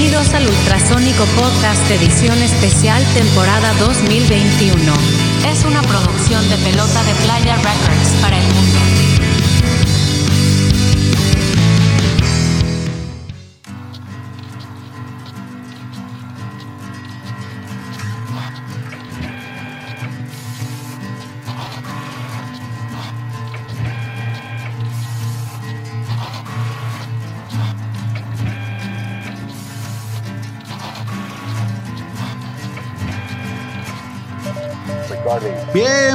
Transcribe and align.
Bienvenidos 0.00 0.32
al 0.32 0.48
Ultrasónico 0.48 1.24
Podcast 1.38 1.90
Edición 1.90 2.40
Especial 2.40 3.04
Temporada 3.12 3.70
2021. 3.80 4.94
Es 5.46 5.62
una 5.66 5.82
producción 5.82 6.48
de 6.48 6.56
Pelota 6.56 7.04
de 7.04 7.14
Playa 7.16 7.56
Records 7.56 8.16
para 8.22 8.38
el 8.38 8.44
mundo. 8.44 9.29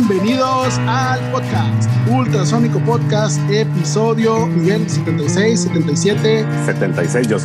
Bienvenidos 0.07 0.77
al 0.87 1.19
podcast, 1.31 1.89
Ultrasónico 2.07 2.79
Podcast, 2.81 3.39
episodio 3.49 4.45
Miguel 4.45 4.87
76, 4.87 5.61
77. 5.61 6.45
76, 6.67 7.27
yo 7.27 7.39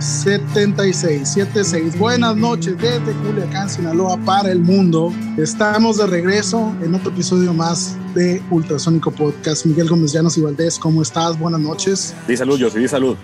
76, 0.00 1.28
76. 1.28 1.98
Buenas 1.98 2.34
noches 2.34 2.78
desde 2.78 3.12
Culiacán, 3.22 3.68
Sinaloa, 3.68 4.16
para 4.24 4.50
el 4.50 4.60
mundo. 4.60 5.12
Estamos 5.36 5.98
de 5.98 6.06
regreso 6.06 6.74
en 6.82 6.94
otro 6.94 7.10
episodio 7.10 7.52
más 7.52 7.98
de 8.14 8.42
Ultrasónico 8.50 9.10
Podcast. 9.10 9.66
Miguel 9.66 9.86
Gómez 9.86 10.12
Llanos 10.14 10.38
y 10.38 10.40
Valdés, 10.40 10.78
¿cómo 10.78 11.02
estás? 11.02 11.38
Buenas 11.38 11.60
noches. 11.60 12.14
Di 12.26 12.34
salud, 12.34 12.58
yo 12.58 12.70
di 12.70 12.88
salud. 12.88 13.18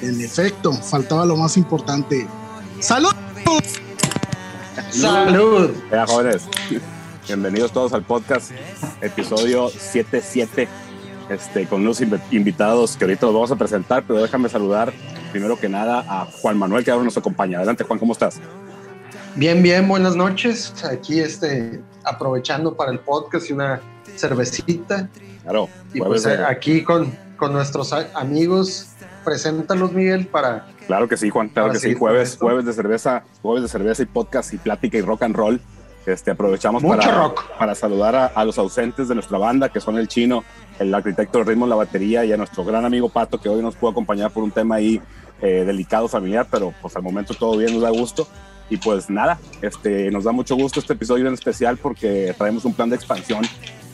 En 0.00 0.18
efecto, 0.22 0.72
faltaba 0.72 1.26
lo 1.26 1.36
más 1.36 1.58
importante. 1.58 2.26
¡Salud! 2.80 3.12
¡Salud! 4.90 5.70
Ya, 5.90 6.06
jóvenes. 6.06 6.48
Bienvenidos 7.28 7.72
todos 7.72 7.92
al 7.92 8.04
podcast, 8.04 8.52
episodio 9.02 9.68
77, 9.68 10.66
este, 11.28 11.66
con 11.66 11.82
unos 11.82 12.00
invitados 12.00 12.96
que 12.96 13.04
ahorita 13.04 13.26
los 13.26 13.34
vamos 13.34 13.50
a 13.50 13.56
presentar, 13.56 14.02
pero 14.06 14.22
déjame 14.22 14.48
saludar 14.48 14.94
primero 15.30 15.58
que 15.58 15.68
nada 15.68 16.06
a 16.08 16.24
Juan 16.24 16.56
Manuel, 16.56 16.86
que 16.86 16.90
ahora 16.90 17.04
nos 17.04 17.18
acompaña. 17.18 17.58
Adelante, 17.58 17.84
Juan, 17.84 17.98
¿cómo 17.98 18.14
estás? 18.14 18.40
Bien, 19.36 19.62
bien, 19.62 19.86
buenas 19.86 20.16
noches. 20.16 20.72
Aquí 20.90 21.20
este, 21.20 21.82
aprovechando 22.02 22.74
para 22.74 22.92
el 22.92 23.00
podcast 23.00 23.50
y 23.50 23.52
una 23.52 23.82
cervecita. 24.16 25.10
Claro. 25.42 25.68
Y 25.92 26.00
pues 26.00 26.24
aquí 26.24 26.82
con, 26.82 27.14
con 27.36 27.52
nuestros 27.52 27.92
amigos, 27.92 28.88
preséntalos, 29.22 29.92
Miguel, 29.92 30.26
para... 30.28 30.66
Claro 30.86 31.06
que 31.06 31.18
sí, 31.18 31.28
Juan, 31.28 31.50
claro 31.50 31.72
que 31.72 31.78
sí. 31.78 31.92
Jueves, 31.92 32.38
jueves 32.40 32.64
de 32.64 32.72
cerveza, 32.72 33.22
jueves 33.42 33.64
de 33.64 33.68
cerveza 33.68 34.02
y 34.02 34.06
podcast 34.06 34.54
y 34.54 34.56
plática 34.56 34.96
y 34.96 35.02
rock 35.02 35.24
and 35.24 35.36
roll. 35.36 35.60
Este, 36.08 36.30
aprovechamos 36.30 36.82
para, 36.82 37.34
para 37.58 37.74
saludar 37.74 38.32
a, 38.34 38.44
los 38.46 38.56
ausentes 38.56 39.08
de 39.08 39.14
nuestra 39.14 39.36
banda, 39.36 39.68
que 39.68 39.78
son 39.78 39.98
el 39.98 40.08
chino, 40.08 40.42
el 40.78 40.94
arquitecto 40.94 41.38
de 41.38 41.44
ritmo, 41.44 41.66
la 41.66 41.76
batería, 41.76 42.24
y 42.24 42.32
a 42.32 42.38
nuestro 42.38 42.64
gran 42.64 42.86
amigo 42.86 43.10
Pato, 43.10 43.38
que 43.38 43.50
hoy 43.50 43.60
nos 43.60 43.76
pudo 43.76 43.90
acompañar 43.90 44.30
por 44.30 44.42
un 44.42 44.50
tema 44.50 44.76
ahí 44.76 45.02
eh, 45.42 45.64
delicado 45.66 46.08
familiar, 46.08 46.46
pero 46.50 46.72
pues 46.80 46.96
al 46.96 47.02
momento 47.02 47.34
todo 47.34 47.58
bien, 47.58 47.74
nos 47.74 47.82
da 47.82 47.90
gusto. 47.90 48.26
Y 48.70 48.78
pues 48.78 49.10
nada, 49.10 49.38
este, 49.60 50.10
nos 50.10 50.24
da 50.24 50.32
mucho 50.32 50.56
gusto 50.56 50.80
este 50.80 50.94
episodio 50.94 51.26
en 51.26 51.34
especial 51.34 51.76
porque 51.76 52.34
traemos 52.38 52.64
un 52.64 52.72
plan 52.72 52.88
de 52.88 52.96
expansión 52.96 53.42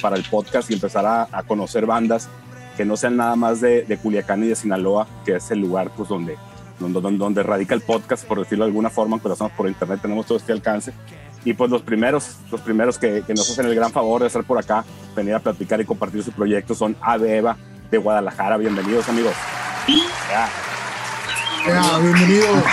para 0.01 0.17
el 0.17 0.23
podcast 0.23 0.71
y 0.71 0.75
empezar 0.75 1.05
a, 1.07 1.43
conocer 1.43 1.85
bandas 1.85 2.29
que 2.77 2.85
no 2.85 2.97
sean 2.97 3.17
nada 3.17 3.35
más 3.35 3.61
de, 3.61 3.83
de, 3.83 3.97
Culiacán 3.97 4.45
y 4.45 4.49
de 4.49 4.57
Sinaloa, 4.57 5.09
que 5.25 5.37
es 5.37 5.51
el 5.51 5.61
lugar 5.61 5.91
pues, 5.97 6.09
donde, 6.09 6.37
donde, 6.79 7.01
donde, 7.19 7.43
radica 7.43 7.75
el 7.75 7.83
podcast, 7.83 8.25
por 8.25 8.39
decirlo 8.39 8.65
de 8.65 8.71
alguna 8.71 8.91
forma, 8.91 9.21
que 9.21 9.29
lo 9.29 9.35
hacemos 9.35 9.53
por 9.53 9.69
internet, 9.69 10.01
tenemos 10.03 10.27
todo 10.27 10.39
este 10.39 10.53
alcance 10.53 10.93
y 11.45 11.53
pues 11.53 11.71
los 11.71 11.83
primeros, 11.83 12.37
los 12.51 12.61
primeros 12.63 12.99
que, 12.99 13.23
que, 13.27 13.35
nos 13.35 13.51
hacen 13.51 13.67
el 13.67 13.75
gran 13.75 13.93
favor 13.93 14.23
de 14.23 14.29
estar 14.29 14.45
por 14.45 14.59
acá, 14.59 14.85
venir 15.15 15.35
a 15.35 15.41
platicar 15.41 15.81
y 15.81 15.85
compartir 15.85 16.23
su 16.23 16.33
proyecto 16.33 16.75
son 16.75 16.97
Ave 17.01 17.43
de 17.91 17.99
Guadalajara. 17.99 18.57
Bienvenidos 18.57 19.09
amigos. 19.09 19.35
Bienvenidos. 21.65 22.65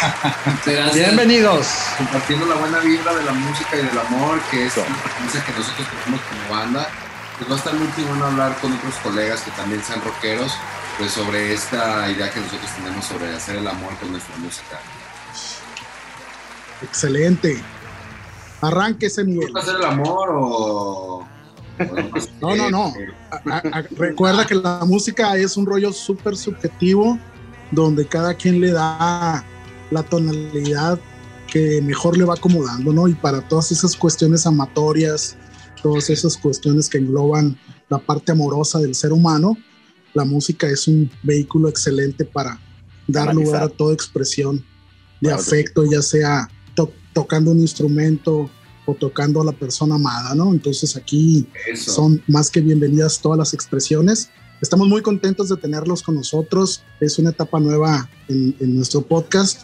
Bienvenidos. 0.94 1.68
Compartiendo 1.98 2.46
la 2.46 2.56
buena 2.56 2.80
vibra 2.80 3.14
de 3.14 3.24
la 3.24 3.34
música 3.34 3.76
y 3.76 3.86
del 3.86 4.00
amor, 4.00 4.40
que 4.50 4.66
es 4.66 4.78
una 4.78 4.86
que 5.46 5.52
nosotros 5.52 5.88
tenemos 6.04 6.22
como 6.22 6.58
banda. 6.58 6.88
Pues 7.38 7.50
va 7.50 7.56
a 7.56 7.58
estar 7.58 7.74
muy 7.74 7.88
bueno 8.08 8.26
hablar 8.26 8.56
con 8.62 8.72
otros 8.74 8.96
colegas 9.04 9.42
que 9.42 9.52
también 9.52 9.84
sean 9.84 10.02
rockeros, 10.02 10.54
pues 10.98 11.12
sobre 11.12 11.54
esta 11.54 12.10
idea 12.10 12.30
que 12.32 12.40
nosotros 12.40 12.70
tenemos 12.76 13.06
sobre 13.06 13.34
hacer 13.34 13.56
el 13.56 13.68
amor 13.68 13.96
con 13.98 14.12
nuestra 14.12 14.36
música. 14.38 14.80
Excelente. 16.84 17.62
Arránquese, 18.62 19.24
Miguel. 19.24 19.52
hacer 19.56 19.76
el 19.76 19.86
amor 19.86 20.30
o.? 20.32 21.28
no, 22.42 22.56
no, 22.56 22.70
no. 22.70 22.94
recuerda 23.98 24.46
que 24.46 24.56
la 24.56 24.86
música 24.86 25.36
es 25.38 25.58
un 25.58 25.66
rollo 25.66 25.92
súper 25.92 26.38
subjetivo 26.38 27.18
donde 27.72 28.06
cada 28.06 28.34
quien 28.36 28.62
le 28.62 28.72
da 28.72 29.44
la 29.90 30.04
tonalidad 30.04 31.00
que 31.48 31.82
mejor 31.82 32.18
le 32.18 32.24
va 32.24 32.36
acomodando, 32.36 32.94
¿no? 32.94 33.08
Y 33.08 33.14
para 33.14 33.42
todas 33.48 33.72
esas 33.72 33.96
cuestiones 33.96 34.46
amatorias, 34.46 35.36
todas 35.82 36.10
esas 36.10 36.38
cuestiones 36.38 36.88
que 36.90 36.98
engloban 36.98 37.58
la 37.90 37.98
parte 37.98 38.32
amorosa 38.32 38.80
del 38.80 38.96
ser 38.96 39.12
humano, 39.12 39.58
la 40.14 40.24
música 40.24 40.68
es 40.68 40.88
un 40.88 41.10
vehículo 41.24 41.68
excelente 41.68 42.26
para 42.26 42.60
dar 43.08 43.34
lugar 43.34 43.64
a 43.64 43.70
toda 43.70 43.94
expresión 43.94 44.64
de 45.20 45.32
afecto, 45.32 45.84
ya 45.90 46.02
sea 46.02 46.50
tocando 47.14 47.52
un 47.52 47.60
instrumento 47.60 48.50
o 48.86 48.96
tocando 48.96 49.42
a 49.42 49.46
la 49.46 49.52
persona 49.52 49.96
amada, 49.96 50.34
¿no? 50.36 50.52
Entonces 50.52 50.96
aquí 50.96 51.48
son 51.76 52.22
más 52.28 52.50
que 52.50 52.62
bienvenidas 52.62 53.20
todas 53.20 53.38
las 53.38 53.54
expresiones. 53.54 54.30
Estamos 54.62 54.88
muy 54.88 55.02
contentos 55.02 55.50
de 55.50 55.58
tenerlos 55.58 56.04
con 56.04 56.16
nosotros. 56.16 56.84
Es 57.00 57.18
una 57.20 57.32
etapa 57.32 57.60
nueva 57.60 58.10
en, 58.28 58.56
nuestro 58.76 59.02
podcast. 59.02 59.62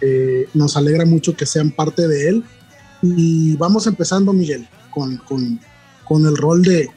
Eh, 0.00 0.48
nos 0.54 0.76
alegra 0.76 1.04
mucho 1.04 1.36
que 1.36 1.46
sean 1.46 1.70
parte 1.70 2.06
de 2.06 2.28
él. 2.28 2.44
Y 3.02 3.56
vamos 3.56 3.86
empezando, 3.86 4.32
Miguel, 4.32 4.68
con, 4.90 5.16
con, 5.18 5.60
con 6.04 6.26
el 6.26 6.36
rol 6.36 6.62
de, 6.62 6.88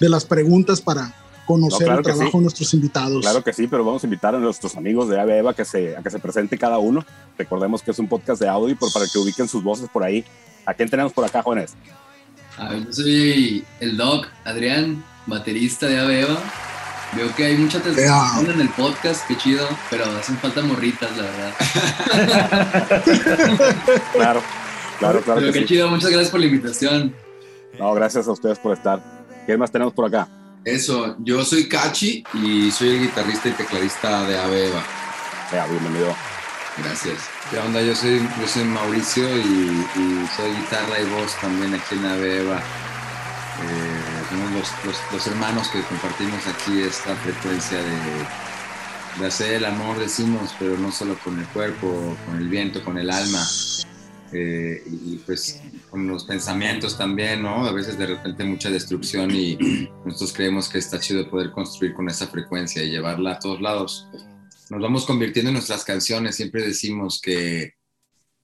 de 0.00 0.08
las 0.08 0.24
preguntas 0.24 0.80
para, 0.80 1.14
conocer 1.46 1.88
el 1.88 2.02
trabajo 2.02 2.38
de 2.38 2.42
nuestros 2.42 2.74
invitados. 2.74 3.22
Claro 3.22 3.42
que 3.42 3.52
sí, 3.52 3.66
pero 3.66 3.84
vamos 3.84 4.02
a 4.02 4.06
invitar 4.06 4.34
a 4.34 4.38
nuestros 4.38 4.76
amigos 4.76 5.08
de 5.08 5.20
Ave 5.20 5.38
Eva 5.38 5.54
que 5.54 5.64
se, 5.64 5.96
a 5.96 6.02
que 6.02 6.10
se 6.10 6.18
presente 6.18 6.58
cada 6.58 6.78
uno. 6.78 7.04
Recordemos 7.38 7.82
que 7.82 7.92
es 7.92 7.98
un 7.98 8.08
podcast 8.08 8.40
de 8.40 8.48
audio 8.48 8.76
por, 8.76 8.92
para 8.92 9.06
que 9.06 9.18
ubiquen 9.18 9.48
sus 9.48 9.62
voces 9.62 9.88
por 9.88 10.02
ahí. 10.02 10.24
¿A 10.66 10.74
quién 10.74 10.90
tenemos 10.90 11.12
por 11.12 11.24
acá, 11.24 11.42
jóvenes? 11.42 11.74
yo 12.58 12.92
soy 12.92 13.64
el 13.80 13.96
Doc, 13.96 14.26
Adrián, 14.44 15.04
baterista 15.26 15.86
de 15.86 15.98
Ave 15.98 16.22
Eva. 16.22 16.36
Veo 17.14 17.32
que 17.36 17.44
hay 17.44 17.56
mucha 17.56 17.78
atención 17.78 18.50
en 18.50 18.60
el 18.60 18.68
podcast, 18.70 19.26
qué 19.28 19.36
chido, 19.36 19.66
pero 19.90 20.04
hacen 20.04 20.36
falta 20.38 20.60
morritas, 20.62 21.16
la 21.16 21.22
verdad. 21.22 21.52
claro, 24.12 24.42
claro, 24.98 25.22
claro. 25.22 25.40
Pero 25.40 25.52
qué 25.52 25.64
chido, 25.64 25.88
muchas 25.88 26.10
gracias 26.10 26.30
por 26.30 26.40
la 26.40 26.46
invitación. 26.46 27.14
No, 27.78 27.94
gracias 27.94 28.26
a 28.26 28.32
ustedes 28.32 28.58
por 28.58 28.72
estar. 28.72 29.00
¿Qué 29.46 29.56
más 29.56 29.70
tenemos 29.70 29.94
por 29.94 30.06
acá? 30.06 30.28
Eso, 30.66 31.14
yo 31.20 31.44
soy 31.44 31.68
Cachi 31.68 32.24
y 32.34 32.72
soy 32.72 32.88
el 32.88 33.00
guitarrista 33.02 33.48
y 33.48 33.52
tecladista 33.52 34.26
de 34.26 34.36
Aveva. 34.36 34.82
Ya, 35.52 35.64
bienvenido. 35.68 36.12
Gracias. 36.78 37.20
¿Qué 37.48 37.58
onda? 37.60 37.80
Yo 37.80 37.94
soy, 37.94 38.18
yo 38.18 38.48
soy 38.48 38.64
Mauricio 38.64 39.24
y, 39.38 39.86
soy 40.36 40.50
guitarra 40.56 41.00
y 41.00 41.04
voz 41.04 41.36
también 41.40 41.72
aquí 41.72 41.94
en 41.94 42.06
Aveva. 42.06 42.56
Eh, 42.56 44.24
somos 44.28 45.04
los, 45.12 45.26
hermanos 45.28 45.68
que 45.68 45.82
compartimos 45.82 46.44
aquí 46.48 46.82
esta 46.82 47.14
frecuencia 47.14 47.78
de, 47.78 49.20
de 49.20 49.26
hacer 49.28 49.52
el 49.52 49.66
amor, 49.66 50.00
decimos, 50.00 50.52
pero 50.58 50.76
no 50.76 50.90
solo 50.90 51.16
con 51.22 51.38
el 51.38 51.46
cuerpo, 51.46 52.16
con 52.26 52.38
el 52.38 52.48
viento, 52.48 52.82
con 52.82 52.98
el 52.98 53.08
alma. 53.08 53.38
Eh, 54.32 54.82
y 54.86 55.16
pues 55.18 55.62
con 55.90 56.06
los 56.06 56.24
pensamientos 56.24 56.98
también, 56.98 57.42
¿no? 57.42 57.66
A 57.66 57.72
veces 57.72 57.96
de 57.96 58.06
repente 58.06 58.44
mucha 58.44 58.70
destrucción 58.70 59.30
y 59.30 59.56
nosotros 60.04 60.32
creemos 60.32 60.68
que 60.68 60.78
está 60.78 60.98
chido 60.98 61.30
poder 61.30 61.52
construir 61.52 61.94
con 61.94 62.08
esa 62.08 62.26
frecuencia 62.26 62.82
y 62.82 62.90
llevarla 62.90 63.32
a 63.32 63.38
todos 63.38 63.60
lados. 63.60 64.08
Nos 64.70 64.82
vamos 64.82 65.06
convirtiendo 65.06 65.50
en 65.50 65.54
nuestras 65.54 65.84
canciones, 65.84 66.36
siempre 66.36 66.62
decimos 66.62 67.20
que 67.20 67.74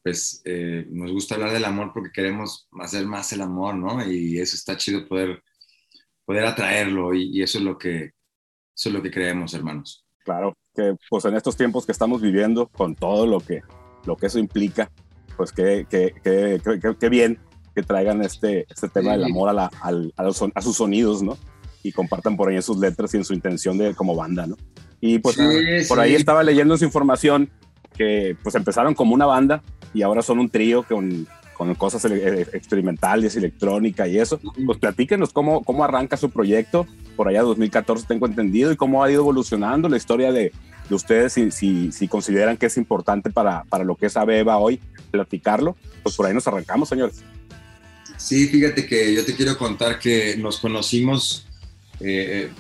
pues 0.03 0.43
eh, 0.45 0.87
nos 0.91 1.13
gusta 1.13 1.37
hablar 1.37 1.53
del 1.53 1.65
amor 1.65 1.93
porque 1.95 2.11
queremos 2.13 2.69
hacer 2.81 3.07
más 3.07 3.33
el 3.33 3.41
amor, 3.41 3.77
¿no? 3.77 4.05
Y 4.05 4.41
eso 4.41 4.57
está 4.57 4.77
chido 4.77 5.07
poder, 5.07 5.43
poder 6.25 6.45
atraerlo 6.45 7.15
y, 7.15 7.39
y 7.39 7.43
eso 7.43 7.59
es 7.59 7.65
lo 7.65 7.79
que 7.79 8.13
eso 8.75 8.89
es 8.89 8.95
lo 8.95 9.03
que 9.03 9.11
creemos, 9.11 9.55
hermanos. 9.55 10.05
Claro, 10.25 10.57
que 10.75 10.97
pues 11.09 11.25
en 11.25 11.37
estos 11.37 11.57
tiempos 11.57 11.85
que 11.85 11.93
estamos 11.93 12.21
viviendo, 12.21 12.69
con 12.69 12.95
todo 12.95 13.27
lo 13.27 13.41
que, 13.41 13.63
lo 14.05 14.17
que 14.17 14.27
eso 14.27 14.39
implica, 14.39 14.91
pues 15.37 15.53
qué, 15.53 15.87
qué, 15.89 16.15
qué, 16.23 16.61
qué 16.99 17.09
bien 17.09 17.39
que 17.75 17.83
traigan 17.83 18.23
este, 18.23 18.67
este 18.69 18.89
tema 18.89 19.13
del 19.13 19.25
amor 19.25 19.49
a, 19.49 19.53
la, 19.53 19.71
a, 19.81 20.23
los, 20.23 20.43
a, 20.55 20.63
sus 20.63 20.77
sonidos, 20.77 21.23
¿no? 21.23 21.39
Y 21.83 21.93
compartan 21.93 22.37
por 22.37 22.49
ahí 22.49 22.61
sus 22.63 22.79
letras 22.79 23.15
y 23.15 23.17
en 23.17 23.25
su 23.25 23.35
intención 23.35 23.79
de 23.79 23.95
como 23.95 24.15
banda, 24.15 24.47
¿no? 24.47 24.57
Y 25.01 25.19
pues 25.19 25.37
por 25.89 25.99
ahí 25.99 26.15
estaba 26.15 26.43
leyendo 26.43 26.77
su 26.77 26.85
información 26.85 27.51
que 27.97 28.37
pues 28.43 28.55
empezaron 28.55 28.95
como 28.95 29.15
una 29.15 29.27
banda 29.27 29.63
y 29.93 30.03
ahora 30.03 30.23
son 30.23 30.39
un 30.39 30.49
trío 30.49 30.85
con, 30.85 31.27
con 31.57 31.75
cosas 31.75 32.05
eh, 32.05 32.47
experimentales, 32.53 33.37
electrónica 33.37 34.07
y 34.07 34.19
eso. 34.19 34.39
Pues 34.65 34.79
platíquenos 34.79 35.33
cómo, 35.33 35.65
cómo 35.65 35.83
arranca 35.83 36.17
su 36.17 36.31
proyecto, 36.31 36.87
por 37.17 37.29
allá 37.29 37.43
2014 37.43 38.07
tengo 38.07 38.27
entendido, 38.27 38.71
y 38.71 38.77
cómo 38.77 39.03
ha 39.03 39.11
ido 39.11 39.23
evolucionando 39.23 39.89
la 39.89 39.97
historia 39.97 40.31
de, 40.31 40.53
de 40.89 40.95
ustedes, 40.95 41.33
si, 41.33 41.51
si, 41.51 41.93
si, 41.93 42.09
consideran 42.09 42.57
que 42.57 42.67
es 42.67 42.77
importante 42.77 43.31
para, 43.31 43.65
para 43.65 43.85
lo 43.85 43.97
que 43.97 44.07
es 44.07 44.17
Abeba 44.17 44.59
hoy, 44.59 44.81
platicarlo, 45.11 45.77
pues 46.03 46.17
por 46.17 46.27
ahí 46.27 46.35
nos 46.35 46.47
arrancamos, 46.47 46.89
señores. 46.89 47.23
Sí, 48.17 48.47
fíjate 48.49 48.87
que 48.87 49.15
yo 49.15 49.25
te 49.25 49.35
quiero 49.35 49.59
contar 49.59 49.99
que 49.99 50.37
nos 50.37 50.59
conocimos 50.59 51.47
eh, 52.01 52.51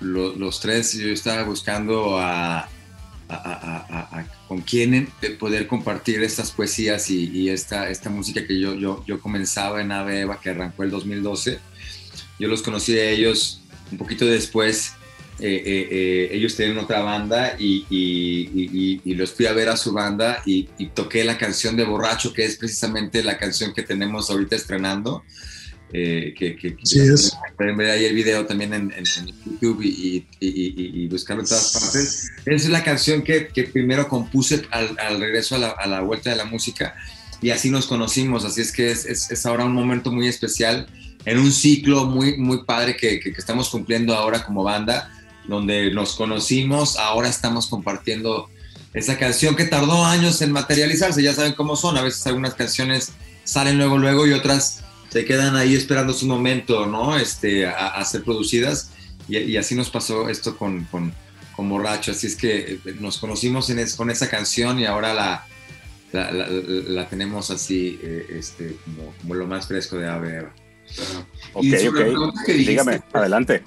los 0.00 0.60
tres, 0.60 0.92
yo 0.94 1.08
estaba 1.08 1.44
buscando 1.44 2.18
a, 2.18 2.68
con 4.48 4.62
quién 4.62 5.08
poder 5.38 5.66
compartir 5.66 6.22
estas 6.22 6.50
poesías 6.50 7.10
y, 7.10 7.48
esta, 7.50 7.90
esta 7.90 8.10
música 8.10 8.46
que 8.46 8.58
yo, 8.58 8.74
yo, 8.74 9.04
yo 9.06 9.20
comenzaba 9.20 9.80
en 9.80 9.92
Ave 9.92 10.22
Eva, 10.22 10.40
que 10.40 10.50
arrancó 10.50 10.82
el 10.82 10.90
2012. 10.90 11.58
Yo 12.38 12.48
los 12.48 12.62
conocí 12.62 12.98
a 12.98 13.10
ellos 13.10 13.60
un 13.90 13.98
poquito 13.98 14.24
después. 14.24 14.94
Eh, 15.40 16.28
ellos 16.32 16.56
tienen 16.56 16.78
otra 16.78 17.00
banda 17.00 17.54
y, 17.58 17.86
y, 17.90 19.14
los 19.14 19.32
fui 19.32 19.46
a 19.46 19.52
ver 19.52 19.68
a 19.68 19.76
su 19.76 19.92
banda 19.92 20.42
y, 20.44 20.64
toqué 20.94 21.24
la 21.24 21.38
canción 21.38 21.76
de 21.76 21.84
Borracho, 21.84 22.32
que 22.32 22.44
es 22.44 22.56
precisamente 22.56 23.22
la 23.22 23.38
canción 23.38 23.72
que 23.72 23.82
tenemos 23.82 24.30
ahorita 24.30 24.56
estrenando. 24.56 25.22
Eh, 25.90 26.34
que, 26.36 26.54
que, 26.54 26.76
pueden 27.56 27.76
ver 27.78 27.90
ahí 27.90 28.04
el 28.04 28.14
video 28.14 28.44
también 28.44 28.74
en, 28.74 28.92
YouTube 29.46 29.80
y, 29.82 30.26
y, 30.38 31.08
buscarlo 31.08 31.42
en 31.42 31.48
todas 31.48 31.72
partes. 31.72 32.30
Esa 32.44 32.66
es 32.66 32.68
la 32.68 32.84
canción 32.84 33.22
que, 33.22 33.48
primero 33.72 34.06
compuse 34.06 34.66
al, 34.70 35.20
regreso 35.20 35.56
a 35.56 35.86
la, 35.86 36.00
vuelta 36.00 36.30
de 36.30 36.36
la 36.36 36.44
música 36.44 36.94
y 37.40 37.50
así 37.50 37.70
nos 37.70 37.86
conocimos, 37.86 38.44
así 38.44 38.60
es 38.60 38.72
que 38.72 38.90
es, 38.90 39.06
es, 39.06 39.46
ahora 39.46 39.64
un 39.64 39.72
momento 39.72 40.10
muy 40.12 40.26
especial 40.26 40.88
en 41.24 41.38
un 41.38 41.52
ciclo 41.52 42.04
muy, 42.04 42.36
muy 42.36 42.64
padre 42.64 42.96
que, 42.96 43.20
estamos 43.36 43.70
cumpliendo 43.70 44.14
ahora 44.14 44.44
como 44.44 44.62
banda, 44.62 45.10
donde 45.48 45.90
nos 45.90 46.14
conocimos, 46.14 46.96
ahora 46.96 47.28
estamos 47.28 47.66
compartiendo 47.66 48.48
esa 48.94 49.18
canción 49.18 49.56
que 49.56 49.64
tardó 49.64 50.04
años 50.04 50.40
en 50.42 50.52
materializarse, 50.52 51.22
ya 51.22 51.34
saben 51.34 51.54
cómo 51.54 51.74
son, 51.74 51.96
a 51.96 52.02
veces 52.02 52.24
algunas 52.26 52.54
canciones 52.54 53.12
salen 53.44 53.78
luego, 53.78 53.98
luego 53.98 54.26
y 54.26 54.32
otras 54.32 54.84
se 55.08 55.24
quedan 55.24 55.56
ahí 55.56 55.74
esperando 55.74 56.12
su 56.12 56.26
momento, 56.26 56.86
¿no? 56.86 57.16
Este, 57.16 57.66
a, 57.66 58.04
ser 58.04 58.22
producidas. 58.22 58.90
Y, 59.26 59.56
así 59.56 59.74
nos 59.74 59.90
pasó 59.90 60.28
esto 60.28 60.56
con, 60.56 60.84
con, 60.84 61.14
con, 61.56 61.68
Borracho. 61.68 62.12
Así 62.12 62.26
es 62.26 62.36
que 62.36 62.74
eh, 62.84 62.96
nos 63.00 63.18
conocimos 63.18 63.70
en 63.70 63.84
con 63.96 64.10
esa 64.10 64.28
canción 64.28 64.78
y 64.78 64.84
ahora 64.84 65.14
la, 65.14 65.46
la, 66.12 66.30
la, 66.30 67.08
tenemos 67.08 67.50
así, 67.50 67.98
eh, 68.02 68.26
este, 68.38 68.76
como, 68.84 69.14
como, 69.20 69.34
lo 69.34 69.46
más 69.46 69.66
fresco 69.66 69.96
de 69.96 70.08
Ave 70.08 70.48
Ok, 71.54 71.64
ok. 71.88 72.46
Dígame, 72.46 73.02
adelante. 73.12 73.62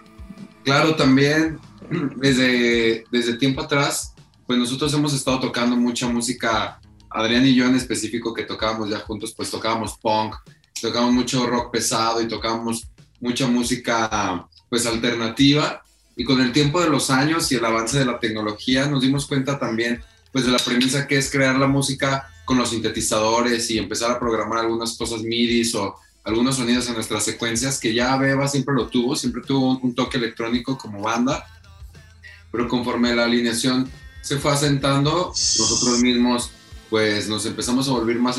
Claro, 0.63 0.95
también 0.95 1.59
desde, 2.15 3.05
desde 3.11 3.33
tiempo 3.37 3.61
atrás, 3.61 4.13
pues 4.47 4.57
nosotros 4.57 4.93
hemos 4.93 5.13
estado 5.13 5.39
tocando 5.39 5.75
mucha 5.75 6.07
música, 6.07 6.79
Adrián 7.09 7.45
y 7.45 7.53
yo 7.53 7.65
en 7.65 7.75
específico, 7.75 8.33
que 8.33 8.43
tocábamos 8.43 8.89
ya 8.89 8.99
juntos, 8.99 9.33
pues 9.35 9.49
tocábamos 9.49 9.97
punk, 9.97 10.35
tocamos 10.81 11.13
mucho 11.13 11.45
rock 11.47 11.71
pesado 11.71 12.21
y 12.21 12.27
tocamos 12.27 12.87
mucha 13.19 13.47
música 13.47 14.47
pues 14.69 14.85
alternativa. 14.85 15.83
Y 16.15 16.23
con 16.23 16.41
el 16.41 16.51
tiempo 16.51 16.81
de 16.81 16.89
los 16.89 17.09
años 17.09 17.51
y 17.51 17.55
el 17.55 17.65
avance 17.65 17.97
de 17.97 18.05
la 18.05 18.19
tecnología 18.19 18.87
nos 18.87 19.01
dimos 19.01 19.25
cuenta 19.25 19.57
también 19.57 20.01
pues 20.31 20.45
de 20.45 20.51
la 20.51 20.59
premisa 20.59 21.07
que 21.07 21.17
es 21.17 21.29
crear 21.29 21.57
la 21.57 21.67
música 21.67 22.29
con 22.45 22.57
los 22.57 22.69
sintetizadores 22.69 23.69
y 23.71 23.77
empezar 23.77 24.11
a 24.11 24.19
programar 24.19 24.59
algunas 24.59 24.97
cosas 24.97 25.21
MIDI 25.21 25.69
o 25.75 25.95
algunos 26.23 26.57
sonidos 26.57 26.87
en 26.87 26.95
nuestras 26.95 27.23
secuencias 27.23 27.79
que 27.79 27.93
ya 27.93 28.15
Beba 28.17 28.47
siempre 28.47 28.75
lo 28.75 28.87
tuvo, 28.87 29.15
siempre 29.15 29.41
tuvo 29.41 29.79
un 29.79 29.95
toque 29.95 30.17
electrónico 30.17 30.77
como 30.77 31.01
banda, 31.01 31.45
pero 32.51 32.67
conforme 32.67 33.15
la 33.15 33.25
alineación 33.25 33.89
se 34.21 34.37
fue 34.37 34.51
asentando, 34.51 35.27
nosotros 35.27 35.99
mismos 35.99 36.51
pues 36.89 37.29
nos 37.29 37.45
empezamos 37.45 37.87
a 37.87 37.91
volver 37.91 38.19
más, 38.19 38.37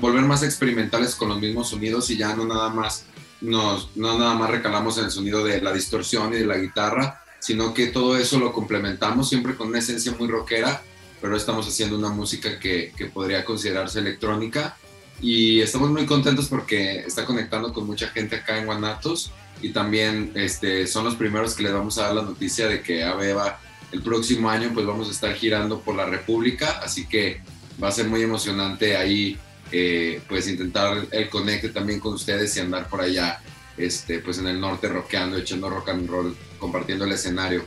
volver 0.00 0.22
más 0.22 0.42
experimentales 0.42 1.14
con 1.14 1.28
los 1.28 1.38
mismos 1.38 1.68
sonidos 1.68 2.08
y 2.10 2.16
ya 2.16 2.34
no 2.34 2.46
nada 2.46 2.70
más 2.70 3.04
nos, 3.42 3.90
no 3.94 4.18
nada 4.18 4.34
más 4.34 4.50
recalamos 4.50 4.96
en 4.96 5.04
el 5.04 5.10
sonido 5.10 5.44
de 5.44 5.60
la 5.60 5.72
distorsión 5.72 6.32
y 6.32 6.38
de 6.38 6.46
la 6.46 6.56
guitarra, 6.56 7.22
sino 7.40 7.74
que 7.74 7.88
todo 7.88 8.16
eso 8.16 8.38
lo 8.38 8.52
complementamos 8.52 9.28
siempre 9.28 9.54
con 9.54 9.68
una 9.68 9.80
esencia 9.80 10.12
muy 10.18 10.28
rockera, 10.28 10.82
pero 11.20 11.36
estamos 11.36 11.68
haciendo 11.68 11.98
una 11.98 12.08
música 12.08 12.58
que, 12.58 12.92
que 12.96 13.06
podría 13.06 13.44
considerarse 13.44 13.98
electrónica 13.98 14.76
y 15.20 15.60
estamos 15.60 15.90
muy 15.90 16.06
contentos 16.06 16.48
porque 16.48 17.00
está 17.00 17.24
conectando 17.24 17.72
con 17.72 17.86
mucha 17.86 18.08
gente 18.08 18.36
acá 18.36 18.58
en 18.58 18.66
Guanatos 18.66 19.32
y 19.62 19.70
también 19.70 20.32
este, 20.34 20.86
son 20.86 21.04
los 21.04 21.16
primeros 21.16 21.54
que 21.54 21.64
les 21.64 21.72
vamos 21.72 21.98
a 21.98 22.04
dar 22.04 22.14
la 22.14 22.22
noticia 22.22 22.66
de 22.68 22.82
que 22.82 23.04
Abeba 23.04 23.60
el 23.92 24.02
próximo 24.02 24.48
año 24.48 24.70
pues 24.72 24.86
vamos 24.86 25.08
a 25.08 25.10
estar 25.10 25.34
girando 25.34 25.80
por 25.80 25.94
la 25.94 26.06
República, 26.06 26.80
así 26.82 27.06
que 27.06 27.40
va 27.82 27.88
a 27.88 27.92
ser 27.92 28.06
muy 28.06 28.22
emocionante 28.22 28.96
ahí, 28.96 29.36
eh, 29.72 30.22
pues 30.28 30.48
intentar 30.48 31.06
el 31.10 31.28
conecte 31.28 31.68
también 31.68 32.00
con 32.00 32.14
ustedes 32.14 32.56
y 32.56 32.60
andar 32.60 32.88
por 32.88 33.00
allá, 33.00 33.40
este, 33.76 34.20
pues 34.20 34.38
en 34.38 34.46
el 34.46 34.60
norte 34.60 34.88
rockeando, 34.88 35.36
echando 35.36 35.68
rock 35.68 35.90
and 35.90 36.08
roll, 36.08 36.36
compartiendo 36.58 37.04
el 37.04 37.12
escenario. 37.12 37.64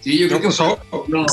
Sí, 0.00 0.18
yo 0.18 0.28
creo 0.28 0.40
que 0.40 0.48
eso 0.48 0.78
no, 1.08 1.26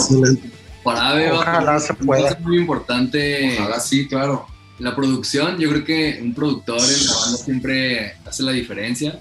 para 0.83 1.33
Ojalá 1.33 1.79
se 1.79 1.93
pueda. 1.93 2.29
Es 2.29 2.39
muy 2.39 2.57
importante. 2.57 3.57
Ojalá 3.59 3.79
sí, 3.79 4.07
claro. 4.07 4.47
La 4.79 4.95
producción, 4.95 5.57
yo 5.57 5.69
creo 5.69 5.83
que 5.83 6.19
un 6.21 6.33
productor 6.33 6.79
en 6.79 7.05
la 7.07 7.13
banda 7.13 7.37
siempre 7.37 8.13
hace 8.25 8.43
la 8.43 8.51
diferencia. 8.51 9.19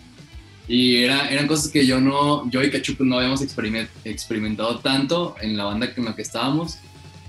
Y 0.69 0.97
era, 0.97 1.31
eran 1.31 1.47
cosas 1.47 1.69
que 1.71 1.87
yo 1.87 2.01
no, 2.01 2.51
yo 2.51 2.63
y 2.63 2.71
Cachupo 2.71 3.05
no 3.05 3.17
habíamos 3.19 3.41
experimentado 3.41 4.81
tanto 4.81 5.37
en 5.41 5.57
la 5.57 5.65
banda 5.65 5.91
en 5.97 6.05
la 6.05 6.15
que 6.15 6.23
estábamos. 6.23 6.79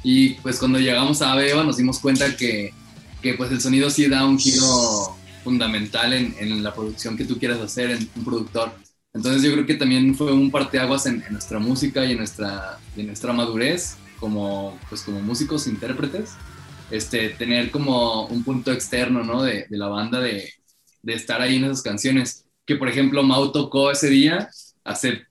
Y 0.04 0.32
pues 0.36 0.60
cuando 0.60 0.80
llegamos 0.80 1.22
a 1.22 1.36
Beba 1.36 1.64
nos 1.64 1.78
dimos 1.78 2.00
cuenta 2.00 2.36
que, 2.36 2.74
que 3.22 3.36
pues 3.36 3.52
el 3.52 3.62
sonido 3.62 3.90
sí 3.90 4.08
da 4.08 4.26
un 4.26 4.40
giro 4.40 5.16
fundamental 5.44 6.14
en, 6.14 6.36
en, 6.40 6.64
la 6.64 6.74
producción 6.74 7.16
que 7.16 7.26
tú 7.26 7.38
quieras 7.38 7.60
hacer 7.60 7.92
en 7.92 8.10
un 8.16 8.26
productor. 8.26 8.74
Entonces 9.14 9.42
yo 9.44 9.54
creo 9.54 9.66
que 9.66 9.76
también 9.76 10.16
fue 10.16 10.34
un 10.34 10.52
parteaguas 10.52 11.06
en, 11.06 11.24
en 11.26 11.34
nuestra 11.34 11.60
música 11.60 12.06
y 12.06 12.12
en 12.12 12.18
nuestra, 12.18 12.80
en 12.98 13.08
nuestra 13.08 13.34
madurez 13.34 13.98
como, 14.20 14.78
pues 14.90 15.02
como 15.02 15.22
músicos, 15.22 15.68
intérpretes, 15.68 16.32
este, 16.92 17.30
tener 17.30 17.72
como 17.72 18.28
un 18.28 18.44
punto 18.44 18.72
externo 18.72 19.24
¿no? 19.24 19.44
de, 19.44 19.66
la 19.70 19.88
banda 19.88 20.20
de, 20.20 20.52
estar 21.06 21.42
ahí 21.42 21.58
en 21.58 21.66
esas 21.66 21.82
canciones. 21.82 22.46
Que 22.66 22.76
por 22.76 22.90
ejemplo 22.90 23.24
Mau 23.24 23.52
tocó 23.52 23.92
ese 23.92 24.10
día 24.10 24.50
hace 24.84 25.26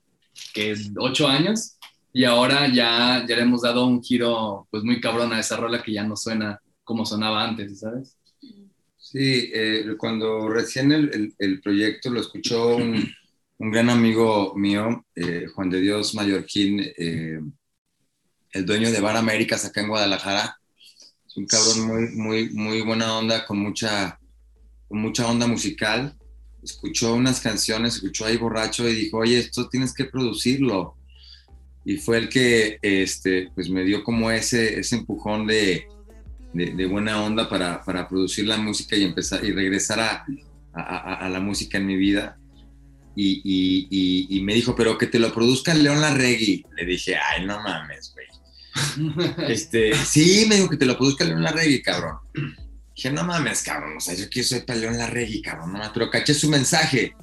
que 0.53 0.75
ocho 0.97 1.27
años 1.27 1.77
y 2.13 2.23
ahora 2.23 2.67
ya, 2.67 3.25
ya 3.27 3.35
le 3.35 3.41
hemos 3.43 3.61
dado 3.61 3.85
un 3.85 4.03
giro 4.03 4.67
pues 4.71 4.83
muy 4.83 4.99
cabrón 4.99 5.33
a 5.33 5.39
esa 5.39 5.57
rola 5.57 5.83
que 5.83 5.93
ya 5.93 6.03
no 6.03 6.15
suena 6.15 6.59
como 6.83 7.05
sonaba 7.05 7.43
antes, 7.43 7.79
¿sabes? 7.79 8.17
Sí, 9.09 9.51
eh, 9.53 9.95
cuando 9.97 10.49
recién 10.49 10.91
el, 10.91 11.61
proyecto 11.61 12.09
lo 12.09 12.19
escuchó 12.19 12.75
un, 12.75 13.09
gran 13.57 13.89
amigo 13.89 14.53
mío, 14.55 15.05
eh, 15.15 15.47
Juan 15.53 15.69
de 15.69 15.79
Dios 15.79 16.13
Mallorquín, 16.13 16.81
eh, 16.97 17.39
el 18.51 18.65
dueño 18.65 18.91
de 18.91 18.99
Bar 18.99 19.15
Américas 19.15 19.63
acá 19.63 19.79
en 19.79 19.87
Guadalajara, 19.87 20.57
es 20.59 20.66
un 21.37 21.45
cabrón 21.45 21.87
muy, 21.87 22.07
muy, 22.09 22.49
muy 22.49 22.81
buena 22.81 23.17
onda, 23.17 23.45
con 23.45 23.59
mucha, 23.59 24.19
con 24.87 24.99
mucha 24.99 25.27
onda 25.27 25.47
musical. 25.47 26.17
Escuchó 26.63 27.13
unas 27.13 27.39
canciones, 27.39 27.95
escuchó 27.95 28.25
ahí 28.25 28.37
borracho 28.37 28.89
y 28.89 28.95
dijo, 28.95 29.19
oye, 29.19 29.39
esto 29.39 29.69
tienes 29.69 29.93
que 29.93 30.05
producirlo 30.05 30.97
y 31.87 31.95
fue 31.95 32.17
el 32.17 32.27
que 32.27 32.79
este, 32.81 33.49
pues 33.55 33.69
me 33.69 33.85
dio 33.85 34.03
como 34.03 34.29
ese, 34.29 34.77
ese 34.77 34.97
empujón 34.97 35.47
de, 35.47 35.87
de, 36.53 36.85
buena 36.85 37.23
onda 37.23 37.47
para, 37.47 37.81
para, 37.81 38.09
producir 38.09 38.45
la 38.45 38.57
música 38.57 38.97
y 38.97 39.03
empezar 39.03 39.45
y 39.45 39.53
regresar 39.53 40.01
a, 40.01 40.25
a, 40.73 41.13
a 41.13 41.29
la 41.29 41.39
música 41.39 41.77
en 41.77 41.85
mi 41.85 41.95
vida. 41.95 42.37
Y, 43.15 43.41
y, 43.41 44.37
y, 44.37 44.41
me 44.41 44.53
dijo, 44.53 44.75
pero 44.75 44.97
que 44.97 45.07
te 45.07 45.17
lo 45.17 45.33
produzca 45.33 45.73
León 45.73 46.01
Larregui. 46.01 46.65
Le 46.75 46.85
dije, 46.85 47.15
ay, 47.15 47.45
no 47.45 47.63
mames. 47.63 48.13
este, 49.47 49.93
sí, 49.95 50.45
me 50.47 50.55
dijo 50.55 50.69
que 50.69 50.77
te 50.77 50.85
lo 50.85 50.97
produzca 50.97 51.25
León 51.25 51.43
Larregui, 51.43 51.81
cabrón. 51.81 52.17
Dije, 52.95 53.11
no 53.11 53.23
mames, 53.23 53.61
cabrón, 53.63 53.97
o 53.97 53.99
sea, 53.99 54.15
yo 54.15 54.29
quiero 54.29 54.47
ser 54.47 54.65
para 54.65 54.79
León 54.79 54.97
Larregui, 54.97 55.41
cabrón, 55.41 55.73
no 55.73 55.91
pero 55.93 56.09
caché 56.09 56.33
su 56.33 56.49
mensaje. 56.49 57.15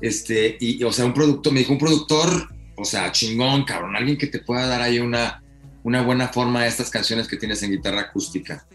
Este, 0.00 0.56
y, 0.60 0.82
o 0.84 0.92
sea, 0.92 1.04
un 1.04 1.14
productor, 1.14 1.52
me 1.52 1.60
dijo, 1.60 1.72
un 1.72 1.78
productor 1.78 2.48
o 2.78 2.84
sea, 2.84 3.10
chingón, 3.10 3.64
cabrón, 3.64 3.96
alguien 3.96 4.16
que 4.16 4.28
te 4.28 4.38
pueda 4.38 4.66
dar 4.66 4.80
ahí 4.80 5.00
una, 5.00 5.42
una 5.82 6.02
buena 6.02 6.28
forma 6.28 6.60
a 6.60 6.66
estas 6.66 6.90
canciones 6.90 7.26
que 7.26 7.36
tienes 7.36 7.62
en 7.62 7.72
guitarra 7.72 8.02
acústica. 8.02 8.66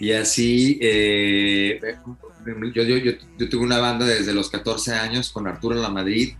Y 0.00 0.12
así, 0.12 0.78
eh, 0.80 1.80
yo, 2.74 2.82
yo, 2.82 2.96
yo, 2.96 3.48
tuve 3.48 3.64
una 3.64 3.78
banda 3.78 4.06
desde 4.06 4.32
los 4.32 4.48
14 4.50 4.94
años 4.94 5.30
con 5.30 5.46
Arturo 5.46 5.74
La 5.76 5.90
Madrid, 5.90 6.34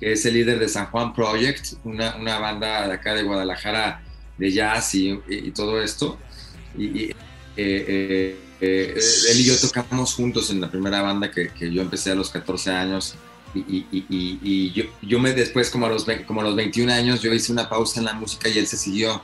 que 0.00 0.12
es 0.12 0.24
el 0.26 0.34
líder 0.34 0.60
de 0.60 0.68
San 0.68 0.86
Juan 0.86 1.12
Project, 1.12 1.74
una, 1.84 2.16
una 2.16 2.38
banda 2.38 2.86
de 2.86 2.94
acá 2.94 3.14
de 3.14 3.24
Guadalajara 3.24 4.02
de 4.38 4.52
jazz 4.52 4.94
y, 4.94 5.20
y, 5.28 5.50
todo 5.50 5.82
esto. 5.82 6.18
y, 6.76 7.10
él 7.56 8.36
y 8.60 9.44
yo 9.44 9.58
tocamos 9.58 10.14
juntos 10.14 10.50
en 10.50 10.60
la 10.60 10.70
primera 10.70 11.02
banda 11.02 11.30
que, 11.30 11.48
que 11.48 11.72
yo 11.72 11.82
empecé 11.82 12.12
a 12.12 12.14
los 12.14 12.30
14 12.30 12.70
años 12.70 13.16
y, 13.54 13.86
y 13.90 14.72
yo, 14.72 14.84
yo, 15.02 15.18
me 15.18 15.32
después 15.32 15.70
como 15.70 15.86
a, 15.86 15.88
los, 15.88 16.06
como 16.26 16.40
a 16.40 16.44
los 16.44 16.56
21 16.56 16.92
años 16.92 17.22
yo 17.22 17.32
hice 17.32 17.52
una 17.52 17.68
pausa 17.68 18.00
en 18.00 18.06
la 18.06 18.12
música 18.12 18.48
y 18.48 18.58
él 18.58 18.66
se 18.66 18.76
siguió. 18.76 19.22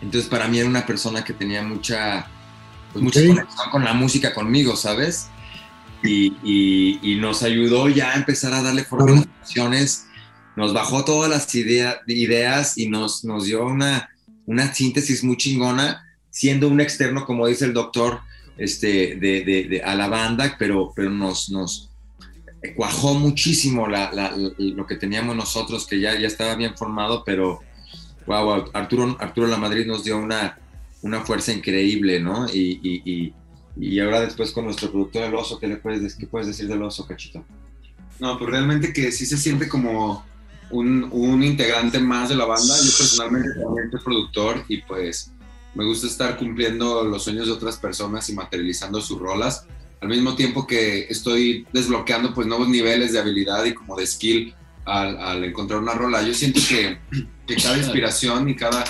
Entonces 0.00 0.30
para 0.30 0.48
mí 0.48 0.58
era 0.58 0.68
una 0.68 0.86
persona 0.86 1.24
que 1.24 1.32
tenía 1.32 1.62
mucha, 1.62 2.26
pues, 2.92 3.02
mucha 3.02 3.20
conexión 3.20 3.70
con 3.70 3.84
la 3.84 3.92
música 3.92 4.32
conmigo, 4.32 4.76
¿sabes? 4.76 5.28
Y, 6.02 6.32
y, 7.02 7.16
nos 7.16 7.42
ayudó 7.42 7.88
ya 7.90 8.12
a 8.12 8.14
empezar 8.14 8.54
a 8.54 8.62
darle 8.62 8.84
forma 8.84 9.12
a 9.12 9.16
las 9.16 9.26
canciones, 9.26 10.06
nos 10.56 10.72
bajó 10.72 11.04
todas 11.04 11.30
las 11.30 11.54
ideas 11.54 12.76
y 12.76 12.88
nos, 12.88 13.24
nos 13.24 13.46
dio 13.46 13.64
una, 13.64 14.10
una 14.46 14.72
síntesis 14.72 15.22
muy 15.24 15.36
chingona, 15.36 16.04
siendo 16.30 16.68
un 16.68 16.80
externo, 16.80 17.24
como 17.24 17.46
dice 17.46 17.64
el 17.64 17.72
doctor, 17.72 18.20
este, 18.58 19.16
de, 19.16 19.42
de, 19.68 19.82
a 19.82 19.94
la 19.94 20.08
banda, 20.08 20.56
pero, 20.58 20.92
pero 20.94 21.10
nos, 21.10 21.50
nos 21.50 21.90
cuajó 22.76 23.14
muchísimo 23.14 23.86
la, 23.86 24.12
lo 24.58 24.86
que 24.86 24.96
teníamos 24.96 25.34
nosotros, 25.34 25.86
que 25.86 26.00
ya, 26.00 26.18
ya 26.18 26.26
estaba 26.26 26.54
bien 26.56 26.76
formado, 26.76 27.24
pero 27.24 27.60
wow, 28.26 28.70
Arturo, 28.74 29.16
Arturo 29.18 29.46
La 29.46 29.56
Madrid 29.56 29.86
nos 29.86 30.04
dio 30.04 30.18
una, 30.18 30.58
una 31.02 31.20
fuerza 31.20 31.52
increíble, 31.52 32.20
¿no? 32.20 32.46
Y, 32.48 32.80
y, 32.82 33.34
y, 33.76 34.00
ahora 34.00 34.20
después 34.20 34.52
con 34.52 34.66
nuestro 34.66 34.90
productor 34.90 35.22
El 35.22 35.34
Oso, 35.34 35.58
¿qué, 35.58 35.68
le 35.68 35.76
puedes, 35.76 36.14
¿qué 36.16 36.26
puedes 36.26 36.48
decir 36.48 36.68
del 36.68 36.82
Oso, 36.82 37.06
Cachito? 37.06 37.44
No, 38.18 38.38
pues 38.38 38.50
realmente 38.50 38.92
que 38.92 39.10
sí 39.10 39.24
se 39.24 39.38
siente 39.38 39.68
como 39.68 40.24
un, 40.70 41.42
integrante 41.42 41.98
más 41.98 42.28
de 42.28 42.36
la 42.36 42.44
banda. 42.44 42.74
Yo 42.76 42.90
personalmente 42.96 43.50
también 43.60 43.90
soy 43.90 44.00
productor 44.00 44.64
y 44.68 44.78
pues 44.82 45.32
me 45.74 45.84
gusta 45.84 46.06
estar 46.06 46.36
cumpliendo 46.36 47.04
los 47.04 47.24
sueños 47.24 47.46
de 47.46 47.52
otras 47.52 47.76
personas 47.76 48.28
y 48.28 48.34
materializando 48.34 49.00
sus 49.00 49.18
rolas. 49.18 49.66
Al 50.00 50.08
mismo 50.08 50.34
tiempo 50.34 50.66
que 50.66 51.06
estoy 51.08 51.66
desbloqueando 51.72 52.34
pues 52.34 52.46
nuevos 52.46 52.68
niveles 52.68 53.12
de 53.12 53.18
habilidad 53.18 53.64
y 53.64 53.74
como 53.74 53.96
de 53.96 54.06
skill 54.06 54.54
al, 54.84 55.44
encontrar 55.44 55.80
una 55.80 55.92
rola. 55.92 56.22
Yo 56.22 56.34
siento 56.34 56.60
que, 56.68 56.98
que 57.46 57.56
cada 57.56 57.76
inspiración 57.78 58.48
y 58.48 58.56
cada, 58.56 58.84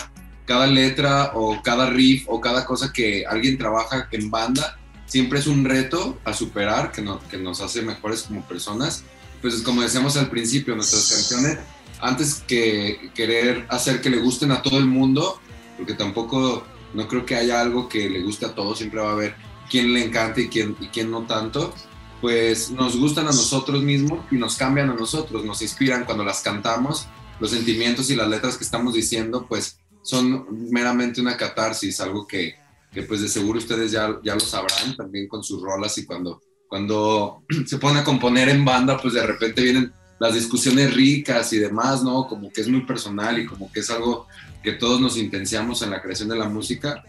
cada 0.45 0.67
letra 0.67 1.33
o 1.35 1.61
cada 1.63 1.91
riff 1.91 2.25
o 2.29 2.41
cada 2.41 2.65
cosa 2.65 2.93
que 2.93 3.25
alguien 3.27 3.59
trabaja 3.59 4.09
en 4.13 4.31
banda 4.31 4.79
siempre 5.07 5.41
es 5.41 5.49
un 5.49 5.65
reto 5.65 6.19
a 6.25 6.33
superar 6.33 6.93
que, 6.93 7.03
no, 7.03 7.21
que 7.29 7.37
nos 7.37 7.61
hace 7.61 7.83
mejores 7.83 8.23
como 8.23 8.43
personas. 8.43 9.03
Pues 9.41 9.63
como 9.63 9.83
decíamos 9.83 10.17
al 10.17 10.29
principio, 10.29 10.75
nuestras 10.75 11.09
canciones, 11.11 11.59
antes 12.01 12.43
que 12.47 13.11
querer 13.15 13.67
hacer 13.69 14.01
que 14.01 14.11
le 14.11 14.19
gusten 14.19 14.53
a 14.53 14.63
todo 14.63 14.79
el 14.79 14.87
mundo, 14.87 15.41
porque 15.77 15.95
tampoco 15.95 16.65
no 16.95 17.09
creo 17.09 17.25
que 17.25 17.37
haya 17.37 17.61
algo 17.61 17.89
que 17.89 18.11
le 18.11 18.23
guste 18.23 18.47
a 18.47 18.55
todos, 18.55 18.79
siempre 18.79 19.01
va 19.01 19.11
a 19.11 19.13
haber 19.13 19.35
quien 19.71 19.93
le 19.93 20.05
encante 20.05 20.43
y 20.43 20.49
quien, 20.49 20.77
y 20.81 20.89
quien 20.89 21.11
no 21.11 21.27
tanto, 21.27 21.73
pues 22.21 22.71
nos 22.71 22.99
gustan 22.99 23.27
a 23.27 23.31
nosotros 23.31 23.83
mismos 23.83 24.21
y 24.31 24.37
nos 24.37 24.57
cambian 24.57 24.91
a 24.91 24.95
nosotros, 24.95 25.45
nos 25.45 25.63
inspiran 25.63 26.05
cuando 26.05 26.25
las 26.25 26.41
cantamos, 26.41 27.07
los 27.39 27.51
sentimientos 27.51 28.11
y 28.11 28.17
las 28.17 28.29
letras 28.29 28.57
que 28.57 28.65
estamos 28.65 28.95
diciendo, 28.95 29.47
pues 29.49 29.79
son 30.03 30.47
meramente 30.71 31.21
una 31.21 31.37
catarsis, 31.37 32.01
algo 32.01 32.27
que, 32.27 32.57
que 32.93 33.03
pues 33.03 33.21
de 33.21 33.29
seguro 33.29 33.59
ustedes 33.59 33.93
ya, 33.93 34.19
ya 34.23 34.35
lo 34.35 34.41
sabrán 34.41 34.97
también 34.97 35.29
con 35.29 35.43
sus 35.43 35.63
rolas 35.63 35.97
y 35.99 36.05
cuando, 36.05 36.43
cuando 36.71 37.43
se 37.67 37.77
pone 37.77 37.99
a 37.99 38.05
componer 38.05 38.49
en 38.49 38.65
banda, 38.65 38.97
pues 38.97 39.13
de 39.13 39.27
repente 39.27 39.61
vienen 39.61 39.93
las 40.19 40.35
discusiones 40.35 40.95
ricas 40.95 41.53
y 41.53 41.59
demás, 41.59 42.03
¿no? 42.03 42.27
Como 42.27 42.51
que 42.51 42.61
es 42.61 42.69
muy 42.69 42.83
personal 42.83 43.39
y 43.39 43.47
como 43.47 43.71
que 43.71 43.81
es 43.81 43.91
algo 43.91 44.27
que 44.63 44.73
todos 44.73 45.01
nos 45.01 45.19
intenciamos 45.19 45.83
en 45.83 45.91
la 45.91 46.01
creación 46.01 46.29
de 46.29 46.37
la 46.37 46.49
música, 46.49 47.03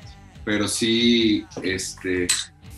pero 0.44 0.68
sí, 0.68 1.46
este, 1.62 2.27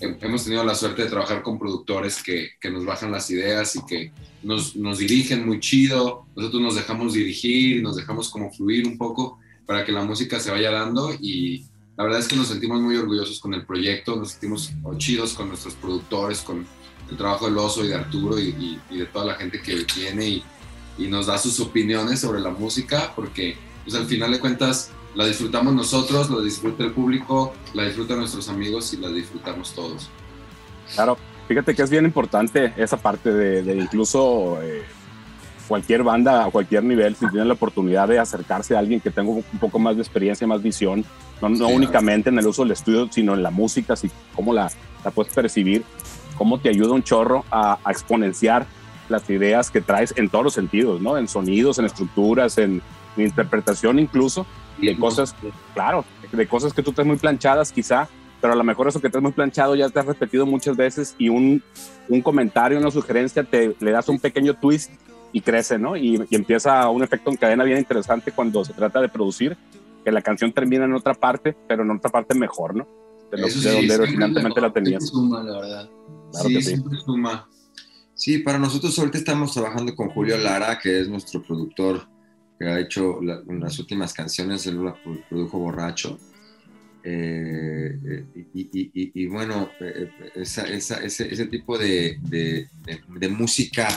hemos 0.02 0.44
tenido 0.44 0.63
la 0.66 0.75
suerte 0.75 1.04
de 1.04 1.10
trabajar 1.10 1.42
con 1.42 1.58
productores 1.58 2.22
que, 2.22 2.50
que 2.60 2.70
nos 2.70 2.84
bajan 2.84 3.12
las 3.12 3.30
ideas 3.30 3.75
y 3.75 3.86
que 3.86 4.12
nos, 4.42 4.75
nos, 4.75 4.98
dirigen 4.98 5.46
muy 5.46 5.60
chido, 5.60 6.25
nosotros 6.36 6.62
nos 6.62 6.75
dejamos 6.75 7.13
dirigir, 7.13 7.82
nos 7.82 7.96
dejamos 7.96 8.30
como 8.30 8.52
fluir 8.52 8.88
un 8.88 8.98
poco 8.98 9.40
para 9.66 9.86
que 9.86 9.92
la 9.92 10.04
música 10.04 10.40
se 10.40 10.52
vaya 10.52 10.72
dando 10.72 11.13
y 11.13 11.66
la 11.96 12.04
verdad 12.04 12.20
es 12.20 12.28
que 12.28 12.36
nos 12.36 12.48
sentimos 12.48 12.82
muy 12.82 12.96
orgullosos 12.98 13.40
con 13.40 13.54
el 13.54 13.66
proyecto, 13.66 14.16
nos 14.16 14.32
sentimos 14.32 14.72
chidos 14.98 15.34
con 15.34 15.50
nuestros 15.50 15.76
productores, 15.76 16.42
con 16.42 16.66
el 17.10 17.18
trabajo 17.18 17.46
del 17.46 17.58
Oso 17.58 17.84
y 17.84 17.90
de 17.90 17.96
Arturo 17.96 18.40
y, 18.40 18.80
de 18.90 19.06
toda 19.06 19.26
la 19.26 19.36
gente 19.36 19.62
que 19.62 19.86
viene 19.96 20.28
y, 20.28 20.44
y, 20.98 21.08
nos 21.08 21.28
da 21.28 21.38
sus 21.38 21.60
opiniones 21.60 22.22
sobre 22.22 22.40
la 22.40 22.50
música 22.50 23.12
porque 23.16 23.58
pues 23.84 23.96
al 23.96 24.06
final 24.06 24.32
de 24.32 24.40
cuentas 24.40 24.92
la 25.16 25.28
disfrutamos 25.28 25.74
nosotros, 25.74 26.30
la 26.30 26.42
disfruta 26.42 26.84
el 26.84 26.92
público, 26.92 27.54
la 27.74 27.86
disfrutan 27.86 28.20
nuestros 28.20 28.50
amigos 28.50 28.94
y 28.94 28.98
la 28.98 29.10
disfrutamos 29.10 29.74
todos. 29.74 30.10
Claro, 30.94 31.18
fíjate 31.48 31.76
que 31.76 31.84
es 31.84 31.90
bien 31.90 32.06
importante 32.06 32.74
esa 32.78 32.98
parte 32.98 33.32
de, 33.32 33.76
incluso 33.76 34.60
eh, 34.64 34.84
cualquier 35.67 36.03
banda 36.03 36.46
a 36.46 36.51
cualquier 36.51 36.84
nivel, 36.84 37.15
si 37.15 37.27
tienen 37.29 37.48
la 37.48 37.53
oportunidad 37.53 38.08
de 38.08 38.20
acercarse 38.20 38.75
a 38.75 38.79
alguien 38.79 39.00
que 39.00 39.12
tenga 39.12 39.32
un 39.32 39.43
poco 39.60 39.79
más 39.79 39.96
de 39.96 40.01
experiencia, 40.01 40.46
más 40.48 40.62
visión, 40.62 41.05
no, 41.41 41.50
no 41.50 41.67
únicamente 41.67 42.29
en 42.29 42.38
el 42.38 42.48
uso 42.48 42.63
del 42.63 42.72
estudio, 42.72 43.08
sino 43.12 43.34
en 43.34 43.43
la 43.43 43.51
música, 43.51 43.93
así 43.93 44.10
cómo 44.36 44.53
la, 44.53 44.72
la 45.03 45.12
puedes 45.12 45.34
percibir, 45.34 45.84
cómo 46.38 46.60
te 46.60 46.70
ayuda 46.70 46.93
un 46.93 47.03
chorro 47.03 47.46
a, 47.51 47.79
a 47.84 47.91
exponenciar 47.91 48.65
las 49.10 49.29
ideas 49.29 49.70
que 49.70 49.82
traes 49.82 50.13
en 50.17 50.29
todos 50.29 50.43
los 50.43 50.53
sentidos, 50.53 51.01
¿no? 51.01 51.17
En 51.17 51.27
sonidos, 51.27 51.79
en 51.79 51.86
estructuras, 51.86 52.58
en, 52.58 52.82
interpretación 53.15 54.00
incluso, 54.00 54.48
de 54.82 54.98
cosas, 54.98 55.36
claro, 55.75 56.03
de 56.32 56.48
cosas 56.48 56.74
que 56.74 56.82
tú 56.82 56.93
traes 56.93 57.08
muy 57.08 57.17
planchadas 57.17 57.72
quizá, 57.72 58.10
pero 58.41 58.53
a 58.53 58.55
lo 58.55 58.63
mejor 58.63 58.88
eso 58.88 59.00
que 59.00 59.08
traes 59.08 59.22
muy 59.22 59.34
planchado 59.34 59.75
ya 59.75 59.88
te 59.88 60.00
has 60.00 60.08
repetido 60.08 60.48
muchas 60.48 60.75
veces 60.75 61.13
y 61.20 61.29
un, 61.29 61.62
un 62.10 62.22
comentario, 62.24 62.79
una 62.79 62.89
sugerencia, 62.89 63.43
te 63.43 63.75
le 63.79 63.91
das 63.91 64.10
un 64.10 64.17
pequeño 64.17 64.55
twist 64.55 64.89
y 65.34 65.42
crece, 65.42 65.78
¿no? 65.78 65.98
Y, 65.98 66.25
empieza 66.32 66.88
un 66.90 67.04
efecto 67.04 67.32
en 67.32 67.38
cadena 67.38 67.63
bien 67.66 67.80
interesante 67.80 68.32
cuando 68.32 68.63
se 68.63 68.72
trata 68.72 69.02
de 69.02 69.10
producir, 69.10 69.58
que 70.06 70.12
la 70.12 70.22
canción 70.22 70.54
termina 70.54 70.86
en 70.86 70.94
otra 70.94 71.13
parte, 71.13 71.56
pero 71.68 71.84
en 71.84 71.92
otra 71.92 72.12
parte 72.12 72.36
mejor, 72.36 72.75
¿no? 72.75 72.88
De, 73.32 73.40
lo, 73.40 73.48
de 73.48 73.72
donde 73.72 73.96
originalmente 73.96 74.62
la 74.62 74.72
tenías. 74.72 75.08
Suma, 75.08 75.44
la 75.44 75.60
verdad. 75.60 75.90
Claro 76.32 76.50
sí, 76.50 76.56
que 76.56 76.62
sí. 76.62 76.84
Suma. 77.04 77.50
Sí, 78.13 78.38
para 78.40 78.60
nosotros 78.60 78.98
ahorita 79.00 79.18
estamos 79.18 79.54
trabajando 79.54 79.96
con 79.96 80.10
Julio 80.10 80.38
Lara, 80.38 80.78
que 80.80 81.00
es 81.00 81.10
nuestro 81.10 81.42
productor, 81.42 82.08
que 82.60 82.68
ha 82.68 82.80
hecho 82.80 83.20
las 83.22 83.80
últimas 83.80 84.13
canciones, 84.13 84.68
él 84.68 84.84
la 84.86 84.96
produjo 85.30 85.58
Borracho. 85.58 86.20
Eh, 87.06 88.25
y, 88.54 89.25
bueno, 89.25 89.70
eh, 89.82 90.10
esa, 90.36 90.63
esa, 90.68 91.04
ese, 91.04 91.34
ese, 91.34 91.48
tipo 91.48 91.78
de, 91.78 92.18
de, 92.22 92.70
de, 93.20 93.28
música 93.28 93.90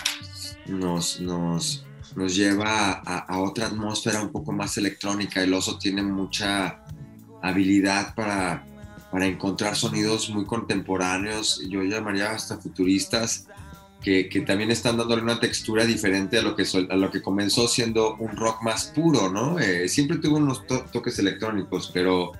nos, 0.69 1.21
nos, 1.21 1.85
nos 2.15 2.35
lleva 2.35 2.93
a, 2.93 3.41
otra 3.41 3.67
atmósfera 3.67 4.23
un 4.23 4.31
poco 4.31 4.53
más 4.53 4.77
electrónica. 4.77 5.43
El 5.43 5.55
oso 5.55 5.79
tiene 5.79 6.03
mucha 6.03 6.83
habilidad 7.43 8.15
para, 8.15 8.65
para 9.11 9.27
encontrar 9.27 9.77
sonidos 9.77 10.31
muy 10.31 10.45
contemporáneos, 10.45 11.63
yo 11.69 11.83
llamaría 11.83 12.31
hasta 12.31 12.59
futuristas, 12.59 13.47
que, 14.03 14.29
que, 14.29 14.43
también 14.43 14.71
están 14.71 14.97
dándole 14.97 15.23
una 15.23 15.41
textura 15.41 15.85
diferente 15.85 16.39
a 16.39 16.43
lo 16.43 16.55
que, 16.55 16.65
lo 16.91 17.11
que 17.11 17.23
comenzó 17.23 17.67
siendo 17.67 18.15
un 18.17 18.37
rock 18.37 18.63
más 18.63 18.87
puro, 18.95 19.31
¿no? 19.31 19.59
Eh, 19.59 19.89
siempre 19.89 20.19
tuvo 20.19 20.37
unos 20.37 20.65
toques 20.67 21.19
electrónicos, 21.19 21.91
pero, 21.93 22.33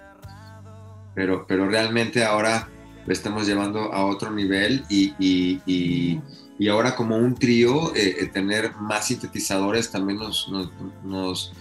pero, 1.15 1.45
pero 1.47 1.69
realmente 1.69 2.25
ahora 2.25 2.69
lo 3.07 3.13
estamos 3.13 3.47
llevando 3.47 3.93
a 3.93 4.05
otro 4.05 4.31
nivel 4.31 4.85
y, 4.89 6.21
ahora 6.69 6.97
como 6.97 7.17
un 7.17 7.35
trío, 7.35 7.95
eh, 7.95 8.17
eh, 8.21 8.27
tener 8.27 8.75
más 8.77 9.09
sintetizadores 9.09 9.91
también 9.91 10.19
nos, 10.19 10.49
nos, 10.49 10.71
nos, 11.05 11.53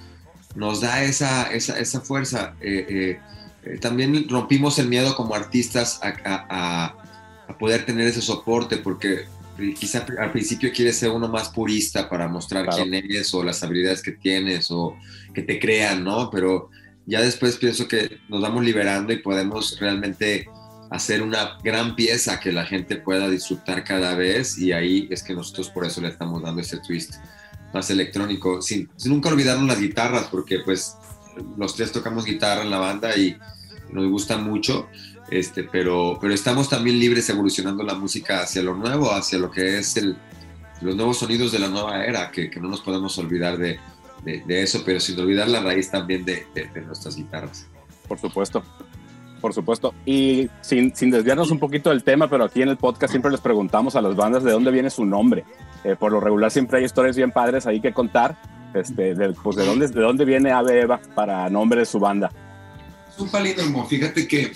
nos 0.56 0.82
da 0.82 1.04
esa, 1.04 1.52
esa, 1.52 1.78
esa 1.80 2.02
fuerza. 2.02 2.56
también 3.82 4.30
rompimos 4.30 4.80
el 4.80 4.88
miedo 4.88 5.16
como 5.16 5.36
artistas 5.36 6.00
a, 6.02 6.14
a, 6.26 6.96
a 7.48 7.58
poder 7.58 7.86
tener 7.86 8.08
ese 8.08 8.22
soporte, 8.22 8.78
porque 8.78 9.26
quizá 9.80 10.06
al 10.20 10.32
principio 10.32 10.72
quieres 10.74 10.98
ser 10.98 11.10
uno 11.10 11.28
más 11.28 11.50
purista 11.50 12.10
para 12.10 12.28
mostrar 12.28 12.68
quién 12.68 12.94
eres 12.94 13.34
o 13.34 13.44
las 13.44 13.64
habilidades 13.64 14.02
que 14.02 14.12
tienes 14.12 14.70
o 14.70 14.98
que 15.34 15.42
te 15.42 15.60
crean, 15.60 16.04
¿no? 16.04 16.30
Pero 16.30 16.70
ya 17.06 17.22
después 17.22 17.58
pienso 17.58 17.88
que 17.88 18.20
nos 18.28 18.42
vamos 18.42 18.64
liberando 18.64 19.14
y 19.14 19.18
podemos 19.18 19.80
realmente 19.80 20.48
hacer 20.90 21.22
una 21.22 21.58
gran 21.64 21.96
pieza 21.96 22.40
que 22.40 22.52
la 22.52 22.66
gente 22.66 22.98
pueda 22.98 23.30
disfrutar 23.30 23.84
cada 23.84 24.16
vez 24.16 24.58
y 24.58 24.72
ahí 24.72 25.08
es 25.12 25.24
que 25.24 25.34
nosotros 25.34 25.70
por 25.70 25.86
eso 25.86 26.02
le 26.02 26.10
estamos 26.10 26.42
dando 26.42 26.62
ese 26.62 26.78
twist 26.80 27.16
más 27.74 27.90
electrónico, 27.90 28.62
sin, 28.62 28.90
sin 28.96 29.12
nunca 29.12 29.30
olvidarnos 29.30 29.68
las 29.68 29.80
guitarras, 29.80 30.26
porque 30.32 30.60
pues 30.60 30.96
los 31.58 31.76
tres 31.76 31.92
tocamos 31.92 32.26
guitarra 32.26 32.62
en 32.62 32.70
la 32.70 32.78
banda 32.78 33.16
y 33.18 33.38
nos 33.92 34.08
gusta 34.10 34.38
mucho, 34.38 34.88
este, 35.30 35.64
pero, 35.64 36.18
pero 36.22 36.34
estamos 36.34 36.70
también 36.70 37.00
libres 37.00 37.30
evolucionando 37.30 37.84
la 37.84 37.96
música 37.96 38.42
hacia 38.42 38.62
lo 38.62 38.76
nuevo, 38.76 39.12
hacia 39.12 39.40
lo 39.40 39.52
que 39.52 39.80
es 39.80 39.98
el, 39.98 40.16
los 40.82 40.96
nuevos 40.96 41.18
sonidos 41.20 41.52
de 41.52 41.60
la 41.60 41.68
nueva 41.68 42.06
era, 42.06 42.32
que, 42.32 42.50
que 42.50 42.60
no 42.60 42.70
nos 42.70 42.82
podemos 42.82 43.18
olvidar 43.18 43.58
de, 43.58 43.80
de, 44.24 44.62
eso, 44.62 44.82
pero 44.86 45.00
sin 45.00 45.20
olvidar 45.20 45.48
la 45.48 45.62
raíz 45.62 45.90
también 45.90 46.26
de, 46.26 46.46
de, 46.54 46.82
nuestras 46.82 47.16
guitarras. 47.16 47.68
Por 48.08 48.20
supuesto. 48.20 48.64
Por 49.46 49.54
supuesto. 49.54 49.94
Y 50.08 50.50
sin, 50.62 50.96
sin, 50.96 51.12
desviarnos 51.12 51.52
un 51.52 51.60
poquito 51.60 51.92
del 51.92 52.04
tema, 52.04 52.28
pero 52.28 52.46
aquí 52.46 52.64
en 52.64 52.70
el 52.70 52.78
podcast 52.78 53.12
siempre 53.12 53.30
les 53.30 53.42
preguntamos 53.42 53.96
a 53.96 54.02
las 54.02 54.16
bandas 54.16 54.44
de 54.44 54.52
dónde 54.52 54.72
viene 54.72 54.90
su 54.90 55.06
nombre. 55.06 55.46
Eh, 55.84 55.96
por 55.96 56.12
lo 56.12 56.20
regular 56.20 56.50
siempre 56.50 56.80
hay 56.80 56.86
historias 56.86 57.16
bien 57.16 57.30
padres 57.30 57.68
ahí 57.68 57.80
que 57.80 57.94
contar. 57.94 58.42
Este, 58.74 59.14
de, 59.14 59.34
pues 59.34 59.56
de 59.56 59.64
dónde, 59.64 59.88
de 59.88 60.02
dónde 60.02 60.26
viene 60.26 60.52
Ave 60.52 60.82
Eva 60.82 61.00
para 61.14 61.48
nombre 61.52 61.82
de 61.82 61.86
su 61.86 62.00
banda. 62.00 62.32
Es 63.08 63.20
un 63.20 63.30
palíndromo. 63.30 63.86
Fíjate 63.86 64.28
que 64.28 64.52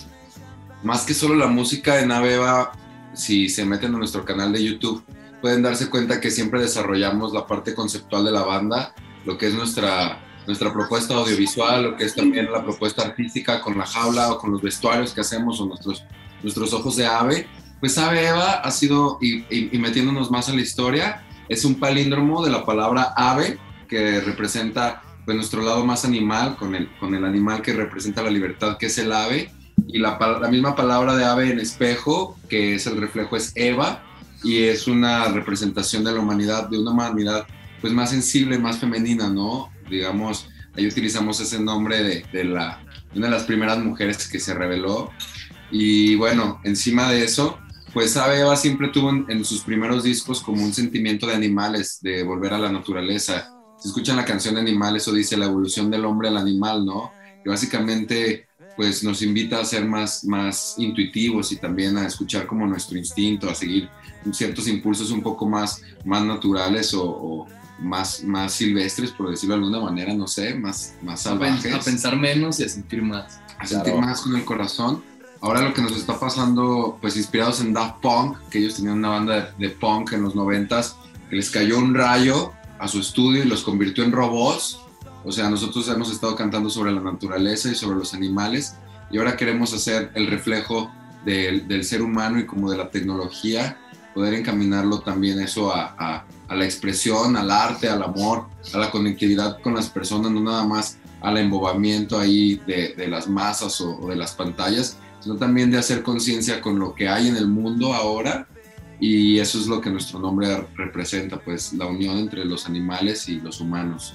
más 0.82 1.04
que 1.04 1.12
solo 1.12 1.34
la 1.34 1.48
música 1.48 1.96
de 1.96 2.10
Ave 2.10 2.36
Eva, 2.36 2.72
si 3.12 3.50
se 3.50 3.66
meten 3.66 3.94
a 3.94 3.98
nuestro 3.98 4.24
canal 4.24 4.54
de 4.54 4.64
YouTube, 4.64 5.04
pueden 5.42 5.60
darse 5.60 5.90
cuenta 5.90 6.18
que 6.18 6.30
siempre 6.30 6.62
desarrollamos 6.62 7.34
la 7.34 7.46
parte 7.46 7.74
conceptual 7.74 8.24
de 8.24 8.32
la 8.32 8.42
banda, 8.42 8.94
lo 9.26 9.36
que 9.36 9.48
es 9.48 9.52
nuestra 9.52 10.18
nuestra 10.46 10.72
propuesta 10.72 11.14
audiovisual, 11.14 11.82
lo 11.82 11.96
que 11.96 12.04
es 12.04 12.14
también 12.14 12.50
la 12.50 12.62
propuesta 12.62 13.02
artística 13.02 13.60
con 13.60 13.78
la 13.78 13.86
jaula 13.86 14.32
o 14.32 14.38
con 14.38 14.52
los 14.52 14.62
vestuarios 14.62 15.12
que 15.12 15.20
hacemos 15.20 15.60
o 15.60 15.66
nuestros, 15.66 16.04
nuestros 16.42 16.72
ojos 16.72 16.96
de 16.96 17.06
ave. 17.06 17.46
Pues 17.80 17.98
Ave 17.98 18.28
Eva 18.28 18.52
ha 18.52 18.70
sido, 18.70 19.18
y, 19.20 19.44
y, 19.50 19.78
metiéndonos 19.78 20.30
más 20.30 20.48
a 20.48 20.54
la 20.54 20.60
historia, 20.60 21.22
es 21.48 21.64
un 21.64 21.74
palíndromo 21.74 22.44
de 22.44 22.50
la 22.50 22.64
palabra 22.64 23.12
ave, 23.16 23.58
que 23.88 24.20
representa 24.20 25.02
pues, 25.24 25.36
nuestro 25.36 25.62
lado 25.62 25.84
más 25.84 26.04
animal, 26.04 26.56
con 26.56 26.74
el, 26.74 26.88
con 26.98 27.14
el 27.14 27.24
animal 27.24 27.60
que 27.60 27.72
representa 27.72 28.22
la 28.22 28.30
libertad, 28.30 28.78
que 28.78 28.86
es 28.86 28.98
el 28.98 29.12
ave, 29.12 29.50
y 29.86 29.98
la, 29.98 30.18
la 30.40 30.48
misma 30.48 30.74
palabra 30.74 31.14
de 31.16 31.24
ave 31.24 31.50
en 31.50 31.60
espejo, 31.60 32.38
que 32.48 32.76
es 32.76 32.86
el 32.86 32.98
reflejo, 32.98 33.36
es 33.36 33.52
Eva, 33.54 34.02
y 34.42 34.64
es 34.64 34.86
una 34.86 35.28
representación 35.28 36.04
de 36.04 36.12
la 36.12 36.20
humanidad, 36.20 36.68
de 36.68 36.78
una 36.78 36.92
humanidad 36.92 37.46
pues 37.80 37.92
más 37.92 38.10
sensible, 38.10 38.58
más 38.58 38.78
femenina, 38.78 39.28
¿no? 39.28 39.70
Digamos, 39.88 40.48
ahí 40.76 40.86
utilizamos 40.86 41.40
ese 41.40 41.60
nombre 41.60 42.02
de, 42.02 42.24
de 42.32 42.44
la, 42.44 42.84
una 43.14 43.26
de 43.26 43.32
las 43.32 43.44
primeras 43.44 43.78
mujeres 43.78 44.28
que 44.28 44.40
se 44.40 44.54
reveló. 44.54 45.10
Y 45.70 46.14
bueno, 46.16 46.60
encima 46.64 47.10
de 47.10 47.24
eso, 47.24 47.58
pues 47.94 48.16
Eva 48.16 48.56
siempre 48.56 48.88
tuvo 48.88 49.10
en, 49.10 49.44
sus 49.44 49.62
primeros 49.62 50.02
discos 50.02 50.40
como 50.40 50.64
un 50.64 50.72
sentimiento 50.72 51.28
de 51.28 51.34
animales, 51.34 52.00
de 52.02 52.24
volver 52.24 52.52
a 52.52 52.58
la 52.58 52.72
naturaleza. 52.72 53.48
Si 53.78 53.88
escuchan 53.88 54.16
la 54.16 54.24
canción 54.24 54.56
de 54.56 54.62
Animales, 54.62 55.02
eso 55.02 55.12
dice 55.12 55.36
la 55.36 55.46
evolución 55.46 55.90
del 55.90 56.04
hombre 56.04 56.28
al 56.28 56.36
animal, 56.36 56.84
¿no? 56.84 57.12
Que 57.42 57.50
básicamente 57.50 58.48
pues 58.76 59.04
nos 59.04 59.22
invita 59.22 59.60
a 59.60 59.64
ser 59.64 59.84
más, 59.84 60.24
más 60.24 60.74
intuitivos 60.78 61.52
y 61.52 61.56
también 61.56 61.96
a 61.96 62.08
escuchar 62.08 62.48
como 62.48 62.66
nuestro 62.66 62.98
instinto, 62.98 63.48
a 63.48 63.54
seguir 63.54 63.88
ciertos 64.32 64.66
impulsos 64.66 65.12
un 65.12 65.22
poco 65.22 65.48
más, 65.48 65.80
más 66.04 66.24
naturales 66.24 66.92
o 66.94 67.46
más, 67.78 68.22
más 68.24 68.52
silvestres, 68.52 69.10
por 69.10 69.30
decirlo 69.30 69.56
de 69.56 69.62
alguna 69.62 69.80
manera, 69.80 70.14
no 70.14 70.26
sé, 70.26 70.54
más, 70.54 70.94
más 71.02 71.22
salvajes. 71.22 71.74
A 71.74 71.80
pensar 71.80 72.16
menos 72.16 72.60
y 72.60 72.64
a 72.64 72.68
sentir 72.68 73.02
más. 73.02 73.40
A 73.58 73.66
sentir 73.66 73.94
más 73.94 74.20
con 74.20 74.36
el 74.36 74.44
corazón. 74.44 75.02
Ahora 75.40 75.60
lo 75.60 75.74
que 75.74 75.82
nos 75.82 75.92
está 75.92 76.18
pasando, 76.18 76.98
pues 77.00 77.16
inspirados 77.16 77.60
en 77.60 77.72
Daft 77.72 78.00
Punk, 78.00 78.38
que 78.50 78.58
ellos 78.58 78.76
tenían 78.76 78.98
una 78.98 79.10
banda 79.10 79.54
de, 79.58 79.68
punk 79.70 80.12
en 80.12 80.22
los 80.22 80.34
noventas, 80.34 80.96
que 81.28 81.36
les 81.36 81.50
cayó 81.50 81.78
un 81.78 81.94
rayo 81.94 82.52
a 82.78 82.88
su 82.88 83.00
estudio 83.00 83.44
y 83.44 83.46
los 83.46 83.62
convirtió 83.62 84.04
en 84.04 84.12
robots. 84.12 84.78
O 85.24 85.32
sea, 85.32 85.50
nosotros 85.50 85.88
hemos 85.88 86.10
estado 86.10 86.34
cantando 86.34 86.70
sobre 86.70 86.92
la 86.92 87.00
naturaleza 87.00 87.68
y 87.68 87.74
sobre 87.74 87.98
los 87.98 88.14
animales 88.14 88.76
y 89.10 89.18
ahora 89.18 89.36
queremos 89.36 89.72
hacer 89.74 90.10
el 90.14 90.28
reflejo 90.28 90.90
del, 91.24 91.68
del 91.68 91.84
ser 91.84 92.02
humano 92.02 92.38
y 92.38 92.46
como 92.46 92.70
de 92.70 92.78
la 92.78 92.90
tecnología, 92.90 93.78
poder 94.14 94.34
encaminarlo 94.34 95.00
también 95.00 95.40
eso 95.40 95.74
a 95.74 95.94
a 95.98 96.24
la 96.48 96.64
expresión, 96.64 97.36
al 97.36 97.50
arte, 97.50 97.88
al 97.88 98.02
amor, 98.02 98.46
a 98.72 98.78
la 98.78 98.90
conectividad 98.90 99.60
con 99.62 99.74
las 99.74 99.88
personas, 99.88 100.30
no 100.30 100.40
nada 100.40 100.64
más 100.64 100.98
al 101.20 101.38
embobamiento 101.38 102.18
ahí 102.18 102.60
de, 102.66 102.94
de 102.94 103.08
las 103.08 103.28
masas 103.28 103.80
o, 103.80 104.08
de 104.08 104.16
las 104.16 104.34
pantallas, 104.34 104.98
sino 105.20 105.36
también 105.36 105.70
de 105.70 105.78
hacer 105.78 106.02
conciencia 106.02 106.60
con 106.60 106.78
lo 106.78 106.94
que 106.94 107.08
hay 107.08 107.28
en 107.28 107.36
el 107.36 107.48
mundo 107.48 107.94
ahora 107.94 108.46
y 109.00 109.38
eso 109.38 109.58
es 109.58 109.66
lo 109.66 109.80
que 109.80 109.90
nuestro 109.90 110.18
nombre 110.18 110.66
representa, 110.76 111.40
pues 111.40 111.72
la 111.72 111.86
unión 111.86 112.18
entre 112.18 112.44
los 112.44 112.66
animales 112.66 113.28
y 113.28 113.40
los 113.40 113.60
humanos. 113.60 114.14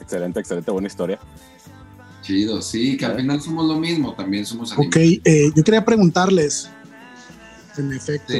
Excelente, 0.00 0.40
excelente, 0.40 0.70
buena 0.70 0.88
historia. 0.88 1.18
Chido, 2.22 2.60
sí, 2.60 2.96
que 2.96 3.06
al 3.06 3.16
final 3.16 3.40
somos 3.40 3.66
lo 3.66 3.78
mismo, 3.78 4.14
también 4.14 4.44
somos 4.44 4.72
animales. 4.72 5.18
Ok, 5.18 5.22
eh, 5.24 5.50
yo 5.54 5.64
quería 5.64 5.84
preguntarles, 5.84 6.68
en 7.76 7.92
efecto, 7.92 8.34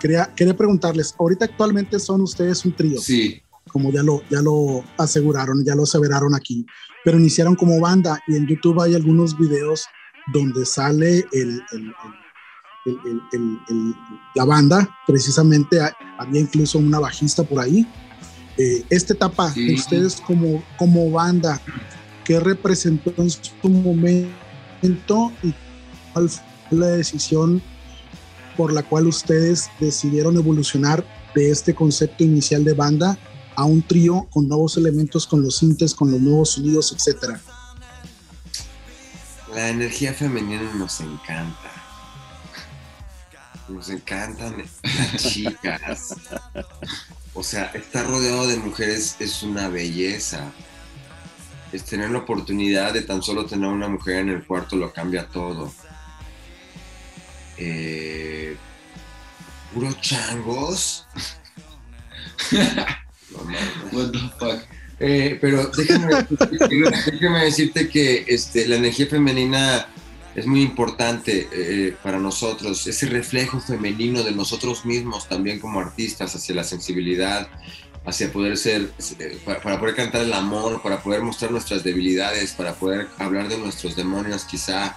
Quería, 0.00 0.32
quería 0.34 0.56
preguntarles, 0.56 1.14
ahorita 1.18 1.46
actualmente 1.46 1.98
son 1.98 2.20
ustedes 2.20 2.64
un 2.64 2.74
trío. 2.74 3.00
Sí. 3.00 3.40
Como 3.68 3.90
ya 3.90 4.02
lo, 4.02 4.22
ya 4.30 4.40
lo 4.42 4.84
aseguraron, 4.96 5.64
ya 5.64 5.74
lo 5.74 5.82
aseveraron 5.82 6.34
aquí, 6.34 6.64
pero 7.04 7.18
iniciaron 7.18 7.56
como 7.56 7.80
banda 7.80 8.20
y 8.28 8.36
en 8.36 8.46
YouTube 8.46 8.80
hay 8.80 8.94
algunos 8.94 9.36
videos 9.36 9.86
donde 10.32 10.64
sale 10.64 11.24
el, 11.32 11.62
el, 11.72 13.20
el, 13.32 13.94
la 14.34 14.44
banda, 14.44 14.88
precisamente 15.06 15.78
había 16.18 16.40
incluso 16.40 16.78
una 16.78 17.00
bajista 17.00 17.42
por 17.42 17.60
ahí. 17.60 17.86
Eh, 18.58 18.84
esta 18.88 19.12
etapa 19.12 19.50
de 19.52 19.74
ustedes 19.74 20.20
como, 20.20 20.64
como 20.78 21.10
banda, 21.10 21.60
¿qué 22.24 22.40
representó 22.40 23.12
en 23.18 23.30
su 23.30 23.68
momento 23.68 25.32
y 25.42 25.52
cuál 26.12 26.28
fue 26.28 26.78
la 26.78 26.86
decisión 26.88 27.62
por 28.56 28.72
la 28.72 28.82
cual 28.82 29.06
ustedes 29.06 29.70
decidieron 29.78 30.36
evolucionar 30.36 31.04
de 31.34 31.50
este 31.50 31.74
concepto 31.74 32.24
inicial 32.24 32.64
de 32.64 32.72
banda 32.72 33.18
a 33.54 33.64
un 33.64 33.82
trío 33.82 34.26
con 34.30 34.48
nuevos 34.48 34.76
elementos, 34.76 35.26
con 35.26 35.42
los 35.42 35.56
sintes, 35.56 35.94
con 35.94 36.10
los 36.10 36.20
nuevos 36.20 36.52
sonidos, 36.52 36.92
etcétera? 36.92 37.40
La 39.54 39.68
energía 39.70 40.12
femenina 40.12 40.70
nos 40.74 41.00
encanta. 41.00 41.70
Nos 43.68 43.88
encantan 43.88 44.56
las 44.58 45.16
chicas. 45.16 46.14
O 47.34 47.42
sea, 47.42 47.66
estar 47.74 48.06
rodeado 48.06 48.46
de 48.46 48.56
mujeres 48.56 49.16
es 49.18 49.42
una 49.42 49.68
belleza. 49.68 50.52
Es 51.72 51.84
tener 51.84 52.10
la 52.10 52.18
oportunidad 52.18 52.92
de 52.92 53.02
tan 53.02 53.22
solo 53.22 53.46
tener 53.46 53.68
una 53.68 53.88
mujer 53.88 54.16
en 54.16 54.28
el 54.28 54.44
cuarto 54.46 54.76
lo 54.76 54.92
cambia 54.92 55.28
todo. 55.28 55.72
Eh, 57.58 58.56
puro 59.72 59.92
changos. 60.00 61.06
What 63.92 64.12
the 64.12 64.18
fuck. 64.38 64.76
Eh, 64.98 65.38
pero 65.40 65.70
déjame, 65.76 67.44
decirte 67.44 67.88
que 67.88 68.24
este, 68.28 68.66
la 68.66 68.76
energía 68.76 69.06
femenina 69.06 69.86
es 70.34 70.46
muy 70.46 70.62
importante 70.62 71.48
eh, 71.52 71.94
para 72.02 72.18
nosotros, 72.18 72.86
ese 72.86 73.06
reflejo 73.06 73.60
femenino 73.60 74.22
de 74.22 74.32
nosotros 74.32 74.84
mismos 74.84 75.28
también 75.28 75.58
como 75.58 75.80
artistas 75.80 76.34
hacia 76.34 76.54
la 76.54 76.64
sensibilidad, 76.64 77.48
hacia 78.04 78.32
poder 78.32 78.56
ser, 78.56 78.90
para, 79.44 79.78
poder 79.78 79.94
cantar 79.94 80.22
el 80.22 80.32
amor, 80.32 80.82
para 80.82 81.02
poder 81.02 81.22
mostrar 81.22 81.50
nuestras 81.50 81.82
debilidades, 81.82 82.52
para 82.52 82.74
poder 82.74 83.08
hablar 83.18 83.48
de 83.48 83.58
nuestros 83.58 83.96
demonios 83.96 84.44
quizá. 84.44 84.96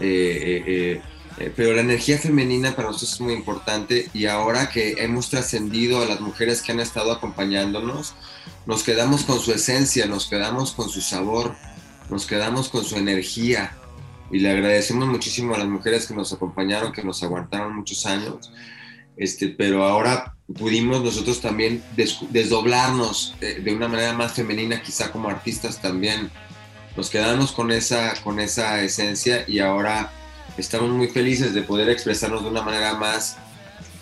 Eh, 0.00 1.00
eh, 1.38 1.52
pero 1.54 1.72
la 1.74 1.80
energía 1.80 2.18
femenina 2.18 2.76
para 2.76 2.88
nosotros 2.88 3.14
es 3.14 3.20
muy 3.20 3.32
importante 3.32 4.08
y 4.14 4.26
ahora 4.26 4.70
que 4.70 5.02
hemos 5.02 5.30
trascendido 5.30 6.00
a 6.00 6.06
las 6.06 6.20
mujeres 6.20 6.62
que 6.62 6.72
han 6.72 6.80
estado 6.80 7.10
acompañándonos, 7.10 8.14
nos 8.66 8.84
quedamos 8.84 9.24
con 9.24 9.40
su 9.40 9.52
esencia, 9.52 10.06
nos 10.06 10.26
quedamos 10.26 10.72
con 10.72 10.88
su 10.88 11.00
sabor, 11.00 11.56
nos 12.08 12.26
quedamos 12.26 12.68
con 12.68 12.84
su 12.84 12.96
energía 12.96 13.76
y 14.30 14.38
le 14.38 14.50
agradecemos 14.50 15.08
muchísimo 15.08 15.54
a 15.54 15.58
las 15.58 15.66
mujeres 15.66 16.06
que 16.06 16.14
nos 16.14 16.32
acompañaron, 16.32 16.92
que 16.92 17.02
nos 17.02 17.22
aguantaron 17.22 17.74
muchos 17.74 18.06
años, 18.06 18.52
este, 19.16 19.48
pero 19.48 19.84
ahora 19.84 20.36
pudimos 20.56 21.02
nosotros 21.02 21.40
también 21.40 21.82
desdoblarnos 21.96 23.34
de, 23.40 23.60
de 23.60 23.74
una 23.74 23.88
manera 23.88 24.12
más 24.12 24.34
femenina, 24.34 24.82
quizá 24.82 25.10
como 25.10 25.28
artistas 25.28 25.80
también. 25.80 26.30
Nos 26.96 27.10
quedamos 27.10 27.50
con 27.50 27.72
esa, 27.72 28.14
con 28.22 28.38
esa 28.38 28.80
esencia 28.82 29.44
y 29.48 29.58
ahora 29.58 30.12
estamos 30.56 30.90
muy 30.90 31.08
felices 31.08 31.54
de 31.54 31.62
poder 31.62 31.88
expresarnos 31.88 32.42
de 32.42 32.48
una 32.50 32.62
manera 32.62 32.94
más, 32.94 33.36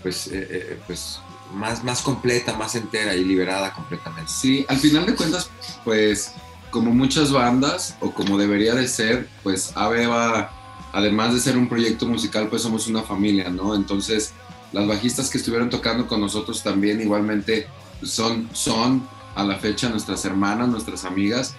pues, 0.02 0.26
eh, 0.28 0.48
eh, 0.50 0.78
pues 0.86 1.20
más, 1.54 1.84
más 1.84 2.02
completa, 2.02 2.54
más 2.54 2.74
entera 2.74 3.14
y 3.14 3.24
liberada 3.24 3.72
completamente. 3.72 4.30
Sí, 4.30 4.64
al 4.68 4.78
final 4.78 5.06
de 5.06 5.14
cuentas, 5.14 5.50
pues 5.84 6.32
como 6.70 6.92
muchas 6.92 7.30
bandas 7.30 7.96
o 8.00 8.10
como 8.12 8.38
debería 8.38 8.74
de 8.74 8.88
ser, 8.88 9.28
pues 9.42 9.72
Aveva, 9.76 10.50
además 10.92 11.34
de 11.34 11.40
ser 11.40 11.56
un 11.56 11.68
proyecto 11.68 12.06
musical, 12.06 12.48
pues 12.48 12.62
somos 12.62 12.86
una 12.86 13.02
familia, 13.02 13.50
¿no? 13.50 13.74
Entonces, 13.74 14.32
las 14.72 14.86
bajistas 14.86 15.28
que 15.28 15.38
estuvieron 15.38 15.68
tocando 15.68 16.06
con 16.06 16.20
nosotros 16.20 16.62
también 16.62 17.00
igualmente 17.00 17.66
son, 18.02 18.48
son 18.52 19.06
a 19.34 19.44
la 19.44 19.58
fecha 19.58 19.88
nuestras 19.88 20.24
hermanas, 20.24 20.68
nuestras 20.68 21.04
amigas, 21.04 21.54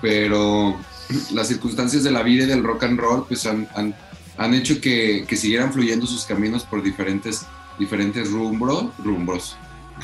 pero 0.00 0.76
las 1.32 1.48
circunstancias 1.48 2.02
de 2.02 2.10
la 2.10 2.22
vida 2.22 2.44
y 2.44 2.46
del 2.46 2.62
rock 2.62 2.84
and 2.84 2.98
roll 2.98 3.26
pues 3.26 3.46
han, 3.46 3.68
han 3.74 3.94
han 4.36 4.54
hecho 4.54 4.80
que, 4.80 5.24
que, 5.28 5.36
siguieran 5.36 5.72
fluyendo 5.72 6.06
sus 6.06 6.24
caminos 6.24 6.64
por 6.64 6.82
diferentes, 6.82 7.46
diferentes 7.78 8.30
rumbros, 8.30 8.86
rumbros, 8.98 9.56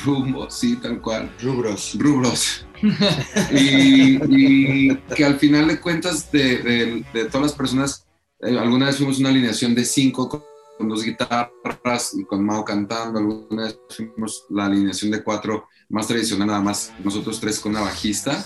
rumbos, 0.05 0.55
sí, 0.55 0.77
tal 0.77 1.01
cual. 1.01 1.31
Rubros. 1.43 1.97
Rubros. 1.99 2.67
y, 3.53 4.95
que 5.15 5.25
al 5.25 5.39
final 5.39 5.69
de 5.69 5.81
cuentas 5.81 6.31
de, 6.33 7.05
de, 7.13 7.25
todas 7.27 7.49
las 7.49 7.53
personas 7.53 8.07
eh, 8.41 8.59
alguna 8.59 8.87
vez 8.87 8.97
fuimos 8.97 9.19
una 9.19 9.29
alineación 9.29 9.75
de 9.75 9.85
cinco 9.85 10.29
con, 10.29 10.89
dos 10.89 11.05
guitarras 11.05 12.15
y 12.15 12.25
con 12.25 12.43
Mao 12.43 12.65
cantando, 12.65 13.19
alguna 13.19 13.65
vez 13.65 13.79
fuimos 13.91 14.47
la 14.49 14.65
alineación 14.65 15.11
de 15.11 15.23
cuatro 15.23 15.69
más 15.91 16.07
tradicional, 16.07 16.47
nada 16.47 16.63
más 16.63 16.91
nosotros 17.05 17.39
tres 17.39 17.61
con 17.61 17.73
una 17.73 17.83
bajista, 17.83 18.43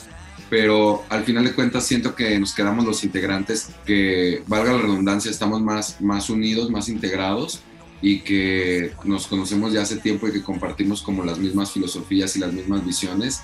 pero 0.54 1.02
al 1.08 1.24
final 1.24 1.42
de 1.42 1.52
cuentas 1.52 1.84
siento 1.84 2.14
que 2.14 2.38
nos 2.38 2.54
quedamos 2.54 2.84
los 2.84 3.02
integrantes 3.02 3.70
que, 3.84 4.44
valga 4.46 4.72
la 4.72 4.82
redundancia, 4.82 5.28
estamos 5.28 5.60
más, 5.60 6.00
más 6.00 6.30
unidos, 6.30 6.70
más 6.70 6.88
integrados 6.88 7.58
y 8.00 8.20
que 8.20 8.92
nos 9.02 9.26
conocemos 9.26 9.72
ya 9.72 9.82
hace 9.82 9.96
tiempo 9.96 10.28
y 10.28 10.32
que 10.32 10.44
compartimos 10.44 11.02
como 11.02 11.24
las 11.24 11.38
mismas 11.38 11.72
filosofías 11.72 12.36
y 12.36 12.38
las 12.38 12.52
mismas 12.52 12.86
visiones. 12.86 13.40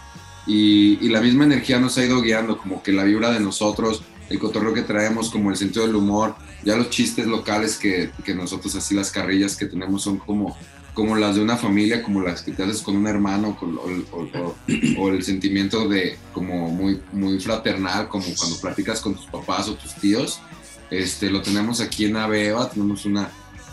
Y, 0.46 1.04
y 1.04 1.08
la 1.08 1.20
misma 1.20 1.42
energía 1.42 1.80
nos 1.80 1.98
ha 1.98 2.04
ido 2.04 2.22
guiando, 2.22 2.56
como 2.56 2.80
que 2.80 2.92
la 2.92 3.02
vibra 3.02 3.32
de 3.32 3.40
nosotros, 3.40 4.04
el 4.28 4.38
cotorreo 4.38 4.72
que 4.72 4.82
traemos, 4.82 5.30
como 5.30 5.50
el 5.50 5.56
sentido 5.56 5.88
del 5.88 5.96
humor, 5.96 6.36
ya 6.64 6.76
los 6.76 6.90
chistes 6.90 7.26
locales 7.26 7.76
que, 7.76 8.12
que, 8.24 8.36
nosotros 8.36 8.76
así 8.76 8.94
las 8.94 9.10
carrillas 9.10 9.56
que 9.56 9.66
tenemos 9.66 10.04
son 10.04 10.18
como, 10.18 10.56
como 11.00 11.16
las 11.16 11.36
de 11.36 11.40
una 11.40 11.56
familia, 11.56 12.02
como 12.02 12.20
las 12.20 12.42
que 12.42 12.52
te 12.52 12.62
haces 12.62 12.82
con 12.82 12.94
un 12.94 13.06
hermano 13.06 13.56
con, 13.56 13.78
o, 13.78 13.84
o, 14.12 14.56
o, 14.98 15.08
el 15.08 15.22
sentimiento 15.22 15.88
de 15.88 16.18
como 16.34 16.68
muy, 16.68 17.00
muy 17.12 17.40
fraternal, 17.40 18.06
como 18.06 18.26
cuando 18.38 18.60
platicas 18.60 19.00
con 19.00 19.14
tus 19.14 19.24
papás 19.24 19.66
o 19.68 19.76
tus 19.76 19.94
tíos. 19.94 20.42
Este, 20.90 21.30
lo 21.30 21.40
tenemos 21.40 21.80
aquí 21.80 22.04
en 22.04 22.18
Aveva, 22.18 22.68
tenemos 22.68 23.06
una, 23.06 23.30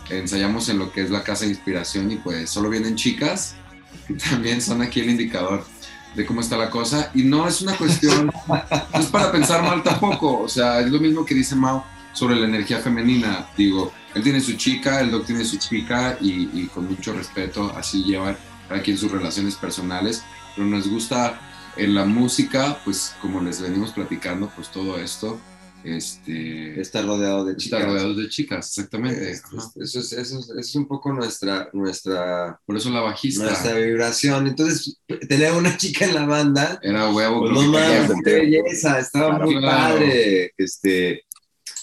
ensayamos 0.10 0.70
en 0.70 0.80
lo 0.80 0.90
que 0.94 1.02
es 1.02 1.10
la 1.10 1.22
casa 1.22 1.44
de 1.44 1.52
inspiración 1.52 2.10
y 2.10 2.16
pues 2.16 2.50
solo 2.50 2.70
vienen 2.70 2.96
chicas, 2.96 3.56
y 4.08 4.14
también 4.14 4.62
son 4.62 4.82
aquí 4.82 5.02
el 5.02 5.10
indicador 5.10 5.66
de 6.16 6.26
cómo 6.26 6.40
está 6.40 6.56
la 6.56 6.70
cosa. 6.70 7.12
Y 7.14 7.24
no 7.24 7.46
es 7.46 7.62
una 7.62 7.76
cuestión, 7.76 8.32
no 8.48 9.02
es 9.02 9.08
para 9.08 9.34
pensar 9.34 9.64
mal 9.64 9.84
tampoco. 9.84 10.40
O 10.40 10.48
sea, 10.48 10.80
es 10.80 10.90
lo 10.90 11.02
mismo 11.02 11.26
que 11.26 11.36
dice 11.36 11.58
Mao 11.58 11.84
sobre 12.14 12.38
la 12.38 12.46
energía 12.46 12.80
femenina. 12.80 13.50
Digo, 13.58 13.92
él 14.18 14.24
tiene 14.24 14.42
su 14.42 14.54
chica, 14.54 15.00
el 15.00 15.12
doc 15.12 15.26
tiene 15.26 15.46
su 15.46 15.58
chica 15.58 16.18
y, 16.20 16.50
y 16.54 16.70
con 16.74 16.88
mucho 16.88 17.14
respeto 17.14 17.74
así 17.76 18.04
llevan 18.04 18.38
aquí 18.70 18.92
en 18.92 18.98
sus 18.98 19.12
relaciones 19.12 19.56
personales. 19.56 20.24
Pero 20.56 20.68
nos 20.68 20.88
gusta 20.90 21.40
en 21.78 21.94
la 21.94 22.06
música, 22.06 22.80
pues 22.84 23.14
como 23.22 23.42
les 23.42 23.62
venimos 23.62 23.92
platicando, 23.92 24.52
pues 24.56 24.70
todo 24.70 24.98
esto. 25.00 25.40
Este, 25.84 26.82
está 26.82 27.02
rodeado 27.02 27.46
de 27.46 27.56
chicas. 27.56 27.80
Está 27.80 27.92
rodeado 27.92 28.16
de 28.16 28.28
chicas, 28.28 28.68
exactamente. 28.68 29.32
Es, 29.32 29.44
eso, 29.46 30.00
es, 30.00 30.12
eso, 30.12 30.20
es, 30.20 30.32
eso 30.50 30.60
es, 30.60 30.76
un 30.76 30.88
poco 30.88 31.14
nuestra, 31.14 31.70
nuestra... 31.72 32.60
Por 32.66 32.76
eso 32.76 32.90
la 32.90 33.02
bajista. 33.02 33.46
Nuestra 33.46 33.76
vibración. 33.76 34.48
Entonces, 34.48 35.00
tener 35.30 35.54
una 35.54 35.78
chica 35.78 36.06
en 36.06 36.16
la 36.16 36.26
banda... 36.26 36.80
Era 36.82 37.10
huevo. 37.10 37.42
Pues, 37.42 37.54
no 37.54 37.62
mames, 37.72 38.12
qué 38.26 38.34
belleza, 38.34 39.00
estaba 39.00 39.36
claro, 39.36 39.46
muy 39.46 39.62
padre. 39.62 40.52
Este, 40.58 41.24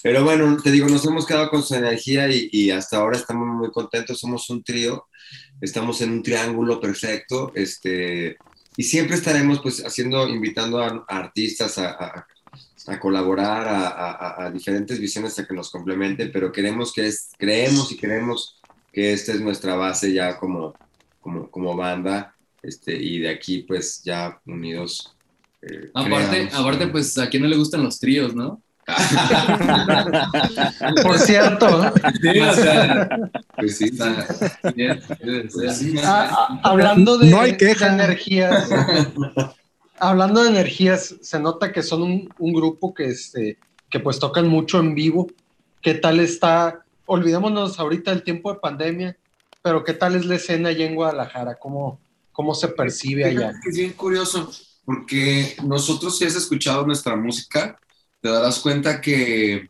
pero 0.05 0.23
bueno, 0.23 0.55
te 0.61 0.69
digo, 0.69 0.87
nos 0.87 1.03
hemos 1.07 1.25
quedado 1.25 1.49
con 1.49 1.63
su 1.63 1.73
energía 1.73 2.29
y, 2.29 2.47
y, 2.51 2.69
hasta 2.69 2.97
ahora 2.97 3.17
estamos 3.17 3.47
muy 3.47 3.71
contentos. 3.71 4.19
Somos 4.19 4.47
un 4.51 4.63
trío, 4.63 5.07
estamos 5.59 5.99
en 6.01 6.11
un 6.11 6.21
triángulo 6.21 6.79
perfecto. 6.79 7.51
Este, 7.55 8.37
y 8.77 8.83
siempre 8.83 9.15
estaremos 9.15 9.61
pues 9.63 9.83
haciendo, 9.83 10.29
invitando 10.29 10.79
a, 10.79 11.03
a 11.09 11.17
artistas 11.17 11.79
a, 11.79 11.89
a 11.89 12.27
a 12.87 12.99
colaborar 12.99 13.65
a, 13.67 14.51
diferentes 14.51 14.99
visiones 14.99 15.39
a 15.39 15.47
que 15.47 15.55
nos 15.55 15.71
complementen, 15.71 16.31
pero 16.31 16.51
queremos 16.51 16.93
que 16.93 17.07
es, 17.07 17.31
creemos 17.35 17.91
y 17.91 17.97
queremos 17.97 18.61
que 18.93 19.11
esta 19.11 19.31
es 19.31 19.41
nuestra 19.41 19.73
base 19.73 20.13
ya 20.13 20.37
como, 20.37 20.75
como, 21.19 21.49
como 21.49 21.75
banda, 21.75 22.35
este, 22.61 22.95
y 22.95 23.17
de 23.17 23.29
aquí 23.29 23.63
pues 23.63 24.03
ya 24.03 24.39
unidos. 24.45 25.15
Eh, 25.63 25.89
aparte, 25.95 26.29
creamos, 26.29 26.53
aparte, 26.53 26.87
pues 26.89 27.17
a 27.17 27.27
quién 27.27 27.41
no 27.41 27.49
le 27.49 27.57
gustan 27.57 27.81
los 27.81 27.99
tríos, 27.99 28.35
¿no? 28.35 28.61
Por 31.03 31.17
cierto. 31.17 31.91
Sí, 32.21 32.39
o 32.39 32.53
sea, 32.53 33.09
pues 33.55 33.77
sí, 33.77 33.89
bien, 34.75 35.01
sí. 35.73 35.95
Ah, 36.03 36.59
hablando 36.63 37.17
de, 37.17 37.31
no 37.31 37.41
hay 37.41 37.57
queja. 37.57 37.87
de 37.87 37.93
energías, 37.93 38.69
hablando 39.97 40.43
de 40.43 40.49
energías, 40.49 41.15
se 41.21 41.39
nota 41.39 41.71
que 41.71 41.81
son 41.81 42.03
un, 42.03 42.29
un 42.37 42.53
grupo 42.53 42.93
que, 42.93 43.05
este, 43.05 43.57
que 43.89 43.99
pues 43.99 44.19
tocan 44.19 44.47
mucho 44.47 44.79
en 44.79 44.93
vivo. 44.93 45.27
¿Qué 45.81 45.95
tal 45.95 46.19
está? 46.19 46.83
Olvidémonos 47.07 47.79
ahorita 47.79 48.11
del 48.11 48.23
tiempo 48.23 48.53
de 48.53 48.59
pandemia, 48.59 49.17
pero 49.63 49.83
¿qué 49.83 49.93
tal 49.93 50.15
es 50.15 50.25
la 50.25 50.35
escena 50.35 50.69
allá 50.69 50.85
en 50.85 50.95
Guadalajara? 50.95 51.55
¿Cómo, 51.55 51.99
cómo 52.31 52.53
se 52.53 52.67
percibe 52.67 53.25
allá? 53.25 53.53
Es 53.67 53.75
bien 53.75 53.93
curioso, 53.93 54.51
porque 54.85 55.55
nosotros 55.63 56.19
si 56.19 56.25
has 56.25 56.35
escuchado 56.35 56.85
nuestra 56.85 57.15
música, 57.15 57.79
te 58.25 58.31
darás 58.31 58.57
cuenta 58.57 59.01
que, 59.01 59.69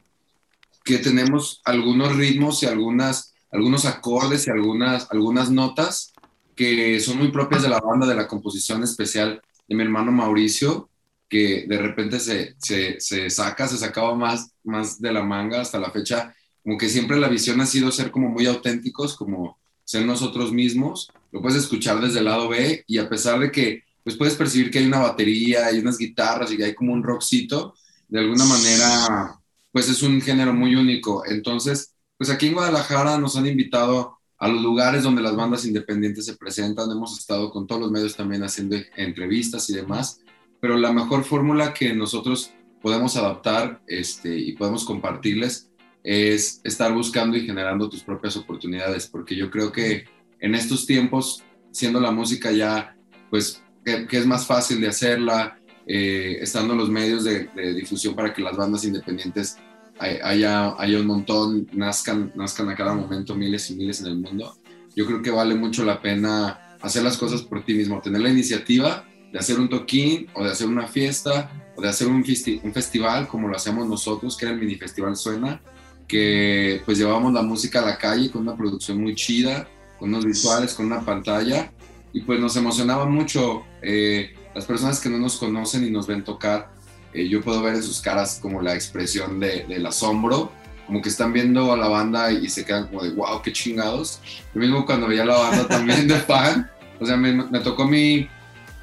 que 0.86 1.00
tenemos 1.00 1.62
algunos 1.66 2.16
ritmos 2.16 2.64
y 2.64 2.66
algunas, 2.66 3.34
algunos 3.52 3.84
acordes 3.84 4.48
y 4.48 4.50
algunas, 4.50 5.12
algunas 5.12 5.52
notas 5.52 6.14
que 6.56 7.02
son 7.02 7.18
muy 7.18 7.34
propias 7.34 7.64
de 7.64 7.68
la 7.68 7.82
banda, 7.82 8.08
de 8.08 8.16
la 8.16 8.30
composición 8.30 8.82
especial 8.82 9.42
de 9.68 9.76
mi 9.76 9.84
hermano 9.84 10.14
Mauricio, 10.14 10.88
que 11.28 11.66
de 11.68 11.78
repente 11.78 12.18
se, 12.18 12.56
se, 12.58 12.98
se, 13.02 13.30
saca, 13.30 13.68
se 13.68 13.76
sacaba 13.76 14.16
más, 14.16 14.52
más 14.64 15.02
de 15.02 15.12
la 15.12 15.22
manga 15.22 15.60
hasta 15.60 15.78
la 15.78 15.92
fecha, 15.92 16.34
como 16.64 16.78
que 16.78 16.88
siempre 16.88 17.20
la 17.20 17.28
visión 17.28 17.60
ha 17.60 17.66
sido 17.66 17.92
ser 17.92 18.10
como 18.10 18.30
muy 18.30 18.46
auténticos, 18.46 19.18
como 19.18 19.58
ser 19.84 20.06
nosotros 20.06 20.54
mismos, 20.54 21.12
lo 21.34 21.42
puedes 21.42 21.58
escuchar 21.58 22.00
desde 22.00 22.20
el 22.20 22.26
lado 22.26 22.48
B 22.48 22.86
y 22.88 23.00
a 23.00 23.10
pesar 23.10 23.38
de 23.38 23.52
que 23.52 23.84
pues 24.02 24.16
puedes 24.16 24.36
percibir 24.36 24.72
que 24.72 24.80
hay 24.80 24.86
una 24.86 25.00
batería, 25.00 25.66
hay 25.66 25.80
unas 25.80 25.98
guitarras 25.98 26.54
y 26.54 26.58
que 26.58 26.64
hay 26.64 26.74
como 26.74 26.94
un 26.94 27.04
rockcito, 27.04 27.74
de 28.16 28.22
alguna 28.22 28.46
manera 28.46 29.42
pues 29.74 29.90
es 29.90 30.02
un 30.02 30.22
género 30.22 30.54
muy 30.54 30.74
único. 30.74 31.26
Entonces, 31.26 31.96
pues 32.18 32.30
aquí 32.30 32.48
en 32.48 32.54
Guadalajara 32.54 33.18
nos 33.18 33.36
han 33.36 33.46
invitado 33.46 34.20
a 34.38 34.48
los 34.48 34.62
lugares 34.62 35.04
donde 35.04 35.22
las 35.22 35.36
bandas 35.36 35.66
independientes 35.66 36.26
se 36.26 36.38
presentan. 36.38 36.90
Hemos 36.90 37.20
estado 37.20 37.52
con 37.52 37.68
todos 37.68 37.82
los 37.82 37.92
medios 37.92 38.16
también 38.16 38.42
haciendo 38.44 38.78
entrevistas 38.96 39.70
y 39.70 39.76
demás, 39.76 40.22
pero 40.62 40.78
la 40.78 40.94
mejor 40.94 41.26
fórmula 41.26 41.74
que 41.74 41.94
nosotros 41.94 42.54
podemos 42.82 43.18
adaptar 43.18 43.82
este, 43.86 44.34
y 44.34 44.54
podemos 44.54 44.86
compartirles 44.86 45.70
es 46.02 46.62
estar 46.64 46.94
buscando 46.94 47.36
y 47.36 47.46
generando 47.46 47.90
tus 47.90 48.02
propias 48.02 48.38
oportunidades, 48.38 49.08
porque 49.08 49.36
yo 49.36 49.52
creo 49.52 49.74
que 49.74 50.06
en 50.40 50.56
estos 50.56 50.86
tiempos, 50.86 51.44
siendo 51.72 52.00
la 52.00 52.12
música 52.12 52.54
ya, 52.54 52.96
pues, 53.30 53.62
que, 53.84 54.08
que 54.08 54.18
es 54.20 54.26
más 54.26 54.48
fácil 54.48 54.80
de 54.80 54.88
hacerla, 54.88 55.60
eh, 55.88 56.38
estando 56.42 56.76
los 56.76 56.90
medios 56.90 57.24
de, 57.24 57.50
difusión 57.76 58.16
para 58.16 58.34
que 58.34 58.42
las 58.42 58.58
bandas 58.58 58.84
independientes 58.84 59.58
haya, 60.00 60.76
haya 60.78 61.00
un 61.00 61.06
montón, 61.06 61.68
nazcan, 61.74 62.32
nazcan 62.36 62.70
a 62.70 62.76
cada 62.76 62.94
momento 62.94 63.36
miles 63.36 63.70
y 63.70 63.76
miles 63.76 64.02
en 64.02 64.08
el 64.08 64.18
mundo. 64.18 64.58
Yo 64.96 65.06
creo 65.06 65.22
que 65.22 65.32
vale 65.32 65.56
mucho 65.56 65.86
la 65.86 66.02
pena 66.02 66.78
hacer 66.82 67.04
las 67.04 67.18
cosas 67.18 67.42
por 67.42 67.64
ti 67.64 67.74
mismo, 67.74 68.02
tener 68.02 68.22
la 68.22 68.30
iniciativa 68.30 69.06
de 69.32 69.40
hacer 69.40 69.60
un 69.60 69.70
toquín 69.70 70.28
o 70.34 70.44
de 70.44 70.52
hacer 70.52 70.68
una 70.68 70.88
fiesta 70.88 71.72
o 71.76 71.82
de 71.82 71.90
hacer 71.90 72.08
un, 72.08 72.24
festi 72.24 72.62
un 72.64 72.74
festival 72.74 73.28
como 73.28 73.48
lo 73.48 73.56
hacemos 73.56 73.88
nosotros, 73.88 74.38
que 74.38 74.46
era 74.46 74.54
el 74.54 74.60
mini 74.60 74.76
festival 74.76 75.16
Suena, 75.16 75.62
que 76.08 76.82
pues 76.86 76.98
llevamos 76.98 77.34
la 77.34 77.42
música 77.42 77.82
a 77.82 77.86
la 77.86 77.98
calle 77.98 78.30
con 78.32 78.42
una 78.44 78.56
producción 78.56 79.02
muy 79.02 79.16
chida, 79.16 79.68
con 80.00 80.10
unos 80.10 80.26
visuales, 80.26 80.74
con 80.74 80.86
una 80.86 81.04
pantalla 81.04 81.72
y 82.14 82.22
pues 82.22 82.40
nos 82.40 82.56
emocionaba 82.56 83.06
mucho. 83.06 83.64
Eh, 83.82 84.34
las 84.56 84.66
personas 84.66 85.00
que 85.02 85.10
no 85.10 85.18
nos 85.18 85.38
conocen 85.38 85.86
y 85.86 85.92
nos 85.92 86.08
ven 86.08 86.24
tocar, 86.24 86.72
eh, 87.14 87.28
yo 87.28 87.42
puedo 87.42 87.62
ver 87.62 87.76
en 87.76 87.84
sus 87.84 88.02
caras 88.02 88.40
como 88.42 88.62
la 88.62 88.74
expresión 88.74 89.40
de, 89.40 89.66
del 89.66 89.86
asombro, 89.86 90.52
como 90.88 91.02
que 91.02 91.10
están 91.10 91.34
viendo 91.34 91.74
a 91.74 91.78
la 91.78 91.90
banda 91.90 92.32
y 92.32 92.50
se 92.50 92.64
quedan 92.64 92.88
como 92.88 93.04
de, 93.04 93.12
wow, 93.12 93.42
qué 93.42 93.52
chingados. 93.52 94.22
Lo 94.54 94.62
mismo 94.62 94.86
cuando 94.86 95.08
veía 95.08 95.24
a 95.24 95.26
la 95.26 95.38
banda 95.38 95.68
también 95.68 96.08
de 96.08 96.16
fan, 96.16 96.72
o 97.00 97.06
sea, 97.06 97.18
me, 97.18 97.34
me 97.34 97.60
tocó 97.60 97.86
mí, 97.86 98.28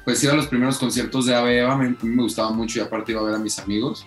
pues 0.05 0.23
ir 0.23 0.29
a 0.29 0.35
los 0.35 0.47
primeros 0.47 0.77
conciertos 0.77 1.25
de 1.25 1.35
Ava 1.35 1.75
me, 1.75 1.95
me 2.01 2.21
gustaba 2.21 2.51
mucho 2.51 2.79
y 2.79 2.81
aparte 2.83 3.13
iba 3.13 3.21
a 3.21 3.25
ver 3.25 3.35
a 3.35 3.39
mis 3.39 3.57
amigos. 3.57 4.05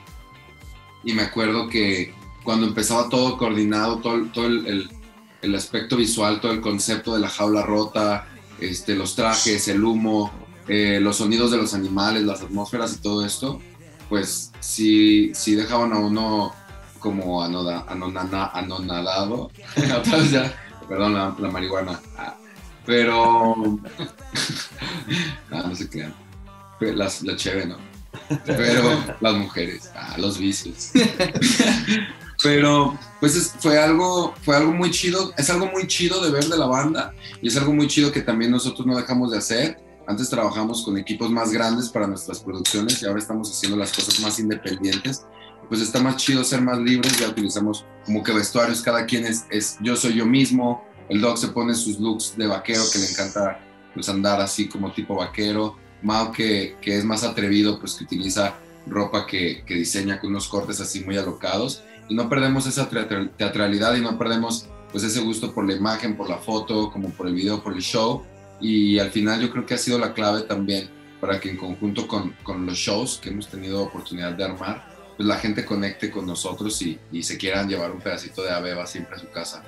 Y 1.03 1.15
me 1.15 1.23
acuerdo 1.23 1.69
que 1.69 2.15
cuando 2.45 2.67
empezaba 2.67 3.09
todo 3.09 3.37
coordinado, 3.39 3.99
todo, 3.99 4.25
todo 4.27 4.47
el, 4.47 4.67
el, 4.67 4.91
el 5.43 5.55
aspecto 5.55 5.97
visual, 5.97 6.41
todo 6.41 6.53
el 6.53 6.61
concepto 6.61 7.15
de 7.15 7.21
la 7.21 7.29
jaula 7.29 7.63
rota, 7.63 8.29
este, 8.61 8.95
los 8.95 9.17
trajes, 9.17 9.69
el 9.69 9.83
humo, 9.85 10.33
eh, 10.69 10.99
los 11.01 11.17
sonidos 11.17 11.51
de 11.51 11.59
los 11.59 11.75
animales, 11.75 12.25
las 12.25 12.43
atmósferas 12.43 12.95
y 12.95 12.99
todo 12.99 13.25
esto, 13.25 13.61
pues 14.09 14.53
sí, 14.61 15.33
sí 15.35 15.55
dejaban 15.55 15.93
a 15.93 15.99
uno 15.99 16.53
como 16.99 17.43
anoda, 17.43 17.85
anonana, 17.89 18.47
anonadado. 18.47 19.51
perdón, 20.89 21.15
la, 21.15 21.35
la 21.39 21.51
marihuana. 21.51 22.01
Ah, 22.17 22.37
pero. 22.85 23.55
ah, 25.51 25.65
no 25.69 25.75
se 25.75 25.89
crean. 25.89 26.15
Las, 26.81 27.23
la 27.23 27.37
chévere, 27.37 27.67
¿no? 27.67 27.77
Pero 28.45 29.03
las 29.21 29.35
mujeres, 29.35 29.91
ah, 29.95 30.17
los 30.19 30.39
vicios. 30.39 30.91
pero 32.43 32.99
pues 33.21 33.35
es, 33.35 33.55
fue 33.59 33.79
algo 33.79 34.35
fue 34.43 34.57
algo 34.57 34.73
muy 34.73 34.91
chido 34.91 35.33
es 35.39 35.49
algo 35.49 35.67
muy 35.67 35.87
chido 35.87 36.23
de 36.23 36.31
ver 36.31 36.45
de 36.45 36.59
la 36.59 36.67
banda 36.67 37.15
y 37.41 37.49
es 37.49 37.57
algo 37.57 37.73
muy 37.73 37.89
chido 37.89 38.13
que 38.13 38.21
también 38.21 38.51
nosotros 38.51 38.87
no 38.87 38.95
dejamos 38.95 39.31
de 39.31 39.39
hacer 39.39 39.79
Antes 40.07 40.31
trabajamos 40.31 40.85
con 40.85 40.97
equipos 40.99 41.31
más 41.31 41.53
grandes 41.53 41.88
para 41.88 42.07
nuestras 42.07 42.40
producciones 42.40 43.03
y 43.03 43.07
ahora 43.07 43.19
estamos 43.19 43.51
haciendo 43.51 43.77
las 43.77 43.92
cosas 43.92 44.21
más 44.21 44.38
independientes. 44.38 45.27
Pues 45.69 45.81
está 45.81 46.01
más 46.01 46.16
chido 46.16 46.45
ser 46.45 46.61
más 46.61 46.79
libres, 46.79 47.19
ya 47.19 47.29
utilizamos 47.29 47.85
como 48.05 48.23
que 48.23 48.33
vestuarios, 48.33 48.83
cada 48.83 49.05
quien 49.05 49.27
es, 49.27 49.47
es 49.51 49.79
yo 49.81 49.97
soy 49.97 50.14
yo 50.14 50.25
mismo, 50.25 50.85
el 51.09 51.21
Doc 51.21 51.37
se 51.38 51.49
pone 51.49 51.75
sus 51.75 51.99
looks 51.99 52.37
de 52.37 52.47
vaquero 52.47 52.83
que 52.92 53.01
le 53.01 53.11
encanta 53.11 53.61
pues 53.92 54.09
andar 54.09 54.40
así 54.40 54.69
como 54.69 54.92
tipo 54.92 55.16
vaquero, 55.16 55.77
Mao 56.03 56.31
que, 56.31 56.77
que 56.81 56.99
es 56.99 57.05
más 57.05 57.25
atrevido 57.25 57.81
pues 57.81 57.95
que 57.95 58.05
utiliza 58.05 58.55
ropa 58.87 59.27
que, 59.27 59.64
que 59.66 59.75
diseña 59.75 60.21
con 60.21 60.31
unos 60.31 60.47
cortes 60.47 60.81
así 60.81 61.03
muy 61.03 61.16
alocados 61.16 61.83
y 62.09 62.14
no 62.14 62.29
perdemos 62.29 62.66
esa 62.66 62.88
teatralidad 62.88 63.97
y 63.97 64.01
no 64.01 64.16
perdemos 64.19 64.69
pues 64.92 65.03
ese 65.03 65.21
gusto 65.21 65.53
por 65.53 65.66
la 65.66 65.75
imagen, 65.75 66.16
por 66.16 66.29
la 66.29 66.38
foto, 66.38 66.90
como 66.90 67.11
por 67.11 67.27
el 67.27 67.35
video, 67.35 67.62
por 67.62 67.73
el 67.73 67.81
show. 67.81 68.23
Y 68.61 68.99
al 68.99 69.11
final 69.11 69.40
yo 69.40 69.51
creo 69.51 69.66
que 69.66 69.75
ha 69.75 69.79
sido 69.79 69.99
la 69.99 70.14
clave 70.14 70.42
también 70.42 70.88
para 71.21 71.40
que 71.40 71.51
en 71.51 71.57
conjunto 71.57 72.07
con, 72.07 72.33
con 72.42 72.66
los 72.66 72.77
shows 72.77 73.19
que 73.23 73.31
hemos 73.31 73.49
tenido 73.49 73.83
oportunidad 73.83 74.33
de 74.33 74.45
armar, 74.45 74.87
pues 75.16 75.27
la 75.27 75.37
gente 75.37 75.64
conecte 75.64 76.11
con 76.11 76.27
nosotros 76.27 76.81
y, 76.83 76.99
y 77.11 77.23
se 77.23 77.38
quieran 77.38 77.69
llevar 77.69 77.90
un 77.90 78.01
pedacito 78.01 78.42
de 78.42 78.51
Abeba 78.51 78.87
siempre 78.87 79.16
a 79.16 79.19
su 79.19 79.31
casa. 79.31 79.62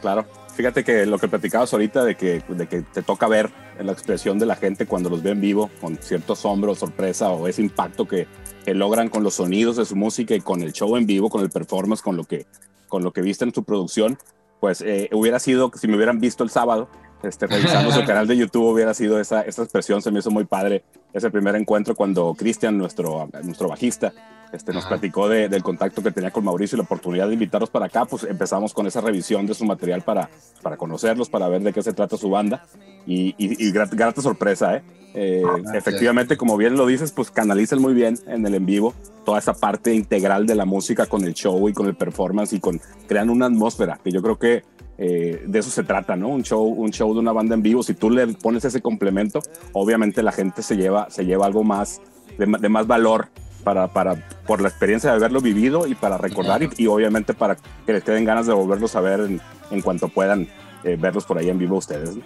Claro, 0.00 0.26
fíjate 0.54 0.84
que 0.84 1.06
lo 1.06 1.18
que 1.18 1.26
platicabas 1.26 1.72
ahorita 1.72 2.04
de 2.04 2.16
que, 2.16 2.42
de 2.48 2.68
que 2.68 2.82
te 2.82 3.02
toca 3.02 3.26
ver 3.26 3.50
la 3.80 3.92
expresión 3.92 4.38
de 4.38 4.46
la 4.46 4.54
gente 4.54 4.86
cuando 4.86 5.10
los 5.10 5.22
ve 5.22 5.30
en 5.30 5.40
vivo, 5.40 5.70
con 5.80 5.96
cierto 5.96 6.34
asombro, 6.34 6.74
sorpresa 6.74 7.30
o 7.30 7.48
ese 7.48 7.62
impacto 7.62 8.06
que, 8.06 8.28
que 8.64 8.74
logran 8.74 9.08
con 9.08 9.24
los 9.24 9.34
sonidos 9.34 9.76
de 9.76 9.84
su 9.84 9.96
música 9.96 10.34
y 10.34 10.40
con 10.40 10.62
el 10.62 10.72
show 10.72 10.96
en 10.96 11.06
vivo, 11.06 11.28
con 11.28 11.42
el 11.42 11.50
performance, 11.50 12.02
con 12.02 12.16
lo 12.16 12.24
que 12.24 12.46
con 12.88 13.04
lo 13.04 13.12
que 13.12 13.22
viste 13.22 13.44
en 13.44 13.52
tu 13.52 13.62
producción, 13.62 14.18
pues 14.60 14.80
eh, 14.80 15.08
hubiera 15.12 15.38
sido, 15.38 15.70
si 15.74 15.86
me 15.86 15.96
hubieran 15.96 16.18
visto 16.18 16.42
el 16.42 16.50
sábado, 16.50 16.88
este, 17.22 17.46
revisando 17.46 17.90
su 17.92 18.04
canal 18.06 18.26
de 18.26 18.36
YouTube, 18.36 18.72
hubiera 18.72 18.94
sido 18.94 19.20
esa, 19.20 19.42
esa 19.42 19.62
expresión, 19.62 20.02
se 20.02 20.10
me 20.10 20.20
hizo 20.20 20.30
muy 20.30 20.44
padre 20.44 20.84
ese 21.12 21.30
primer 21.30 21.56
encuentro 21.56 21.94
cuando 21.94 22.34
Cristian, 22.34 22.76
nuestro, 22.76 23.28
nuestro 23.42 23.68
bajista, 23.68 24.12
este, 24.52 24.72
nos 24.72 24.86
platicó 24.86 25.28
del 25.28 25.62
contacto 25.62 26.02
que 26.02 26.10
tenía 26.10 26.30
con 26.30 26.44
Mauricio 26.44 26.76
y 26.76 26.78
la 26.78 26.84
oportunidad 26.84 27.28
de 27.28 27.34
invitarlos 27.34 27.70
para 27.70 27.86
acá, 27.86 28.06
pues 28.06 28.24
empezamos 28.24 28.72
con 28.72 28.86
esa 28.86 29.00
revisión 29.00 29.46
de 29.46 29.54
su 29.54 29.64
material 29.64 30.02
para, 30.02 30.30
para 30.62 30.76
conocerlos, 30.76 31.28
para 31.28 31.48
ver 31.48 31.62
de 31.62 31.72
qué 31.72 31.82
se 31.82 31.92
trata 31.92 32.16
su 32.16 32.30
banda. 32.30 32.64
Y, 33.06 33.34
y, 33.38 33.70
grata, 33.72 34.22
sorpresa, 34.22 34.76
¿eh? 34.76 34.82
eh 35.14 35.42
efectivamente, 35.74 36.36
como 36.36 36.56
bien 36.56 36.76
lo 36.76 36.86
dices, 36.86 37.12
pues 37.12 37.30
canalizan 37.30 37.80
muy 37.80 37.94
bien 37.94 38.18
en 38.26 38.46
el 38.46 38.54
en 38.54 38.66
vivo 38.66 38.94
toda 39.24 39.38
esa 39.38 39.54
parte 39.54 39.94
integral 39.94 40.46
de 40.46 40.54
la 40.54 40.64
música 40.64 41.06
con 41.06 41.24
el 41.24 41.34
show 41.34 41.68
y 41.68 41.74
con 41.74 41.86
el 41.86 41.94
performance 41.94 42.54
y 42.54 42.60
con 42.60 42.80
crean 43.06 43.28
una 43.28 43.46
atmósfera 43.46 44.00
que 44.02 44.10
yo 44.10 44.22
creo 44.22 44.38
que 44.38 44.62
eh, 44.98 45.44
de 45.46 45.58
eso 45.58 45.70
se 45.70 45.84
trata, 45.84 46.16
¿no? 46.16 46.28
Un 46.28 46.42
show, 46.42 46.64
un 46.64 46.90
show 46.90 47.14
de 47.14 47.20
una 47.20 47.32
banda 47.32 47.54
en 47.54 47.62
vivo. 47.62 47.82
Si 47.82 47.94
tú 47.94 48.10
le 48.10 48.26
pones 48.26 48.64
ese 48.64 48.82
complemento, 48.82 49.40
obviamente 49.72 50.22
la 50.22 50.32
gente 50.32 50.62
se 50.62 50.76
lleva, 50.76 51.08
se 51.08 51.24
lleva 51.24 51.46
algo 51.46 51.62
más 51.62 52.00
de, 52.36 52.46
de 52.46 52.68
más 52.68 52.86
valor 52.86 53.28
para, 53.62 53.88
para, 53.88 54.28
por 54.46 54.60
la 54.60 54.68
experiencia 54.68 55.10
de 55.10 55.16
haberlo 55.16 55.40
vivido 55.40 55.86
y 55.86 55.94
para 55.94 56.18
recordar 56.18 56.68
y, 56.76 56.86
obviamente 56.86 57.34
para 57.34 57.56
que 57.56 57.92
les 57.92 58.02
queden 58.02 58.24
ganas 58.24 58.46
de 58.46 58.54
volverlos 58.54 58.96
a 58.96 59.00
ver 59.00 59.20
en, 59.20 59.40
en 59.70 59.82
cuanto 59.82 60.08
puedan 60.08 60.48
eh, 60.84 60.96
verlos 60.98 61.24
por 61.24 61.38
ahí 61.38 61.48
en 61.48 61.58
vivo 61.58 61.76
ustedes. 61.76 62.16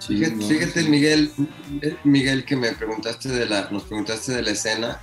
fíjate, 0.00 0.84
Miguel, 0.88 1.30
Miguel, 2.04 2.44
que 2.44 2.56
me 2.56 2.72
preguntaste 2.72 3.28
de 3.28 3.46
la, 3.46 3.68
nos 3.70 3.84
preguntaste 3.84 4.32
de 4.32 4.42
la 4.42 4.50
escena. 4.50 5.00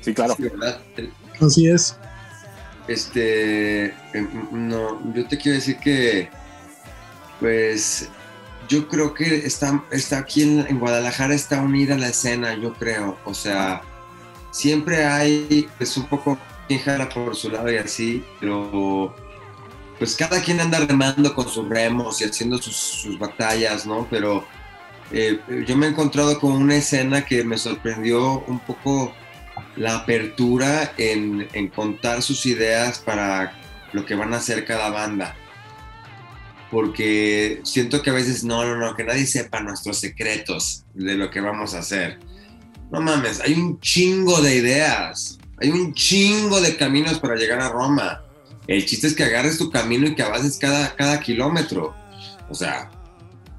Sí, 0.00 0.14
claro. 0.14 0.36
Así 1.40 1.68
es. 1.68 1.98
Este, 2.88 3.86
em, 4.12 4.28
no, 4.52 5.00
yo 5.14 5.26
te 5.26 5.38
quiero 5.38 5.56
decir 5.56 5.78
que, 5.78 6.28
pues, 7.40 8.08
yo 8.68 8.88
creo 8.88 9.14
que 9.14 9.46
está, 9.46 9.84
está 9.90 10.18
aquí 10.18 10.42
en, 10.42 10.78
Guadalajara 10.78 11.34
está 11.34 11.60
unida 11.62 11.96
la 11.96 12.08
escena, 12.08 12.54
yo 12.54 12.74
creo. 12.74 13.18
O 13.24 13.34
sea, 13.34 13.82
siempre 14.50 15.04
hay 15.04 15.68
pues 15.78 15.96
un 15.96 16.06
poco 16.06 16.38
quien 16.68 17.08
por 17.08 17.36
su 17.36 17.50
lado 17.50 17.70
y 17.70 17.76
así, 17.76 18.24
pero 18.40 19.14
pues 19.98 20.16
cada 20.16 20.40
quien 20.40 20.60
anda 20.60 20.80
remando 20.80 21.34
con 21.34 21.48
sus 21.48 21.68
remos 21.68 22.20
y 22.20 22.24
haciendo 22.24 22.58
sus, 22.58 23.18
batallas, 23.18 23.86
¿no? 23.86 24.06
Pero 24.10 24.44
eh, 25.12 25.40
yo 25.66 25.76
me 25.76 25.86
he 25.86 25.90
encontrado 25.90 26.38
con 26.40 26.52
una 26.52 26.76
escena 26.76 27.24
que 27.24 27.44
me 27.44 27.58
sorprendió 27.58 28.40
un 28.46 28.58
poco 28.60 29.14
la 29.76 29.96
apertura 29.96 30.92
en, 30.96 31.48
en 31.52 31.68
contar 31.68 32.22
sus 32.22 32.46
ideas 32.46 32.98
para 32.98 33.60
lo 33.92 34.04
que 34.04 34.14
van 34.14 34.34
a 34.34 34.38
hacer 34.38 34.64
cada 34.64 34.90
banda. 34.90 35.36
Porque 36.70 37.60
siento 37.62 38.02
que 38.02 38.10
a 38.10 38.14
veces 38.14 38.44
no, 38.44 38.64
no, 38.64 38.76
no, 38.76 38.96
que 38.96 39.04
nadie 39.04 39.26
sepa 39.26 39.60
nuestros 39.60 39.98
secretos 39.98 40.84
de 40.94 41.14
lo 41.14 41.30
que 41.30 41.40
vamos 41.40 41.74
a 41.74 41.78
hacer 41.80 42.18
no 42.94 43.00
mames, 43.00 43.40
hay 43.40 43.54
un 43.54 43.80
chingo 43.80 44.40
de 44.40 44.54
ideas, 44.54 45.38
hay 45.60 45.70
un 45.70 45.92
chingo 45.94 46.60
de 46.60 46.76
caminos 46.76 47.18
para 47.18 47.34
llegar 47.34 47.60
a 47.60 47.68
Roma. 47.68 48.22
El 48.68 48.86
chiste 48.86 49.08
es 49.08 49.14
que 49.14 49.24
agarres 49.24 49.58
tu 49.58 49.68
camino 49.68 50.06
y 50.06 50.14
que 50.14 50.22
avances 50.22 50.58
cada, 50.58 50.94
cada 50.94 51.20
kilómetro. 51.20 51.92
O 52.48 52.54
sea, 52.54 52.90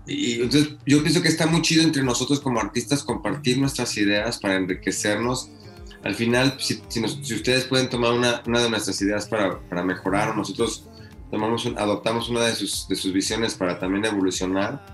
y 0.08 0.42
entonces 0.42 0.76
yo 0.86 1.02
pienso 1.02 1.22
que 1.22 1.28
está 1.28 1.48
muy 1.48 1.62
chido 1.62 1.84
entre 1.84 2.02
nosotros 2.02 2.40
como 2.40 2.62
artistas 2.62 3.04
compartir 3.04 3.58
nuestras 3.58 3.98
ideas 3.98 4.40
para 4.40 4.56
enriquecernos. 4.56 5.50
Al 6.06 6.16
final, 6.16 6.56
si, 6.60 6.82
ustedes 7.34 7.66
pueden 7.66 7.90
tomar 7.90 8.14
una, 8.14 8.42
una, 8.48 8.62
de 8.62 8.70
nuestras 8.70 9.02
ideas 9.02 9.28
para, 9.28 9.60
para 9.68 9.84
mejorar, 9.84 10.38
nosotros 10.38 10.88
tomamos 11.30 11.66
adoptamos 11.76 12.30
una 12.30 12.46
de 12.46 12.56
sus, 12.56 12.88
de 12.88 12.96
sus 12.96 13.12
visiones 13.12 13.56
para 13.56 13.78
también 13.78 14.06
evolucionar, 14.06 14.86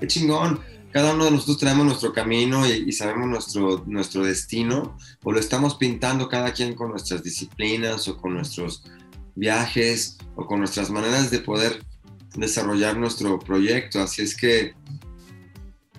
qué 0.00 0.06
chingón 0.06 0.60
cada 0.96 1.12
uno 1.12 1.26
de 1.26 1.30
nosotros 1.32 1.58
traemos 1.58 1.84
nuestro 1.84 2.10
camino 2.14 2.66
y, 2.66 2.90
sabemos 2.90 3.28
nuestro, 3.28 3.84
nuestro 3.86 4.24
destino, 4.24 4.96
o 5.22 5.30
lo 5.30 5.38
estamos 5.38 5.74
pintando 5.74 6.26
cada 6.26 6.54
quien 6.54 6.74
con 6.74 6.88
nuestras 6.90 7.22
disciplinas 7.22 8.08
o 8.08 8.16
con 8.16 8.32
nuestros 8.32 8.82
viajes 9.34 10.16
o 10.36 10.46
con 10.46 10.60
nuestras 10.60 10.88
maneras 10.88 11.30
de 11.30 11.40
poder 11.40 11.84
desarrollar 12.34 12.96
nuestro 12.96 13.38
proyecto. 13.38 14.00
Así 14.00 14.22
es 14.22 14.34
que 14.34 14.74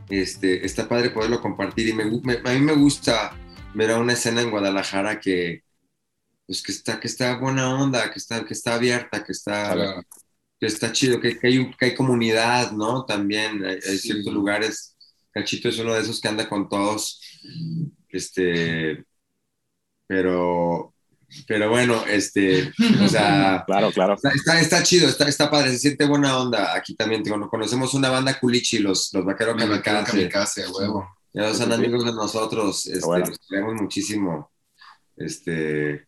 este, 0.09 0.65
está 0.65 0.89
padre 0.89 1.11
poderlo 1.11 1.41
compartir 1.41 1.89
y 1.89 1.93
me, 1.93 2.03
a 2.03 2.53
mí 2.53 2.61
me 2.61 2.73
gusta 2.73 3.37
ver 3.77 3.91
a 3.91 3.99
una 3.99 4.13
escena 4.13 4.41
en 4.41 4.49
Guadalajara 4.49 5.19
que, 5.19 5.63
pues 6.47 6.63
que 6.63 6.71
está, 6.71 6.99
que 6.99 7.07
está 7.07 7.37
buena 7.37 7.79
onda, 7.79 8.11
que 8.11 8.17
está, 8.17 8.43
que 8.43 8.53
está 8.55 8.73
abierta, 8.73 9.23
que 9.23 9.31
está, 9.31 10.03
que 10.59 10.65
está 10.65 10.91
chido, 10.91 11.21
que, 11.21 11.37
que, 11.37 11.47
hay, 11.47 11.71
que 11.75 11.85
hay 11.85 11.95
comunidad, 11.95 12.71
¿no? 12.71 13.05
También 13.05 13.63
hay, 13.63 13.97
ciertos 13.99 14.33
lugares. 14.33 14.95
Cachito 15.31 15.69
es 15.69 15.77
uno 15.77 15.93
de 15.93 16.01
esos 16.01 16.19
que 16.19 16.27
anda 16.27 16.49
con 16.49 16.67
todos. 16.67 17.21
Este, 18.09 19.05
pero, 20.07 20.95
pero 21.47 21.69
bueno, 21.69 22.03
este, 22.07 22.73
o 23.03 23.07
sea, 23.07 23.63
claro, 23.67 23.91
claro. 23.91 24.15
Está, 24.15 24.59
está, 24.59 24.81
chido, 24.81 25.07
está, 25.07 25.27
está 25.27 25.51
padre, 25.51 25.69
se 25.69 25.77
siente 25.77 26.05
buena 26.05 26.39
onda. 26.39 26.73
Aquí 26.73 26.95
también 26.95 27.23
conocemos 27.23 27.93
una 27.93 28.09
banda 28.09 28.39
culichi, 28.39 28.79
los, 28.79 29.13
los 29.13 29.23
vaqueros 29.23 29.55
kamikaze. 29.55 30.11
kamikaze, 30.11 30.67
huevo. 30.67 31.16
Ya 31.33 31.53
son 31.53 31.71
amigos 31.71 32.05
de 32.05 32.13
nosotros, 32.13 32.85
este, 32.85 33.19
los 33.19 33.39
queremos 33.47 33.75
muchísimo. 33.81 34.51
Este, 35.15 36.07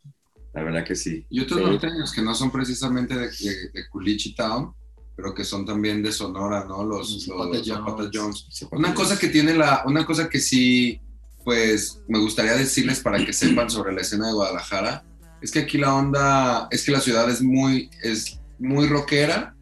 la 0.54 0.64
verdad 0.64 0.84
que 0.84 0.96
sí. 0.96 1.26
Y 1.30 1.42
otros 1.42 1.62
norteños 1.62 2.12
que 2.12 2.22
no 2.22 2.34
son 2.34 2.52
precisamente 2.52 3.16
de, 3.16 3.28
de, 3.28 3.90
Culichi 3.90 4.34
Town, 4.34 4.74
pero 5.16 5.34
que 5.34 5.44
son 5.44 5.66
también 5.66 6.02
de 6.02 6.12
Sonora, 6.12 6.66
¿no? 6.66 6.84
Los, 6.84 7.26
Zapata 7.26 8.10
Jones. 8.12 8.48
Una 8.72 8.94
cosa 8.94 9.20
que 9.20 9.28
tiene 9.28 9.54
la, 9.54 9.84
una 9.86 10.06
cosa 10.06 10.30
que 10.30 10.40
sí, 10.40 11.00
pues 11.44 12.02
me 12.08 12.20
gustaría 12.20 12.56
decirles 12.56 13.00
para 13.00 13.24
que 13.24 13.34
sepan 13.34 13.70
sobre 13.70 13.94
la 13.94 14.02
escena 14.02 14.28
de 14.28 14.34
Guadalajara, 14.34 15.04
es 15.42 15.52
que 15.52 15.60
aquí 15.60 15.78
la 15.78 15.96
onda, 15.96 16.68
es 16.72 16.84
que 16.84 16.92
la 16.92 17.00
ciudad 17.00 17.30
es 17.30 17.42
muy, 17.42 17.90
es 18.02 18.40
muy 18.58 18.88
rockera 18.88 19.56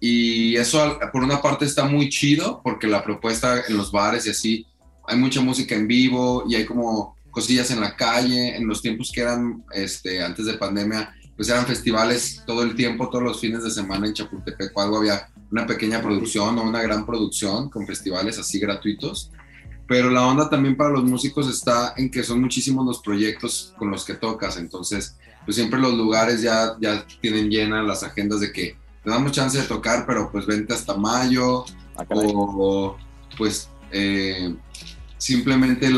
y 0.00 0.56
eso 0.56 0.98
por 1.12 1.22
una 1.22 1.40
parte 1.40 1.64
está 1.64 1.84
muy 1.84 2.08
chido 2.08 2.60
porque 2.64 2.86
la 2.86 3.04
propuesta 3.04 3.62
en 3.68 3.76
los 3.76 3.92
bares 3.92 4.26
y 4.26 4.30
así, 4.30 4.66
hay 5.12 5.18
mucha 5.18 5.40
música 5.40 5.74
en 5.74 5.86
vivo 5.86 6.44
y 6.48 6.54
hay 6.54 6.64
como 6.64 7.16
cosillas 7.30 7.70
en 7.70 7.80
la 7.80 7.96
calle, 7.96 8.56
en 8.56 8.66
los 8.66 8.82
tiempos 8.82 9.10
que 9.12 9.22
eran 9.22 9.64
este, 9.72 10.22
antes 10.22 10.46
de 10.46 10.54
pandemia, 10.54 11.14
pues 11.36 11.48
eran 11.48 11.66
festivales 11.66 12.42
todo 12.46 12.62
el 12.62 12.74
tiempo, 12.74 13.08
todos 13.08 13.24
los 13.24 13.40
fines 13.40 13.64
de 13.64 13.70
semana 13.70 14.06
en 14.06 14.14
Chapultepec 14.14 14.76
o 14.76 14.80
algo, 14.80 14.98
había 14.98 15.28
una 15.50 15.66
pequeña 15.66 16.00
producción 16.00 16.58
o 16.58 16.62
una 16.62 16.82
gran 16.82 17.06
producción 17.06 17.68
con 17.70 17.86
festivales 17.86 18.38
así 18.38 18.58
gratuitos. 18.58 19.30
Pero 19.88 20.10
la 20.10 20.26
onda 20.26 20.48
también 20.48 20.76
para 20.76 20.90
los 20.90 21.04
músicos 21.04 21.48
está 21.48 21.94
en 21.96 22.10
que 22.10 22.22
son 22.22 22.40
muchísimos 22.40 22.86
los 22.86 23.00
proyectos 23.00 23.74
con 23.78 23.90
los 23.90 24.04
que 24.04 24.14
tocas, 24.14 24.56
entonces 24.56 25.16
pues 25.44 25.56
siempre 25.56 25.80
los 25.80 25.94
lugares 25.94 26.40
ya, 26.40 26.76
ya 26.80 27.04
tienen 27.20 27.50
llenas 27.50 27.84
las 27.84 28.02
agendas 28.02 28.40
de 28.40 28.52
que 28.52 28.76
te 29.02 29.10
damos 29.10 29.32
chance 29.32 29.58
de 29.58 29.66
tocar, 29.66 30.06
pero 30.06 30.30
pues 30.30 30.46
vente 30.46 30.72
hasta 30.72 30.96
mayo, 30.96 31.64
ah, 31.96 32.04
o, 32.08 32.96
pues 33.36 33.68
eh, 33.90 34.54
simplemente 35.22 35.88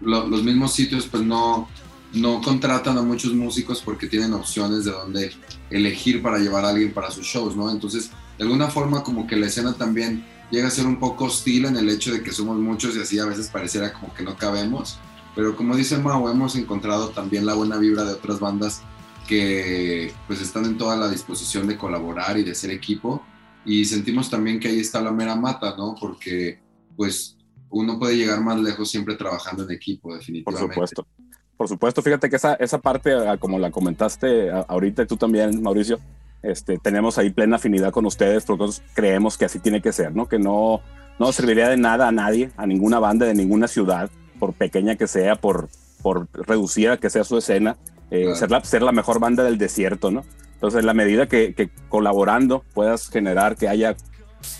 los 0.00 0.42
mismos 0.44 0.72
sitios 0.72 1.08
pues 1.08 1.24
no, 1.24 1.68
no 2.12 2.40
contratan 2.40 2.96
a 2.96 3.02
muchos 3.02 3.34
músicos 3.34 3.82
porque 3.84 4.06
tienen 4.06 4.32
opciones 4.34 4.84
de 4.84 4.92
dónde 4.92 5.32
elegir 5.68 6.22
para 6.22 6.38
llevar 6.38 6.64
a 6.64 6.68
alguien 6.68 6.92
para 6.92 7.10
sus 7.10 7.26
shows, 7.26 7.56
¿no? 7.56 7.68
Entonces, 7.68 8.12
de 8.38 8.44
alguna 8.44 8.68
forma 8.68 9.02
como 9.02 9.26
que 9.26 9.34
la 9.34 9.46
escena 9.46 9.72
también 9.72 10.24
llega 10.52 10.68
a 10.68 10.70
ser 10.70 10.86
un 10.86 11.00
poco 11.00 11.24
hostil 11.24 11.64
en 11.64 11.76
el 11.76 11.88
hecho 11.88 12.12
de 12.12 12.22
que 12.22 12.30
somos 12.30 12.56
muchos 12.56 12.94
y 12.96 13.00
así 13.00 13.18
a 13.18 13.24
veces 13.24 13.48
pareciera 13.48 13.92
como 13.92 14.14
que 14.14 14.22
no 14.22 14.36
cabemos. 14.36 15.00
Pero 15.34 15.56
como 15.56 15.74
dice 15.74 15.98
Mau, 15.98 16.28
hemos 16.28 16.54
encontrado 16.54 17.08
también 17.08 17.44
la 17.44 17.54
buena 17.54 17.78
vibra 17.78 18.04
de 18.04 18.12
otras 18.12 18.38
bandas 18.38 18.82
que 19.26 20.14
pues 20.28 20.40
están 20.40 20.66
en 20.66 20.78
toda 20.78 20.96
la 20.96 21.08
disposición 21.08 21.66
de 21.66 21.76
colaborar 21.76 22.38
y 22.38 22.44
de 22.44 22.54
ser 22.54 22.70
equipo. 22.70 23.24
Y 23.64 23.84
sentimos 23.86 24.30
también 24.30 24.60
que 24.60 24.68
ahí 24.68 24.78
está 24.78 25.00
la 25.00 25.10
mera 25.10 25.34
mata, 25.34 25.74
¿no? 25.76 25.96
Porque 26.00 26.60
pues 26.96 27.36
uno 27.70 27.98
puede 27.98 28.16
llegar 28.16 28.40
más 28.40 28.58
lejos 28.58 28.90
siempre 28.90 29.14
trabajando 29.16 29.64
en 29.64 29.70
equipo, 29.70 30.14
definitivamente. 30.14 30.74
Por 30.74 30.88
supuesto. 30.88 31.06
Por 31.56 31.68
supuesto, 31.68 32.02
fíjate 32.02 32.30
que 32.30 32.36
esa, 32.36 32.54
esa 32.54 32.78
parte, 32.78 33.12
como 33.38 33.58
la 33.58 33.70
comentaste 33.70 34.50
ahorita 34.50 35.06
tú 35.06 35.18
también, 35.18 35.62
Mauricio, 35.62 36.00
este, 36.42 36.78
tenemos 36.78 37.18
ahí 37.18 37.30
plena 37.30 37.56
afinidad 37.56 37.92
con 37.92 38.06
ustedes 38.06 38.44
porque 38.46 38.64
nosotros 38.64 38.86
creemos 38.94 39.36
que 39.36 39.44
así 39.44 39.58
tiene 39.58 39.82
que 39.82 39.92
ser, 39.92 40.14
¿no? 40.14 40.26
Que 40.26 40.38
no, 40.38 40.80
no 41.18 41.32
serviría 41.32 41.68
de 41.68 41.76
nada 41.76 42.08
a 42.08 42.12
nadie, 42.12 42.50
a 42.56 42.66
ninguna 42.66 42.98
banda 42.98 43.26
de 43.26 43.34
ninguna 43.34 43.68
ciudad, 43.68 44.10
por 44.38 44.54
pequeña 44.54 44.96
que 44.96 45.06
sea, 45.06 45.36
por, 45.36 45.68
por 46.02 46.28
reducida 46.32 46.96
que 46.96 47.10
sea 47.10 47.24
su 47.24 47.36
escena, 47.36 47.76
eh, 48.10 48.34
ser, 48.34 48.50
la, 48.50 48.64
ser 48.64 48.80
la 48.80 48.92
mejor 48.92 49.20
banda 49.20 49.44
del 49.44 49.58
desierto, 49.58 50.10
¿no? 50.10 50.24
Entonces, 50.54 50.80
en 50.80 50.86
la 50.86 50.94
medida 50.94 51.28
que, 51.28 51.54
que, 51.54 51.68
colaborando 51.90 52.64
puedas 52.72 53.10
generar 53.10 53.56
que 53.56 53.68
haya 53.68 53.96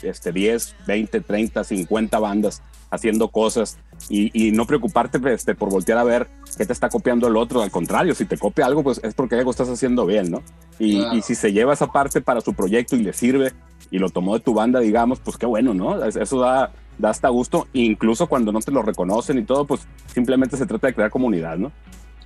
este, 0.03 0.33
10, 0.33 0.77
20, 0.87 1.20
30, 1.23 1.64
50 1.64 2.18
bandas 2.18 2.62
haciendo 2.90 3.29
cosas 3.29 3.79
y, 4.09 4.31
y 4.33 4.53
no 4.53 4.66
preocuparte 4.66 5.20
este, 5.33 5.55
por 5.55 5.70
voltear 5.70 5.98
a 5.98 6.05
ver 6.05 6.29
qué 6.57 6.66
te 6.66 6.72
está 6.72 6.88
copiando 6.88 7.29
el 7.29 7.37
otro. 7.37 7.62
Al 7.62 7.70
contrario, 7.70 8.14
si 8.14 8.24
te 8.24 8.37
copia 8.37 8.66
algo, 8.66 8.83
pues 8.83 9.00
es 9.03 9.14
porque 9.14 9.37
algo 9.37 9.50
estás 9.50 9.68
haciendo 9.68 10.07
bien, 10.07 10.31
¿no? 10.31 10.42
Y, 10.79 11.03
y, 11.16 11.22
si 11.22 11.35
se 11.35 11.53
lleva 11.53 11.74
esa 11.74 11.92
parte 11.92 12.20
para 12.20 12.40
su 12.40 12.55
proyecto 12.55 12.96
y 12.96 13.03
le 13.03 13.12
sirve 13.12 13.53
y 13.90 13.98
lo 13.98 14.11
tomó 14.11 14.35
de 14.35 14.40
tu 14.40 14.55
banda, 14.55 14.81
digamos, 14.81 15.20
pues 15.20 15.37
qué 15.37 15.46
bueno, 15.46 15.74
¿no? 15.74 16.03
Eso 16.05 16.40
da, 16.40 16.72
da 16.98 17.11
hasta 17.11 17.29
gusto, 17.29 17.68
incluso 17.72 18.26
cuando 18.26 18.50
no 18.53 18.61
te 18.61 18.72
lo 18.72 18.83
reconocen 18.83 19.38
y 19.38 19.44
todo, 19.44 19.66
pues 19.66 19.83
simplemente 20.12 20.57
se 20.57 20.66
trata 20.66 20.88
de 20.88 20.94
crear 20.94 21.11
comunidad, 21.11 21.57
¿no? 21.57 21.70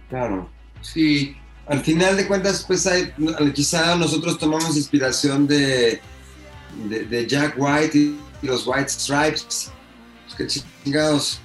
Claro, 0.09 0.49
sí. 0.81 1.37
Al 1.67 1.81
final 1.81 2.17
de 2.17 2.27
cuentas, 2.27 2.65
pues 2.67 2.87
hay, 2.87 3.13
quizá 3.55 3.97
nosotros 3.97 4.39
tomamos 4.39 4.77
inspiración 4.77 5.47
de, 5.47 6.01
de, 6.89 7.05
de 7.05 7.27
Jack 7.27 7.55
White 7.57 7.99
y 7.99 8.17
los 8.43 8.67
White 8.67 8.91
Stripes 8.91 9.73
qué 10.37 10.47
chingados. 10.47 11.41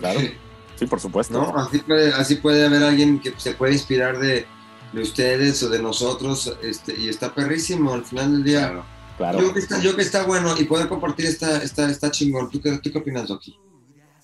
Claro. 0.00 0.20
Sí, 0.78 0.86
por 0.86 1.00
supuesto. 1.00 1.34
¿No? 1.34 1.58
Así, 1.58 1.78
puede, 1.78 2.12
así 2.12 2.36
puede 2.36 2.66
haber 2.66 2.82
alguien 2.82 3.18
que 3.18 3.32
se 3.36 3.52
puede 3.52 3.72
inspirar 3.72 4.18
de, 4.18 4.46
de 4.92 5.02
ustedes 5.02 5.62
o 5.62 5.68
de 5.68 5.82
nosotros 5.82 6.56
este, 6.62 6.98
y 6.98 7.08
está 7.08 7.34
perrísimo 7.34 7.94
al 7.94 8.04
final 8.04 8.32
del 8.32 8.44
día. 8.44 8.84
Claro. 9.16 9.40
Yo, 9.40 9.52
que 9.52 9.58
está, 9.58 9.80
yo 9.80 9.96
que 9.96 10.02
está 10.02 10.24
bueno 10.24 10.54
y 10.58 10.64
poder 10.64 10.88
compartir 10.88 11.26
está, 11.26 11.62
está, 11.62 11.90
está 11.90 12.10
chingón. 12.10 12.50
¿Tú 12.50 12.60
qué, 12.60 12.78
¿Tú 12.78 12.92
qué 12.92 12.98
opinas, 12.98 13.26
Doki? 13.26 13.56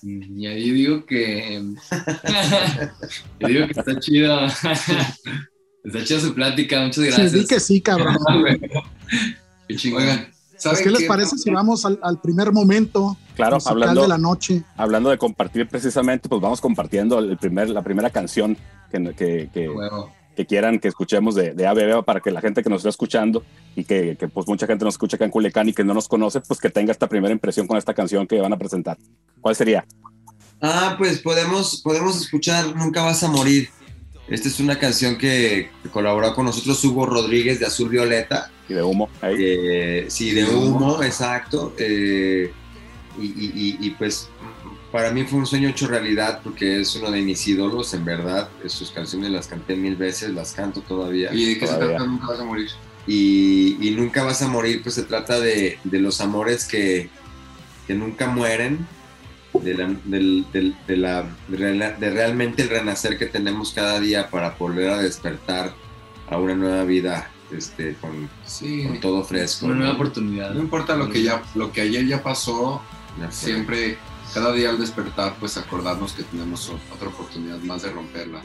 Mm, 0.01 0.39
y 0.39 0.47
ahí 0.47 0.71
digo 0.71 1.05
que. 1.05 1.61
yo 3.39 3.47
digo 3.47 3.67
que 3.67 3.79
está 3.79 3.99
chido. 3.99 4.45
está 5.83 6.03
chida 6.03 6.19
su 6.21 6.33
plática. 6.33 6.81
Muchas 6.83 7.03
gracias. 7.03 7.31
Sí, 7.33 7.45
que 7.45 7.59
sí, 7.59 7.81
cabrón. 7.81 8.15
qué 9.67 9.75
chingón. 9.75 10.34
Pues, 10.63 10.81
¿Qué 10.81 10.89
les 10.89 11.03
parece 11.03 11.37
si 11.37 11.49
vamos 11.49 11.85
al, 11.85 11.99
al, 12.01 12.19
primer 12.19 12.51
momento 12.51 13.17
claro, 13.35 13.57
hablando, 13.65 14.03
de 14.03 14.07
la 14.07 14.17
noche? 14.17 14.63
Hablando 14.77 15.09
de 15.09 15.17
compartir 15.17 15.67
precisamente, 15.67 16.29
pues 16.29 16.41
vamos 16.41 16.61
compartiendo 16.61 17.19
el 17.19 17.37
primer, 17.37 17.69
la 17.69 17.81
primera 17.81 18.09
canción 18.09 18.57
que, 18.91 19.13
que, 19.13 19.49
que, 19.53 19.67
bueno. 19.67 20.11
que 20.35 20.45
quieran 20.45 20.79
que 20.79 20.87
escuchemos 20.87 21.35
de, 21.35 21.53
de 21.53 21.67
ABB 21.67 22.03
para 22.05 22.21
que 22.21 22.31
la 22.31 22.41
gente 22.41 22.63
que 22.63 22.69
nos 22.69 22.79
está 22.79 22.89
escuchando 22.89 23.43
y 23.75 23.83
que, 23.83 24.15
que, 24.17 24.27
pues 24.27 24.47
mucha 24.47 24.65
gente 24.67 24.85
nos 24.85 24.95
escucha 24.95 25.17
acá 25.17 25.25
en 25.25 25.31
Culiacán 25.31 25.69
y 25.69 25.73
que 25.73 25.83
no 25.83 25.93
nos 25.93 26.07
conoce, 26.07 26.41
pues 26.41 26.59
que 26.59 26.69
tenga 26.69 26.91
esta 26.91 27.07
primera 27.07 27.33
impresión 27.33 27.67
con 27.67 27.77
esta 27.77 27.93
canción 27.93 28.25
que 28.27 28.39
van 28.39 28.53
a 28.53 28.57
presentar. 28.57 28.97
¿Cuál 29.41 29.55
sería? 29.55 29.85
Ah, 30.61 30.95
pues 30.97 31.19
podemos, 31.19 31.81
podemos 31.81 32.19
escuchar 32.21 32.75
Nunca 32.75 33.03
vas 33.03 33.23
a 33.23 33.27
morir. 33.27 33.69
Esta 34.27 34.47
es 34.47 34.59
una 34.59 34.79
canción 34.79 35.17
que 35.17 35.69
colaboró 35.91 36.33
con 36.33 36.45
nosotros 36.45 36.83
Hugo 36.83 37.05
Rodríguez 37.05 37.59
de 37.59 37.67
Azul 37.67 37.89
Violeta. 37.89 38.51
Y 38.67 38.73
de 38.73 38.81
humo. 38.81 39.09
Ahí. 39.21 39.35
Eh, 39.37 40.05
sí, 40.09 40.31
de 40.31 40.45
humo, 40.45 41.03
exacto. 41.03 41.73
Eh, 41.77 42.51
y, 43.19 43.25
y, 43.25 43.77
y, 43.79 43.89
pues 43.91 44.29
para 44.91 45.11
mí 45.11 45.23
fue 45.25 45.39
un 45.39 45.45
sueño 45.45 45.69
hecho 45.69 45.87
realidad 45.87 46.41
porque 46.43 46.81
es 46.81 46.95
uno 46.95 47.11
de 47.11 47.21
mis 47.21 47.47
ídolos, 47.47 47.93
en 47.93 48.03
verdad. 48.03 48.49
Sus 48.65 48.91
canciones 48.91 49.29
las 49.29 49.47
canté 49.47 49.75
mil 49.75 49.95
veces, 49.95 50.31
las 50.31 50.53
canto 50.53 50.81
todavía. 50.81 51.31
¿Y 51.31 51.45
de 51.45 51.59
qué 51.59 51.67
se 51.67 51.75
trata 51.75 52.05
Nunca 52.05 52.27
vas 52.27 52.39
a 52.39 52.45
morir? 52.45 52.69
Y, 53.05 53.77
y, 53.79 53.91
Nunca 53.91 54.23
vas 54.23 54.41
a 54.41 54.47
morir, 54.47 54.81
pues 54.81 54.95
se 54.95 55.03
trata 55.03 55.39
de, 55.39 55.77
de 55.83 55.99
los 55.99 56.19
amores 56.19 56.65
que, 56.65 57.09
que 57.85 57.93
nunca 57.93 58.27
mueren 58.27 58.87
de, 59.63 59.73
la, 59.73 59.87
del, 60.05 60.45
del, 60.51 60.75
de, 60.87 60.97
la, 60.97 61.23
de, 61.47 62.09
realmente 62.09 62.63
el 62.63 62.69
renacer 62.69 63.17
que 63.17 63.25
tenemos 63.25 63.71
cada 63.73 63.99
día 63.99 64.29
para 64.29 64.51
volver 64.51 64.89
a 64.89 64.97
despertar 64.97 65.73
a 66.29 66.37
una 66.37 66.55
nueva 66.55 66.83
vida 66.83 67.29
este, 67.51 67.95
con, 67.95 68.29
sí, 68.45 68.83
con 68.85 68.99
todo 68.99 69.23
fresco. 69.23 69.67
Una 69.67 69.75
nueva 69.75 69.93
oportunidad. 69.93 70.51
No 70.51 70.61
importa 70.61 70.95
lo 70.95 71.09
que, 71.09 71.23
ya, 71.23 71.41
lo 71.53 71.71
que 71.71 71.81
ayer 71.81 72.05
ya 72.07 72.23
pasó, 72.23 72.81
siempre, 73.29 73.97
cada 74.33 74.51
día 74.51 74.69
al 74.69 74.79
despertar, 74.79 75.35
pues 75.39 75.57
acordarnos 75.57 76.13
que 76.13 76.23
tenemos 76.23 76.71
otra 76.93 77.09
oportunidad 77.09 77.59
más 77.59 77.83
de 77.83 77.91
romperla. 77.91 78.41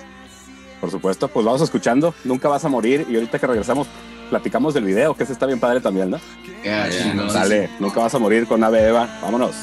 Por 0.80 0.90
supuesto, 0.90 1.28
pues 1.28 1.44
vamos 1.44 1.60
escuchando, 1.60 2.14
nunca 2.24 2.48
vas 2.48 2.64
a 2.64 2.68
morir 2.68 3.06
y 3.08 3.14
ahorita 3.14 3.38
que 3.38 3.46
regresamos 3.46 3.86
platicamos 4.30 4.72
del 4.72 4.84
video, 4.84 5.14
que 5.14 5.24
ese 5.24 5.32
está 5.32 5.44
bien 5.44 5.60
padre 5.60 5.80
también, 5.80 6.08
¿no? 6.08 6.18
Yeah, 6.62 6.88
yeah, 6.88 7.14
Dale, 7.32 7.70
nunca 7.80 8.00
vas 8.00 8.14
a 8.14 8.18
morir 8.18 8.46
con 8.46 8.62
Ave 8.62 8.88
Eva, 8.88 9.18
vámonos. 9.20 9.56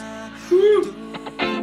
Thank 1.29 1.41
you. 1.41 1.56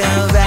think 0.00 0.37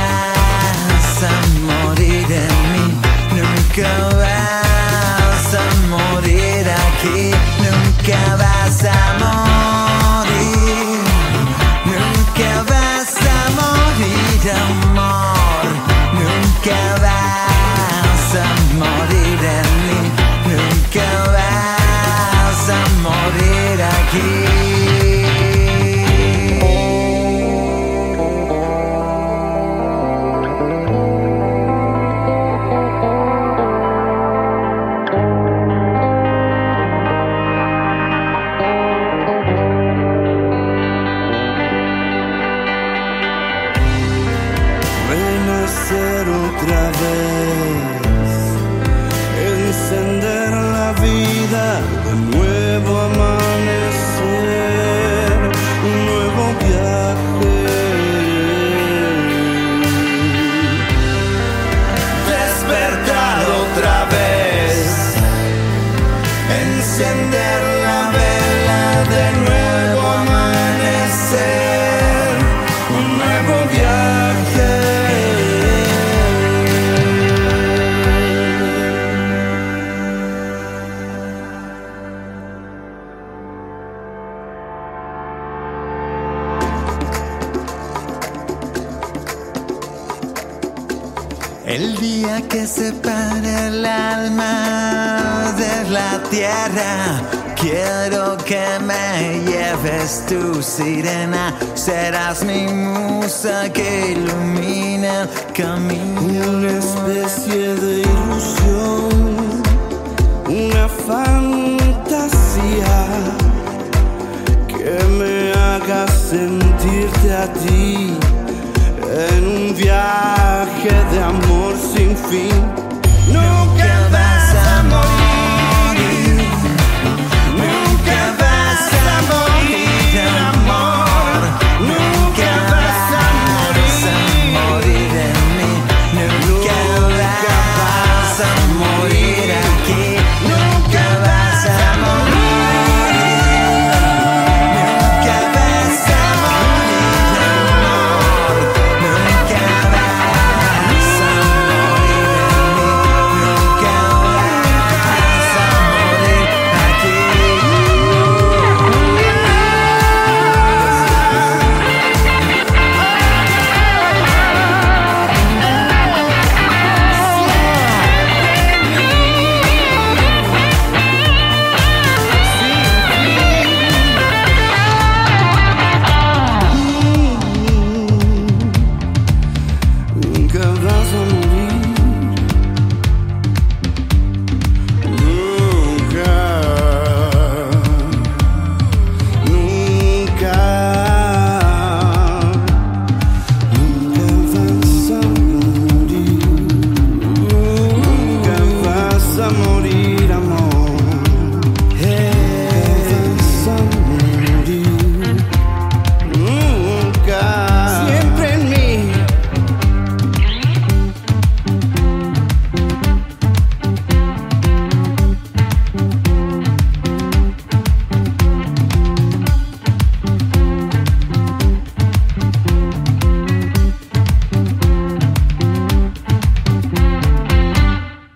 sirena. 100.72 101.54
Serás 101.76 102.44
mi 102.44 102.68
musa 102.68 103.72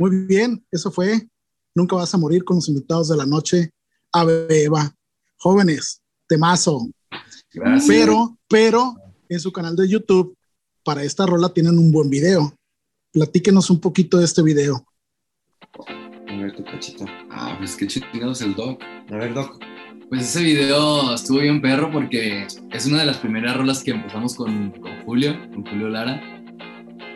Muy 0.06 0.28
bien, 0.28 0.64
eso 0.72 0.92
fue 0.92 1.28
Nunca 1.74 1.96
vas 1.96 2.14
a 2.14 2.20
morir 2.20 2.44
con 2.46 2.58
los 2.58 2.70
invitados 2.70 3.10
de 3.10 3.18
la 3.18 3.26
noche, 3.26 3.72
Abeba. 4.14 4.96
Jóvenes, 5.36 6.00
temazo. 6.28 6.88
Gracias. 7.52 7.88
Pero, 7.88 8.38
pero 8.48 8.94
en 9.28 9.40
su 9.40 9.52
canal 9.52 9.76
de 9.76 9.90
YouTube, 9.90 10.38
para 10.84 11.04
esta 11.04 11.26
rola 11.26 11.50
tienen 11.50 11.80
un 11.80 11.92
buen 11.92 12.12
video. 12.12 12.56
Platíquenos 13.12 13.72
un 13.72 13.82
poquito 13.82 14.20
de 14.20 14.26
este 14.26 14.44
video. 14.44 14.86
A 16.30 16.38
ver 16.38 16.56
tu 16.56 16.64
cachito. 16.64 17.06
Ah, 17.32 17.56
pues 17.58 17.76
qué 17.76 17.88
chingados 17.88 18.42
el 18.44 18.54
doc. 18.54 18.80
A 19.10 19.18
ver, 19.18 19.34
Doc. 19.34 19.60
Pues 20.08 20.22
ese 20.22 20.44
video 20.44 21.16
estuvo 21.16 21.40
bien 21.40 21.64
perro 21.64 21.92
porque 21.92 22.46
es 22.72 22.86
una 22.86 23.00
de 23.00 23.06
las 23.06 23.18
primeras 23.18 23.58
rolas 23.58 23.84
que 23.84 23.90
empezamos 23.90 24.36
con, 24.36 24.70
con 24.80 25.04
Julio, 25.04 25.34
con 25.52 25.66
Julio 25.66 25.90
Lara. 25.90 26.22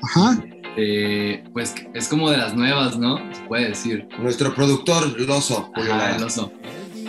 Ajá. 0.01 0.43
Eh, 0.81 1.43
pues 1.51 1.75
es 1.93 2.07
como 2.07 2.31
de 2.31 2.37
las 2.37 2.55
nuevas, 2.55 2.97
¿no? 2.97 3.17
Se 3.33 3.41
puede 3.43 3.69
decir. 3.69 4.07
Nuestro 4.17 4.55
productor, 4.55 5.19
Loso. 5.19 5.69
Ajá, 5.75 6.15
el 6.15 6.23
oso. 6.23 6.53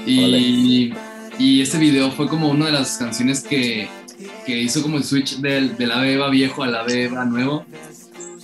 Y, 0.06 0.92
y 1.38 1.60
este 1.60 1.78
video 1.78 2.10
fue 2.10 2.26
como 2.26 2.48
una 2.48 2.66
de 2.66 2.72
las 2.72 2.96
canciones 2.98 3.42
que, 3.42 3.88
que 4.44 4.60
hizo 4.60 4.82
como 4.82 4.96
el 4.96 5.04
switch 5.04 5.36
del, 5.36 5.76
de 5.76 5.86
la 5.86 6.00
beba 6.00 6.30
viejo 6.30 6.64
a 6.64 6.66
la 6.66 6.82
beba 6.82 7.24
nuevo. 7.24 7.64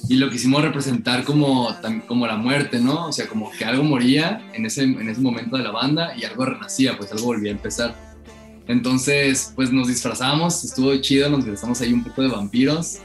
Y 0.08 0.14
lo 0.14 0.30
quisimos 0.30 0.62
representar 0.62 1.24
como, 1.24 1.74
como 2.06 2.28
la 2.28 2.36
muerte, 2.36 2.78
¿no? 2.78 3.06
O 3.06 3.12
sea, 3.12 3.26
como 3.26 3.50
que 3.50 3.64
algo 3.64 3.82
moría 3.82 4.40
en 4.54 4.64
ese, 4.64 4.84
en 4.84 5.08
ese 5.08 5.20
momento 5.20 5.56
de 5.56 5.64
la 5.64 5.72
banda 5.72 6.16
y 6.16 6.22
algo 6.22 6.44
renacía, 6.44 6.96
pues 6.96 7.10
algo 7.10 7.26
volvía 7.26 7.50
a 7.50 7.56
empezar. 7.56 7.96
Entonces, 8.68 9.52
pues 9.56 9.72
nos 9.72 9.88
disfrazamos, 9.88 10.62
estuvo 10.62 10.94
chido, 10.98 11.28
nos 11.28 11.40
disfrazamos 11.40 11.80
ahí 11.80 11.92
un 11.92 12.04
poco 12.04 12.22
de 12.22 12.28
vampiros. 12.28 12.98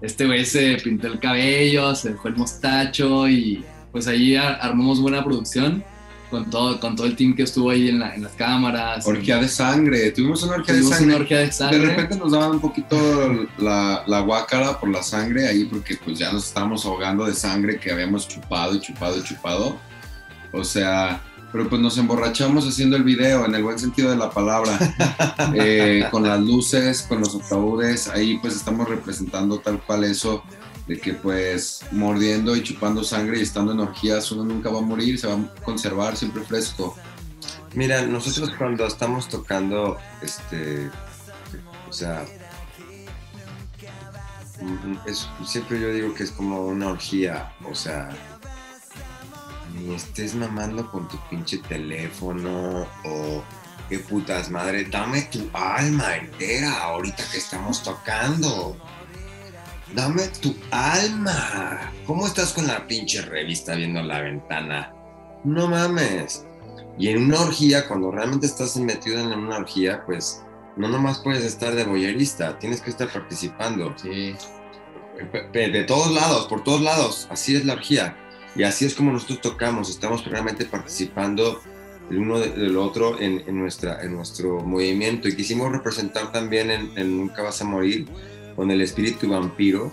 Este 0.00 0.26
güey 0.26 0.44
se 0.44 0.76
pintó 0.82 1.06
el 1.06 1.18
cabello, 1.18 1.94
se 1.94 2.10
dejó 2.10 2.28
el 2.28 2.36
mostacho 2.36 3.28
y 3.28 3.64
pues 3.92 4.06
ahí 4.06 4.36
ar- 4.36 4.58
armamos 4.60 5.00
buena 5.00 5.24
producción 5.24 5.82
con 6.30 6.50
todo, 6.50 6.78
con 6.80 6.96
todo 6.96 7.06
el 7.06 7.14
team 7.16 7.34
que 7.36 7.44
estuvo 7.44 7.70
ahí 7.70 7.88
en, 7.88 8.00
la- 8.00 8.14
en 8.14 8.22
las 8.24 8.32
cámaras. 8.32 9.06
Orgía 9.06 9.38
de 9.38 9.48
sangre. 9.48 10.10
Tuvimos 10.10 10.42
una 10.42 10.56
orgía 10.56 10.74
de 10.74 10.82
sangre. 10.82 11.06
una 11.06 11.16
orgía 11.16 11.38
de 11.38 11.52
sangre. 11.52 11.78
De 11.78 11.86
repente 11.86 12.16
nos 12.16 12.32
daban 12.32 12.50
un 12.52 12.60
poquito 12.60 12.96
la, 13.58 14.02
la 14.06 14.20
guácara 14.20 14.78
por 14.78 14.90
la 14.90 15.02
sangre 15.02 15.46
ahí 15.48 15.64
porque 15.64 15.96
pues 16.04 16.18
ya 16.18 16.32
nos 16.32 16.46
estábamos 16.48 16.84
ahogando 16.84 17.24
de 17.24 17.32
sangre 17.34 17.78
que 17.78 17.90
habíamos 17.92 18.26
chupado 18.28 18.74
y 18.74 18.80
chupado 18.80 19.18
y 19.18 19.22
chupado. 19.22 19.78
O 20.52 20.62
sea, 20.64 21.20
pero 21.56 21.70
pues 21.70 21.80
nos 21.80 21.96
emborrachamos 21.96 22.68
haciendo 22.68 22.96
el 22.96 23.02
video 23.02 23.46
en 23.46 23.54
el 23.54 23.62
buen 23.62 23.78
sentido 23.78 24.10
de 24.10 24.16
la 24.16 24.28
palabra. 24.28 24.78
Eh, 25.54 26.04
con 26.10 26.24
las 26.24 26.40
luces, 26.40 27.02
con 27.02 27.20
los 27.20 27.34
ataúdes, 27.34 28.08
ahí 28.08 28.36
pues 28.38 28.54
estamos 28.56 28.86
representando 28.88 29.58
tal 29.60 29.80
cual 29.80 30.04
eso 30.04 30.42
de 30.86 30.98
que 30.98 31.14
pues 31.14 31.80
mordiendo 31.92 32.54
y 32.56 32.62
chupando 32.62 33.04
sangre 33.04 33.38
y 33.38 33.42
estando 33.42 33.72
en 33.72 33.80
orgías 33.80 34.30
uno 34.32 34.44
nunca 34.44 34.68
va 34.70 34.78
a 34.80 34.82
morir, 34.82 35.18
se 35.18 35.28
va 35.28 35.34
a 35.34 35.54
conservar 35.62 36.16
siempre 36.16 36.42
fresco. 36.42 36.94
Mira, 37.74 38.02
nosotros 38.06 38.50
cuando 38.58 38.86
estamos 38.86 39.28
tocando, 39.28 39.96
este, 40.20 40.90
o 41.88 41.92
sea, 41.92 42.24
mm, 44.60 45.08
es- 45.08 45.28
siempre 45.46 45.80
yo 45.80 45.92
digo 45.92 46.12
que 46.12 46.24
es 46.24 46.32
como 46.32 46.66
una 46.66 46.88
orgía, 46.88 47.52
o 47.70 47.74
sea, 47.74 48.10
ni 49.76 49.94
estés 49.94 50.34
mamando 50.34 50.90
con 50.90 51.08
tu 51.08 51.18
pinche 51.30 51.58
teléfono 51.58 52.86
o 53.04 53.42
qué 53.88 53.98
putas 54.00 54.50
madre, 54.50 54.84
dame 54.84 55.22
tu 55.22 55.48
alma 55.52 56.16
entera 56.16 56.82
ahorita 56.82 57.22
que 57.30 57.38
estamos 57.38 57.82
tocando. 57.82 58.76
dame 59.94 60.28
tu 60.40 60.54
alma. 60.70 61.92
¿Cómo 62.06 62.26
estás 62.26 62.52
con 62.52 62.66
la 62.66 62.86
pinche 62.86 63.22
revista 63.22 63.74
viendo 63.74 64.02
la 64.02 64.20
ventana? 64.20 64.92
No 65.44 65.68
mames. 65.68 66.44
Y 66.98 67.08
en 67.08 67.24
una 67.24 67.40
orgía, 67.40 67.86
cuando 67.86 68.10
realmente 68.10 68.46
estás 68.46 68.76
metido 68.76 69.20
en 69.20 69.38
una 69.38 69.58
orgía, 69.58 70.04
pues 70.04 70.42
no 70.76 70.88
nomás 70.88 71.18
puedes 71.20 71.44
estar 71.44 71.74
de 71.74 71.84
boyerista, 71.84 72.58
tienes 72.58 72.80
que 72.80 72.90
estar 72.90 73.08
participando. 73.08 73.94
Sí. 73.96 74.34
De 75.52 75.84
todos 75.84 76.12
lados, 76.12 76.46
por 76.46 76.62
todos 76.64 76.82
lados. 76.82 77.26
Así 77.30 77.56
es 77.56 77.64
la 77.64 77.74
orgía. 77.74 78.16
Y 78.56 78.62
así 78.62 78.84
es 78.84 78.94
como 78.94 79.12
nosotros 79.12 79.40
tocamos. 79.40 79.90
Estamos 79.90 80.24
realmente 80.24 80.64
participando 80.64 81.60
el 82.10 82.18
uno 82.18 82.38
del 82.38 82.76
otro 82.76 83.20
en, 83.20 83.42
nuestra, 83.58 84.02
en 84.02 84.14
nuestro 84.14 84.60
movimiento. 84.60 85.28
Y 85.28 85.36
quisimos 85.36 85.70
representar 85.70 86.32
también 86.32 86.70
en, 86.70 86.90
en 86.96 87.16
Nunca 87.16 87.42
vas 87.42 87.60
a 87.60 87.64
morir 87.64 88.06
con 88.54 88.70
el 88.70 88.80
espíritu 88.80 89.28
vampiro 89.28 89.92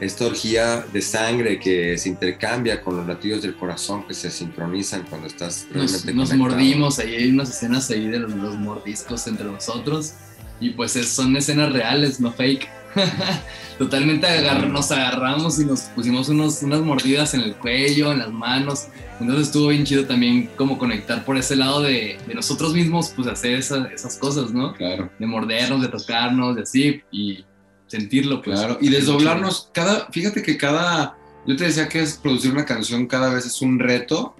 esta 0.00 0.26
orgía 0.26 0.84
de 0.92 1.00
sangre 1.00 1.58
que 1.58 1.96
se 1.98 2.08
intercambia 2.08 2.82
con 2.82 2.96
los 2.96 3.06
latidos 3.06 3.42
del 3.42 3.54
corazón 3.54 4.06
que 4.06 4.14
se 4.14 4.30
sincronizan 4.30 5.04
cuando 5.08 5.28
estás 5.28 5.66
realmente 5.70 6.12
nos, 6.12 6.30
nos 6.30 6.36
mordimos 6.36 6.98
ahí 6.98 7.14
hay 7.14 7.30
unas 7.30 7.50
escenas 7.50 7.90
ahí 7.90 8.08
de 8.08 8.18
los, 8.18 8.34
mordiscos 8.34 9.26
entre 9.26 9.46
nosotros 9.46 10.14
y 10.60 10.70
pues 10.70 10.92
son 10.92 11.36
escenas 11.36 11.72
reales 11.72 12.18
no 12.20 12.32
fake 12.32 12.68
totalmente 13.78 14.26
nos 14.68 14.90
agarramos 14.90 15.60
y 15.60 15.64
nos 15.64 15.82
pusimos 15.82 16.28
unos, 16.28 16.62
unas 16.62 16.80
mordidas 16.80 17.34
en 17.34 17.40
el 17.40 17.56
cuello 17.56 18.12
en 18.12 18.20
las 18.20 18.32
manos. 18.32 18.86
Entonces 19.20 19.48
estuvo 19.48 19.68
bien 19.68 19.84
chido 19.84 20.04
también 20.06 20.50
como 20.56 20.78
conectar 20.78 21.24
por 21.24 21.36
ese 21.36 21.56
lado 21.56 21.82
de, 21.82 22.18
de 22.26 22.34
nosotros 22.34 22.74
mismos 22.74 23.12
pues 23.14 23.28
hacer 23.28 23.54
esas 23.54 24.18
cosas 24.18 24.52
no 24.52 24.74
claro. 24.74 25.10
De 25.18 25.26
mordernos 25.26 25.82
de 25.82 25.88
tocarnos 25.88 26.56
de 26.56 26.62
así 26.62 27.02
y 27.10 27.44
sentirlo. 27.86 28.42
Pues. 28.42 28.58
claro, 28.58 28.78
y 28.80 28.88
desdoblarnos, 28.88 29.70
cada, 29.72 30.06
fíjate 30.10 30.42
que 30.42 30.56
cada, 30.56 31.16
yo 31.46 31.56
te 31.56 31.64
decía 31.64 31.88
que 31.88 32.00
es 32.00 32.14
producir 32.14 32.52
una 32.52 32.64
canción 32.64 33.06
cada 33.06 33.32
vez 33.32 33.46
es 33.46 33.60
un 33.62 33.78
reto, 33.78 34.34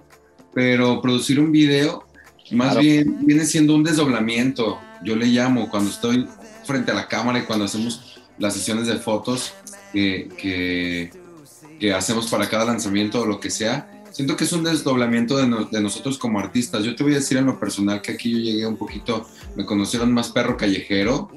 pero 0.53 1.01
producir 1.01 1.39
un 1.39 1.51
video 1.51 2.05
más 2.51 2.77
bien 2.77 3.25
viene 3.25 3.45
siendo 3.45 3.75
un 3.75 3.83
desdoblamiento, 3.83 4.79
yo 5.03 5.15
le 5.15 5.27
llamo, 5.27 5.69
cuando 5.69 5.89
estoy 5.89 6.27
frente 6.63 6.91
a 6.91 6.95
la 6.95 7.07
cámara 7.07 7.39
y 7.39 7.43
cuando 7.43 7.65
hacemos 7.65 8.14
las 8.37 8.53
sesiones 8.53 8.87
de 8.87 8.97
fotos 8.97 9.53
que, 9.93 10.29
que, 10.37 11.11
que 11.79 11.93
hacemos 11.93 12.27
para 12.27 12.49
cada 12.49 12.65
lanzamiento 12.65 13.21
o 13.21 13.25
lo 13.25 13.39
que 13.39 13.49
sea, 13.49 13.95
siento 14.15 14.37
que 14.37 14.45
es 14.45 14.53
un 14.53 14.63
desdoblamiento 14.63 15.35
de, 15.35 15.81
nosotros 15.81 16.17
como 16.17 16.39
artistas. 16.39 16.85
Yo 16.85 16.95
te 16.95 17.03
voy 17.03 17.11
a 17.11 17.15
decir 17.15 17.37
en 17.37 17.45
lo 17.45 17.59
personal 17.59 18.01
que 18.01 18.13
aquí 18.13 18.31
yo 18.31 18.37
llegué 18.37 18.65
un 18.65 18.77
poquito, 18.77 19.27
me 19.57 19.65
conocieron 19.65 20.13
más 20.13 20.29
perro 20.29 20.55
callejero, 20.55 21.29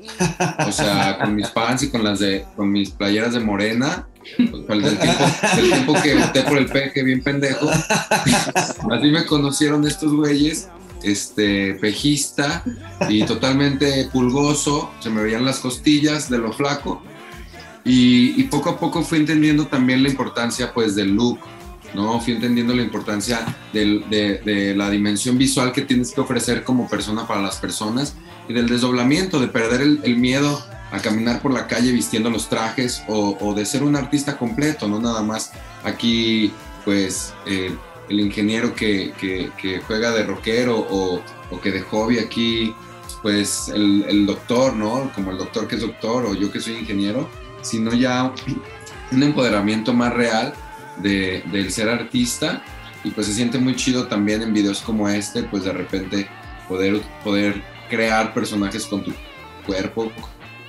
o 0.64 0.72
sea, 0.72 1.18
con 1.18 1.34
mis 1.34 1.48
fans 1.50 1.82
y 1.82 1.90
con 1.90 2.04
las 2.04 2.20
de, 2.20 2.44
con 2.54 2.70
mis 2.70 2.90
playeras 2.90 3.34
de 3.34 3.40
morena, 3.40 4.06
el 4.38 4.82
del 4.82 4.96
tiempo, 4.96 5.24
tiempo 5.60 5.94
que 6.00 6.14
voté 6.14 6.42
por 6.42 6.58
el 6.58 6.66
peje 6.66 7.02
bien 7.02 7.20
pendejo. 7.20 7.68
Así 8.54 9.10
me 9.10 9.26
conocieron 9.26 9.84
estos 9.84 10.12
güeyes, 10.12 10.68
este, 11.02 11.74
pejista 11.74 12.64
y 13.08 13.24
totalmente 13.24 14.08
pulgoso, 14.12 14.90
se 15.00 15.10
me 15.10 15.22
veían 15.22 15.44
las 15.44 15.60
costillas 15.60 16.28
de 16.28 16.38
lo 16.38 16.52
flaco. 16.52 17.02
Y, 17.84 18.40
y 18.40 18.44
poco 18.44 18.70
a 18.70 18.78
poco 18.78 19.02
fui 19.02 19.18
entendiendo 19.18 19.66
también 19.66 20.02
la 20.02 20.08
importancia 20.08 20.74
pues 20.74 20.94
del 20.94 21.14
look, 21.14 21.38
¿no? 21.94 22.20
Fui 22.20 22.34
entendiendo 22.34 22.74
la 22.74 22.82
importancia 22.82 23.40
de, 23.72 24.74
la 24.76 24.90
dimensión 24.90 25.38
visual 25.38 25.72
que 25.72 25.82
tienes 25.82 26.12
que 26.12 26.20
ofrecer 26.20 26.64
como 26.64 26.88
persona 26.88 27.26
para 27.26 27.40
las 27.40 27.56
personas 27.56 28.14
y 28.48 28.52
del 28.52 28.68
desdoblamiento, 28.68 29.40
de 29.40 29.48
perder 29.48 29.80
el, 29.82 30.16
miedo 30.16 30.62
a 30.90 31.00
caminar 31.00 31.42
por 31.42 31.52
la 31.52 31.66
calle 31.66 31.92
vistiendo 31.92 32.30
los 32.30 32.48
trajes 32.48 33.02
o, 33.08 33.54
de 33.54 33.64
ser 33.64 33.82
un 33.82 33.96
artista 33.96 34.36
completo, 34.36 34.88
no 34.88 35.00
nada 35.00 35.22
más 35.22 35.52
aquí, 35.84 36.52
pues, 36.84 37.34
eh, 37.46 37.74
el 38.08 38.20
ingeniero 38.20 38.74
que, 38.74 39.50
juega 39.86 40.12
de 40.12 40.24
rockero 40.24 40.78
o, 40.78 41.22
que 41.62 41.70
de 41.70 41.80
hobby 41.82 42.18
aquí, 42.18 42.74
pues, 43.22 43.68
el, 43.68 44.04
el 44.08 44.26
doctor, 44.26 44.74
¿no? 44.74 45.10
Como 45.14 45.30
el 45.30 45.38
doctor 45.38 45.66
que 45.66 45.76
es 45.76 45.80
doctor 45.80 46.26
o 46.26 46.34
yo 46.34 46.50
que 46.50 46.60
soy 46.60 46.76
ingeniero, 46.76 47.28
sino 47.62 47.92
ya 47.92 48.32
un 49.12 49.22
empoderamiento 49.22 49.92
más 49.92 50.12
real 50.12 50.54
de, 50.98 51.42
del 51.52 51.70
ser 51.72 51.88
artista 51.88 52.62
y 53.04 53.10
pues 53.10 53.26
se 53.26 53.34
siente 53.34 53.58
muy 53.58 53.76
chido 53.76 54.06
también 54.06 54.42
en 54.42 54.52
videos 54.52 54.80
como 54.80 55.08
este, 55.08 55.44
pues 55.44 55.64
de 55.64 55.72
repente 55.72 56.28
poder, 56.68 57.00
poder 57.22 57.62
crear 57.88 58.34
personajes 58.34 58.86
con 58.86 59.02
tu 59.02 59.12
cuerpo, 59.66 60.12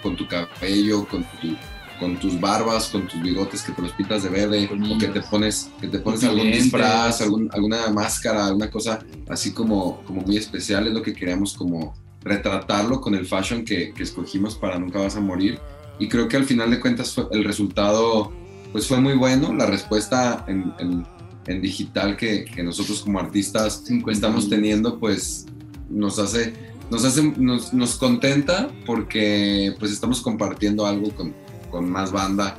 con 0.01 0.15
tu 0.15 0.27
cabello, 0.27 1.05
con, 1.05 1.23
tu, 1.23 1.55
con 1.99 2.17
tus 2.17 2.39
barbas, 2.39 2.87
con 2.87 3.07
tus 3.07 3.21
bigotes 3.21 3.61
que 3.61 3.71
te 3.71 3.81
los 3.81 3.91
pintas 3.93 4.23
de 4.23 4.29
verde, 4.29 4.69
o 4.71 4.97
que 4.97 5.07
te 5.07 5.21
pones, 5.21 5.69
que 5.79 5.87
te 5.87 5.99
pones 5.99 6.23
algún 6.23 6.51
disfraz, 6.51 7.21
alguna 7.21 7.89
máscara, 7.89 8.47
alguna 8.47 8.69
cosa 8.69 8.99
así 9.27 9.53
como, 9.53 10.01
como 10.03 10.21
muy 10.21 10.37
especial, 10.37 10.87
es 10.87 10.93
lo 10.93 11.01
que 11.01 11.13
queríamos 11.13 11.53
como 11.53 11.93
retratarlo 12.21 12.99
con 13.01 13.15
el 13.15 13.25
fashion 13.25 13.63
que, 13.63 13.93
que 13.93 14.03
escogimos 14.03 14.55
para 14.55 14.79
Nunca 14.79 14.99
Vas 14.99 15.15
a 15.15 15.21
Morir. 15.21 15.59
Y 15.99 16.07
creo 16.07 16.27
que 16.27 16.37
al 16.37 16.45
final 16.45 16.71
de 16.71 16.79
cuentas 16.79 17.15
el 17.31 17.43
resultado 17.43 18.31
pues 18.71 18.87
fue 18.87 18.99
muy 18.99 19.13
bueno. 19.13 19.53
La 19.53 19.65
respuesta 19.65 20.45
en, 20.47 20.73
en, 20.79 21.61
digital 21.61 22.15
que, 22.15 22.45
que, 22.45 22.61
nosotros 22.61 23.01
como 23.01 23.19
artistas 23.19 23.83
estamos 24.07 24.49
teniendo, 24.49 24.99
pues 24.99 25.47
nos 25.89 26.19
hace, 26.19 26.53
nos, 26.91 27.03
hace, 27.03 27.23
nos, 27.23 27.73
nos 27.73 27.95
contenta 27.95 28.69
porque 28.85 29.73
pues 29.79 29.91
estamos 29.91 30.21
compartiendo 30.21 30.85
algo 30.85 31.09
con, 31.09 31.33
con 31.69 31.89
más 31.89 32.11
banda 32.11 32.57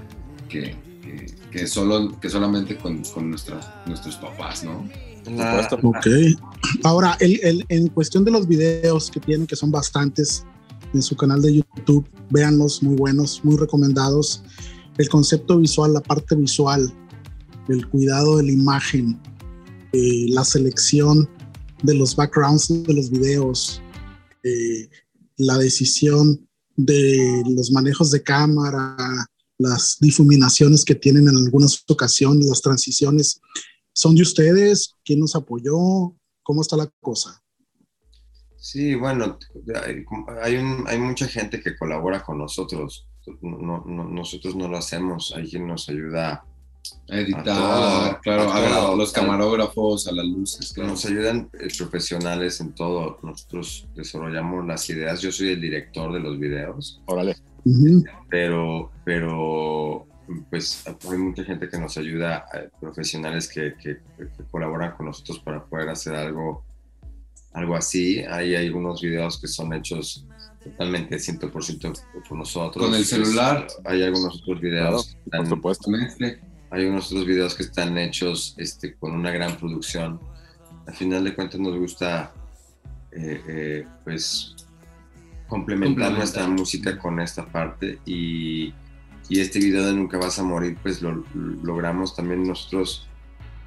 que, 0.49 0.75
que, 1.51 1.67
solo, 1.67 2.19
que 2.21 2.29
solamente 2.29 2.77
con, 2.77 3.03
con 3.05 3.31
nuestros 3.31 4.17
papás, 4.17 4.65
¿no? 4.65 4.89
Ok. 5.83 6.07
Ahora, 6.83 7.17
el, 7.21 7.39
el, 7.43 7.65
en 7.69 7.89
cuestión 7.89 8.25
de 8.25 8.31
los 8.31 8.47
videos 8.47 9.11
que 9.11 9.21
tienen, 9.21 9.47
que 9.47 9.57
son 9.57 9.71
bastantes 9.71 10.45
en 10.95 11.03
su 11.03 11.17
canal 11.17 11.43
de 11.43 11.57
YouTube, 11.57 12.09
véanlos, 12.31 12.83
muy 12.83 12.97
buenos, 12.97 13.45
muy 13.45 13.57
recomendados 13.57 14.43
el 14.99 15.09
concepto 15.09 15.59
visual, 15.59 15.95
la 15.95 16.03
parte 16.03 16.37
visual, 16.37 16.93
el 17.69 17.89
cuidado 17.89 18.37
de 18.37 18.45
la 18.45 18.53
imagen, 18.53 19.19
eh, 19.93 20.27
la 20.29 20.45
selección 20.45 21.29
de 21.83 21.95
los 21.95 22.15
backgrounds 22.15 22.69
de 22.85 22.93
los 22.93 23.11
videos, 23.11 23.81
eh, 24.43 24.91
la 25.37 25.57
decisión 25.57 26.47
de 26.77 27.43
los 27.47 27.71
manejos 27.73 28.11
de 28.11 28.23
cámara, 28.23 28.97
las 29.59 29.99
difuminaciones 30.01 30.85
que 30.85 30.95
tienen 30.95 31.29
en 31.29 31.37
algunas 31.37 31.85
ocasiones, 31.89 32.47
las 32.47 32.63
transiciones, 32.63 33.41
¿son 33.93 34.15
de 34.15 34.23
ustedes? 34.23 34.97
¿Quién 35.05 35.21
nos 35.21 35.35
apoyó? 35.37 36.15
¿Cómo 36.43 36.63
está 36.63 36.77
la 36.77 36.91
cosa? 37.01 37.43
Sí, 38.57 38.95
bueno, 38.95 39.39
hay, 40.43 40.57
hay 40.87 40.99
mucha 40.99 41.27
gente 41.27 41.61
que 41.61 41.77
colabora 41.77 42.23
con 42.23 42.39
nosotros 42.39 43.11
no, 43.41 43.85
nosotros 43.85 44.57
no 44.57 44.69
lo 44.69 44.79
hacemos, 44.79 45.33
hay 45.37 45.49
quien 45.49 45.67
nos 45.67 45.89
ayuda 45.89 46.45
a 47.11 47.19
editar, 47.19 48.21
claro, 48.21 48.53
a, 48.53 48.95
los 48.95 49.13
camarógrafos, 49.13 50.07
a 50.07 50.13
las 50.13 50.25
luces. 50.25 50.77
Nos 50.79 51.05
ayudan 51.05 51.51
eh, 51.55 51.69
profesionales 51.77 52.61
en 52.61 52.73
todo. 52.73 53.19
Nosotros 53.23 53.89
desarrollamos 53.95 54.65
las 54.67 54.89
ideas. 54.91 55.21
Yo 55.21 55.33
soy 55.33 55.51
el 55.51 55.61
director 55.61 56.13
de 56.13 56.21
los 56.21 56.39
videos. 56.39 57.03
Órale. 57.07 57.37
Pero, 58.31 58.91
pero, 59.05 60.07
pues 60.49 60.85
hay 60.87 61.19
mucha 61.19 61.45
gente 61.45 61.69
que 61.69 61.79
nos 61.79 61.97
ayuda, 61.99 62.47
eh, 62.55 62.69
profesionales 62.81 63.49
que, 63.49 63.75
que, 63.83 63.99
colaboran 64.51 64.97
con 64.97 65.07
nosotros 65.07 65.41
para 65.41 65.65
poder 65.65 65.89
hacer 65.89 66.15
algo, 66.15 66.65
algo 67.53 67.75
así. 67.75 68.21
Hay 68.21 68.55
algunos 68.55 69.03
videos 69.03 69.41
que 69.41 69.49
son 69.49 69.73
hechos 69.75 70.27
totalmente 70.63 71.17
100% 71.17 72.03
por 72.29 72.39
nosotros. 72.39 72.87
Con 72.87 72.95
el 72.95 73.05
celular. 73.05 73.67
hay 73.85 74.03
algunos 74.03 74.41
otros 74.43 74.61
videos. 74.61 75.17
por 75.31 75.49
supuesto. 75.49 75.91
Hay 76.71 76.83
algunos 76.83 77.11
otros 77.11 77.27
videos 77.27 77.55
que 77.55 77.65
están 77.65 77.99
hechos 77.99 78.55
este, 78.57 78.95
con 78.95 79.13
una 79.13 79.31
gran 79.31 79.57
producción. 79.57 80.21
Al 80.87 80.95
final 80.95 81.25
de 81.25 81.35
cuentas 81.35 81.61
nos 81.61 81.77
gusta 81.77 82.33
eh, 83.13 83.43
eh, 83.49 83.87
pues 84.05 84.55
complementar, 85.49 86.13
nuestra 86.13 86.47
música 86.47 86.97
con 86.97 87.21
esta 87.21 87.45
parte 87.45 87.99
y, 88.07 88.73
y, 89.29 89.41
este 89.41 89.59
video 89.59 89.85
de 89.85 89.93
Nunca 89.93 90.17
vas 90.17 90.39
a 90.39 90.45
morir 90.45 90.79
pues 90.81 91.03
lo 91.03 91.25
logramos 91.35 92.15
también 92.15 92.47
nosotros 92.47 93.09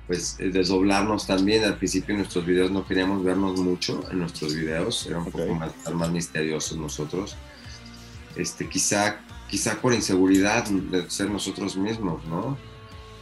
pues 0.07 0.37
eh, 0.39 0.49
desdoblarnos 0.49 1.27
también. 1.27 1.63
Al 1.63 1.77
principio 1.77 2.13
en 2.13 2.19
nuestros 2.19 2.45
videos 2.45 2.71
no 2.71 2.85
queríamos 2.85 3.23
vernos 3.23 3.59
mucho 3.59 4.03
en 4.11 4.19
nuestros 4.19 4.55
videos, 4.55 5.05
era 5.07 5.19
un 5.19 5.25
poco 5.25 5.53
más, 5.55 5.73
más 5.93 6.11
misteriosos 6.11 6.77
nosotros. 6.77 7.35
Este, 8.35 8.67
quizá, 8.67 9.19
quizá 9.49 9.79
por 9.79 9.93
inseguridad 9.93 10.65
de 10.65 11.09
ser 11.09 11.29
nosotros 11.29 11.75
mismos, 11.77 12.25
¿no? 12.25 12.57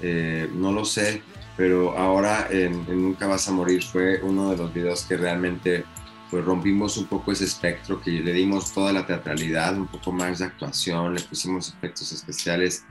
Eh, 0.01 0.49
no 0.53 0.71
lo 0.71 0.85
sé, 0.85 1.21
pero 1.57 1.97
ahora 1.97 2.47
en, 2.49 2.85
Nunca 2.87 3.27
vas 3.27 3.47
a 3.47 3.51
morir 3.51 3.83
fue 3.83 4.21
uno 4.21 4.51
de 4.51 4.57
los 4.57 4.73
videos 4.73 5.03
que 5.03 5.17
realmente 5.17 5.85
pues 6.29 6.45
rompimos 6.45 6.95
un 6.97 7.07
poco 7.07 7.33
ese 7.33 7.43
espectro, 7.43 8.01
que 8.01 8.11
le 8.11 8.31
dimos 8.31 8.73
toda 8.73 8.93
la 8.93 9.05
teatralidad, 9.05 9.77
un 9.77 9.87
poco 9.87 10.13
más 10.13 10.39
de 10.39 10.45
actuación, 10.45 11.13
le 11.13 11.21
pusimos 11.21 11.69
efectos 11.69 12.09
especiales 12.13 12.85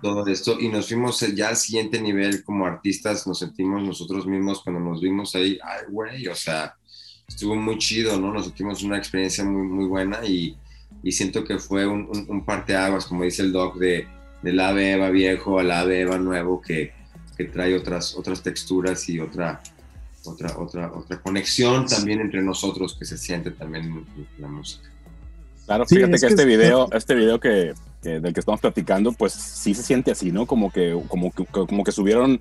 todo 0.00 0.26
esto. 0.26 0.58
Y 0.58 0.68
nos 0.68 0.88
fuimos 0.88 1.20
ya 1.34 1.50
al 1.50 1.56
siguiente 1.56 2.00
nivel 2.00 2.42
como 2.42 2.64
artistas, 2.64 3.26
nos 3.26 3.38
sentimos 3.40 3.82
nosotros 3.82 4.26
mismos 4.26 4.62
cuando 4.62 4.80
nos 4.80 5.02
vimos 5.02 5.34
ahí, 5.34 5.58
ay, 5.62 5.84
güey, 5.90 6.26
o 6.28 6.34
sea, 6.34 6.74
estuvo 7.28 7.54
muy 7.54 7.76
chido, 7.76 8.18
¿no? 8.18 8.32
Nos 8.32 8.46
sentimos 8.46 8.82
una 8.82 8.96
experiencia 8.96 9.44
muy, 9.44 9.66
muy 9.66 9.84
buena 9.84 10.24
y, 10.24 10.56
y 11.02 11.12
siento 11.12 11.44
que 11.44 11.58
fue 11.58 11.86
un, 11.86 12.08
un, 12.10 12.26
un 12.28 12.44
parteaguas, 12.46 13.04
como 13.04 13.24
dice 13.24 13.42
el 13.42 13.52
doc, 13.52 13.76
de, 13.76 14.08
del 14.42 14.60
ave 14.60 14.92
Eva 14.92 15.10
viejo 15.10 15.58
al 15.58 15.70
ave 15.70 16.00
Eva 16.00 16.18
nuevo 16.18 16.60
que, 16.60 16.92
que 17.36 17.44
trae 17.44 17.76
otras, 17.76 18.14
otras 18.14 18.42
texturas 18.42 19.08
y 19.08 19.20
otra, 19.20 19.60
otra, 20.24 20.56
otra, 20.58 20.92
otra 20.92 21.20
conexión 21.20 21.86
también 21.86 22.20
entre 22.20 22.42
nosotros 22.42 22.96
que 22.98 23.04
se 23.04 23.18
siente 23.18 23.50
también 23.50 23.84
en 23.84 24.26
la 24.38 24.48
música. 24.48 24.90
Claro, 25.66 25.86
fíjate 25.86 26.18
que, 26.18 26.26
este 26.26 26.44
video, 26.44 26.88
este 26.92 27.14
video 27.14 27.38
que, 27.38 27.74
del 28.02 28.32
que 28.32 28.40
estamos 28.40 28.60
platicando, 28.60 29.12
pues 29.12 29.32
sí 29.32 29.72
se 29.74 29.82
siente 29.82 30.10
así, 30.10 30.32
¿no? 30.32 30.46
Como 30.46 30.72
que, 30.72 31.00
como 31.06 31.30
que, 31.30 31.44
como 31.46 31.84
que 31.84 31.92
subieron, 31.92 32.40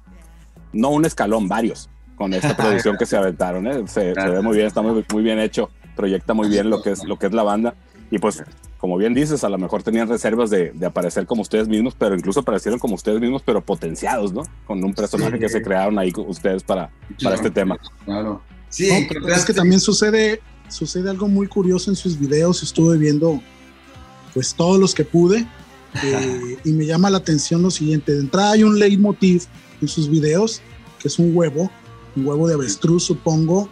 no 0.73 0.89
un 0.89 1.05
escalón, 1.05 1.47
varios, 1.47 1.89
con 2.15 2.33
esta 2.33 2.55
producción 2.57 2.97
que 2.97 3.05
se 3.05 3.17
aventaron, 3.17 3.67
¿eh? 3.67 3.87
se, 3.87 4.15
se, 4.15 4.29
ve 4.29 4.41
muy 4.41 4.55
bien, 4.55 4.67
está 4.67 4.81
muy, 4.81 5.05
muy 5.13 5.23
bien 5.23 5.37
hecho, 5.37 5.69
proyecta 5.95 6.33
muy 6.33 6.49
bien 6.49 6.69
lo 6.69 6.81
que 6.81 6.91
es, 6.91 7.03
lo 7.03 7.19
que 7.19 7.27
es 7.27 7.33
la 7.33 7.43
banda. 7.43 7.75
Y 8.09 8.17
pues, 8.17 8.43
como 8.79 8.97
bien 8.97 9.13
dices, 9.13 9.43
a 9.43 9.49
lo 9.49 9.57
mejor 9.57 9.83
tenían 9.83 10.07
reservas 10.07 10.49
de, 10.49 10.71
de, 10.71 10.85
aparecer 10.85 11.25
como 11.25 11.41
ustedes 11.41 11.67
mismos, 11.67 11.95
pero 11.97 12.15
incluso 12.15 12.39
aparecieron 12.39 12.79
como 12.79 12.95
ustedes 12.95 13.19
mismos, 13.19 13.43
pero 13.45 13.61
potenciados, 13.61 14.33
¿no? 14.33 14.43
Con 14.65 14.83
un 14.83 14.93
personaje 14.93 15.33
sí. 15.33 15.39
que 15.39 15.49
se 15.49 15.61
crearon 15.61 15.99
ahí 15.99 16.13
ustedes 16.15 16.63
para, 16.63 16.89
para 17.21 17.35
este 17.35 17.51
tema. 17.51 17.77
Claro. 18.05 18.41
Sí, 18.69 18.89
no, 19.21 19.27
es 19.27 19.45
que 19.45 19.53
también 19.53 19.81
sucede, 19.81 20.41
sucede 20.69 21.09
algo 21.09 21.27
muy 21.27 21.47
curioso 21.47 21.89
en 21.91 21.95
sus 21.95 22.17
videos. 22.17 22.63
Estuve 22.63 22.97
viendo, 22.97 23.41
pues, 24.33 24.53
todos 24.55 24.79
los 24.79 24.93
que 24.93 25.05
pude. 25.05 25.45
Eh, 26.03 26.59
y 26.65 26.71
me 26.73 26.85
llama 26.85 27.09
la 27.09 27.17
atención 27.17 27.63
lo 27.63 27.71
siguiente. 27.71 28.11
De 28.11 28.19
entrada 28.19 28.51
hay 28.51 28.61
un 28.61 28.77
leitmotiv 28.77 29.45
en 29.81 29.87
sus 29.87 30.07
videos, 30.07 30.61
que 30.99 31.07
es 31.07 31.17
un 31.17 31.35
huevo, 31.35 31.71
un 32.15 32.27
huevo 32.27 32.47
de 32.47 32.53
avestruz, 32.53 33.05
supongo, 33.05 33.67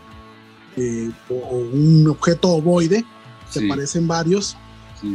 eh, 0.78 1.12
o, 1.30 1.36
o 1.36 1.58
un 1.60 2.08
objeto 2.08 2.50
ovoide 2.50 3.06
se 3.50 3.62
sí. 3.62 3.68
parecen 3.68 4.08
varios. 4.08 4.58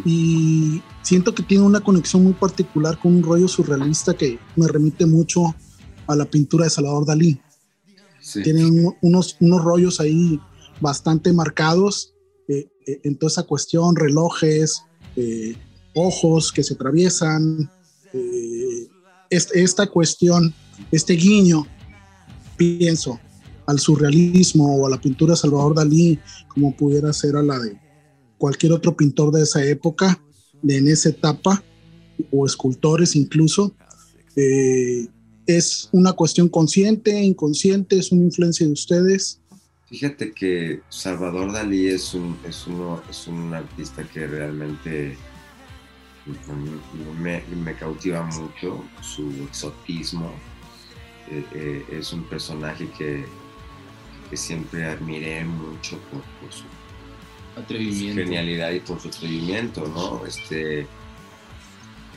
Y 0.05 0.83
siento 1.03 1.35
que 1.35 1.43
tiene 1.43 1.65
una 1.65 1.81
conexión 1.81 2.25
muy 2.25 2.33
particular 2.33 2.99
con 2.99 3.17
un 3.17 3.23
rollo 3.23 3.49
surrealista 3.49 4.15
que 4.15 4.39
me 4.57 4.69
remite 4.69 5.07
mucho 5.07 5.55
a 6.07 6.17
la 6.17 6.25
pintura 6.25 6.65
de 6.65 6.71
Salvador 6.71 7.07
Dalí. 7.07 7.41
Sí. 8.21 8.43
Tienen 8.43 8.95
unos, 9.01 9.37
unos 9.41 9.63
rollos 9.63 10.01
ahí 10.01 10.41
bastante 10.81 11.33
marcados 11.33 12.13
eh, 12.87 13.01
en 13.05 13.17
toda 13.17 13.31
esa 13.31 13.43
cuestión, 13.45 13.95
relojes, 13.95 14.83
eh, 15.17 15.55
ojos 15.95 16.53
que 16.53 16.63
se 16.63 16.75
atraviesan, 16.75 17.71
eh, 18.13 18.89
esta 19.31 19.87
cuestión, 19.87 20.53
este 20.91 21.15
guiño, 21.15 21.67
pienso, 22.57 23.19
al 23.67 23.79
surrealismo 23.79 24.77
o 24.77 24.87
a 24.87 24.91
la 24.91 25.01
pintura 25.01 25.33
de 25.33 25.37
Salvador 25.39 25.75
Dalí, 25.75 26.19
como 26.49 26.77
pudiera 26.77 27.13
ser 27.13 27.37
a 27.37 27.43
la 27.43 27.59
de 27.59 27.79
cualquier 28.43 28.73
otro 28.73 28.97
pintor 28.97 29.31
de 29.31 29.45
esa 29.45 29.65
época, 29.65 30.21
de 30.63 30.79
en 30.79 30.89
esa 30.89 31.11
etapa, 31.11 31.63
o 32.33 32.45
escultores 32.45 33.15
incluso, 33.15 33.73
eh, 34.35 35.07
es 35.47 35.89
una 35.93 36.13
cuestión 36.15 36.49
consciente, 36.49 37.23
inconsciente, 37.23 38.01
es 38.01 38.11
una 38.11 38.25
influencia 38.25 38.67
de 38.67 38.73
ustedes. 38.73 39.41
Fíjate 39.87 40.33
que 40.33 40.81
Salvador 40.89 41.53
Dalí 41.53 41.87
es 41.87 42.15
un, 42.15 42.37
es 42.45 42.67
uno, 42.67 43.01
es 43.09 43.29
un 43.29 43.55
artista 43.55 44.03
que 44.13 44.27
realmente 44.27 45.17
me, 47.21 47.45
me 47.65 47.75
cautiva 47.77 48.25
mucho, 48.25 48.83
su 49.03 49.31
exotismo. 49.45 50.33
Eh, 51.31 51.45
eh, 51.55 51.85
es 51.93 52.13
un 52.13 52.25
personaje 52.25 52.89
que, 52.99 53.25
que 54.29 54.37
siempre 54.37 54.85
admiré 54.85 55.45
mucho 55.45 55.97
por, 56.11 56.23
por 56.41 56.53
su 56.53 56.65
atrevimiento. 57.57 58.23
Genialidad 58.23 58.71
y 58.71 58.81
por 58.81 59.01
su 59.01 59.09
atrevimiento, 59.09 59.87
¿no? 59.89 60.27
Este, 60.27 60.87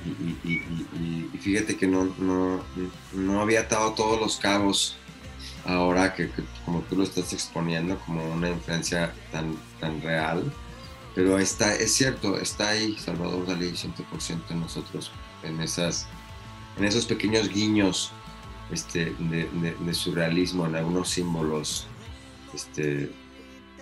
y, 0.05 1.37
fíjate 1.39 1.77
que 1.77 1.87
no, 1.87 2.13
no, 2.17 2.63
no, 3.13 3.41
había 3.41 3.61
atado 3.61 3.93
todos 3.93 4.19
los 4.19 4.37
cabos 4.37 4.97
ahora 5.65 6.13
que, 6.13 6.29
que, 6.29 6.43
como 6.63 6.81
tú 6.81 6.95
lo 6.95 7.03
estás 7.03 7.33
exponiendo 7.33 7.97
como 8.05 8.23
una 8.33 8.49
influencia 8.49 9.13
tan, 9.31 9.57
tan 9.79 10.01
real, 10.01 10.53
pero 11.15 11.39
está, 11.39 11.73
es 11.75 11.93
cierto, 11.93 12.37
está 12.37 12.69
ahí 12.69 12.95
Salvador 12.97 13.47
Dalí 13.47 13.71
100% 13.71 14.51
en 14.51 14.59
nosotros, 14.59 15.11
en, 15.43 15.59
esas, 15.59 16.07
en 16.77 16.85
esos 16.85 17.05
pequeños 17.05 17.49
guiños 17.49 18.11
este, 18.71 19.15
de, 19.17 19.49
de, 19.53 19.75
de 19.79 19.93
surrealismo, 19.93 20.67
en 20.67 20.75
algunos 20.75 21.09
símbolos 21.09 21.87
este, 22.53 23.11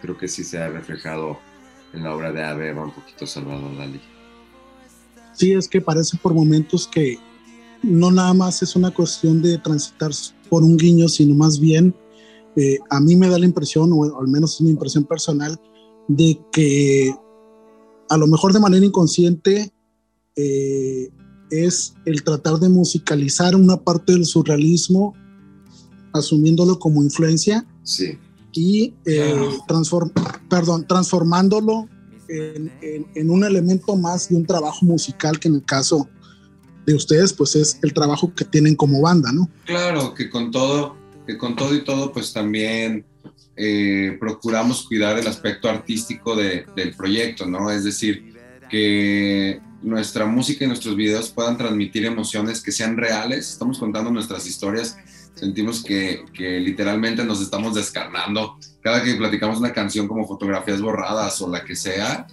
creo 0.03 0.17
que 0.17 0.27
sí 0.27 0.43
se 0.43 0.57
ha 0.57 0.67
reflejado 0.67 1.39
en 1.93 2.03
la 2.03 2.13
obra 2.13 2.33
de 2.33 2.43
Abeba 2.43 2.83
un 2.83 2.91
poquito 2.91 3.25
Salvador 3.25 3.77
Dalí. 3.77 4.01
Sí, 5.33 5.53
es 5.53 5.69
que 5.69 5.79
parece 5.79 6.17
por 6.17 6.33
momentos 6.33 6.89
que 6.89 7.17
no 7.81 8.11
nada 8.11 8.33
más 8.33 8.61
es 8.61 8.75
una 8.75 8.91
cuestión 8.91 9.41
de 9.41 9.57
transitar 9.59 10.11
por 10.49 10.61
un 10.61 10.75
guiño, 10.75 11.07
sino 11.07 11.33
más 11.35 11.57
bien 11.57 11.95
eh, 12.57 12.79
a 12.89 12.99
mí 12.99 13.15
me 13.15 13.29
da 13.29 13.39
la 13.39 13.45
impresión, 13.45 13.91
o 13.93 14.19
al 14.19 14.27
menos 14.27 14.55
es 14.55 14.61
una 14.61 14.71
impresión 14.71 15.05
personal, 15.05 15.57
de 16.09 16.37
que 16.51 17.15
a 18.09 18.17
lo 18.17 18.27
mejor 18.27 18.51
de 18.51 18.59
manera 18.59 18.85
inconsciente 18.85 19.71
eh, 20.35 21.09
es 21.49 21.95
el 22.05 22.23
tratar 22.23 22.59
de 22.59 22.67
musicalizar 22.67 23.55
una 23.55 23.77
parte 23.77 24.11
del 24.11 24.25
surrealismo 24.25 25.13
asumiéndolo 26.11 26.77
como 26.77 27.01
influencia. 27.01 27.65
Sí 27.83 28.17
y 28.53 28.93
eh, 29.05 29.35
transform, 29.67 30.11
perdón, 30.49 30.85
transformándolo 30.87 31.89
en, 32.29 32.71
en, 32.81 33.07
en, 33.15 33.29
un 33.29 33.43
elemento 33.43 33.95
más 33.95 34.29
de 34.29 34.35
un 34.35 34.45
trabajo 34.45 34.85
musical 34.85 35.39
que 35.39 35.47
en 35.49 35.55
el 35.55 35.65
caso 35.65 36.07
de 36.85 36.93
ustedes 36.93 37.33
pues 37.33 37.55
es 37.55 37.79
el 37.81 37.93
trabajo 37.93 38.33
que 38.33 38.45
tienen 38.45 38.75
como 38.75 39.01
banda, 39.01 39.31
¿no? 39.31 39.49
Claro, 39.65 40.13
que 40.13 40.29
con 40.29 40.51
todo, 40.51 40.95
que 41.25 41.37
con 41.37 41.55
todo 41.55 41.73
y 41.75 41.83
todo 41.83 42.11
pues 42.11 42.33
también 42.33 43.05
eh, 43.55 44.17
procuramos 44.19 44.87
cuidar 44.87 45.17
el 45.17 45.27
aspecto 45.27 45.69
artístico 45.69 46.35
de, 46.35 46.65
del 46.75 46.95
proyecto, 46.95 47.45
¿no? 47.45 47.69
Es 47.69 47.83
decir, 47.83 48.33
que 48.69 49.61
nuestra 49.81 50.25
música 50.25 50.63
y 50.63 50.67
nuestros 50.67 50.95
videos 50.95 51.29
puedan 51.29 51.57
transmitir 51.57 52.05
emociones 52.05 52.61
que 52.61 52.71
sean 52.71 52.97
reales, 52.97 53.49
estamos 53.49 53.79
contando 53.79 54.09
nuestras 54.11 54.47
historias 54.47 54.97
sentimos 55.35 55.83
que, 55.83 56.25
que, 56.33 56.59
literalmente 56.59 57.23
nos 57.23 57.41
estamos 57.41 57.75
descarnando. 57.75 58.57
Cada 58.81 59.03
que 59.03 59.15
platicamos 59.15 59.59
una 59.59 59.73
canción 59.73 60.07
como 60.07 60.27
fotografías 60.27 60.81
borradas 60.81 61.41
o 61.41 61.49
la 61.49 61.63
que 61.63 61.75
sea, 61.75 62.27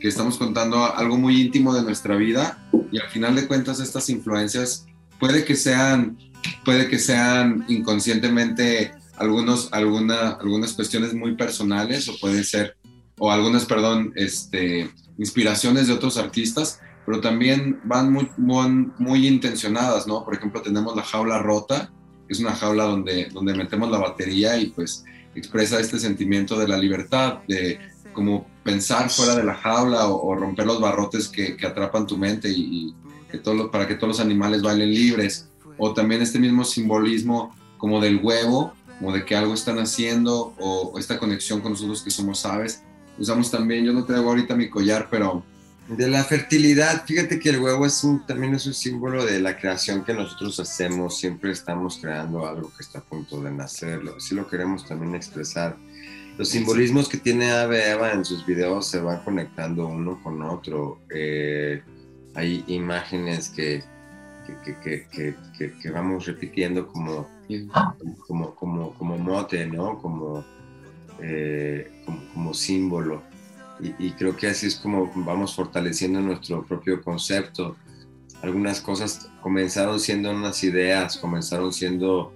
que 0.00 0.08
estamos 0.08 0.36
contando 0.36 0.84
algo 0.84 1.16
muy 1.16 1.40
íntimo 1.40 1.74
de 1.74 1.82
nuestra 1.82 2.16
vida 2.16 2.68
y 2.92 2.98
al 2.98 3.08
final 3.08 3.34
de 3.34 3.46
cuentas 3.46 3.80
estas 3.80 4.10
influencias 4.10 4.86
puede 5.18 5.44
que 5.44 5.56
sean, 5.56 6.18
puede 6.64 6.88
que 6.88 6.98
sean 6.98 7.64
inconscientemente 7.68 8.92
algunos, 9.16 9.72
alguna, 9.72 10.32
algunas 10.32 10.72
cuestiones 10.72 11.14
muy 11.14 11.36
personales 11.36 12.08
o 12.08 12.18
puede 12.20 12.44
ser, 12.44 12.76
o 13.18 13.30
algunas, 13.30 13.64
perdón, 13.64 14.12
este, 14.16 14.90
inspiraciones 15.18 15.86
de 15.86 15.94
otros 15.94 16.16
artistas, 16.16 16.80
pero 17.06 17.20
también 17.20 17.80
van 17.84 18.12
muy, 18.12 18.28
muy, 18.36 18.90
muy 18.98 19.26
intencionadas, 19.26 20.06
¿no? 20.06 20.24
Por 20.24 20.34
ejemplo, 20.34 20.62
tenemos 20.62 20.96
la 20.96 21.02
jaula 21.02 21.38
rota, 21.38 21.92
es 22.28 22.40
una 22.40 22.54
jaula 22.54 22.84
donde, 22.84 23.26
donde 23.26 23.54
metemos 23.54 23.90
la 23.90 23.98
batería 23.98 24.56
y 24.58 24.66
pues 24.66 25.04
expresa 25.34 25.80
este 25.80 25.98
sentimiento 25.98 26.58
de 26.58 26.68
la 26.68 26.78
libertad, 26.78 27.38
de 27.48 27.78
como 28.12 28.46
pensar 28.62 29.10
fuera 29.10 29.34
de 29.34 29.44
la 29.44 29.54
jaula 29.54 30.08
o, 30.08 30.28
o 30.28 30.34
romper 30.34 30.66
los 30.66 30.80
barrotes 30.80 31.28
que, 31.28 31.56
que, 31.56 31.66
atrapan 31.66 32.06
tu 32.06 32.16
mente 32.16 32.48
y, 32.48 32.54
y 32.60 32.94
que 33.30 33.38
todo, 33.38 33.70
para 33.70 33.86
que 33.86 33.94
todos 33.94 34.08
los 34.08 34.20
animales 34.20 34.62
bailen 34.62 34.90
libres. 34.90 35.50
O 35.76 35.92
también 35.92 36.22
este 36.22 36.38
mismo 36.38 36.64
simbolismo 36.64 37.54
como 37.78 38.00
del 38.00 38.20
huevo, 38.22 38.72
como 38.98 39.12
de 39.12 39.24
que 39.24 39.34
algo 39.34 39.54
están 39.54 39.78
haciendo 39.80 40.54
o, 40.58 40.92
o 40.94 40.98
esta 40.98 41.18
conexión 41.18 41.60
con 41.60 41.72
nosotros 41.72 42.02
que 42.02 42.10
somos 42.10 42.46
aves. 42.46 42.84
Usamos 43.18 43.50
también, 43.50 43.84
yo 43.84 43.92
no 43.92 44.04
traigo 44.04 44.28
ahorita 44.28 44.54
mi 44.54 44.70
collar, 44.70 45.08
pero 45.10 45.44
de 45.88 46.08
la 46.08 46.24
fertilidad, 46.24 47.04
fíjate 47.04 47.38
que 47.38 47.50
el 47.50 47.60
huevo 47.60 47.84
es 47.84 48.02
un, 48.04 48.24
también 48.26 48.54
es 48.54 48.66
un 48.66 48.72
símbolo 48.72 49.24
de 49.24 49.38
la 49.40 49.56
creación 49.56 50.02
que 50.02 50.14
nosotros 50.14 50.58
hacemos, 50.58 51.18
siempre 51.18 51.52
estamos 51.52 51.98
creando 52.00 52.46
algo 52.46 52.72
que 52.74 52.82
está 52.82 53.00
a 53.00 53.02
punto 53.02 53.40
de 53.42 53.50
nacer, 53.50 54.00
si 54.18 54.34
lo 54.34 54.48
queremos 54.48 54.86
también 54.86 55.14
expresar. 55.14 55.76
Los 56.38 56.48
simbolismos 56.48 57.08
que 57.08 57.18
tiene 57.18 57.52
Ave 57.52 57.90
Eva 57.90 58.12
en 58.12 58.24
sus 58.24 58.44
videos 58.44 58.88
se 58.88 59.00
van 59.00 59.22
conectando 59.22 59.86
uno 59.86 60.20
con 60.22 60.42
otro. 60.42 61.00
Eh, 61.14 61.80
hay 62.34 62.64
imágenes 62.66 63.50
que, 63.50 63.84
que, 64.64 65.06
que, 65.12 65.72
que, 65.80 65.90
vamos 65.90 66.26
repitiendo 66.26 66.88
como, 66.88 67.28
como, 68.26 68.54
como, 68.56 68.94
como 68.94 69.18
mote, 69.18 69.66
¿no? 69.66 69.98
Como, 69.98 70.44
eh, 71.20 72.02
como, 72.04 72.20
como 72.32 72.54
símbolo. 72.54 73.22
Y, 73.80 74.06
y, 74.06 74.12
creo 74.12 74.36
que 74.36 74.46
así 74.46 74.66
es 74.66 74.76
como 74.76 75.10
vamos 75.16 75.54
fortaleciendo 75.54 76.20
nuestro 76.20 76.64
propio 76.64 77.02
concepto. 77.02 77.76
algunas 78.42 78.80
cosas 78.80 79.28
comenzaron 79.42 79.98
siendo 79.98 80.30
unas 80.30 80.62
ideas, 80.62 81.16
comenzaron 81.16 81.72
siendo 81.72 82.32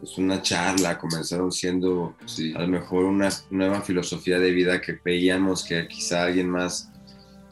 pues, 0.00 0.16
una 0.18 0.40
charla, 0.40 0.98
comenzaron 0.98 1.50
siendo 1.50 2.14
a 2.54 2.60
lo 2.60 2.68
mejor 2.68 3.04
una 3.04 3.28
nueva 3.50 3.82
filosofía 3.82 4.38
de 4.38 4.52
vida 4.52 4.80
que 4.80 4.98
veíamos 5.04 5.64
que 5.64 5.88
quizá 5.88 6.24
alguien 6.24 6.48
más 6.48 6.90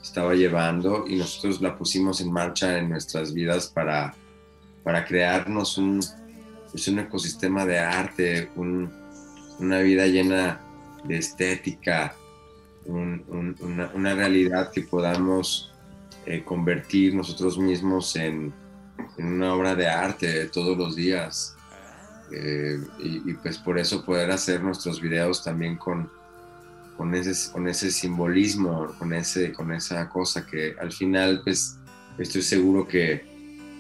estaba 0.01 0.35
llevando 0.35 1.05
y 1.09 1.17
nosotros 1.17 1.61
la 1.61 1.77
pusimos 1.77 2.21
en 2.21 2.33
marcha 2.33 2.79
en 2.79 2.91
nuestras 2.91 3.35
vidas 3.35 3.67
para, 3.67 4.15
para 4.85 5.05
crearnos 5.05 5.79
un, 5.79 6.01
pues, 6.71 6.87
un 6.89 7.01
ecosistema 7.01 7.67
de 7.67 7.79
arte, 7.79 8.51
una 8.57 9.81
vida 9.81 10.07
llena 10.07 10.61
de 11.05 11.19
estética, 11.19 12.15
una, 12.87 13.91
una, 13.95 14.15
realidad 14.15 14.71
que 14.73 14.83
podamos 14.83 15.73
eh, 16.25 16.43
convertir 16.45 17.15
nosotros 17.15 17.59
mismos 17.59 18.17
en, 18.17 18.53
en, 19.19 19.27
una 19.27 19.55
obra 19.55 19.75
de 19.75 19.89
arte 19.89 20.47
todos 20.47 20.77
los 20.77 20.97
días. 20.97 21.57
Eh, 22.33 22.81
y, 22.99 23.35
pues 23.35 23.57
por 23.59 23.79
eso 23.79 24.05
poder 24.05 24.31
hacer 24.33 24.61
nuestros 24.63 25.01
videos 25.01 25.45
también 25.45 25.77
con, 25.77 26.11
con, 26.97 27.15
ese, 27.15 27.53
con 27.53 27.69
ese 27.69 27.91
simbolismo, 27.91 28.89
con, 28.99 29.13
ese, 29.13 29.53
con 29.53 29.73
esa 29.73 30.09
cosa 30.09 30.45
que 30.45 30.75
al 30.81 30.91
final 30.91 31.43
pues 31.45 31.79
estoy 32.19 32.43
seguro 32.43 32.87
que, 32.87 33.25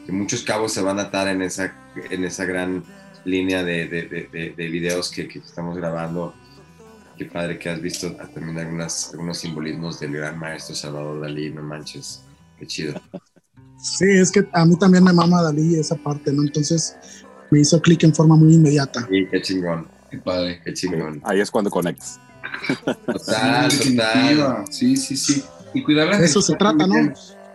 que 0.06 0.12
muchos 0.12 0.42
cabos 0.42 0.72
se 0.72 0.80
van 0.80 1.00
a 1.00 1.02
atar 1.02 1.26
en 1.28 1.42
esa, 1.42 1.74
en 2.10 2.24
esa 2.24 2.44
gran 2.44 2.84
línea 3.24 3.64
de, 3.64 3.88
de, 3.88 4.54
de, 4.56 4.68
videos 4.68 5.10
que, 5.10 5.26
que, 5.26 5.40
estamos 5.40 5.76
grabando. 5.76 6.32
Qué 7.16 7.24
padre 7.24 7.58
que 7.58 7.70
has 7.70 7.80
visto 7.80 8.12
también 8.34 8.58
algunas, 8.58 9.10
algunos 9.12 9.38
simbolismos 9.38 9.98
del 10.00 10.12
gran 10.12 10.38
maestro 10.38 10.74
Salvador 10.74 11.22
Dalí, 11.22 11.50
no 11.50 11.62
manches. 11.62 12.22
Qué 12.58 12.66
chido. 12.66 13.00
Sí, 13.78 14.06
es 14.08 14.30
que 14.30 14.46
a 14.52 14.64
mí 14.66 14.78
también 14.78 15.04
me 15.04 15.12
mama 15.12 15.42
Dalí 15.42 15.76
esa 15.76 15.96
parte, 15.96 16.32
¿no? 16.32 16.42
Entonces 16.42 16.96
me 17.50 17.60
hizo 17.60 17.80
clic 17.80 18.04
en 18.04 18.14
forma 18.14 18.36
muy 18.36 18.54
inmediata. 18.54 19.06
Sí, 19.10 19.26
qué 19.30 19.40
chingón. 19.40 19.88
Qué 20.10 20.18
padre, 20.18 20.60
qué 20.64 20.74
chingón. 20.74 21.20
Ahí 21.24 21.40
es 21.40 21.50
cuando 21.50 21.70
conectas. 21.70 22.20
Total, 23.06 23.70
total. 23.70 24.64
Sí, 24.70 24.96
sí, 24.96 25.16
sí. 25.16 25.42
Y 25.74 25.82
cuidar 25.82 26.08
la 26.08 26.18
Eso 26.18 26.42
se 26.42 26.54
trata, 26.56 26.86
¿no? 26.86 26.94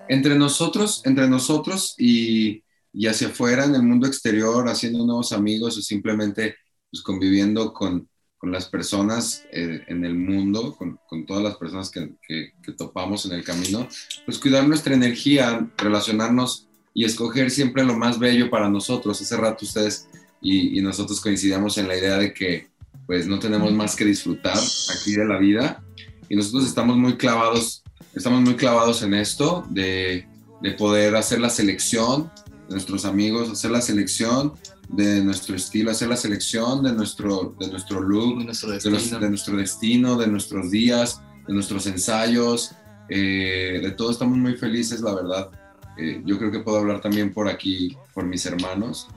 Entre 0.07 0.35
nosotros, 0.35 1.01
entre 1.05 1.27
nosotros 1.27 1.95
y, 1.97 2.63
y, 2.91 3.07
hacia 3.07 3.27
afuera, 3.27 3.65
en 3.65 3.75
el 3.75 3.83
mundo 3.83 4.07
exterior, 4.07 4.67
haciendo 4.67 5.05
nuevos 5.05 5.31
amigos 5.31 5.77
o 5.77 5.81
simplemente 5.81 6.55
pues, 6.91 7.01
conviviendo 7.01 7.73
con, 7.73 8.09
con 8.41 8.51
las 8.51 8.65
personas 8.65 9.45
eh, 9.51 9.83
en 9.85 10.03
el 10.03 10.15
mundo, 10.15 10.75
con, 10.75 10.99
con 11.07 11.27
todas 11.27 11.43
las 11.43 11.57
personas 11.57 11.91
que, 11.91 12.15
que, 12.27 12.71
topamos 12.75 13.23
en 13.27 13.33
el 13.33 13.43
camino, 13.43 13.87
pues 14.25 14.39
cuidar 14.39 14.67
nuestra 14.67 14.95
energía, 14.95 15.69
relacionarnos 15.77 16.67
y 16.91 17.05
escoger 17.05 17.51
siempre 17.51 17.83
lo 17.83 17.95
más 17.95 18.17
bello 18.17 18.49
para 18.49 18.67
nosotros. 18.67 19.21
Hace 19.21 19.37
rato 19.37 19.63
ustedes 19.63 20.09
y, 20.41 20.79
y, 20.79 20.81
nosotros 20.81 21.21
coincidíamos 21.21 21.77
en 21.77 21.87
la 21.87 21.95
idea 21.95 22.17
de 22.17 22.33
que 22.33 22.71
pues 23.05 23.27
no 23.27 23.37
tenemos 23.37 23.71
más 23.73 23.95
que 23.95 24.05
disfrutar 24.05 24.57
aquí 24.57 25.11
de 25.13 25.25
la 25.25 25.37
vida 25.37 25.83
y 26.27 26.35
nosotros 26.35 26.65
estamos 26.65 26.97
muy 26.97 27.17
clavados, 27.17 27.83
estamos 28.15 28.41
muy 28.41 28.55
clavados 28.55 29.03
en 29.03 29.13
esto 29.13 29.67
de, 29.69 30.25
de 30.63 30.71
poder 30.71 31.15
hacer 31.15 31.39
la 31.39 31.51
selección 31.51 32.31
de 32.67 32.73
nuestros 32.73 33.05
amigos, 33.05 33.51
hacer 33.51 33.69
la 33.69 33.81
selección 33.81 34.53
de 34.91 35.23
nuestro 35.23 35.55
estilo, 35.55 35.91
hacer 35.91 36.09
la 36.09 36.17
selección 36.17 36.83
de 36.83 36.91
nuestro, 36.91 37.55
de 37.59 37.67
nuestro 37.69 38.01
look, 38.01 38.39
de 38.39 38.45
nuestro 38.45 38.71
destino, 38.71 39.19
de, 39.19 39.29
nuestro 39.29 39.57
destino, 39.57 40.17
de 40.17 40.27
nuestros 40.27 40.69
días, 40.69 41.21
de 41.47 41.53
nuestros 41.53 41.87
ensayos, 41.87 42.75
eh, 43.09 43.79
de 43.81 43.91
todo 43.91 44.11
estamos 44.11 44.37
muy 44.37 44.57
felices, 44.57 45.01
la 45.01 45.15
verdad. 45.15 45.49
Eh, 45.97 46.21
yo 46.25 46.37
creo 46.37 46.51
que 46.51 46.59
puedo 46.59 46.77
hablar 46.77 46.99
también 46.99 47.33
por 47.33 47.47
aquí, 47.47 47.95
por 48.13 48.25
mis 48.25 48.45
hermanos, 48.45 49.07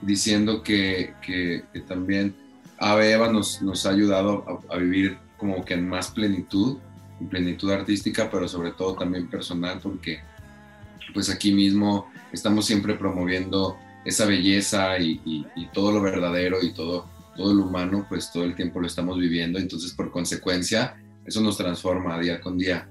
diciendo 0.00 0.62
que, 0.62 1.12
que, 1.20 1.64
también 1.86 2.34
Ave 2.78 3.12
Eva 3.12 3.30
nos, 3.30 3.60
nos 3.60 3.84
ha 3.84 3.90
ayudado 3.90 4.62
a, 4.70 4.74
a, 4.74 4.78
vivir 4.78 5.18
como 5.36 5.62
que 5.66 5.74
en 5.74 5.86
más 5.86 6.10
plenitud, 6.10 6.78
en 7.20 7.28
plenitud 7.28 7.70
artística, 7.70 8.30
pero 8.30 8.48
sobre 8.48 8.70
todo 8.70 8.94
también 8.94 9.28
personal, 9.28 9.80
porque 9.82 10.20
pues 11.12 11.28
aquí 11.28 11.52
mismo 11.52 12.10
estamos 12.32 12.64
siempre 12.64 12.94
promoviendo 12.94 13.76
esa 14.04 14.26
belleza 14.26 14.98
y, 14.98 15.44
todo 15.72 15.92
lo 15.92 16.00
verdadero 16.00 16.58
y 16.62 16.72
todo, 16.72 17.06
todo 17.36 17.54
lo 17.54 17.64
humano, 17.64 18.06
pues 18.08 18.32
todo 18.32 18.44
el 18.44 18.54
tiempo 18.54 18.80
lo 18.80 18.86
estamos 18.86 19.18
viviendo, 19.18 19.58
entonces 19.58 19.92
por 19.92 20.10
consecuencia 20.10 20.96
eso 21.24 21.40
nos 21.40 21.56
transforma 21.56 22.18
día 22.18 22.40
con 22.40 22.58
día. 22.58 22.88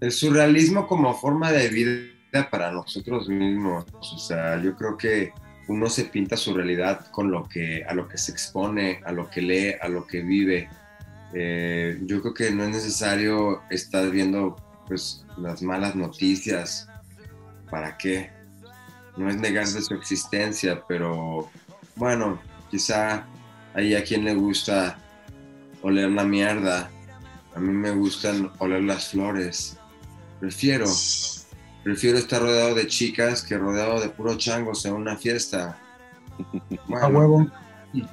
El 0.00 0.12
surrealismo 0.12 0.86
como 0.86 1.14
forma 1.14 1.50
de 1.50 1.68
vida 1.68 2.48
para 2.50 2.70
nosotros 2.70 3.28
mismos, 3.28 3.84
o 4.00 4.18
sea, 4.18 4.62
yo 4.62 4.76
creo 4.76 4.96
que 4.96 5.32
uno 5.66 5.90
se 5.90 6.04
pinta 6.04 6.36
su 6.36 6.54
realidad 6.54 7.06
con 7.10 7.30
lo 7.30 7.44
que, 7.44 7.84
a 7.84 7.94
lo 7.94 8.08
que 8.08 8.16
se 8.16 8.32
expone, 8.32 9.00
a 9.04 9.12
lo 9.12 9.28
que 9.28 9.42
lee, 9.42 9.74
a 9.80 9.88
lo 9.88 10.06
que 10.06 10.22
vive. 10.22 10.68
Eh, 11.34 11.98
yo 12.04 12.22
creo 12.22 12.32
que 12.32 12.50
no 12.50 12.64
es 12.64 12.70
necesario 12.70 13.62
estar 13.68 14.10
viendo 14.10 14.56
pues 14.86 15.26
las 15.36 15.62
malas 15.62 15.94
noticias. 15.94 16.88
¿Para 17.70 17.98
qué? 17.98 18.37
No 19.18 19.28
es 19.28 19.36
negar 19.36 19.66
de 19.66 19.82
su 19.82 19.94
existencia, 19.94 20.82
pero 20.88 21.50
bueno, 21.96 22.40
quizá 22.70 23.26
hay 23.74 23.94
a 23.94 24.04
quien 24.04 24.24
le 24.24 24.34
gusta 24.34 24.98
oler 25.82 26.10
la 26.10 26.24
mierda, 26.24 26.90
a 27.54 27.60
mí 27.60 27.72
me 27.72 27.90
gustan 27.90 28.50
oler 28.58 28.84
las 28.84 29.08
flores. 29.08 29.76
Prefiero, 30.40 30.86
prefiero 31.82 32.18
estar 32.18 32.40
rodeado 32.40 32.74
de 32.76 32.86
chicas 32.86 33.42
que 33.42 33.58
rodeado 33.58 34.00
de 34.00 34.08
puro 34.08 34.36
changos 34.36 34.84
en 34.86 34.94
una 34.94 35.16
fiesta. 35.16 35.76
Bueno, 36.86 37.06
a 37.06 37.08
huevo. 37.08 37.50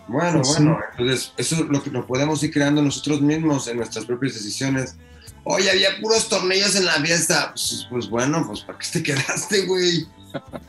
Bueno, 0.07 0.41
pues 0.41 0.55
bueno, 0.55 0.79
entonces 0.91 1.33
eso 1.37 1.55
es 1.55 1.61
lo 1.69 1.83
que 1.83 1.91
lo 1.91 2.07
podemos 2.07 2.41
ir 2.43 2.51
creando 2.51 2.81
nosotros 2.81 3.21
mismos 3.21 3.67
en 3.67 3.77
nuestras 3.77 4.05
propias 4.05 4.33
decisiones. 4.33 4.95
Oye, 5.43 5.69
había 5.69 5.99
puros 6.01 6.27
tornillos 6.27 6.75
en 6.75 6.85
la 6.85 6.93
fiesta. 6.93 7.51
Pues, 7.51 7.87
pues 7.89 8.09
bueno, 8.09 8.43
pues 8.47 8.61
¿para 8.61 8.79
qué 8.79 8.87
te 8.93 9.03
quedaste, 9.03 9.65
güey? 9.67 10.07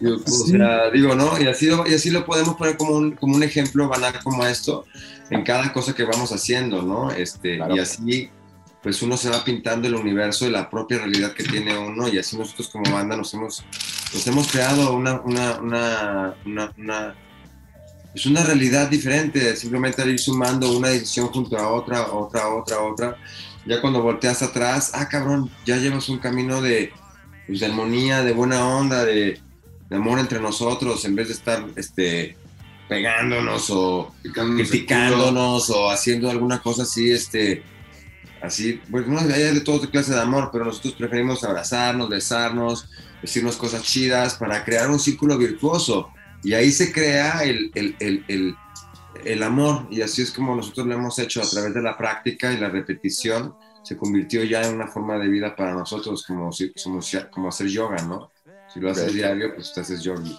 Digo, 0.01 0.17
o 0.17 0.47
sea, 0.47 0.91
digo, 0.91 1.15
¿no? 1.15 1.41
Y 1.41 1.47
así, 1.47 1.67
lo, 1.67 1.87
y 1.87 1.95
así 1.95 2.11
lo 2.11 2.25
podemos 2.25 2.57
poner 2.57 2.77
como 2.77 2.93
un, 2.93 3.13
como 3.13 3.37
un 3.37 3.43
ejemplo 3.43 3.89
banal 3.89 4.19
como 4.23 4.47
esto 4.47 4.85
en 5.31 5.43
cada 5.43 5.73
cosa 5.73 5.95
que 5.95 6.05
vamos 6.05 6.33
haciendo, 6.33 6.83
¿no? 6.83 7.11
Este, 7.11 7.59
Y 7.75 7.79
así, 7.79 8.31
pues 8.83 9.03
uno 9.03 9.17
se 9.17 9.31
va 9.31 9.45
pintando 9.45 9.89
el 9.89 9.95
universo 9.95 10.47
y 10.47 10.51
la 10.51 10.71
propia 10.71 10.99
realidad 10.99 11.33
que 11.33 11.45
tiene 11.45 11.77
uno 11.77 12.09
y 12.09 12.19
así 12.19 12.37
nosotros 12.37 12.69
como 12.69 12.91
banda 12.93 13.17
nos 13.17 13.35
hemos, 13.35 13.65
nos 14.15 14.27
hemos 14.27 14.51
creado 14.51 14.95
una, 14.95 15.21
una, 15.21 15.59
una, 15.59 16.35
una, 16.45 16.73
una 16.79 17.15
es 18.17 18.25
una 18.25 18.43
realidad 18.43 18.89
diferente, 18.89 19.55
simplemente 19.57 20.01
al 20.01 20.09
ir 20.09 20.19
sumando 20.19 20.75
una 20.75 20.89
decisión 20.89 21.27
junto 21.27 21.59
a 21.59 21.69
otra, 21.69 22.13
otra, 22.13 22.49
otra, 22.49 22.81
otra. 22.81 23.17
Ya 23.67 23.83
cuando 23.83 24.01
volteas 24.01 24.43
atrás, 24.43 24.93
ah, 24.95 25.07
cabrón, 25.07 25.51
ya 25.67 25.77
llevas 25.77 26.09
un 26.09 26.19
camino 26.19 26.63
de, 26.63 26.93
pues, 27.47 27.61
de 27.61 27.67
armonía, 27.67 28.23
de 28.23 28.33
buena 28.33 28.67
onda, 28.67 29.05
de, 29.05 29.39
de 29.89 29.97
amor 29.97 30.19
entre 30.19 30.41
nosotros, 30.41 31.05
en 31.05 31.15
vez 31.15 31.29
de 31.29 31.35
estar 31.35 31.65
este, 31.77 32.37
pegándonos 32.89 33.71
o 33.71 34.15
criticándonos 34.23 35.71
o 35.71 35.91
haciendo 35.91 36.31
alguna 36.31 36.61
cosa 36.61 36.83
así, 36.83 37.11
este, 37.11 37.63
así, 38.43 38.81
pues 38.91 39.07
no 39.07 39.19
hay 39.19 39.27
de 39.27 39.61
todo 39.61 39.81
clase 39.91 40.13
de 40.13 40.21
amor, 40.21 40.51
pero 40.53 40.65
nosotros 40.65 40.95
preferimos 40.95 41.45
abrazarnos, 41.45 42.09
besarnos, 42.09 42.89
decirnos 43.23 43.57
cosas 43.57 43.83
chidas 43.83 44.35
para 44.35 44.65
crear 44.65 44.91
un 44.91 44.99
círculo 44.99 45.37
virtuoso. 45.39 46.11
Y 46.43 46.55
ahí 46.55 46.71
se 46.71 46.93
crea 46.93 47.43
el, 47.43 47.71
el, 47.75 47.97
el, 47.99 48.55
el, 49.25 49.43
amor, 49.43 49.89
y 49.91 50.03
así 50.03 50.23
es 50.23 50.31
como 50.31 50.55
nosotros 50.55 50.87
lo 50.87 50.95
hemos 50.95 51.19
hecho 51.19 51.43
a 51.43 51.49
través 51.49 51.75
de 51.75 51.83
la 51.83 51.97
práctica 51.97 52.53
y 52.53 52.59
la 52.59 52.69
repetición, 52.69 53.55
se 53.83 53.97
convirtió 53.97 54.45
ya 54.45 54.63
en 54.63 54.75
una 54.75 54.87
forma 54.87 55.19
de 55.19 55.29
vida 55.29 55.57
para 55.57 55.73
nosotros, 55.73 56.25
como, 56.25 56.51
como 57.31 57.49
hacer 57.49 57.67
yoga, 57.69 58.03
¿no? 58.03 58.31
Si 58.77 58.83
lo 58.83 58.91
haces 58.91 59.15
diario, 59.15 59.55
pues 59.55 59.73
te 59.73 59.81
haces 59.81 60.03
jogging. 60.05 60.37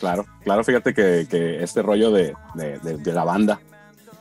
Claro, 0.00 0.24
claro, 0.42 0.64
fíjate 0.64 0.94
que, 0.94 1.26
que 1.28 1.62
este 1.62 1.82
rollo 1.82 2.10
de, 2.10 2.34
de, 2.54 2.78
de, 2.78 3.12
la 3.12 3.22
banda, 3.22 3.60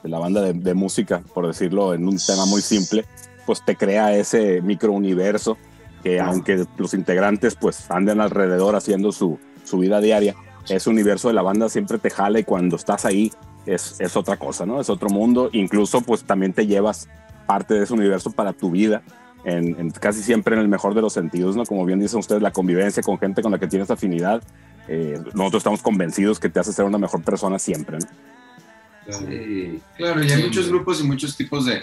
de 0.03 0.09
la 0.09 0.19
banda 0.19 0.41
de, 0.41 0.73
música, 0.73 1.21
por 1.33 1.47
decirlo 1.47 1.93
en 1.93 2.05
un 2.05 2.17
tema 2.17 2.45
muy 2.45 2.61
simple, 2.61 3.05
pues 3.45 3.63
te 3.63 3.77
crea 3.77 4.13
ese 4.13 4.61
microuniverso 4.61 5.57
que 6.03 6.19
aunque 6.19 6.65
los 6.77 6.93
integrantes 6.93 7.55
pues 7.55 7.89
anden 7.89 8.19
alrededor 8.19 8.75
haciendo 8.75 9.13
su, 9.13 9.39
su 9.63 9.77
vida 9.77 10.01
diaria, 10.01 10.35
ese 10.67 10.89
universo 10.89 11.29
de 11.29 11.35
la 11.35 11.41
banda 11.41 11.69
siempre 11.69 11.97
te 11.97 12.09
jala 12.09 12.39
y 12.39 12.43
cuando 12.43 12.75
estás 12.75 13.05
ahí 13.05 13.31
es, 13.65 14.01
es 14.01 14.17
otra 14.17 14.35
cosa, 14.35 14.65
¿no? 14.65 14.81
Es 14.81 14.89
otro 14.89 15.07
mundo, 15.09 15.49
incluso 15.53 16.01
pues 16.01 16.25
también 16.25 16.51
te 16.51 16.67
llevas 16.67 17.07
parte 17.47 17.73
de 17.73 17.83
ese 17.85 17.93
universo 17.93 18.31
para 18.31 18.51
tu 18.51 18.69
vida 18.71 19.01
en, 19.45 19.91
casi 19.91 20.23
siempre 20.23 20.55
en 20.55 20.61
el 20.61 20.67
mejor 20.67 20.95
de 20.95 21.01
los 21.01 21.13
sentidos, 21.13 21.55
¿no? 21.55 21.65
Como 21.65 21.85
bien 21.85 21.99
dicen 21.99 22.19
ustedes, 22.19 22.41
la 22.41 22.51
convivencia 22.51 23.03
con 23.03 23.17
gente 23.19 23.41
con 23.41 23.51
la 23.51 23.59
que 23.59 23.67
tienes 23.67 23.91
afinidad, 23.91 24.41
eh, 24.87 25.19
nosotros 25.33 25.61
estamos 25.61 25.81
convencidos 25.81 26.39
que 26.39 26.49
te 26.49 26.59
hace 26.59 26.73
ser 26.73 26.85
una 26.85 26.97
mejor 26.97 27.21
persona 27.23 27.59
siempre, 27.59 27.99
¿no? 27.99 29.17
Sí. 29.19 29.79
Claro, 29.97 30.23
y 30.23 30.31
hay 30.31 30.43
muchos 30.43 30.67
grupos 30.67 30.99
y 30.99 31.03
muchos 31.03 31.37
tipos 31.37 31.65
de, 31.65 31.81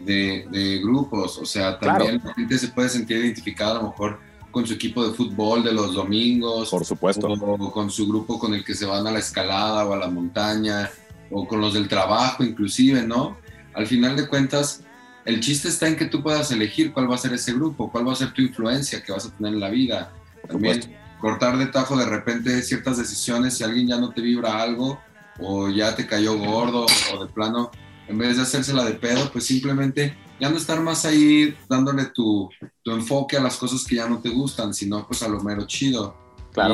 de, 0.00 0.80
grupos, 0.82 1.38
o 1.38 1.44
sea, 1.44 1.78
también 1.78 2.22
la 2.24 2.32
gente 2.32 2.58
se 2.58 2.68
puede 2.68 2.88
sentir 2.88 3.18
identificada 3.18 3.72
a 3.72 3.82
lo 3.82 3.90
mejor 3.90 4.18
con 4.50 4.66
su 4.66 4.74
equipo 4.74 5.06
de 5.06 5.14
fútbol 5.14 5.62
de 5.62 5.72
los 5.72 5.94
domingos. 5.94 6.70
Por 6.70 6.84
supuesto. 6.84 7.26
O 7.28 7.72
con 7.72 7.90
su 7.90 8.08
grupo 8.08 8.38
con 8.38 8.54
el 8.54 8.64
que 8.64 8.74
se 8.74 8.86
van 8.86 9.06
a 9.06 9.10
la 9.10 9.18
escalada 9.18 9.86
o 9.86 9.92
a 9.92 9.96
la 9.96 10.08
montaña, 10.08 10.90
o 11.30 11.46
con 11.46 11.60
los 11.60 11.74
del 11.74 11.88
trabajo 11.88 12.42
inclusive, 12.42 13.02
¿no? 13.02 13.36
Al 13.74 13.86
final 13.86 14.16
de 14.16 14.28
cuentas, 14.28 14.82
el 15.24 15.40
chiste 15.40 15.68
está 15.68 15.88
en 15.88 15.96
que 15.96 16.06
tú 16.06 16.22
puedas 16.22 16.50
elegir 16.50 16.92
cuál 16.92 17.10
va 17.10 17.14
a 17.14 17.18
ser 17.18 17.32
ese 17.32 17.52
grupo, 17.52 17.90
cuál 17.90 18.08
va 18.08 18.12
a 18.12 18.16
ser 18.16 18.32
tu 18.32 18.42
influencia 18.42 19.02
que 19.02 19.12
vas 19.12 19.26
a 19.26 19.36
tener 19.36 19.54
en 19.54 19.60
la 19.60 19.70
vida. 19.70 20.12
También 20.48 20.80
cortar 21.20 21.56
de 21.56 21.66
tajo 21.66 21.96
de 21.96 22.06
repente 22.06 22.62
ciertas 22.62 22.98
decisiones, 22.98 23.54
si 23.54 23.64
alguien 23.64 23.86
ya 23.86 23.98
no 23.98 24.10
te 24.10 24.20
vibra 24.20 24.60
algo, 24.60 25.00
o 25.38 25.68
ya 25.68 25.94
te 25.94 26.06
cayó 26.06 26.36
gordo, 26.36 26.86
o 27.14 27.24
de 27.24 27.32
plano, 27.32 27.70
en 28.08 28.18
vez 28.18 28.36
de 28.36 28.42
hacérsela 28.42 28.84
de 28.84 28.94
pedo, 28.94 29.30
pues 29.30 29.46
simplemente 29.46 30.16
ya 30.40 30.50
no 30.50 30.56
estar 30.56 30.80
más 30.80 31.04
ahí 31.04 31.56
dándole 31.68 32.06
tu, 32.06 32.50
tu 32.82 32.90
enfoque 32.90 33.36
a 33.36 33.40
las 33.40 33.56
cosas 33.56 33.84
que 33.84 33.94
ya 33.96 34.08
no 34.08 34.18
te 34.18 34.30
gustan, 34.30 34.74
sino 34.74 35.06
pues 35.06 35.22
a 35.22 35.28
lo 35.28 35.40
mero 35.40 35.64
chido. 35.66 36.16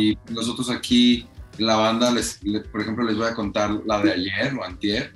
Y 0.00 0.16
nosotros 0.30 0.70
aquí, 0.70 1.26
la 1.58 1.76
banda, 1.76 2.10
les, 2.10 2.40
por 2.72 2.80
ejemplo, 2.80 3.04
les 3.04 3.16
voy 3.16 3.26
a 3.26 3.34
contar 3.34 3.70
la 3.84 4.00
de 4.00 4.12
ayer 4.12 4.54
o 4.54 4.64
antier, 4.64 5.12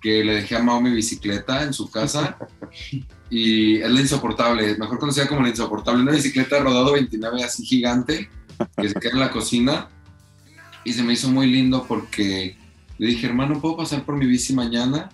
que 0.00 0.24
le 0.24 0.34
dejé 0.36 0.56
a 0.56 0.62
Mao 0.62 0.80
mi 0.80 0.90
bicicleta 0.90 1.62
en 1.62 1.72
su 1.72 1.90
casa 1.90 2.38
y 3.28 3.76
es 3.76 3.90
la 3.90 4.00
insoportable, 4.00 4.76
mejor 4.78 4.98
conocida 4.98 5.26
como 5.28 5.42
la 5.42 5.50
insoportable, 5.50 6.02
una 6.02 6.12
bicicleta 6.12 6.58
rodado 6.58 6.92
29 6.92 7.44
así 7.44 7.64
gigante 7.64 8.30
que 8.76 8.88
se 8.88 8.94
queda 8.94 9.12
en 9.12 9.20
la 9.20 9.30
cocina 9.30 9.88
y 10.84 10.92
se 10.92 11.02
me 11.02 11.12
hizo 11.12 11.28
muy 11.28 11.46
lindo 11.46 11.84
porque 11.86 12.56
le 12.98 13.06
dije, 13.06 13.26
hermano, 13.26 13.60
¿puedo 13.60 13.76
pasar 13.76 14.04
por 14.04 14.16
mi 14.16 14.26
bici 14.26 14.52
mañana? 14.52 15.10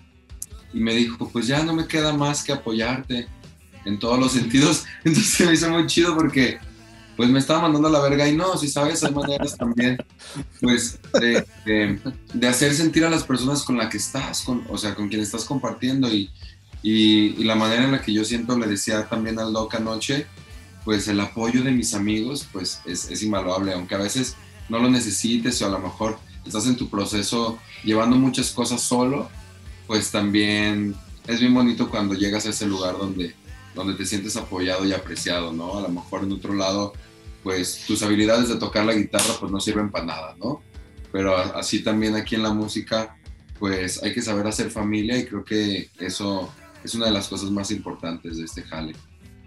y 0.73 0.79
me 0.79 0.93
dijo, 0.93 1.29
pues 1.29 1.47
ya 1.47 1.63
no 1.63 1.73
me 1.73 1.87
queda 1.87 2.13
más 2.13 2.43
que 2.43 2.51
apoyarte 2.51 3.27
en 3.85 3.99
todos 3.99 4.19
los 4.19 4.33
sentidos. 4.33 4.85
Entonces 5.03 5.47
me 5.47 5.53
hizo 5.53 5.69
muy 5.69 5.87
chido 5.87 6.15
porque 6.15 6.59
pues 7.17 7.29
me 7.29 7.39
estaba 7.39 7.63
mandando 7.63 7.87
a 7.87 7.91
la 7.91 7.99
verga 7.99 8.29
y 8.29 8.35
no, 8.35 8.55
si 8.57 8.67
sabes, 8.69 9.03
hay 9.03 9.11
maneras 9.11 9.57
también, 9.57 9.97
pues, 10.61 10.99
de, 11.19 11.43
de, 12.33 12.47
hacer 12.47 12.75
sentir 12.75 13.03
a 13.03 13.09
las 13.09 13.23
personas 13.23 13.63
con 13.63 13.75
las 13.75 13.89
que 13.89 13.97
estás, 13.97 14.41
con, 14.43 14.63
o 14.69 14.77
sea, 14.77 14.93
con 14.93 15.09
quien 15.09 15.21
estás 15.21 15.43
compartiendo 15.43 16.13
y, 16.13 16.29
y, 16.83 17.43
la 17.43 17.55
manera 17.55 17.85
en 17.85 17.91
la 17.91 18.03
que 18.03 18.13
yo 18.13 18.23
siento, 18.23 18.57
le 18.57 18.67
decía 18.67 19.09
también 19.09 19.39
al 19.39 19.51
Doc 19.51 19.73
anoche, 19.73 20.27
pues 20.85 21.07
el 21.07 21.19
apoyo 21.19 21.63
de 21.63 21.71
mis 21.71 21.95
amigos, 21.95 22.47
pues 22.53 22.81
es, 22.85 23.09
es 23.09 23.27
aunque 23.27 23.95
a 23.95 23.97
veces 23.97 24.35
no 24.69 24.77
lo 24.77 24.89
necesites 24.89 25.59
o 25.63 25.65
a 25.65 25.69
lo 25.69 25.79
mejor 25.79 26.19
estás 26.45 26.67
en 26.67 26.77
tu 26.77 26.87
proceso 26.87 27.57
llevando 27.83 28.15
muchas 28.15 28.51
cosas 28.51 28.81
solo, 28.81 29.27
pues 29.87 30.11
también 30.11 30.95
es 31.25 31.39
bien 31.39 31.53
bonito 31.53 31.89
cuando 31.89 32.13
llegas 32.13 32.45
a 32.45 32.49
ese 32.49 32.67
lugar 32.67 32.97
donde, 32.97 33.35
donde 33.73 33.95
te 33.95 34.05
sientes 34.05 34.37
apoyado 34.37 34.85
y 34.85 34.93
apreciado, 34.93 35.51
¿no? 35.51 35.77
A 35.77 35.81
lo 35.81 35.89
mejor 35.89 36.23
en 36.23 36.31
otro 36.31 36.53
lado, 36.53 36.93
pues 37.47 37.85
tus 37.87 38.03
habilidades 38.03 38.49
de 38.49 38.57
tocar 38.57 38.85
la 38.85 38.93
guitarra 38.93 39.33
pues 39.39 39.49
no 39.49 39.61
sirven 39.61 39.89
para 39.89 40.03
nada, 40.03 40.35
¿no? 40.37 40.61
Pero 41.13 41.37
así 41.37 41.81
también 41.81 42.13
aquí 42.17 42.35
en 42.35 42.43
la 42.43 42.51
música, 42.53 43.15
pues 43.57 44.03
hay 44.03 44.13
que 44.13 44.21
saber 44.21 44.45
hacer 44.47 44.69
familia 44.69 45.17
y 45.17 45.25
creo 45.25 45.45
que 45.45 45.89
eso 45.97 46.53
es 46.83 46.93
una 46.93 47.05
de 47.05 47.13
las 47.13 47.29
cosas 47.29 47.49
más 47.49 47.71
importantes 47.71 48.35
de 48.35 48.43
este 48.43 48.63
jale. 48.63 48.93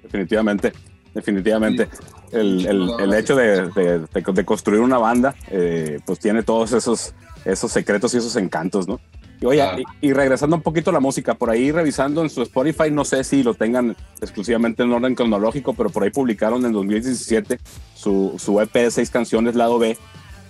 Definitivamente, 0.03 0.73
definitivamente. 1.13 1.91
El, 2.33 2.67
el, 2.67 2.91
el, 3.01 3.13
hecho 3.13 3.37
de, 3.37 3.69
de, 3.69 3.99
de, 3.99 4.45
construir 4.47 4.81
una 4.81 4.97
banda, 4.97 5.35
eh, 5.51 6.01
pues 6.07 6.21
tiene 6.21 6.43
todos 6.43 6.73
esos, 6.73 7.13
esos 7.45 7.71
secretos 7.71 8.15
y 8.15 8.17
esos 8.17 8.35
encantos, 8.37 8.89
¿no? 8.89 8.99
Y 9.41 9.47
oye, 9.47 9.65
y, 10.03 10.13
regresando 10.13 10.57
un 10.57 10.63
poquito 10.63 10.91
a 10.91 10.93
la 10.93 11.01
música, 11.01 11.35
por 11.35 11.49
ahí 11.49 11.73
revisando 11.73 12.23
en 12.23 12.29
su 12.29 12.43
Spotify, 12.43 12.91
no 12.91 13.07
sé 13.07 13.25
si 13.25 13.43
lo 13.43 13.55
tengan 13.55 13.97
exclusivamente 14.21 14.83
en 14.83 14.93
orden 14.93 15.15
cronológico, 15.15 15.73
pero 15.73 15.89
por 15.89 16.03
ahí 16.03 16.11
publicaron 16.11 16.67
en 16.67 16.73
2017 16.73 17.59
su, 17.95 18.35
su 18.39 18.61
EP 18.61 18.73
de 18.73 18.91
seis 18.91 19.09
canciones, 19.09 19.55
lado 19.55 19.79
B. 19.79 19.97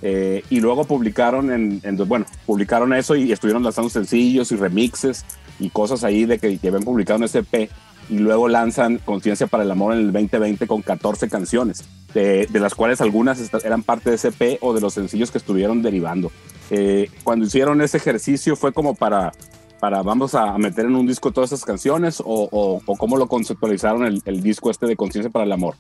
Eh, 0.03 0.43
y 0.51 0.61
luego 0.61 0.85
publicaron 0.87 1.53
en, 1.53 1.83
bueno, 2.09 2.25
publicaron 2.47 2.93
eso 2.95 3.15
y 3.15 3.31
estuvieron 3.33 3.63
lanzando 3.63 3.91
sencillos 3.91 4.51
y 4.51 4.57
remixes 4.57 5.27
y 5.59 5.69
cosas 5.69 6.05
ahí 6.05 6.25
de 6.25 6.39
que, 6.39 6.59
que 6.59 6.69
habían 6.69 6.85
publicado 6.85 7.19
en 7.19 7.25
ese 7.25 7.41
EP 7.41 7.71
y 8.09 8.19
luego 8.19 8.49
lanzan 8.49 8.99
Conciencia 8.99 9.47
para 9.47 9.63
el 9.63 9.71
Amor 9.71 9.93
en 9.93 10.01
el 10.01 10.13
2020 10.13 10.67
con 10.67 10.83
14 10.83 11.29
canciones, 11.29 11.85
de, 12.13 12.47
de, 12.51 12.61
las 12.61 12.75
cuales 12.75 13.01
algunas 13.01 13.39
eran 13.63 13.83
parte 13.83 14.11
de 14.11 14.17
ese 14.17 14.29
EP 14.29 14.59
o 14.63 14.75
de 14.75 14.81
los 14.81 14.95
sencillos 14.95 15.31
que 15.31 15.39
estuvieron 15.39 15.81
derivando. 15.81 16.33
Eh, 16.71 17.11
cuando 17.25 17.47
hicieron 17.47 17.83
ese 17.83 17.97
ejercicio 17.97 18.55
fue 18.55 18.73
como 18.73 18.95
para, 18.95 19.33
para 19.81 20.03
vamos 20.03 20.35
a 20.35 20.57
meter 20.57 20.87
en 20.87 20.95
un 20.95 21.07
disco 21.07 21.33
todas 21.33 21.51
esas 21.53 21.65
canciones 21.65 22.21
o, 22.21 22.49
o, 22.87 22.97
cómo 22.97 23.17
lo 23.17 23.27
conceptualizaron 23.27 24.05
el, 24.05 24.23
el 24.25 24.41
disco 24.41 24.71
este 24.71 24.87
de 24.87 24.97
Conciencia 24.97 25.31
para 25.31 25.45
el 25.45 25.53
Amor. 25.53 25.75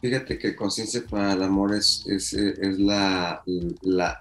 Fíjate 0.00 0.38
que 0.38 0.56
Conciencia 0.56 1.04
para 1.08 1.34
el 1.34 1.42
Amor 1.42 1.74
es, 1.74 2.04
es, 2.06 2.32
es 2.32 2.78
la, 2.78 3.42
la, 3.82 4.18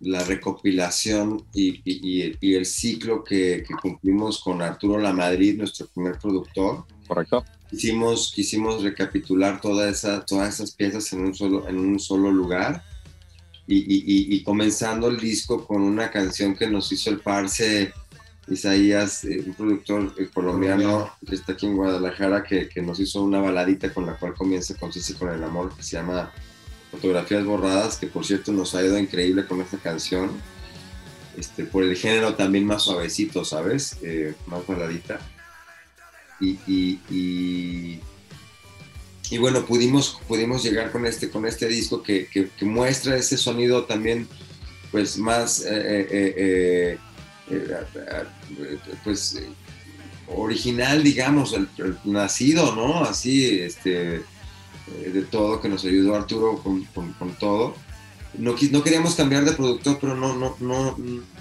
la, 0.00 0.24
recopilación 0.24 1.44
y, 1.52 1.80
y, 1.84 2.36
y, 2.40 2.54
el 2.54 2.66
ciclo 2.66 3.22
que, 3.22 3.64
que, 3.66 3.74
cumplimos 3.74 4.40
con 4.42 4.62
Arturo 4.62 4.98
La 4.98 5.12
Madrid, 5.12 5.58
nuestro 5.58 5.86
primer 5.88 6.18
productor. 6.18 6.84
Correcto. 7.06 7.44
Quisimos, 7.70 8.32
quisimos 8.34 8.82
recapitular 8.82 9.60
toda 9.60 9.88
esa, 9.88 10.24
todas 10.24 10.54
esas 10.54 10.72
piezas 10.72 11.10
en 11.12 11.20
un 11.20 11.34
solo, 11.34 11.68
en 11.68 11.78
un 11.78 11.98
solo 11.98 12.30
lugar 12.30 12.82
y, 13.66 14.42
comenzando 14.42 15.08
el 15.08 15.18
disco 15.18 15.66
con 15.66 15.82
una 15.82 16.10
canción 16.10 16.54
que 16.54 16.68
nos 16.68 16.90
hizo 16.92 17.10
el 17.10 17.20
parce 17.20 17.92
Isaías, 18.48 19.24
eh, 19.24 19.42
un 19.46 19.54
productor 19.54 20.14
eh, 20.18 20.28
colombiano 20.32 21.10
que 21.26 21.36
está 21.36 21.52
aquí 21.52 21.66
en 21.66 21.76
Guadalajara, 21.76 22.42
que, 22.42 22.68
nos 22.82 22.98
hizo 22.98 23.22
una 23.22 23.40
baladita 23.40 23.92
con 23.94 24.04
la 24.04 24.16
cual 24.16 24.34
comienza 24.34 24.74
Conciencia 24.74 25.16
con 25.16 25.28
el 25.28 25.42
Amor, 25.44 25.74
que 25.76 25.82
se 25.82 25.96
llama 25.96 26.32
Fotografías 26.90 27.44
Borradas, 27.44 27.96
que 27.96 28.08
por 28.08 28.26
cierto 28.26 28.52
nos 28.52 28.74
ha 28.74 28.84
ido 28.84 28.98
increíble 28.98 29.46
con 29.46 29.60
esta 29.60 29.78
canción. 29.78 30.30
Este, 31.36 31.64
por 31.64 31.84
el 31.84 31.96
género 31.96 32.34
también 32.34 32.66
más 32.66 32.82
suavecito, 32.82 33.44
¿sabes? 33.44 33.96
Eh, 34.02 34.34
más 34.46 34.66
baladita. 34.66 35.20
y, 36.40 36.58
y 37.08 38.00
bueno, 39.38 39.64
pudimos, 39.64 40.20
pudimos 40.28 40.62
llegar 40.62 40.92
con 40.92 41.06
este, 41.06 41.30
con 41.30 41.46
este 41.46 41.66
disco 41.66 42.02
que, 42.02 42.26
que, 42.26 42.64
muestra 42.64 43.16
ese 43.16 43.38
sonido 43.38 43.84
también 43.84 44.28
pues 44.90 45.16
más 45.16 45.60
eh, 45.60 46.06
eh, 46.10 46.98
eh, 47.50 48.26
pues 49.04 49.40
original, 50.28 51.02
digamos, 51.02 51.54
el, 51.54 51.68
nacido, 52.04 52.74
¿no? 52.74 53.04
Así, 53.04 53.60
este, 53.60 54.22
de 54.86 55.22
todo, 55.30 55.60
que 55.60 55.68
nos 55.68 55.84
ayudó 55.84 56.14
Arturo 56.14 56.58
con, 56.62 56.84
con, 56.84 57.34
todo. 57.38 57.74
No, 58.34 58.54
no, 58.70 58.82
queríamos 58.82 59.14
cambiar 59.14 59.44
de 59.44 59.52
productor, 59.52 59.98
pero 60.00 60.14
no, 60.14 60.36
no, 60.36 60.56
no, 60.60 60.96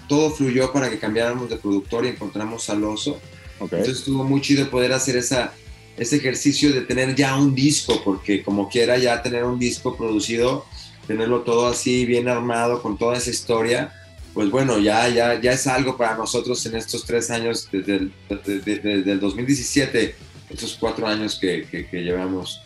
todo 0.07 0.31
fluyó 0.31 0.71
para 0.71 0.89
que 0.89 0.99
cambiáramos 0.99 1.49
de 1.49 1.57
productor 1.57 2.05
y 2.05 2.09
encontramos 2.09 2.69
al 2.69 2.83
oso. 2.83 3.19
Entonces 3.59 3.99
estuvo 3.99 4.23
muy 4.23 4.41
chido 4.41 4.69
poder 4.69 4.91
hacer 4.91 5.17
esa, 5.17 5.53
ese 5.97 6.17
ejercicio 6.17 6.73
de 6.73 6.81
tener 6.81 7.15
ya 7.15 7.35
un 7.35 7.53
disco, 7.53 8.01
porque 8.03 8.43
como 8.43 8.69
quiera 8.69 8.97
ya 8.97 9.21
tener 9.21 9.43
un 9.43 9.59
disco 9.59 9.95
producido, 9.95 10.65
tenerlo 11.07 11.41
todo 11.41 11.67
así 11.67 12.05
bien 12.05 12.29
armado 12.29 12.81
con 12.81 12.97
toda 12.97 13.17
esa 13.17 13.29
historia, 13.29 13.93
pues 14.33 14.49
bueno, 14.49 14.79
ya, 14.79 15.09
ya, 15.09 15.39
ya 15.41 15.51
es 15.51 15.67
algo 15.67 15.97
para 15.97 16.15
nosotros 16.15 16.65
en 16.65 16.75
estos 16.75 17.05
tres 17.05 17.29
años, 17.29 17.67
desde 17.71 17.95
el, 17.95 18.13
desde, 18.45 19.11
el 19.11 19.19
2017, 19.19 20.15
estos 20.49 20.77
cuatro 20.79 21.05
años 21.05 21.37
que, 21.39 21.67
que, 21.69 22.01
llevamos 22.01 22.61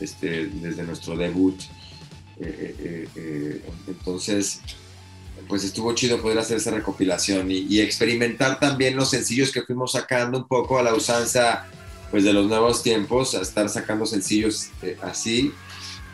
este, 0.00 0.46
desde 0.46 0.84
nuestro 0.84 1.16
debut. 1.16 1.60
Eh, 2.40 2.74
eh, 2.78 3.08
eh, 3.16 3.62
entonces, 3.88 4.60
pues 5.48 5.64
estuvo 5.64 5.92
chido 5.94 6.22
poder 6.22 6.38
hacer 6.38 6.58
esa 6.58 6.70
recopilación 6.70 7.50
y, 7.50 7.66
y, 7.68 7.80
experimentar 7.80 8.60
también 8.60 8.94
los 8.94 9.10
sencillos 9.10 9.50
que 9.50 9.62
fuimos 9.62 9.92
sacando 9.92 10.38
un 10.38 10.46
poco 10.46 10.78
a 10.78 10.84
la 10.84 10.94
usanza 10.94 11.66
pues 12.10 12.24
de 12.24 12.32
los 12.32 12.46
nuevos 12.46 12.82
tiempos 12.82 13.34
a 13.34 13.42
estar 13.42 13.68
sacando 13.68 14.06
sencillos 14.06 14.70
eh, 14.82 14.96
así. 15.02 15.52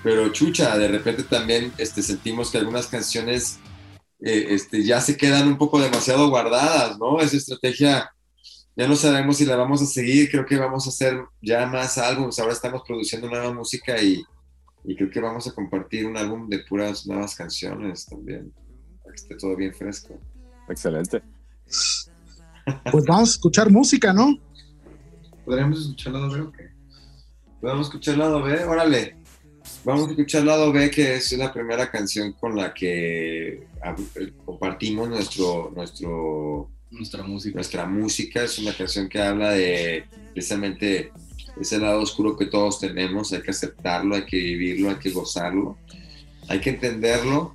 Pero 0.02 0.30
chucha, 0.30 0.76
de 0.76 0.88
repente 0.88 1.22
también 1.22 1.72
este, 1.78 2.02
sentimos 2.02 2.50
que 2.50 2.58
algunas 2.58 2.86
canciones 2.88 3.58
eh, 4.20 4.48
este, 4.50 4.84
ya 4.84 5.00
se 5.00 5.16
quedan 5.16 5.48
un 5.48 5.58
poco 5.58 5.80
demasiado 5.80 6.28
guardadas, 6.28 6.98
¿no? 6.98 7.20
Esa 7.20 7.36
estrategia 7.36 8.10
ya 8.76 8.88
no 8.88 8.96
sabemos 8.96 9.36
si 9.36 9.46
la 9.46 9.56
vamos 9.56 9.82
a 9.82 9.86
seguir, 9.86 10.30
creo 10.30 10.44
que 10.44 10.56
vamos 10.56 10.86
a 10.86 10.90
hacer 10.90 11.22
ya 11.40 11.66
más 11.66 11.96
álbumes, 11.96 12.38
ahora 12.38 12.52
estamos 12.52 12.82
produciendo 12.86 13.30
nueva 13.30 13.52
música 13.52 14.00
y, 14.02 14.22
y 14.84 14.96
creo 14.96 15.10
que 15.10 15.20
vamos 15.20 15.46
a 15.46 15.52
compartir 15.52 16.06
un 16.06 16.16
álbum 16.16 16.48
de 16.48 16.58
puras 16.58 17.06
nuevas 17.06 17.36
canciones 17.36 18.04
también, 18.04 18.52
para 19.02 19.14
que 19.14 19.22
esté 19.22 19.36
todo 19.36 19.54
bien 19.56 19.72
fresco. 19.72 20.18
Excelente. 20.68 21.22
Pues 22.90 23.04
vamos 23.06 23.28
a 23.28 23.32
escuchar 23.32 23.70
música, 23.70 24.12
¿no? 24.12 24.36
¿Podríamos 25.44 25.80
escuchar 25.80 26.12
lado 26.14 26.30
B 26.30 26.40
o 26.40 26.52
qué? 26.52 26.70
¿Podemos 27.60 27.86
escuchar 27.86 28.18
lado 28.18 28.42
B? 28.42 28.64
Órale. 28.64 29.16
Vamos 29.84 30.08
a 30.08 30.10
escuchar 30.10 30.44
lado 30.44 30.72
B, 30.72 30.90
que 30.90 31.16
es 31.16 31.32
la 31.32 31.52
primera 31.52 31.90
canción 31.90 32.32
con 32.32 32.56
la 32.56 32.72
que 32.72 33.66
compartimos 34.44 35.08
nuestro, 35.08 35.72
nuestro, 35.74 36.70
nuestra 36.90 37.22
música. 37.22 37.54
Nuestra 37.54 37.86
música 37.86 38.44
es 38.44 38.58
una 38.58 38.74
canción 38.74 39.08
que 39.08 39.20
habla 39.20 39.50
de 39.50 40.04
precisamente 40.32 41.12
ese 41.60 41.78
lado 41.78 42.00
oscuro 42.00 42.36
que 42.36 42.46
todos 42.46 42.80
tenemos, 42.80 43.32
hay 43.32 43.42
que 43.42 43.50
aceptarlo, 43.50 44.16
hay 44.16 44.24
que 44.24 44.36
vivirlo, 44.36 44.90
hay 44.90 44.96
que 44.96 45.10
gozarlo, 45.10 45.78
hay 46.48 46.60
que 46.60 46.70
entenderlo 46.70 47.54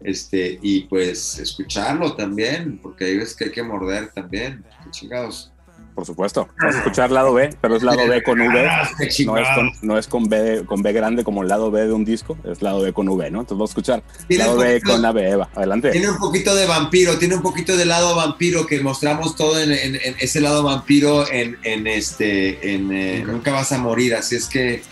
este, 0.00 0.58
y 0.62 0.82
pues 0.82 1.38
escucharlo 1.38 2.14
también, 2.14 2.78
porque 2.78 3.06
hay 3.06 3.16
veces 3.16 3.36
que 3.36 3.44
hay 3.44 3.52
que 3.52 3.62
morder 3.62 4.12
también, 4.12 4.64
qué 4.84 4.90
chingados. 4.90 5.52
Por 5.98 6.06
supuesto. 6.06 6.48
Vamos 6.60 6.76
a 6.76 6.78
escuchar 6.78 7.10
lado 7.10 7.34
B, 7.34 7.50
pero 7.60 7.74
es 7.74 7.82
lado 7.82 8.06
B 8.06 8.22
con 8.22 8.40
V. 8.40 8.68
Ah, 8.68 8.88
No 9.26 9.36
es 9.36 9.48
con, 9.56 9.72
no 9.82 9.98
es 9.98 10.06
con 10.06 10.28
B, 10.28 10.62
con 10.64 10.80
B 10.80 10.92
grande 10.92 11.24
como 11.24 11.42
el 11.42 11.48
lado 11.48 11.72
B 11.72 11.86
de 11.86 11.92
un 11.92 12.04
disco, 12.04 12.38
es 12.44 12.62
lado 12.62 12.82
B 12.82 12.92
con 12.92 13.08
V, 13.08 13.28
¿no? 13.32 13.40
Entonces 13.40 13.58
vamos 13.58 13.70
a 13.70 13.72
escuchar 13.72 14.02
Tiene 14.28 14.44
lado 14.44 14.54
un 14.54 14.60
B 14.62 14.74
poquito- 14.74 14.92
con 14.92 15.02
la 15.02 15.10
B, 15.10 15.28
Eva. 15.28 15.48
Adelante. 15.56 15.90
Tiene 15.90 16.08
un 16.08 16.18
poquito 16.18 16.54
de 16.54 16.66
vampiro, 16.66 17.18
tiene 17.18 17.34
un 17.34 17.42
poquito 17.42 17.76
de 17.76 17.84
lado 17.84 18.14
vampiro 18.14 18.64
que 18.64 18.80
mostramos 18.80 19.34
todo 19.34 19.58
en, 19.60 19.72
en- 19.72 19.96
en 19.96 20.14
ese 20.20 20.40
lado 20.40 20.62
vampiro 20.62 21.28
en, 21.32 21.58
en 21.64 21.88
este, 21.88 22.74
en 22.74 22.92
eh, 22.92 23.24
Nunca 23.26 23.50
vas 23.50 23.72
a 23.72 23.78
morir, 23.78 24.14
así 24.14 24.36
es 24.36 24.46
que, 24.46 24.84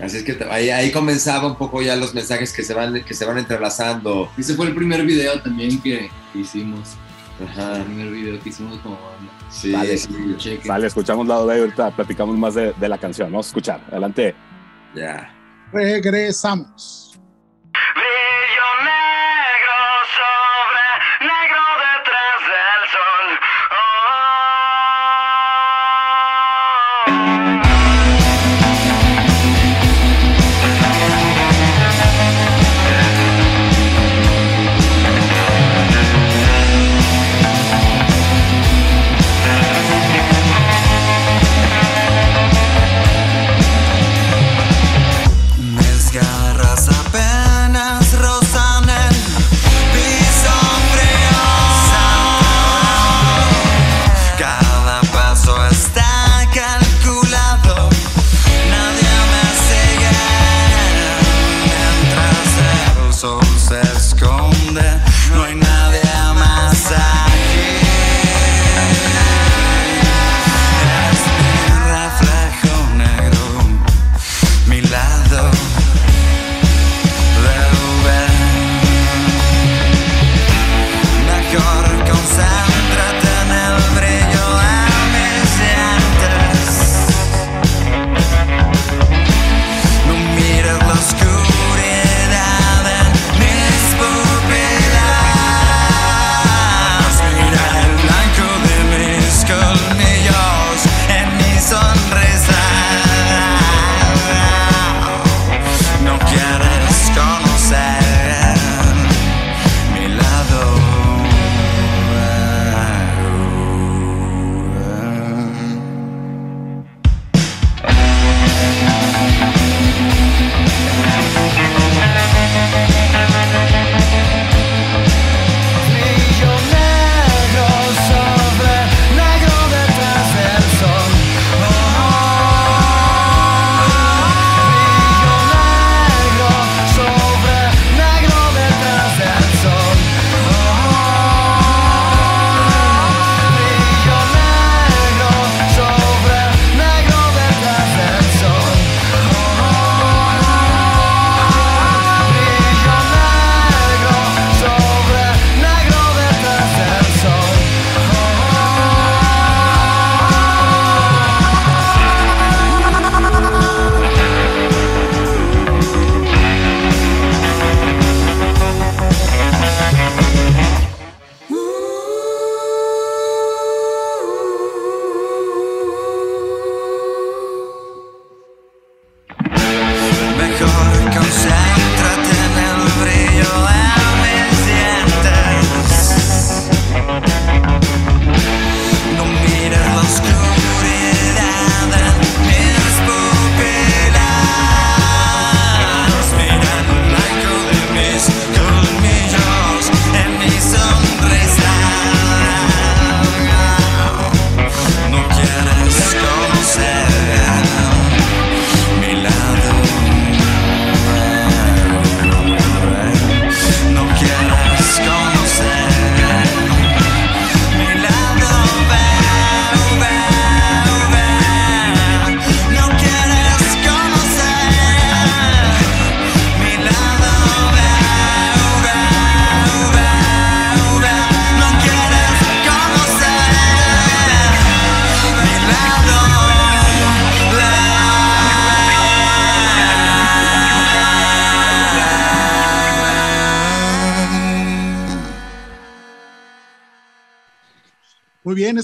así 0.00 0.16
es 0.16 0.22
que 0.24 0.36
ahí, 0.50 0.70
ahí 0.70 0.90
comenzaba 0.90 1.46
un 1.46 1.56
poco 1.56 1.82
ya 1.82 1.94
los 1.94 2.14
mensajes 2.14 2.52
que 2.52 2.64
se 2.64 2.74
van, 2.74 3.04
que 3.04 3.14
se 3.14 3.24
van 3.24 3.38
entrelazando. 3.38 4.28
Ese 4.36 4.54
fue 4.56 4.66
el 4.66 4.74
primer 4.74 5.04
video 5.06 5.40
también 5.40 5.80
que 5.80 6.10
hicimos. 6.34 6.96
Ajá. 7.44 7.76
El 7.78 7.84
primer 7.84 8.10
video 8.10 8.40
que 8.40 8.48
hicimos 8.48 8.78
como 8.80 8.96
banda. 8.96 9.32
Sí, 9.48 9.72
Vale. 9.72 9.96
sí. 9.98 10.60
Vale, 10.66 10.86
escuchamos 10.86 11.26
lado 11.26 11.46
B 11.46 11.58
ahorita 11.60 11.90
platicamos 11.96 12.36
más 12.36 12.54
de, 12.54 12.72
de 12.72 12.88
la 12.88 12.98
canción. 12.98 13.30
Vamos 13.30 13.46
a 13.46 13.48
escuchar. 13.48 13.80
Adelante. 13.90 14.34
ya. 14.94 15.34
Regresamos. 15.72 17.18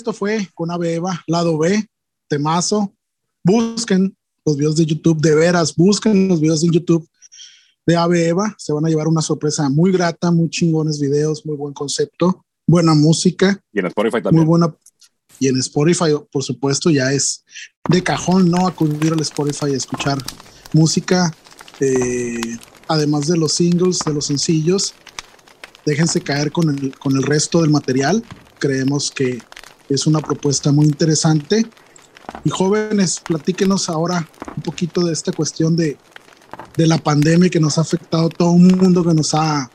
Esto 0.09 0.19
fue 0.21 0.49
con 0.55 0.71
Eva, 0.83 1.23
lado 1.27 1.59
B, 1.59 1.87
temazo. 2.29 2.95
Busquen 3.45 4.17
los 4.43 4.57
videos 4.57 4.77
de 4.77 4.87
YouTube, 4.87 5.21
de 5.21 5.35
veras, 5.35 5.75
busquen 5.77 6.29
los 6.29 6.41
videos 6.41 6.65
en 6.65 6.73
YouTube 6.73 7.07
de 7.85 7.95
Ave 7.95 8.29
Eva. 8.29 8.55
Se 8.57 8.73
van 8.73 8.87
a 8.87 8.89
llevar 8.89 9.07
una 9.07 9.21
sorpresa 9.21 9.69
muy 9.69 9.93
grata, 9.93 10.31
muy 10.31 10.49
chingones 10.49 10.99
videos, 10.99 11.45
muy 11.45 11.57
buen 11.57 11.75
concepto, 11.75 12.43
buena 12.67 12.95
música, 12.95 13.61
Y 13.71 13.81
en 13.81 13.87
Spotify 13.87 14.15
muy 14.15 14.23
también. 14.23 14.47
buena. 14.47 14.75
Y 15.39 15.49
en 15.49 15.59
Spotify, 15.59 16.15
por 16.33 16.43
supuesto, 16.43 16.89
ya 16.89 17.13
es 17.13 17.45
de 17.91 18.03
cajón, 18.03 18.51
¿no? 18.51 18.67
Acudir 18.67 19.13
al 19.13 19.21
Spotify 19.21 19.75
a 19.75 19.77
escuchar 19.77 20.17
música, 20.73 21.35
eh, 21.81 22.57
además 22.89 23.27
de 23.27 23.37
los 23.37 23.53
singles, 23.53 23.99
de 23.99 24.15
los 24.15 24.25
sencillos. 24.25 24.95
Déjense 25.85 26.23
caer 26.23 26.51
con 26.51 26.71
el, 26.71 26.99
con 26.99 27.15
el 27.15 27.25
resto 27.25 27.61
del 27.61 27.69
material. 27.71 28.25
Creemos 28.59 29.11
que 29.11 29.43
es 29.89 30.07
una 30.07 30.20
propuesta 30.20 30.72
muy 30.72 30.86
interesante. 30.86 31.66
Y 32.45 32.51
jóvenes, 32.51 33.20
platíquenos 33.20 33.89
ahora 33.89 34.28
un 34.57 34.62
poquito 34.62 35.05
de 35.05 35.12
esta 35.12 35.32
cuestión 35.32 35.76
de, 35.76 35.97
de 36.76 36.86
la 36.86 36.99
pandemia 36.99 37.49
que 37.49 37.61
nos 37.61 37.78
ha 37.78 37.82
afectado 37.82 38.26
a 38.26 38.30
todo 38.30 38.51
un 38.51 38.68
mundo, 38.68 39.05
que 39.05 39.14
nos 39.14 39.34
ha 39.34 39.70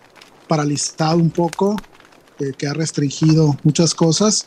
paralizado 0.48 1.18
un 1.18 1.32
poco, 1.32 1.76
eh, 2.40 2.54
que 2.58 2.68
ha 2.68 2.74
restringido 2.74 3.58
muchas 3.64 3.96
cosas, 3.96 4.46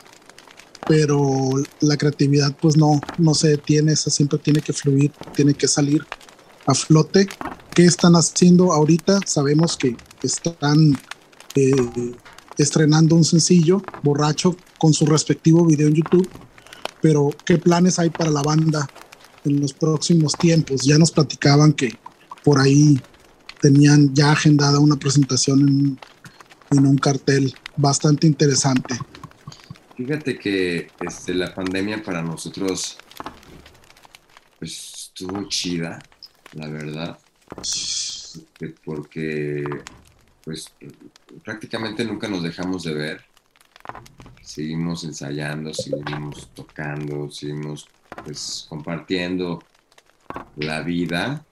pero 0.87 1.49
la 1.81 1.97
creatividad 1.97 2.55
pues 2.61 2.77
no, 2.77 3.01
no 3.17 3.33
se 3.33 3.49
detiene, 3.49 3.91
esa 3.91 4.09
siempre 4.09 4.39
tiene 4.39 4.61
que 4.61 4.73
fluir, 4.73 5.11
tiene 5.35 5.53
que 5.53 5.67
salir 5.67 6.05
a 6.65 6.73
flote. 6.73 7.27
¿Qué 7.73 7.85
están 7.85 8.15
haciendo 8.15 8.73
ahorita? 8.73 9.19
Sabemos 9.25 9.77
que 9.77 9.95
están 10.23 10.97
eh, 11.55 11.71
estrenando 12.57 13.15
un 13.15 13.23
sencillo, 13.23 13.81
Borracho, 14.03 14.55
con 14.77 14.93
su 14.93 15.05
respectivo 15.05 15.65
video 15.65 15.87
en 15.87 15.95
YouTube, 15.95 16.29
pero 17.01 17.29
¿qué 17.45 17.57
planes 17.57 17.99
hay 17.99 18.09
para 18.09 18.29
la 18.29 18.41
banda 18.41 18.87
en 19.45 19.61
los 19.61 19.73
próximos 19.73 20.33
tiempos? 20.33 20.81
Ya 20.81 20.97
nos 20.97 21.11
platicaban 21.11 21.73
que 21.73 21.97
por 22.43 22.59
ahí 22.59 22.99
tenían 23.61 24.13
ya 24.13 24.31
agendada 24.31 24.79
una 24.79 24.95
presentación 24.95 25.97
en, 26.71 26.85
un 26.85 26.97
cartel 26.97 27.53
bastante 27.75 28.27
interesante. 28.27 28.97
Fíjate 29.95 30.37
que 30.37 30.89
este, 30.99 31.33
la 31.33 31.53
pandemia 31.55 32.03
para 32.03 32.21
nosotros 32.21 32.97
pues, 34.59 34.93
estuvo 35.07 35.47
chida, 35.47 35.99
la 36.53 36.67
verdad, 36.67 37.17
porque 38.83 39.63
pues 40.43 40.71
prácticamente 41.43 42.05
nunca 42.05 42.27
nos 42.27 42.43
dejamos 42.43 42.83
de 42.83 42.93
ver. 42.93 43.25
Seguimos 44.51 45.03
ensayando, 45.03 45.73
seguimos 45.73 46.47
tocando, 46.53 47.29
seguimos 47.29 47.85
pues 48.23 48.65
compartiendo 48.69 49.61
la 50.55 50.81
vida. 50.83 51.43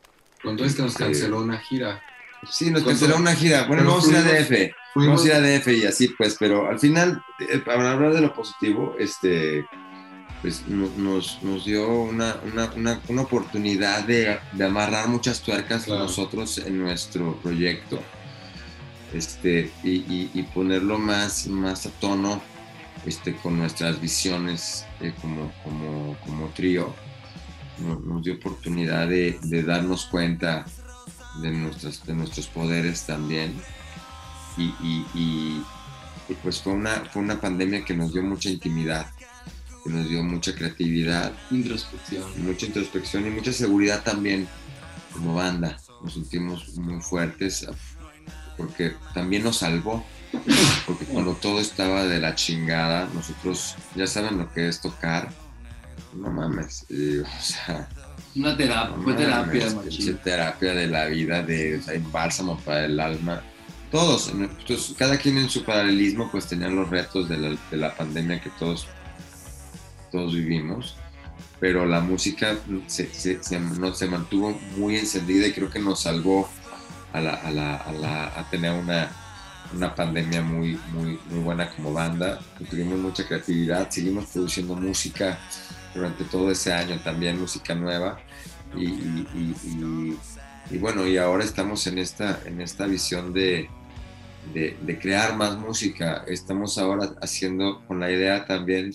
Cuando 0.42 0.64
es 0.64 0.76
que 0.76 0.84
nos 0.84 0.92
Este, 0.94 1.04
canceló 1.04 1.42
una 1.42 1.58
gira. 1.58 2.02
Sí, 2.50 2.72
nos 2.72 2.84
canceló 2.84 3.18
una 3.18 3.36
gira. 3.36 3.68
Bueno, 3.68 3.84
vamos 3.84 4.08
a 4.08 4.12
ir 4.12 4.16
a 4.16 4.22
fuimos- 4.22 4.48
DF. 4.50 4.74
fuimos- 4.94 5.08
Vamos 5.10 5.24
a 5.26 5.28
ir 5.28 5.34
a 5.34 5.40
DF 5.42 5.68
y 5.78 5.86
así, 5.86 6.08
pues, 6.18 6.38
pero 6.40 6.70
al 6.70 6.80
final, 6.80 7.22
eh, 7.50 7.58
para 7.60 7.92
hablar 7.92 8.14
de 8.14 8.22
lo 8.22 8.34
positivo, 8.34 8.96
este, 8.98 9.66
pues 10.42 10.66
no- 10.70 10.90
nos, 10.96 11.44
nos 11.44 11.66
dio 11.66 11.90
una, 12.02 12.38
una, 12.50 12.72
una, 12.78 13.02
una 13.10 13.22
oportunidad 13.24 14.04
de, 14.06 14.38
de 14.54 14.64
amarrar 14.66 15.10
muchas 15.10 15.42
tuercas 15.42 15.84
Claro. 15.84 16.04
nosotros 16.04 16.60
en 16.60 16.80
nuestro 16.80 17.36
proyecto 17.44 18.00
este, 19.14 19.70
y, 19.84 19.90
y- 19.92 20.32
y 20.34 20.44
ponerlo 20.44 20.98
más, 20.98 21.48
más 21.48 21.86
a 21.88 21.90
tono 22.00 22.42
este, 23.06 23.36
con 23.36 23.58
nuestras 23.58 24.00
visiones 24.02 24.86
eh, 25.02 25.14
como, 25.22 25.52
como, 25.64 26.18
como 26.26 26.48
trío. 26.50 26.94
No- 27.80 28.00
Nos 28.00 28.24
dio 28.24 28.36
oportunidad 28.36 29.08
de, 29.08 29.38
de 29.44 29.64
darnos 29.64 30.06
cuenta 30.06 30.66
de, 31.42 31.52
nuestras, 31.52 32.06
de 32.06 32.14
nuestros 32.14 32.48
poderes 32.48 33.06
también. 33.06 33.54
Y, 34.58 34.64
y- 34.82 35.06
y- 35.14 35.64
y, 36.30 36.34
pues 36.42 36.62
fue 36.62 36.74
una, 36.74 37.04
fue 37.12 37.22
una 37.22 37.40
pandemia 37.40 37.84
que 37.86 37.94
nos 37.96 38.14
dio 38.14 38.24
mucha 38.24 38.50
intimidad, 38.50 39.06
que 39.84 39.90
nos 39.92 40.08
dio 40.10 40.24
mucha 40.24 40.56
creatividad, 40.56 41.32
Introspección. 41.52 42.24
mucha 42.44 42.66
introspección 42.66 43.28
y 43.28 43.30
mucha 43.30 43.52
seguridad 43.54 44.02
también 44.04 44.48
como 45.14 45.36
banda. 45.36 45.78
Nos 46.02 46.14
sentimos 46.14 46.76
muy 46.78 47.00
fuertes 47.02 47.68
porque 48.58 48.94
también 49.14 49.44
nos 49.44 49.58
salvó. 49.58 50.04
Porque 50.86 51.06
cuando 51.06 51.34
todo 51.34 51.60
estaba 51.60 52.04
de 52.06 52.20
la 52.20 52.36
chingada, 52.36 53.08
nosotros 53.14 53.76
ya 53.96 54.08
saben 54.08 54.38
lo 54.38 54.52
que 54.54 54.68
es 54.68 54.82
tocar. 54.82 55.30
No 56.14 56.32
mames. 56.32 56.86
y, 56.90 57.20
o 57.20 57.26
sea, 57.42 57.88
Una 58.36 58.56
terapia, 58.56 58.96
no 58.98 59.04
fue 59.04 59.14
terapia, 59.14 59.66
mames, 59.74 59.96
pinche 59.96 60.14
terapia 60.16 60.74
de 60.74 60.88
la 60.88 61.06
vida, 61.06 61.42
de 61.44 61.78
o 61.78 61.82
sea, 61.82 62.00
bálsamo 62.12 62.58
para 62.60 62.86
el 62.86 63.00
alma. 63.00 63.42
Todos, 63.92 64.30
entonces, 64.30 64.94
cada 64.98 65.18
quien 65.18 65.38
en 65.38 65.50
su 65.50 65.64
paralelismo, 65.64 66.30
pues 66.32 66.48
tenían 66.48 66.76
los 66.76 66.90
retos 66.90 67.30
de 67.30 67.38
la, 67.38 67.58
de 67.72 67.78
la 67.78 67.96
pandemia 67.96 68.42
que 68.42 68.50
todos, 68.60 68.88
todos 70.12 70.34
vivimos. 70.34 70.96
Pero 71.60 71.86
la 71.86 72.02
música 72.02 72.58
se, 72.88 73.08
se, 73.14 73.42
se- 73.42 73.60
no- 73.60 73.94
se 73.94 74.08
mantuvo 74.08 74.52
muy 74.78 74.98
encendida 74.98 75.48
y 75.48 75.54
creo 75.54 75.70
que 75.70 75.80
nos 75.80 76.02
salvó 76.02 76.50
a, 77.14 77.22
la, 77.22 77.34
a, 77.36 77.52
la, 77.52 77.76
a, 77.78 77.92
la- 77.94 78.40
a 78.40 78.50
tener 78.50 78.72
una, 78.74 79.10
una 79.74 79.94
pandemia 79.94 80.42
muy, 80.42 80.80
muy, 80.94 81.20
muy 81.30 81.40
buena 81.40 81.70
como 81.70 81.94
banda. 81.94 82.40
Tuvimos 82.70 83.00
mucha 83.00 83.26
creatividad, 83.28 83.90
seguimos 83.90 84.26
produciendo 84.28 84.76
música 84.76 85.38
durante 85.94 86.24
todo 86.26 86.52
ese 86.52 86.74
año 86.74 87.00
también, 87.04 87.40
música 87.40 87.74
nueva. 87.76 88.20
Y, 88.76 88.86
y- 88.86 89.56
y- 89.66 90.18
y- 90.72 90.78
bueno, 90.78 91.08
y 91.08 91.18
ahora 91.18 91.44
estamos 91.44 91.86
en 91.88 92.00
esta, 92.00 92.40
en 92.46 92.60
esta 92.62 92.86
visión 92.88 93.34
de, 93.34 93.70
de, 94.54 94.78
de 94.82 95.00
crear 95.00 95.36
más 95.36 95.58
música. 95.58 96.24
Estamos 96.28 96.78
ahora 96.78 97.12
haciendo 97.22 97.84
con 97.88 98.00
la 98.00 98.12
idea 98.12 98.46
también, 98.46 98.94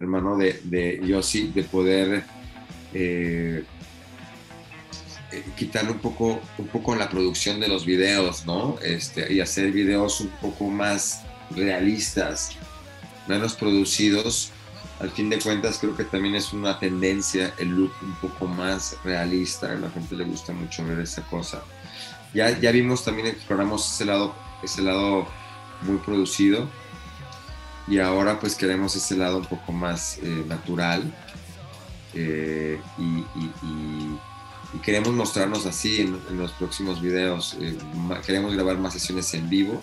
hermano, 0.00 0.36
de, 0.36 0.60
de 0.64 1.00
Yossi, 1.06 1.48
de 1.52 1.62
poder 1.64 2.24
eh, 2.92 3.64
quitarle 5.56 5.92
un 5.92 5.98
poco, 5.98 6.40
un 6.58 6.66
poco 6.68 6.94
la 6.94 7.08
producción 7.08 7.60
de 7.60 7.68
los 7.68 7.84
videos, 7.86 8.46
¿no? 8.46 8.76
Este, 8.82 9.32
y 9.32 9.40
hacer 9.40 9.70
videos 9.72 10.20
un 10.20 10.28
poco 10.40 10.68
más 10.68 11.22
realistas, 11.50 12.50
menos 13.26 13.54
producidos. 13.54 14.50
Al 15.00 15.10
fin 15.10 15.28
de 15.28 15.38
cuentas, 15.38 15.78
creo 15.80 15.96
que 15.96 16.04
también 16.04 16.34
es 16.36 16.52
una 16.52 16.78
tendencia 16.78 17.52
el 17.58 17.70
look 17.70 17.92
un 18.02 18.14
poco 18.16 18.46
más 18.46 18.96
realista. 19.04 19.72
A 19.72 19.74
la 19.74 19.90
gente 19.90 20.14
le 20.14 20.24
gusta 20.24 20.52
mucho 20.52 20.84
ver 20.84 21.00
esa 21.00 21.22
cosa. 21.22 21.62
Ya, 22.32 22.58
ya 22.58 22.70
vimos 22.70 23.04
también, 23.04 23.26
exploramos 23.28 23.92
ese 23.92 24.04
lado, 24.04 24.34
ese 24.62 24.82
lado 24.82 25.26
muy 25.82 25.98
producido. 25.98 26.68
Y 27.86 27.98
ahora 27.98 28.40
pues 28.40 28.54
queremos 28.54 28.96
ese 28.96 29.16
lado 29.16 29.38
un 29.38 29.44
poco 29.46 29.72
más 29.72 30.18
eh, 30.22 30.44
natural. 30.46 31.12
Eh, 32.14 32.80
y- 32.98 33.24
y 34.74 34.78
queremos 34.78 35.12
mostrarnos 35.12 35.66
así 35.66 36.00
en, 36.00 36.38
los 36.38 36.52
próximos 36.52 37.00
videos. 37.00 37.56
Eh, 37.60 37.76
queremos 38.26 38.54
grabar 38.54 38.76
más 38.78 38.92
sesiones 38.92 39.32
en 39.34 39.48
vivo 39.48 39.80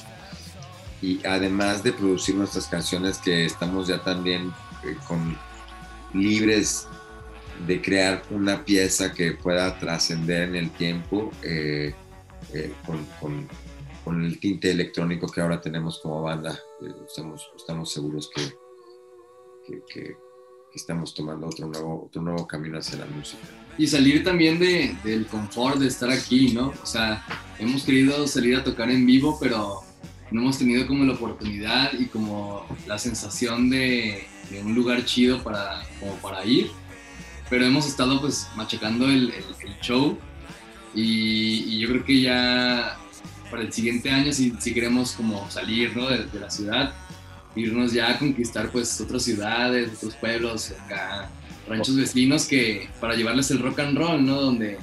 y 1.01 1.25
además 1.25 1.81
de 1.83 1.93
producir 1.93 2.35
nuestras 2.35 2.67
canciones 2.67 3.17
que 3.17 3.45
estamos 3.45 3.87
ya 3.87 4.03
también 4.03 4.53
eh, 4.83 4.95
con 5.07 5.37
libres 6.13 6.87
de 7.65 7.81
crear 7.81 8.23
una 8.31 8.65
pieza 8.65 9.13
que 9.13 9.31
pueda 9.31 9.79
trascender 9.79 10.49
en 10.49 10.55
el 10.55 10.71
tiempo 10.71 11.31
eh, 11.41 11.93
con, 12.85 13.47
el 14.25 14.39
tinte 14.39 14.71
electrónico 14.71 15.27
que 15.27 15.39
ahora 15.39 15.61
tenemos 15.61 15.99
como 15.99 16.23
banda. 16.23 16.59
Estamos, 17.07 17.93
seguros 17.93 18.29
que- 18.29 18.51
que 20.71 20.77
estamos 20.77 21.13
tomando 21.13 21.47
otro 21.47 21.67
nuevo, 21.67 22.05
otro 22.05 22.21
nuevo 22.21 22.47
camino 22.47 22.77
hacia 22.79 22.97
la 22.99 23.05
música. 23.05 23.41
Y 23.77 23.87
salir 23.87 24.23
también 24.23 24.59
de, 24.59 24.95
del 25.03 25.25
confort 25.27 25.77
de 25.79 25.87
estar 25.87 26.09
aquí, 26.09 26.51
¿no? 26.53 26.73
O 26.81 26.85
sea, 26.85 27.25
hemos 27.59 27.83
querido 27.83 28.27
salir 28.27 28.55
a 28.55 28.63
tocar 28.63 28.89
en 28.89 29.05
vivo, 29.05 29.37
pero 29.39 29.81
no 30.31 30.41
hemos 30.41 30.57
tenido 30.57 30.87
como 30.87 31.03
la 31.03 31.13
oportunidad 31.13 31.91
y 31.99 32.05
como 32.05 32.65
la 32.87 32.97
sensación 32.97 33.69
de, 33.69 34.25
de 34.49 34.61
un 34.61 34.73
lugar 34.73 35.03
chido 35.05 35.43
para, 35.43 35.83
como 35.99 36.15
para 36.15 36.45
ir. 36.45 36.71
Pero 37.49 37.65
hemos 37.65 37.85
estado 37.85 38.21
pues 38.21 38.47
machacando 38.55 39.05
el, 39.05 39.31
el- 39.31 39.69
el 39.69 39.79
show 39.81 40.17
y, 40.95 41.63
y 41.75 41.79
yo 41.79 41.89
creo 41.89 42.05
que 42.05 42.21
ya 42.21 42.97
para 43.49 43.63
el 43.63 43.73
siguiente 43.73 44.09
año 44.09 44.31
si, 44.31 44.53
si 44.59 44.73
queremos 44.73 45.11
como 45.13 45.49
salir 45.51 45.95
¿no? 45.97 46.07
de, 46.07 46.25
de 46.25 46.39
la 46.39 46.49
ciudad, 46.49 46.93
irnos 47.55 47.93
ya 47.93 48.09
a 48.09 48.19
conquistar 48.19 48.69
pues 48.71 48.99
otras 49.01 49.23
ciudades, 49.23 49.91
otros 49.97 50.15
pueblos, 50.15 50.73
acá, 50.85 51.29
ranchos 51.67 51.95
vecinos 51.95 52.45
que 52.45 52.89
para 52.99 53.15
llevarles 53.15 53.51
el 53.51 53.59
rock 53.59 53.79
and 53.79 53.97
roll, 53.97 54.25
¿no? 54.25 54.41
Donde, 54.41 54.77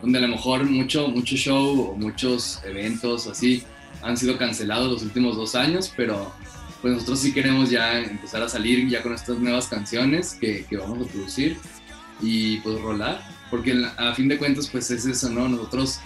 donde 0.00 0.18
a 0.18 0.22
lo 0.22 0.28
mejor 0.28 0.64
mucho, 0.64 1.08
mucho 1.08 1.36
show 1.36 1.90
o 1.90 1.96
muchos 1.96 2.60
eventos 2.64 3.26
así 3.26 3.62
han 4.02 4.16
sido 4.16 4.36
cancelados 4.36 4.90
los 4.90 5.02
últimos 5.02 5.36
dos 5.36 5.54
años, 5.54 5.92
pero 5.96 6.32
pues 6.82 6.94
nosotros 6.94 7.20
sí 7.20 7.32
queremos 7.32 7.70
ya 7.70 8.00
empezar 8.00 8.42
a 8.42 8.48
salir 8.48 8.86
ya 8.88 9.02
con 9.02 9.14
estas 9.14 9.38
nuevas 9.38 9.68
canciones 9.68 10.36
que, 10.38 10.66
que 10.68 10.76
vamos 10.76 11.06
a 11.06 11.10
producir 11.10 11.56
y 12.20 12.58
pues 12.58 12.80
rolar, 12.80 13.26
porque 13.50 13.82
a 13.96 14.14
fin 14.14 14.28
de 14.28 14.36
cuentas 14.36 14.68
pues 14.68 14.90
es 14.90 15.06
eso, 15.06 15.30
¿no? 15.30 15.48
Nosotros 15.48 16.00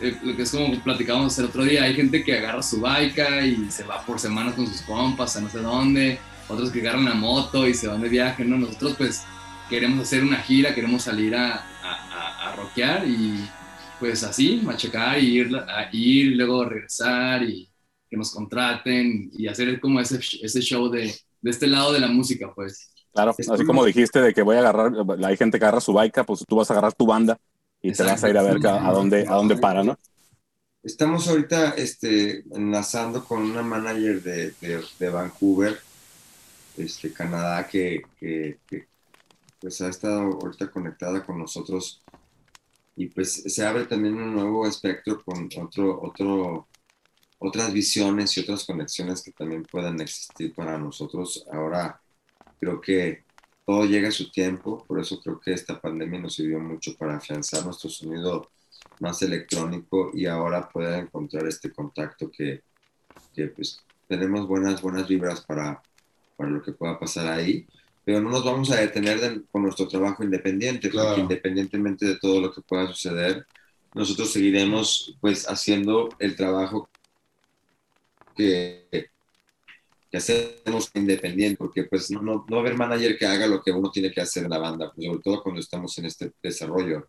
lo 0.00 0.36
que 0.36 0.42
es 0.42 0.50
como 0.50 0.78
platicábamos 0.82 1.38
el 1.38 1.46
otro 1.46 1.64
día, 1.64 1.84
hay 1.84 1.94
gente 1.94 2.22
que 2.22 2.38
agarra 2.38 2.62
su 2.62 2.80
baica 2.80 3.44
y 3.44 3.70
se 3.70 3.84
va 3.84 4.04
por 4.04 4.20
semanas 4.20 4.54
con 4.54 4.66
sus 4.66 4.82
compas 4.82 5.36
a 5.36 5.40
no 5.40 5.50
sé 5.50 5.58
dónde, 5.58 6.18
otros 6.48 6.70
que 6.70 6.80
agarran 6.80 7.04
la 7.04 7.14
moto 7.14 7.66
y 7.66 7.74
se 7.74 7.88
van 7.88 8.00
de 8.00 8.08
viaje, 8.08 8.44
¿no? 8.44 8.56
Nosotros 8.56 8.94
pues 8.96 9.24
queremos 9.68 10.00
hacer 10.00 10.22
una 10.22 10.38
gira, 10.38 10.74
queremos 10.74 11.02
salir 11.02 11.34
a, 11.34 11.64
a, 11.82 12.48
a, 12.48 12.56
rockear 12.56 13.06
y 13.06 13.44
pues 13.98 14.22
así, 14.22 14.60
machacar 14.62 15.18
y 15.18 15.38
ir, 15.38 15.56
a 15.56 15.88
ir, 15.92 16.36
luego 16.36 16.64
regresar 16.64 17.42
y 17.42 17.68
que 18.08 18.16
nos 18.16 18.32
contraten 18.32 19.30
y 19.32 19.48
hacer 19.48 19.80
como 19.80 20.00
ese, 20.00 20.20
ese 20.42 20.60
show 20.60 20.88
de, 20.88 21.12
de 21.40 21.50
este 21.50 21.66
lado 21.66 21.92
de 21.92 22.00
la 22.00 22.08
música, 22.08 22.50
pues. 22.54 22.92
Claro, 23.12 23.34
así 23.36 23.64
como 23.64 23.84
dijiste 23.84 24.20
de 24.20 24.32
que 24.32 24.42
voy 24.42 24.56
a 24.56 24.60
agarrar, 24.60 24.92
hay 25.24 25.36
gente 25.36 25.58
que 25.58 25.64
agarra 25.64 25.80
su 25.80 25.92
baica, 25.92 26.24
pues 26.24 26.44
tú 26.46 26.56
vas 26.56 26.70
a 26.70 26.74
agarrar 26.74 26.92
tu 26.92 27.04
banda 27.04 27.38
y 27.82 27.92
te 27.92 28.02
vas 28.02 28.22
a 28.22 28.28
ir 28.28 28.38
a 28.38 28.42
ver 28.42 28.66
a, 28.66 28.92
dónde, 28.92 29.26
a 29.28 29.34
dónde 29.34 29.56
para, 29.56 29.82
¿no? 29.82 29.98
Estamos 30.82 31.28
ahorita 31.28 31.70
este, 31.70 32.44
enlazando 32.54 33.24
con 33.24 33.42
una 33.42 33.62
manager 33.62 34.22
de, 34.22 34.50
de, 34.60 34.84
de 34.98 35.08
Vancouver, 35.10 35.78
este, 36.76 37.12
Canadá, 37.12 37.66
que, 37.66 38.02
que, 38.18 38.58
que, 38.66 38.86
pues 39.60 39.80
ha 39.80 39.88
estado 39.88 40.20
ahorita 40.22 40.70
conectada 40.70 41.24
con 41.24 41.38
nosotros 41.38 42.00
y 42.96 43.06
pues 43.08 43.44
se 43.46 43.66
abre 43.66 43.86
también 43.86 44.14
un 44.14 44.34
nuevo 44.34 44.66
espectro 44.66 45.22
con 45.24 45.48
otro, 45.60 46.00
otro, 46.02 46.68
otras 47.38 47.72
visiones 47.72 48.36
y 48.36 48.40
otras 48.40 48.64
conexiones 48.64 49.22
que 49.22 49.32
también 49.32 49.64
puedan 49.64 50.00
existir 50.00 50.54
para 50.54 50.78
nosotros. 50.78 51.44
Ahora 51.52 52.00
creo 52.58 52.80
que 52.80 53.24
todo 53.68 53.84
llega 53.84 54.08
a 54.08 54.12
su 54.12 54.30
tiempo, 54.30 54.82
por 54.88 54.98
eso 54.98 55.20
creo 55.20 55.38
que 55.38 55.52
esta 55.52 55.78
pandemia 55.78 56.18
nos 56.18 56.36
sirvió 56.36 56.58
mucho 56.58 56.96
para 56.96 57.18
afianzar 57.18 57.66
nuestro 57.66 57.90
sonido 57.90 58.50
más 58.98 59.20
electrónico 59.20 60.10
y 60.14 60.24
ahora 60.24 60.66
poder 60.66 61.00
encontrar 61.00 61.46
este 61.46 61.70
contacto 61.70 62.30
que, 62.30 62.62
que 63.34 63.48
pues 63.48 63.84
tenemos 64.08 64.48
buenas, 64.48 64.80
buenas 64.80 65.06
vibras 65.06 65.42
para, 65.42 65.82
para 66.34 66.48
lo 66.48 66.62
que 66.62 66.72
pueda 66.72 66.98
pasar 66.98 67.30
ahí, 67.30 67.66
pero 68.06 68.22
no 68.22 68.30
nos 68.30 68.42
vamos 68.42 68.70
a 68.70 68.76
detener 68.76 69.20
de, 69.20 69.42
con 69.52 69.64
nuestro 69.64 69.86
trabajo 69.86 70.24
independiente, 70.24 70.88
claro. 70.88 71.08
porque 71.08 71.20
independientemente 71.20 72.06
de 72.06 72.16
todo 72.16 72.40
lo 72.40 72.50
que 72.50 72.62
pueda 72.62 72.86
suceder, 72.86 73.46
nosotros 73.92 74.32
seguiremos 74.32 75.14
pues 75.20 75.44
haciendo 75.46 76.08
el 76.20 76.36
trabajo 76.36 76.88
que, 78.34 79.10
que 80.10 80.16
hacemos 80.16 80.90
independiente, 80.94 81.58
porque 81.58 81.84
pues 81.84 82.10
no, 82.10 82.22
no, 82.22 82.46
no 82.48 82.56
va 82.56 82.56
a 82.56 82.60
haber 82.60 82.76
manager 82.76 83.18
que 83.18 83.26
haga 83.26 83.46
lo 83.46 83.62
que 83.62 83.70
uno 83.70 83.90
tiene 83.90 84.10
que 84.10 84.20
hacer 84.20 84.44
en 84.44 84.50
la 84.50 84.58
banda, 84.58 84.90
pues, 84.94 85.06
sobre 85.06 85.20
todo 85.20 85.42
cuando 85.42 85.60
estamos 85.60 85.96
en 85.98 86.06
este 86.06 86.32
desarrollo, 86.42 87.08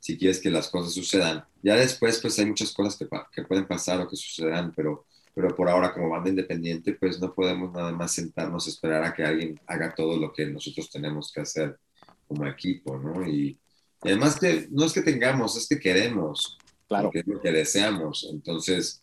si 0.00 0.16
quieres 0.16 0.40
que 0.40 0.50
las 0.50 0.68
cosas 0.68 0.94
sucedan. 0.94 1.44
Ya 1.62 1.76
después 1.76 2.20
pues 2.20 2.38
hay 2.38 2.46
muchas 2.46 2.72
cosas 2.72 2.96
que, 2.96 3.06
que 3.32 3.42
pueden 3.42 3.66
pasar 3.66 4.00
o 4.00 4.08
que 4.08 4.16
sucederán, 4.16 4.72
pero, 4.74 5.04
pero 5.34 5.54
por 5.54 5.68
ahora 5.68 5.92
como 5.92 6.08
banda 6.08 6.30
independiente 6.30 6.94
pues 6.94 7.20
no 7.20 7.34
podemos 7.34 7.72
nada 7.72 7.92
más 7.92 8.12
sentarnos 8.12 8.66
a 8.66 8.70
esperar 8.70 9.04
a 9.04 9.12
que 9.12 9.24
alguien 9.24 9.60
haga 9.66 9.94
todo 9.94 10.16
lo 10.16 10.32
que 10.32 10.46
nosotros 10.46 10.90
tenemos 10.90 11.30
que 11.32 11.42
hacer 11.42 11.78
como 12.26 12.46
equipo, 12.46 12.96
¿no? 12.98 13.26
Y, 13.28 13.58
y 14.02 14.08
además 14.08 14.38
que 14.38 14.68
no 14.70 14.84
es 14.84 14.92
que 14.92 15.02
tengamos, 15.02 15.56
es 15.56 15.68
que 15.68 15.78
queremos, 15.78 16.56
claro. 16.86 17.10
que 17.10 17.20
es 17.20 17.26
lo 17.26 17.40
que 17.40 17.52
deseamos, 17.52 18.28
entonces 18.30 19.02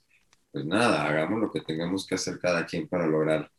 pues 0.56 0.65
nada, 0.65 1.06
hagamos 1.06 1.41
lo 1.41 1.52
que 1.52 1.60
tengamos 1.60 2.07
que 2.07 2.15
hacer 2.15 2.40
cada 2.40 2.65
quien 2.65 2.88
para 2.88 3.06
lograr 3.06 3.52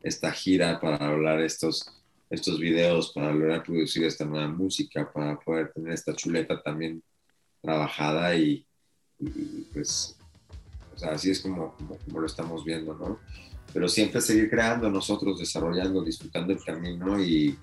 esta 0.00 0.30
gira, 0.30 0.78
para 0.80 1.10
lograr 1.10 1.40
estos, 1.40 1.84
estos 2.30 2.60
videos, 2.60 3.10
para 3.12 3.32
lograr 3.32 3.64
producir 3.64 4.04
esta 4.04 4.24
nueva 4.24 4.46
música, 4.46 5.12
para 5.12 5.36
poder 5.40 5.72
tener 5.72 5.92
esta 5.92 6.14
chuleta 6.14 6.62
también 6.62 7.02
trabajada 7.60 8.36
y, 8.36 8.64
y 9.18 9.66
pues, 9.72 10.16
o 10.94 10.96
sea, 10.96 11.10
así 11.10 11.32
es 11.32 11.40
como, 11.40 11.74
como, 11.74 11.98
como, 11.98 12.20
lo 12.20 12.26
estamos 12.26 12.64
viendo, 12.64 12.94
¿no? 12.94 13.18
Pero 13.72 13.88
siempre 13.88 14.20
seguir 14.20 14.48
creando 14.48 14.88
nosotros, 14.88 15.40
desarrollando, 15.40 16.04
disfrutando 16.04 16.52
el 16.52 16.62
camino 16.62 17.20
y, 17.20 17.58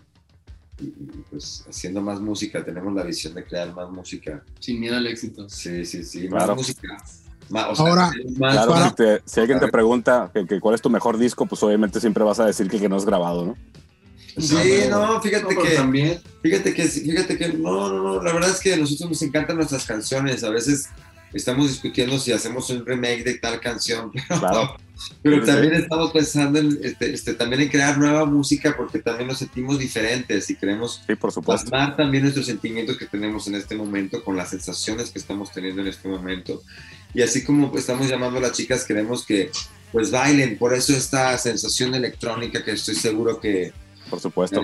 y, 0.81 0.89
pues 1.29 1.63
haciendo 1.69 2.01
más 2.01 2.19
música. 2.19 2.61
Tenemos 2.61 2.93
la 2.93 3.03
visión 3.03 3.33
de 3.35 3.45
crear 3.45 3.73
más 3.73 3.89
música. 3.89 4.43
Sin 4.59 4.81
miedo 4.81 4.97
al 4.97 5.07
éxito. 5.07 5.47
Sí, 5.47 5.85
sí, 5.85 6.03
sí, 6.03 6.27
claro. 6.27 6.47
más 6.47 6.57
música. 6.57 6.97
O 7.53 7.75
sea, 7.75 7.85
Ahora, 7.85 8.11
claro, 8.37 8.71
para... 8.71 8.89
si, 8.89 8.95
te, 8.95 9.21
si, 9.25 9.39
alguien 9.39 9.59
te 9.59 9.67
pregunta 9.67 10.29
que, 10.33 10.45
que, 10.45 10.59
cuál 10.59 10.75
es 10.75 10.81
tu 10.81 10.89
mejor 10.89 11.17
disco, 11.17 11.45
pues 11.45 11.61
obviamente 11.63 11.99
siempre 11.99 12.23
vas 12.23 12.39
a 12.39 12.45
decir 12.45 12.69
que, 12.69 12.79
que 12.79 12.89
no 12.89 12.97
es 12.97 13.05
grabado, 13.05 13.45
¿no? 13.45 13.57
Sí, 14.37 14.55
no, 14.89 15.21
fíjate 15.21 15.55
no, 15.55 15.61
que 15.61 15.69
también. 15.75 16.21
Fíjate 16.41 16.73
que 16.73 16.83
fíjate 16.83 17.37
que 17.37 17.49
no, 17.49 17.89
no, 17.89 18.03
no, 18.03 18.23
la 18.23 18.33
verdad 18.33 18.49
es 18.49 18.59
que 18.59 18.73
a 18.73 18.77
nosotros 18.77 19.09
nos 19.09 19.21
encantan 19.21 19.57
nuestras 19.57 19.85
canciones, 19.85 20.43
a 20.43 20.49
veces 20.49 20.89
estamos 21.33 21.69
discutiendo 21.69 22.19
si 22.19 22.31
hacemos 22.31 22.69
un 22.69 22.85
remake 22.85 23.23
de 23.23 23.35
tal 23.35 23.59
canción, 23.59 24.11
pero, 24.27 24.39
claro. 24.39 24.77
pero 25.21 25.43
también 25.45 25.75
sí. 25.75 25.81
estamos 25.81 26.11
pensando 26.11 26.59
en 26.59 26.79
este, 26.81 27.13
este, 27.13 27.33
también 27.33 27.61
en 27.63 27.69
crear 27.69 27.97
nueva 27.97 28.25
música 28.25 28.75
porque 28.75 28.99
también 28.99 29.27
nos 29.27 29.39
sentimos 29.39 29.79
diferentes 29.79 30.49
y 30.49 30.55
queremos 30.55 31.01
sí, 31.05 31.15
por 31.15 31.31
supuesto. 31.31 31.69
plasmar 31.69 31.95
también 31.95 32.23
nuestros 32.23 32.45
sentimientos 32.45 32.97
que 32.97 33.05
tenemos 33.05 33.47
en 33.47 33.55
este 33.55 33.75
momento 33.75 34.23
con 34.23 34.35
las 34.35 34.49
sensaciones 34.49 35.11
que 35.11 35.19
estamos 35.19 35.51
teniendo 35.51 35.81
en 35.81 35.87
este 35.87 36.07
momento 36.07 36.61
y 37.13 37.21
así 37.21 37.43
como 37.43 37.75
estamos 37.75 38.07
llamando 38.07 38.39
a 38.39 38.41
las 38.41 38.53
chicas, 38.53 38.85
queremos 38.85 39.25
que 39.25 39.51
pues 39.91 40.09
bailen, 40.11 40.57
por 40.57 40.73
eso 40.73 40.93
esta 40.93 41.37
sensación 41.37 41.93
electrónica 41.95 42.63
que 42.63 42.71
estoy 42.71 42.95
seguro 42.95 43.39
que... 43.39 43.73
Por 44.09 44.19
supuesto. 44.19 44.61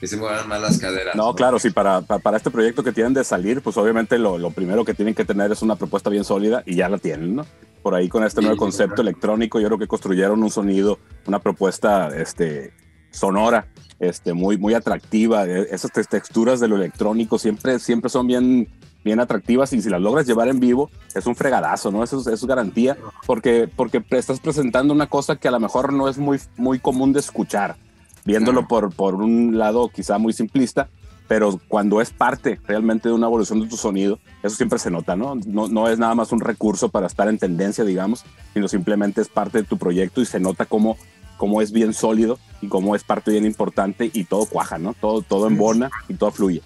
Que 0.00 0.06
se 0.06 0.16
muevan 0.16 0.48
más 0.48 0.60
las 0.60 0.78
caderas. 0.78 1.16
No, 1.16 1.28
¿no? 1.28 1.34
claro, 1.34 1.58
sí, 1.58 1.70
para, 1.70 2.02
para, 2.02 2.20
para, 2.20 2.36
este 2.36 2.50
proyecto 2.50 2.84
que 2.84 2.92
tienen 2.92 3.14
de 3.14 3.24
salir, 3.24 3.60
pues 3.60 3.76
obviamente 3.76 4.18
lo, 4.18 4.38
lo, 4.38 4.50
primero 4.50 4.84
que 4.84 4.94
tienen 4.94 5.14
que 5.14 5.24
tener 5.24 5.50
es 5.50 5.62
una 5.62 5.76
propuesta 5.76 6.10
bien 6.10 6.24
sólida 6.24 6.62
y 6.66 6.76
ya 6.76 6.88
la 6.88 6.98
tienen, 6.98 7.36
¿no? 7.36 7.46
Por 7.82 7.94
ahí 7.94 8.08
con 8.08 8.24
este 8.24 8.40
sí, 8.40 8.46
nuevo 8.46 8.58
concepto 8.58 9.02
electrónico, 9.02 9.58
yo 9.58 9.68
creo 9.68 9.78
que 9.78 9.86
construyeron 9.86 10.42
un 10.42 10.50
sonido, 10.50 10.98
una 11.26 11.38
propuesta 11.38 12.08
este, 12.16 12.72
sonora, 13.10 13.68
este, 13.98 14.32
muy, 14.32 14.58
muy 14.58 14.74
atractiva. 14.74 15.46
E, 15.46 15.68
esas 15.70 15.90
texturas 16.08 16.60
de 16.60 16.68
lo 16.68 16.76
electrónico 16.76 17.38
siempre, 17.38 17.78
siempre 17.78 18.10
son 18.10 18.26
bien 18.26 18.68
bien 19.06 19.20
atractivas 19.20 19.72
y 19.72 19.80
si 19.80 19.88
las 19.88 20.02
logras 20.02 20.26
llevar 20.26 20.48
en 20.48 20.60
vivo 20.60 20.90
es 21.14 21.26
un 21.26 21.34
fregadazo, 21.34 21.90
¿no? 21.90 22.04
Eso, 22.04 22.20
eso 22.20 22.30
es 22.30 22.44
garantía 22.44 22.98
porque, 23.26 23.70
porque 23.74 24.04
estás 24.10 24.40
presentando 24.40 24.92
una 24.92 25.06
cosa 25.06 25.36
que 25.36 25.48
a 25.48 25.52
lo 25.52 25.60
mejor 25.60 25.94
no 25.94 26.08
es 26.08 26.18
muy, 26.18 26.38
muy 26.56 26.78
común 26.78 27.14
de 27.14 27.20
escuchar, 27.20 27.76
viéndolo 28.24 28.68
por, 28.68 28.92
por 28.92 29.14
un 29.14 29.56
lado 29.56 29.88
quizá 29.88 30.18
muy 30.18 30.34
simplista, 30.34 30.88
pero 31.28 31.58
cuando 31.68 32.00
es 32.00 32.10
parte 32.10 32.60
realmente 32.66 33.08
de 33.08 33.14
una 33.14 33.26
evolución 33.26 33.60
de 33.60 33.68
tu 33.68 33.76
sonido, 33.76 34.18
eso 34.42 34.56
siempre 34.56 34.78
se 34.78 34.90
nota, 34.90 35.16
¿no? 35.16 35.36
No, 35.46 35.68
no 35.68 35.88
es 35.88 35.98
nada 35.98 36.14
más 36.14 36.32
un 36.32 36.40
recurso 36.40 36.88
para 36.88 37.06
estar 37.06 37.28
en 37.28 37.38
tendencia, 37.38 37.84
digamos, 37.84 38.24
sino 38.54 38.68
simplemente 38.68 39.20
es 39.20 39.28
parte 39.28 39.58
de 39.58 39.64
tu 39.64 39.78
proyecto 39.78 40.20
y 40.20 40.26
se 40.26 40.40
nota 40.40 40.66
cómo, 40.66 40.96
cómo 41.36 41.62
es 41.62 41.72
bien 41.72 41.94
sólido 41.94 42.38
y 42.60 42.68
cómo 42.68 42.96
es 42.96 43.04
parte 43.04 43.30
bien 43.30 43.46
importante 43.46 44.10
y 44.12 44.24
todo 44.24 44.46
cuaja, 44.46 44.78
¿no? 44.78 44.94
Todo, 44.94 45.22
todo 45.22 45.46
embona 45.46 45.90
y 46.08 46.14
todo 46.14 46.32
fluye. 46.32 46.62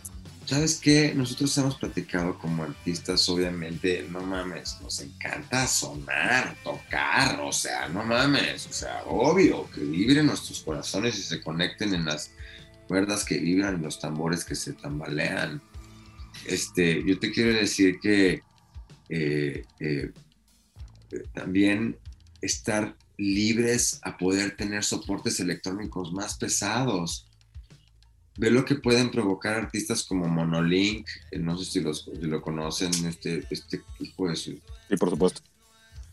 ¿Sabes 0.51 0.81
qué? 0.81 1.14
Nosotros 1.14 1.56
hemos 1.59 1.77
platicado 1.77 2.36
como 2.36 2.64
artistas, 2.64 3.28
obviamente, 3.28 4.05
no 4.10 4.20
mames, 4.20 4.78
nos 4.82 4.98
encanta 4.98 5.64
sonar, 5.68 6.56
tocar, 6.64 7.39
o 7.40 7.52
sea, 7.52 7.89
no 7.89 8.02
mames, 8.02 8.66
o 8.66 8.72
sea, 8.72 9.05
obvio, 9.06 9.70
que 9.70 9.81
vibren 9.81 10.27
nuestros 10.27 10.60
corazones 10.62 11.16
y 11.20 11.22
se 11.22 11.40
conecten 11.40 11.94
en 11.94 12.05
las 12.05 12.32
cuerdas 12.89 13.24
que 13.24 13.39
vibran, 13.39 13.81
los 13.81 14.01
tambores 14.01 14.44
que 14.44 14.56
se 14.56 14.72
tambalean. 14.72 15.62
Este, 16.44 17.01
yo 17.06 17.16
te 17.20 17.31
quiero 17.31 17.52
decir 17.52 18.01
que 18.01 18.43
eh, 19.09 19.64
eh, 19.78 20.10
también 21.32 21.97
estar 22.40 22.97
libres 23.16 24.01
a 24.02 24.18
poder 24.18 24.56
tener 24.56 24.82
soportes 24.82 25.39
electrónicos 25.39 26.12
más 26.12 26.36
pesados 26.36 27.30
ve 28.41 28.51
lo 28.51 28.65
que 28.65 28.77
pueden 28.77 29.11
provocar 29.11 29.55
artistas 29.55 30.03
como 30.03 30.27
Monolink, 30.27 31.07
no 31.33 31.59
sé 31.59 31.71
si, 31.71 31.81
los, 31.81 32.11
si 32.19 32.27
lo 32.27 32.41
conocen, 32.41 32.91
este, 33.07 33.45
este 33.51 33.83
hijo 33.99 34.29
de 34.29 34.37
su... 34.37 34.53
Sí, 34.53 34.97
por 34.99 35.11
supuesto. 35.11 35.43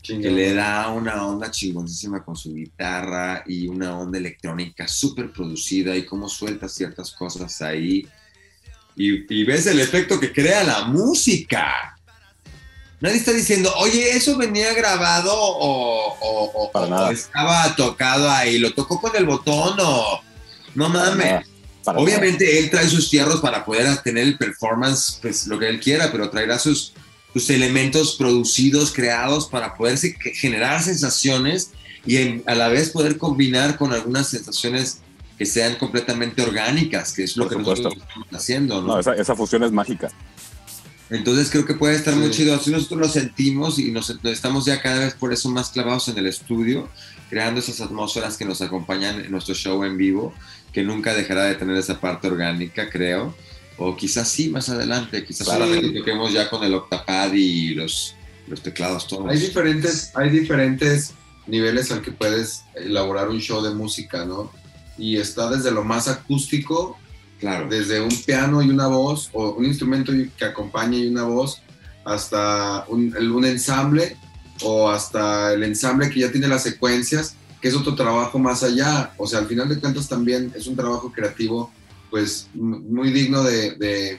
Que 0.02 0.18
le 0.18 0.52
da 0.52 0.90
una 0.90 1.26
onda 1.26 1.50
chingoncísima 1.50 2.22
con 2.22 2.36
su 2.36 2.54
guitarra 2.54 3.44
y 3.46 3.66
una 3.66 3.98
onda 3.98 4.18
electrónica 4.18 4.86
súper 4.86 5.32
producida 5.32 5.96
y 5.96 6.04
cómo 6.04 6.28
suelta 6.28 6.68
ciertas 6.68 7.12
cosas 7.12 7.62
ahí. 7.62 8.06
Y, 8.94 9.34
y, 9.34 9.44
ves 9.44 9.66
el 9.66 9.80
efecto 9.80 10.20
que 10.20 10.30
crea 10.30 10.64
la 10.64 10.84
música. 10.84 11.98
Nadie 13.00 13.16
está 13.16 13.32
diciendo, 13.32 13.72
oye, 13.78 14.10
eso 14.10 14.36
venía 14.36 14.74
grabado 14.74 15.32
o, 15.32 16.14
o, 16.20 16.70
o, 16.70 16.70
o 16.72 17.10
estaba 17.10 17.74
tocado 17.74 18.30
ahí, 18.30 18.58
lo 18.58 18.74
tocó 18.74 19.00
con 19.00 19.16
el 19.16 19.24
botón 19.24 19.78
o... 19.80 20.20
No 20.74 20.90
mames. 20.90 21.57
Para 21.88 22.00
Obviamente 22.00 22.58
él 22.58 22.68
trae 22.68 22.86
sus 22.86 23.08
fierros 23.08 23.40
para 23.40 23.64
poder 23.64 23.96
tener 24.02 24.24
el 24.24 24.36
performance, 24.36 25.18
pues 25.22 25.46
lo 25.46 25.58
que 25.58 25.68
él 25.68 25.80
quiera, 25.80 26.12
pero 26.12 26.28
traerá 26.28 26.58
sus, 26.58 26.92
sus 27.32 27.48
elementos 27.48 28.16
producidos, 28.16 28.92
creados 28.92 29.46
para 29.46 29.74
poder 29.74 29.98
generar 29.98 30.82
sensaciones 30.82 31.70
y 32.04 32.18
en, 32.18 32.42
a 32.44 32.54
la 32.54 32.68
vez 32.68 32.90
poder 32.90 33.16
combinar 33.16 33.78
con 33.78 33.94
algunas 33.94 34.28
sensaciones 34.28 34.98
que 35.38 35.46
sean 35.46 35.76
completamente 35.76 36.42
orgánicas, 36.42 37.14
que 37.14 37.24
es 37.24 37.38
lo 37.38 37.44
Por 37.44 37.52
que 37.52 37.58
supuesto. 37.58 37.84
nosotros 37.84 38.06
estamos 38.06 38.28
haciendo. 38.34 38.82
¿no? 38.82 38.88
no 38.88 39.00
esa, 39.00 39.14
esa, 39.14 39.34
fusión 39.34 39.62
es 39.62 39.72
mágica. 39.72 40.10
Entonces 41.08 41.48
creo 41.50 41.64
que 41.64 41.72
puede 41.72 41.94
estar 41.94 42.14
muy 42.14 42.30
chido. 42.30 42.54
Así 42.54 42.70
nosotros 42.70 43.00
lo 43.00 43.08
sentimos 43.08 43.78
y 43.78 43.92
nos 43.92 44.10
estamos 44.24 44.66
ya 44.66 44.82
cada 44.82 44.98
vez 44.98 45.14
por 45.14 45.32
eso 45.32 45.48
más 45.48 45.70
clavados 45.70 46.08
en 46.08 46.18
el 46.18 46.26
estudio, 46.26 46.90
creando 47.30 47.60
esas 47.60 47.80
atmósferas 47.80 48.36
que 48.36 48.44
nos 48.44 48.60
acompañan 48.60 49.20
en 49.24 49.30
nuestro 49.30 49.54
show 49.54 49.82
en 49.84 49.96
vivo, 49.96 50.34
que 50.78 50.84
nunca 50.84 51.12
dejará 51.12 51.42
de 51.46 51.56
tener 51.56 51.76
esa 51.76 51.98
parte 52.00 52.28
orgánica, 52.28 52.88
creo. 52.88 53.34
O 53.78 53.96
quizás 53.96 54.28
sí 54.28 54.48
más 54.48 54.68
adelante, 54.68 55.24
quizás 55.24 55.48
Sí. 55.48 55.52
solamente 55.52 55.90
toquemos 55.90 56.32
ya 56.32 56.48
con 56.48 56.62
el 56.62 56.72
octapad 56.72 57.32
y 57.32 57.74
los, 57.74 58.14
los 58.46 58.62
teclados 58.62 59.08
todos. 59.08 59.28
Hay 59.28 59.40
diferentes, 59.40 60.12
hay 60.14 60.30
diferentes 60.30 61.14
niveles 61.48 61.90
al 61.90 62.00
que 62.00 62.12
puedes 62.12 62.62
elaborar 62.76 63.28
un 63.28 63.40
show 63.40 63.60
de 63.60 63.74
música, 63.74 64.24
¿no? 64.24 64.52
Y 64.96 65.16
está 65.16 65.50
desde 65.50 65.72
lo 65.72 65.82
más 65.82 66.06
acústico, 66.06 66.96
Claro. 67.40 67.66
desde 67.68 68.00
un 68.00 68.16
piano 68.24 68.62
y 68.62 68.68
una 68.68 68.86
voz, 68.86 69.30
o 69.32 69.50
un 69.54 69.64
instrumento 69.64 70.12
que 70.36 70.44
acompañe 70.44 70.98
y 70.98 71.08
una 71.08 71.24
voz, 71.24 71.60
hasta 72.04 72.84
un, 72.86 73.16
un 73.16 73.44
ensamble, 73.44 74.16
o 74.62 74.88
hasta 74.90 75.52
el 75.54 75.64
ensamble 75.64 76.08
que 76.08 76.20
ya 76.20 76.30
tiene 76.30 76.46
las 76.46 76.62
secuencias, 76.62 77.34
que 77.60 77.68
es 77.68 77.74
otro 77.76 77.94
trabajo 77.94 78.38
más 78.38 78.62
allá. 78.62 79.12
O 79.16 79.26
sea, 79.26 79.40
al 79.40 79.46
final 79.46 79.68
de 79.68 79.78
cuentas 79.80 80.08
también 80.08 80.52
es 80.56 80.66
un 80.66 80.76
trabajo 80.76 81.12
creativo, 81.12 81.72
pues 82.10 82.48
muy 82.54 83.10
digno 83.10 83.42
de, 83.42 83.72
de, 83.76 84.18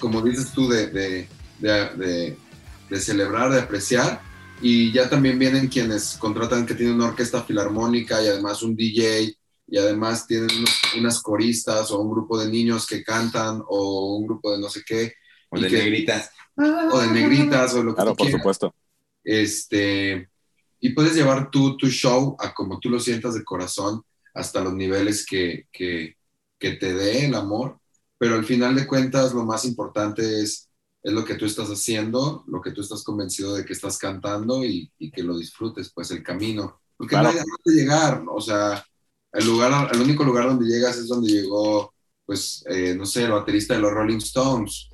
como 0.00 0.20
dices 0.22 0.52
tú, 0.52 0.68
de, 0.68 0.88
de, 0.88 1.28
de- 1.58 1.88
de- 1.96 2.36
de 2.90 3.00
celebrar, 3.00 3.50
de 3.50 3.60
apreciar. 3.60 4.20
Y 4.62 4.90
ya 4.92 5.08
también 5.10 5.38
vienen 5.38 5.68
quienes 5.68 6.16
contratan 6.18 6.64
que 6.66 6.74
tienen 6.74 6.94
una 6.96 7.06
orquesta 7.08 7.42
filarmónica 7.42 8.22
y 8.22 8.28
además 8.28 8.62
un 8.62 8.74
DJ 8.74 9.34
y 9.68 9.78
además 9.78 10.26
tienen 10.26 10.48
unos- 10.58 10.80
unas 10.98 11.20
coristas 11.20 11.90
o 11.90 12.00
un 12.00 12.10
grupo 12.10 12.38
de 12.38 12.48
niños 12.50 12.86
que 12.86 13.02
cantan 13.02 13.62
o 13.68 14.16
un 14.16 14.26
grupo 14.26 14.52
de 14.52 14.58
no 14.58 14.68
sé 14.70 14.82
qué 14.86 15.12
O 15.50 15.58
de 15.60 15.68
que- 15.68 15.76
negritas. 15.78 16.30
o 16.56 17.00
de 17.00 17.08
negritas 17.08 17.74
o 17.74 17.82
lo 17.82 17.90
que 17.92 17.96
Claro, 17.96 18.14
por 18.16 18.26
quieras. 18.26 18.40
supuesto. 18.40 18.74
Este, 19.24 20.28
y 20.80 20.90
puedes 20.90 21.14
llevar 21.14 21.50
tú 21.50 21.76
tu 21.76 21.88
show 21.88 22.36
a 22.38 22.52
como 22.54 22.78
tú 22.80 22.90
lo 22.90 23.00
sientas 23.00 23.34
de 23.34 23.44
corazón 23.44 24.02
hasta 24.34 24.60
los 24.62 24.74
niveles 24.74 25.24
que, 25.26 25.66
que, 25.72 26.16
que 26.58 26.72
te 26.72 26.94
dé 26.94 27.26
el 27.26 27.34
amor, 27.34 27.78
pero 28.18 28.34
al 28.34 28.44
final 28.44 28.74
de 28.74 28.86
cuentas 28.86 29.32
lo 29.34 29.44
más 29.44 29.64
importante 29.64 30.40
es, 30.42 30.68
es 31.02 31.12
lo 31.12 31.24
que 31.24 31.34
tú 31.36 31.44
estás 31.46 31.68
haciendo, 31.70 32.44
lo 32.48 32.60
que 32.60 32.72
tú 32.72 32.80
estás 32.82 33.02
convencido 33.04 33.54
de 33.54 33.64
que 33.64 33.72
estás 33.72 33.98
cantando 33.98 34.64
y, 34.64 34.90
y 34.98 35.10
que 35.10 35.22
lo 35.22 35.38
disfrutes, 35.38 35.90
pues 35.94 36.10
el 36.10 36.22
camino. 36.22 36.80
Porque 36.96 37.10
Claro. 37.14 37.24
no 37.24 37.30
hay 37.30 37.36
dónde 37.64 37.80
llegar, 37.80 38.24
o 38.28 38.40
sea, 38.40 38.84
el, 39.32 39.46
lugar, 39.46 39.90
el 39.94 40.00
único 40.00 40.24
lugar 40.24 40.46
donde 40.46 40.66
llegas 40.66 40.96
es 40.96 41.08
donde 41.08 41.30
llegó, 41.30 41.92
pues, 42.24 42.64
eh, 42.68 42.94
no 42.96 43.06
sé, 43.06 43.24
el 43.24 43.32
baterista 43.32 43.74
de 43.74 43.80
los 43.80 43.92
Rolling 43.92 44.16
Stones, 44.18 44.88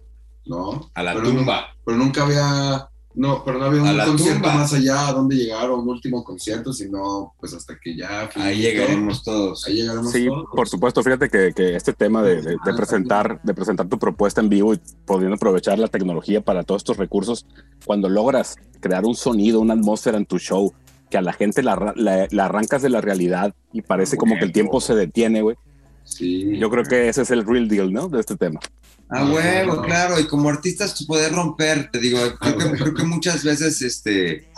¿no? 0.46 0.90
A 0.94 1.02
la 1.02 1.14
Pero 1.14 1.26
no- 1.32 1.38
tumba. 1.38 1.66
pero 1.84 1.96
nunca 1.96 2.24
había, 2.24 2.88
no, 3.14 3.42
pero 3.44 3.58
no 3.58 3.66
había 3.66 3.82
un 3.82 3.96
concierto 3.98 4.40
tumba. 4.42 4.54
más 4.54 4.72
allá 4.72 5.08
a 5.08 5.12
donde 5.12 5.36
llegar 5.36 5.68
o 5.70 5.78
un 5.80 5.88
último 5.88 6.24
concierto, 6.24 6.72
sino 6.72 7.34
pues 7.38 7.52
hasta 7.54 7.78
que 7.78 7.96
ya 7.96 8.28
Ahí 8.36 8.62
llegaremos 8.62 9.22
todos. 9.22 9.66
ahí 9.66 9.74
llegaremos 9.74 10.10
Sí, 10.12 10.26
todos. 10.26 10.44
por 10.54 10.68
supuesto. 10.68 11.02
Fíjate 11.02 11.28
que, 11.28 11.52
que 11.54 11.76
este 11.76 11.92
tema 11.92 12.22
de, 12.22 12.40
de- 12.42 12.56
de 12.64 12.74
presentar, 12.74 13.40
de 13.42 13.54
presentar 13.54 13.86
tu 13.88 13.98
propuesta 13.98 14.40
en 14.40 14.48
vivo 14.48 14.72
y 14.74 14.80
pudiendo 15.04 15.34
aprovechar 15.36 15.78
la 15.78 15.88
tecnología 15.88 16.40
para 16.40 16.62
todos 16.62 16.80
estos 16.80 16.96
recursos, 16.96 17.46
cuando 17.84 18.08
logras 18.08 18.56
crear 18.80 19.04
un 19.04 19.14
sonido, 19.14 19.60
una 19.60 19.74
atmósfera 19.74 20.16
en 20.16 20.26
tu 20.26 20.38
show, 20.38 20.72
que 21.10 21.18
a 21.18 21.22
la 21.22 21.34
gente 21.34 21.62
la- 21.62 21.94
la 21.94 22.44
arrancas 22.44 22.80
de 22.80 22.88
la 22.88 23.00
realidad 23.02 23.54
y 23.72 23.82
parece 23.82 24.16
como 24.16 24.38
que 24.38 24.44
el 24.44 24.52
tiempo 24.52 24.80
se 24.80 24.94
detiene, 24.94 25.42
güey. 25.42 25.56
Sí. 26.04 26.58
Yo 26.58 26.68
creo 26.70 26.84
que 26.84 27.08
ese 27.08 27.22
es 27.22 27.30
el 27.30 27.44
real 27.46 27.68
deal, 27.68 27.92
¿no? 27.92 28.08
De 28.08 28.18
este 28.20 28.36
tema. 28.36 28.58
Ah, 29.08 29.24
huevo, 29.24 29.82
claro, 29.82 30.18
y 30.18 30.26
como 30.26 30.48
artistas 30.48 30.94
tu 30.94 31.06
poder 31.06 31.32
romper, 31.32 31.90
te 31.90 31.98
digo, 31.98 32.18
creo 32.38 32.56
que, 32.56 32.70
creo 32.78 32.94
que 32.94 33.04
muchas 33.04 33.44
veces, 33.44 33.82
este, 33.82 34.50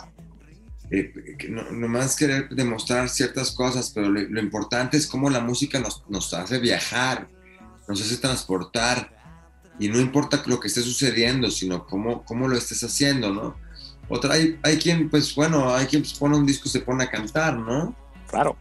eh, 0.91 1.35
que 1.37 1.49
no, 1.49 1.69
nomás 1.71 2.15
querer 2.15 2.47
demostrar 2.49 3.09
ciertas 3.09 3.51
cosas, 3.51 3.91
pero 3.93 4.09
lo, 4.09 4.21
lo 4.21 4.39
importante 4.39 4.95
es 4.95 5.07
cómo 5.07 5.29
la 5.29 5.41
música 5.41 5.79
nos, 5.79 6.03
nos 6.09 6.33
hace 6.33 6.59
viajar, 6.59 7.27
nos 7.87 8.01
hace 8.01 8.15
transportar, 8.17 9.15
y 9.79 9.89
no 9.89 9.99
importa 9.99 10.41
lo 10.45 10.59
que 10.59 10.67
esté 10.67 10.81
sucediendo, 10.81 11.51
sino 11.51 11.85
cómo, 11.85 12.23
cómo 12.23 12.47
lo 12.47 12.57
estés 12.57 12.83
haciendo, 12.83 13.33
¿no? 13.33 13.55
Otra, 14.07 14.35
hay, 14.35 14.59
hay 14.63 14.77
quien, 14.77 15.09
pues 15.09 15.33
bueno, 15.35 15.73
hay 15.73 15.87
quien 15.87 16.01
pues, 16.01 16.13
pone 16.13 16.37
un 16.37 16.45
disco 16.45 16.63
y 16.67 16.71
se 16.71 16.79
pone 16.79 17.03
a 17.03 17.09
cantar, 17.11 17.57
¿no? 17.57 17.95
Claro. 18.29 18.55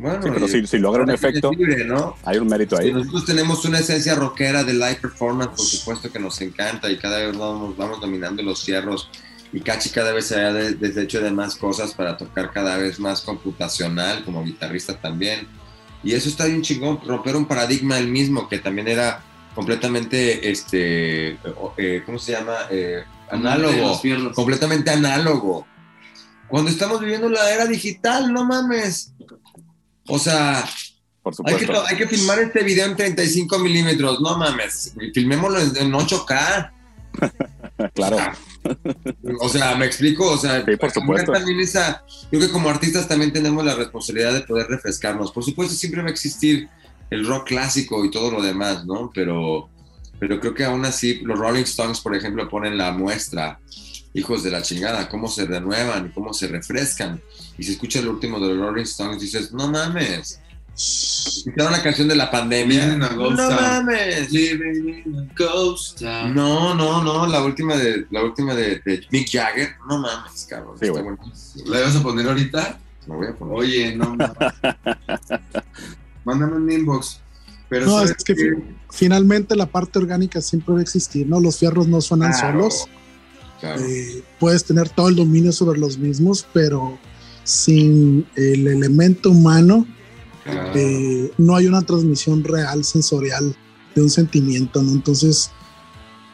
Bueno, 0.00 0.22
Sí, 0.22 0.28
pero 0.32 0.48
si, 0.48 0.66
si 0.66 0.78
logra 0.78 1.02
un 1.02 1.10
efecto, 1.10 1.50
libre, 1.52 1.84
¿no? 1.84 2.16
hay 2.24 2.38
un 2.38 2.48
mérito 2.48 2.78
ahí. 2.78 2.92
nosotros 2.92 3.24
tenemos 3.26 3.64
una 3.64 3.78
esencia 3.80 4.14
rockera 4.14 4.64
de 4.64 4.72
live 4.74 4.96
performance, 5.02 5.50
por 5.56 5.66
supuesto 5.66 6.10
que 6.10 6.18
nos 6.18 6.40
encanta 6.40 6.90
y 6.90 6.96
cada 6.98 7.18
vez 7.18 7.36
vamos, 7.36 7.76
vamos 7.76 8.00
dominando 8.00 8.42
los 8.42 8.60
cierros 8.64 9.08
y 9.52 9.60
Cachi 9.60 9.90
cada 9.90 10.12
vez 10.12 10.26
se 10.26 10.36
ha 10.40 10.52
de- 10.52 10.74
deshecho 10.74 11.20
de 11.20 11.30
más 11.32 11.56
cosas 11.56 11.92
para 11.92 12.16
tocar 12.16 12.50
cada 12.52 12.76
vez 12.78 12.98
más 13.00 13.20
computacional 13.20 14.24
como 14.24 14.44
guitarrista 14.44 14.96
también. 14.98 15.46
Y 16.02 16.12
eso 16.14 16.28
está 16.30 16.46
bien 16.46 16.62
chingón, 16.62 17.00
romper 17.06 17.36
un 17.36 17.44
paradigma 17.46 17.98
el 17.98 18.08
mismo 18.08 18.48
que 18.48 18.58
también 18.58 18.88
era 18.88 19.22
completamente, 19.54 20.50
este, 20.50 21.36
eh, 21.76 22.02
¿cómo 22.06 22.18
se 22.18 22.32
llama? 22.32 22.54
Eh, 22.70 23.02
análogo, 23.30 24.00
completamente 24.34 24.90
análogo. 24.90 25.66
Cuando 26.48 26.70
estamos 26.70 27.00
viviendo 27.00 27.28
la 27.28 27.52
era 27.52 27.66
digital, 27.66 28.32
no 28.32 28.44
mames. 28.44 29.12
O 30.10 30.18
sea, 30.18 30.64
Por 31.22 31.34
hay 31.46 31.54
que, 31.54 31.60
supuesto. 31.66 31.86
hay 31.86 31.96
que 31.96 32.06
filmar 32.06 32.38
este 32.40 32.62
video 32.62 32.86
en 32.86 32.96
35 32.96 33.58
milímetros, 33.58 34.20
no 34.20 34.36
mames, 34.36 34.92
filmémoslo 35.14 35.60
en, 35.60 35.76
en 35.76 35.92
8K. 35.92 36.72
Claro. 37.94 38.18
O 39.40 39.48
sea, 39.48 39.74
me 39.74 39.86
explico, 39.86 40.30
o 40.32 40.36
sea, 40.36 40.62
Sí, 40.66 40.76
por 40.76 40.90
supuesto. 40.90 41.32
también 41.32 41.60
esa, 41.60 42.04
yo 42.30 42.38
creo 42.38 42.42
que 42.42 42.50
como 42.52 42.68
artistas 42.68 43.08
también 43.08 43.32
tenemos 43.32 43.64
la 43.64 43.74
responsabilidad 43.74 44.34
de 44.34 44.42
poder 44.42 44.66
refrescarnos. 44.66 45.32
Por 45.32 45.42
supuesto, 45.42 45.74
siempre 45.74 46.02
va 46.02 46.08
a 46.08 46.10
existir 46.10 46.68
el 47.08 47.26
rock 47.26 47.46
clásico 47.48 48.04
y 48.04 48.10
todo 48.10 48.30
lo 48.30 48.42
demás, 48.42 48.84
¿no? 48.84 49.10
Pero, 49.14 49.70
pero 50.18 50.38
creo 50.40 50.52
que 50.52 50.64
aún 50.64 50.84
así, 50.84 51.20
los 51.22 51.38
Rolling 51.38 51.62
Stones, 51.62 52.00
por 52.00 52.14
ejemplo, 52.14 52.50
ponen 52.50 52.76
la 52.76 52.92
muestra, 52.92 53.58
hijos 54.14 54.42
de 54.42 54.50
la 54.50 54.62
chingada, 54.62 55.08
cómo 55.08 55.28
se 55.28 55.46
renuevan 55.46 56.06
y 56.06 56.10
cómo 56.10 56.32
se 56.32 56.48
refrescan. 56.48 57.20
Y 57.58 57.62
si 57.64 57.72
escuchas 57.72 58.02
el 58.02 58.08
último 58.08 58.40
de 58.40 58.54
los 58.54 58.58
Rolling 58.58 58.82
Stones, 58.82 59.20
dices, 59.20 59.52
no 59.52 59.68
mames. 59.68 60.40
Escucharon 60.74 61.72
la 61.72 61.82
canción 61.82 62.08
de 62.08 62.16
la 62.16 62.30
pandemia. 62.30 62.96
No 62.96 63.30
mames. 63.30 64.32
No, 66.32 66.74
no, 66.74 67.02
no, 67.02 67.26
la 67.26 67.42
última 67.42 67.76
de 67.76 68.06
la 68.10 68.22
última 68.22 68.54
de, 68.54 68.80
de 68.84 69.06
Mick 69.10 69.30
Jagger, 69.30 69.74
no 69.88 69.98
mames, 69.98 70.46
cabrón. 70.48 70.76
Sí. 70.80 71.62
¿La 71.66 71.80
ibas 71.80 71.96
a 71.96 72.02
poner 72.02 72.26
ahorita? 72.26 72.78
La 73.06 73.14
voy 73.14 73.26
a 73.26 73.34
poner. 73.34 73.58
Oye, 73.58 73.96
no. 73.96 74.16
no. 74.16 74.34
Mándame 76.24 76.56
un 76.56 76.70
inbox. 76.70 77.20
Pero 77.68 77.86
No, 77.86 77.92
¿sabes 77.98 78.16
es 78.18 78.24
que 78.24 78.34
finalmente 78.90 79.54
la 79.56 79.66
parte 79.66 79.98
orgánica 79.98 80.40
siempre 80.40 80.74
va 80.74 80.80
a 80.80 80.82
existir, 80.82 81.26
¿no? 81.28 81.40
Los 81.40 81.58
fierros 81.58 81.86
no 81.86 82.00
suenan 82.00 82.32
Claro, 82.32 82.70
solos. 82.70 82.88
Claro. 83.60 83.82
Eh, 83.82 84.22
puedes 84.38 84.64
tener 84.64 84.88
todo 84.88 85.08
el 85.08 85.16
dominio 85.16 85.52
sobre 85.52 85.78
los 85.78 85.98
mismos, 85.98 86.46
pero 86.52 86.98
sin 87.44 88.26
el 88.36 88.66
elemento 88.66 89.30
humano 89.30 89.86
claro. 90.44 90.72
eh, 90.74 91.32
no 91.38 91.56
hay 91.56 91.66
una 91.66 91.82
transmisión 91.82 92.44
real 92.44 92.84
sensorial 92.84 93.54
de 93.94 94.02
un 94.02 94.10
sentimiento, 94.10 94.82
¿no? 94.82 94.92
Entonces, 94.92 95.50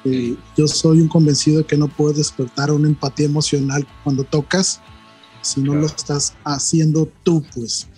eh, 0.05 0.37
yo 0.57 0.69
soy 0.69 1.01
un 1.01 1.09
convencido 1.09 1.59
de 1.59 1.65
que 1.65 1.77
no 1.77 1.89
puedes 1.89 2.19
despertar 2.19 2.71
una 2.71 2.89
empatía 2.89 3.27
emocional 3.27 3.87
cuando 4.05 4.25
tocas 4.25 4.81
si 5.43 5.61
no 5.61 5.73
Claro. 5.73 5.81
lo 5.83 5.87
estás 5.87 6.35
haciendo 6.45 7.09
tú, 7.23 7.45
pues. 7.55 7.89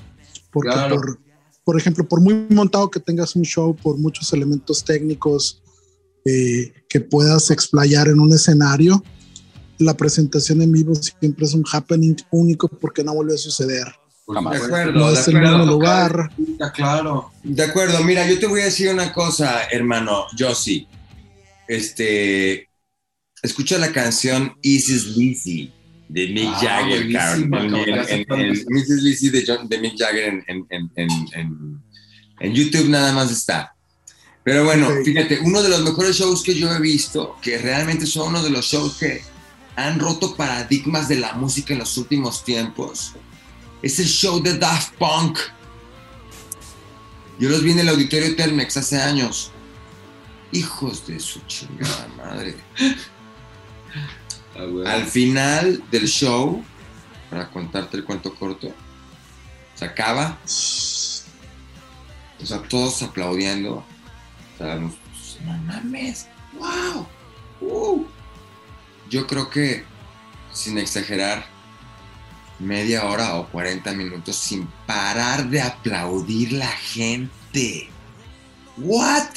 Porque 0.53 0.77
por, 0.89 1.19
por 1.65 1.79
ejemplo, 1.79 2.07
por 2.07 2.21
muy 2.21 2.47
montado 2.51 2.91
que 2.91 3.01
tengas 3.01 3.37
un 3.37 3.43
show, 3.43 3.75
por 3.75 3.99
muchos 3.99 4.33
elementos 4.33 4.85
técnicos 4.85 5.63
eh, 6.25 6.73
que 6.89 7.01
puedas 7.01 7.51
explayar 7.51 8.09
en 8.09 8.21
un 8.21 8.33
escenario, 8.33 9.03
la 9.79 9.95
presentación 9.97 10.61
en 10.63 10.73
vivo 10.73 10.95
siempre 10.95 11.45
es 11.47 11.55
un 11.55 11.65
happening 11.73 12.17
único 12.31 12.69
porque 12.69 13.03
no 13.05 13.15
vuelve 13.15 13.35
a 13.35 13.39
suceder. 13.39 13.87
Por 14.25 14.35
Jamás. 14.37 14.59
De 14.61 14.67
acuerdo, 14.67 14.93
No 14.93 15.11
de 15.13 15.21
es 15.21 15.29
el 15.29 15.37
acuerdo. 15.37 15.59
mismo 15.59 15.73
lugar. 15.73 16.31
Ya, 16.59 16.73
claro. 16.73 17.31
De 17.43 17.63
acuerdo, 17.63 18.03
mira, 18.05 18.29
yo 18.29 18.39
te 18.39 18.47
voy 18.47 18.61
a 18.61 18.65
decir 18.67 18.91
una 18.91 19.13
cosa, 19.13 19.63
hermano, 19.71 20.25
yo 20.37 20.55
sí. 20.55 20.87
Este, 21.67 22.69
escucha 23.43 23.79
la 23.79 23.93
canción 23.93 24.55
Isis 24.63 25.17
Lizzy 25.17 25.73
de 26.09 26.29
Mick 26.29 26.49
Ah, 26.55 26.59
Jagger, 26.61 27.07
Mrs. 28.69 29.03
Lizzy 29.03 29.31
de, 29.31 29.45
John- 29.47 29.69
de 29.69 29.79
Mick 29.79 29.99
Jagger 29.99 30.25
en, 30.29 30.45
en- 30.49 30.67
en- 30.71 30.91
en- 30.97 31.29
en- 31.35 31.83
en 32.41 32.55
YouTube 32.55 32.89
nada 32.89 33.13
más 33.13 33.31
está. 33.31 33.75
Pero 34.45 34.65
bueno, 34.65 34.89
Ok. 34.89 35.05
fíjate, 35.05 35.41
uno 35.41 35.63
de 35.63 35.69
los 35.69 35.83
mejores 35.83 36.17
shows 36.17 36.43
que 36.43 36.55
yo 36.55 36.73
he 36.73 36.81
visto, 36.81 37.37
que 37.43 37.59
realmente 37.59 38.07
son 38.07 38.29
uno 38.29 38.43
de 38.43 38.51
los 38.51 38.65
shows 38.65 38.97
que 38.99 39.21
han 39.79 40.01
roto 40.01 40.35
paradigmas 40.35 41.09
de 41.09 41.21
la 41.21 41.35
música 41.35 41.73
en 41.73 41.79
los 41.79 41.97
últimos 41.97 42.43
tiempos, 42.43 43.13
es 43.81 44.01
el 44.01 44.07
show 44.07 44.43
de 44.43 44.59
Daft 44.59 44.95
Punk. 44.95 45.39
Yo 47.39 47.49
los 47.49 47.63
vi 47.63 47.71
en 47.71 47.79
el 47.79 47.89
auditorio 47.89 48.35
Telmex 48.35 48.77
hace 48.77 49.01
años. 49.01 49.53
Hijos 50.51 51.07
de 51.07 51.21
su 51.21 51.39
chingada 51.47 52.09
madre. 52.17 52.57
Ah. 54.57 54.95
Al 54.95 55.07
final 55.07 55.81
del 55.93 56.09
show, 56.09 56.65
para 57.31 57.49
contarte 57.49 57.99
el 57.99 58.05
cuento 58.05 58.35
corto, 58.35 58.75
se 59.77 59.85
acaba. 59.85 60.41
O 60.45 60.49
sea, 62.45 62.61
todos 62.69 63.01
aplaudiendo. 63.05 63.75
O 63.77 63.85
sea, 64.59 64.75
no 64.75 64.93
mames, 65.67 66.27
wow. 66.59 67.07
uh". 67.61 68.18
Yo 69.09 69.27
creo 69.27 69.49
que, 69.51 69.85
sin 70.53 70.79
exagerar, 70.79 71.47
media 72.59 73.05
hora 73.05 73.37
o 73.37 73.49
40 73.49 73.93
minutos 73.93 74.37
sin 74.37 74.67
parar 74.87 75.49
de 75.49 75.61
aplaudir 75.61 76.53
la 76.53 76.69
gente. 76.69 77.89
¿What? 78.77 79.29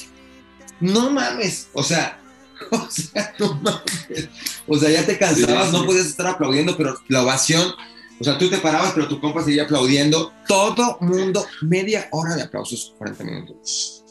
No 0.79 1.11
mames. 1.11 1.69
O 1.73 1.83
sea, 1.83 2.19
o 2.71 2.87
sea, 2.89 3.33
no 3.39 3.53
mames. 3.55 4.29
O 4.67 4.77
sea, 4.77 4.89
ya 4.89 5.05
te 5.05 5.17
cansabas, 5.17 5.69
Sí, 5.69 5.77
no 5.77 5.85
podías 5.85 6.07
estar 6.07 6.27
aplaudiendo, 6.27 6.75
pero 6.75 6.97
la 7.07 7.23
ovación, 7.23 7.73
o 8.19 8.23
sea, 8.23 8.37
tú 8.37 8.49
te 8.49 8.57
parabas, 8.57 8.91
pero 8.93 9.07
tu 9.07 9.19
compa 9.19 9.43
seguía 9.43 9.63
aplaudiendo. 9.63 10.33
Todo 10.47 10.97
mundo, 11.01 11.45
media 11.61 12.07
hora 12.11 12.35
de 12.35 12.43
aplausos, 12.43 12.93
40 12.97 13.23
minutos. 13.23 14.03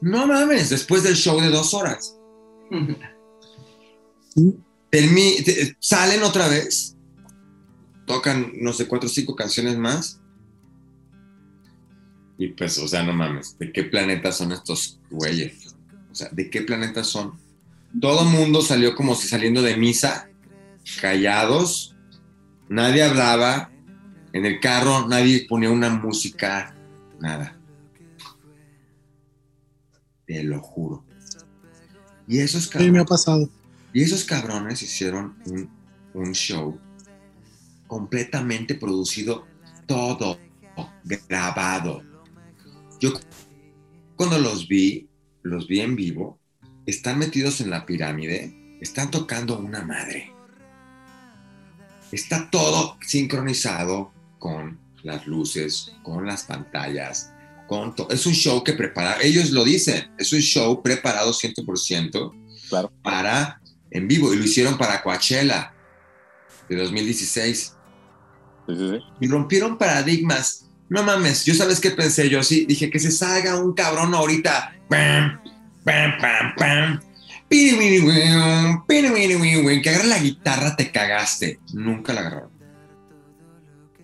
No 0.00 0.26
mames, 0.26 0.70
después 0.70 1.02
del 1.02 1.16
show 1.16 1.40
de 1.40 1.50
dos 1.50 1.72
horas. 1.74 2.16
salen 5.80 6.22
otra 6.22 6.48
vez, 6.48 6.96
tocan, 8.06 8.52
no 8.60 8.72
sé, 8.72 8.86
cuatro 8.86 9.08
o 9.08 9.12
cinco 9.12 9.34
canciones 9.34 9.76
más. 9.76 10.20
Y 12.38 12.48
pues, 12.48 12.78
o 12.78 12.86
sea, 12.86 13.02
no 13.02 13.12
mames, 13.12 13.58
¿de 13.58 13.72
qué 13.72 13.84
planeta 13.84 14.32
son 14.32 14.52
estos 14.52 15.00
güeyes? 15.10 15.74
O 16.10 16.14
sea, 16.14 16.28
¿de 16.30 16.50
qué 16.50 16.62
planeta 16.62 17.02
son? 17.02 17.38
Todo 18.00 18.24
mundo 18.24 18.62
salió 18.62 18.94
como 18.94 19.14
si 19.14 19.26
saliendo 19.26 19.62
de 19.62 19.76
misa, 19.76 20.28
callados, 21.00 21.94
nadie 22.68 23.02
hablaba, 23.02 23.70
en 24.32 24.44
el 24.44 24.60
carro 24.60 25.08
nadie 25.08 25.46
ponía 25.48 25.70
una 25.70 25.88
música, 25.88 26.74
nada. 27.20 27.58
Te 30.26 30.42
lo 30.42 30.60
juro. 30.60 31.04
Y 32.28 32.40
esos 32.40 32.64
Sí, 32.64 32.90
me 32.90 33.00
ha 33.00 33.04
pasado. 33.04 33.48
Y 33.96 34.02
esos 34.02 34.24
cabrones 34.26 34.82
hicieron 34.82 35.38
un, 35.46 35.70
un 36.12 36.32
show 36.34 36.78
completamente 37.86 38.74
producido, 38.74 39.46
todo 39.86 40.38
grabado. 41.02 42.02
Yo 43.00 43.14
cuando 44.14 44.38
los 44.38 44.68
vi, 44.68 45.08
los 45.44 45.66
vi 45.66 45.80
en 45.80 45.96
vivo, 45.96 46.38
están 46.84 47.18
metidos 47.18 47.62
en 47.62 47.70
la 47.70 47.86
pirámide, 47.86 48.78
están 48.82 49.10
tocando 49.10 49.58
una 49.58 49.82
madre. 49.82 50.30
Está 52.12 52.50
todo 52.50 52.98
sincronizado 53.00 54.12
con 54.38 54.78
las 55.04 55.26
luces, 55.26 55.94
con 56.02 56.26
las 56.26 56.42
pantallas, 56.42 57.32
con 57.66 57.94
todo. 57.94 58.10
Es 58.10 58.26
un 58.26 58.34
show 58.34 58.62
que 58.62 58.74
prepara, 58.74 59.22
ellos 59.22 59.52
lo 59.52 59.64
dicen, 59.64 60.12
es 60.18 60.34
un 60.34 60.40
show 60.40 60.82
preparado 60.82 61.32
100% 61.32 62.42
Claro. 62.68 62.92
para 63.02 63.62
en 63.96 64.08
vivo 64.08 64.32
y 64.32 64.36
lo 64.36 64.44
hicieron 64.44 64.76
para 64.78 65.02
Coachella 65.02 65.72
de 66.68 66.76
2016 66.76 67.72
Sí, 68.66 68.74
sí, 68.76 68.90
sí. 68.90 68.98
y 69.20 69.28
rompieron 69.28 69.78
paradigmas. 69.78 70.66
No 70.88 71.02
mames, 71.02 71.44
yo 71.44 71.54
sabes 71.54 71.80
qué 71.80 71.90
pensé 71.90 72.28
yo, 72.28 72.42
sí, 72.42 72.64
dije 72.66 72.90
que 72.90 72.98
se 72.98 73.10
salga 73.10 73.56
un 73.56 73.74
cabrón 73.74 74.14
ahorita. 74.14 74.76
Pam, 74.88 75.40
pam, 75.84 76.18
pam, 76.20 76.54
pam. 76.56 77.00
Que 79.82 79.90
agarre 79.90 80.08
la 80.08 80.18
guitarra, 80.18 80.74
te 80.76 80.90
cagaste. 80.90 81.60
Nunca 81.72 82.12
la 82.12 82.20
agarraron. 82.22 82.50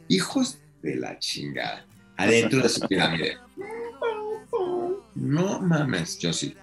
Hijos 0.08 0.58
de 0.82 0.96
la 0.96 1.18
chingada. 1.18 1.86
Adentro 2.16 2.62
de 2.62 2.68
su 2.68 2.80
pirámide. 2.88 3.38
No 5.14 5.60
mames, 5.60 6.18
yo 6.18 6.32
sí. 6.32 6.56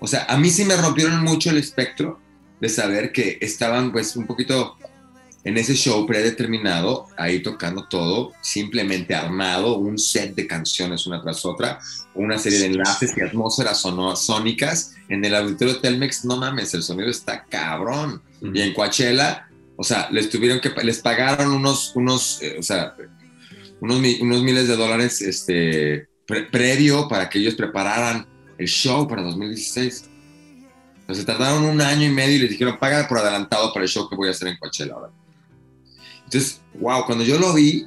O 0.00 0.06
sea, 0.06 0.24
a 0.24 0.36
mí 0.38 0.50
sí 0.50 0.64
me 0.64 0.76
rompieron 0.76 1.22
mucho 1.22 1.50
el 1.50 1.58
espectro 1.58 2.20
de 2.62 2.68
saber 2.68 3.10
que 3.12 3.38
estaban 3.40 3.90
pues 3.90 4.14
un 4.16 4.26
poquito 4.26 4.76
en 5.44 5.58
ese 5.58 5.74
show 5.74 6.06
predeterminado, 6.06 7.08
ahí 7.18 7.42
tocando 7.42 7.88
todo, 7.88 8.32
simplemente 8.40 9.16
armado, 9.16 9.76
un 9.76 9.98
set 9.98 10.36
de 10.36 10.46
canciones 10.46 11.04
una 11.08 11.20
tras 11.20 11.44
otra, 11.44 11.80
una 12.14 12.38
serie 12.38 12.60
de 12.60 12.66
enlaces 12.66 13.12
y 13.16 13.20
atmósferas 13.20 13.80
sónicas. 14.14 14.94
En 15.08 15.24
el 15.24 15.34
auditorio 15.34 15.80
Telmex, 15.80 16.24
no 16.24 16.36
mames, 16.36 16.72
el 16.74 16.84
sonido 16.84 17.10
está 17.10 17.44
cabrón. 17.46 18.22
Y 18.40 18.60
en 18.60 18.72
Coachella, 18.72 19.48
o 19.76 19.82
sea, 19.82 20.08
les 20.12 20.30
tuvieron 20.30 20.60
que, 20.60 20.70
les 20.84 21.00
pagaron 21.00 21.50
unos, 21.52 21.90
unos, 21.96 22.40
eh, 22.40 22.56
o 22.60 22.62
sea, 22.62 22.94
unos, 23.80 23.98
unos 24.20 24.42
miles 24.44 24.68
de 24.68 24.76
dólares 24.76 25.20
este, 25.20 26.06
pre- 26.24 26.44
previo 26.44 27.08
para 27.08 27.28
que 27.28 27.40
ellos 27.40 27.56
prepararan 27.56 28.24
el 28.58 28.68
show 28.68 29.08
para 29.08 29.22
2016. 29.22 30.04
O 31.12 31.14
sea, 31.14 31.26
tardaron 31.26 31.64
un 31.64 31.80
año 31.80 32.06
y 32.06 32.10
medio 32.10 32.36
y 32.36 32.38
les 32.40 32.50
dijeron, 32.50 32.78
paga 32.78 33.06
por 33.06 33.18
adelantado 33.18 33.72
para 33.72 33.84
el 33.84 33.88
show 33.90 34.08
que 34.08 34.16
voy 34.16 34.28
a 34.28 34.30
hacer 34.32 34.48
en 34.48 34.56
Coachella 34.56 34.94
ahora. 34.94 35.10
Entonces, 36.24 36.60
wow, 36.74 37.04
cuando 37.04 37.22
yo 37.24 37.38
lo 37.38 37.52
vi, 37.52 37.86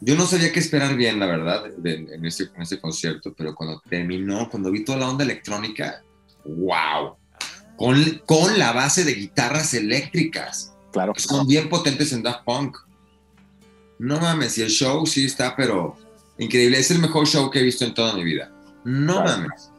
yo 0.00 0.16
no 0.16 0.26
sabía 0.26 0.50
qué 0.52 0.58
esperar 0.60 0.96
bien, 0.96 1.20
la 1.20 1.26
verdad, 1.26 1.64
de- 1.78 2.06
en, 2.12 2.24
este, 2.26 2.44
en 2.54 2.62
este 2.62 2.80
concierto, 2.80 3.32
pero 3.36 3.54
cuando 3.54 3.80
terminó, 3.88 4.48
cuando 4.50 4.70
vi 4.70 4.84
toda 4.84 4.98
la 4.98 5.08
onda 5.08 5.24
electrónica, 5.24 6.02
wow, 6.44 7.16
con, 7.76 8.02
con 8.26 8.58
la 8.58 8.72
base 8.72 9.04
de 9.04 9.14
guitarras 9.14 9.72
eléctricas, 9.74 10.74
Claro. 10.92 11.12
que 11.12 11.20
son 11.20 11.46
bien 11.46 11.68
potentes 11.68 12.12
en 12.12 12.22
Daft 12.24 12.44
Punk. 12.44 12.76
No 14.00 14.18
mames, 14.18 14.58
y 14.58 14.62
el 14.62 14.70
show 14.70 15.06
sí 15.06 15.26
está, 15.26 15.54
pero 15.54 15.96
increíble, 16.38 16.78
es 16.78 16.90
el 16.90 16.98
mejor 16.98 17.26
show 17.28 17.50
que 17.50 17.60
he 17.60 17.62
visto 17.62 17.84
en 17.84 17.94
toda 17.94 18.14
mi 18.14 18.24
vida. 18.24 18.50
No 18.84 19.22
Claro. 19.22 19.42
mames, 19.42 19.69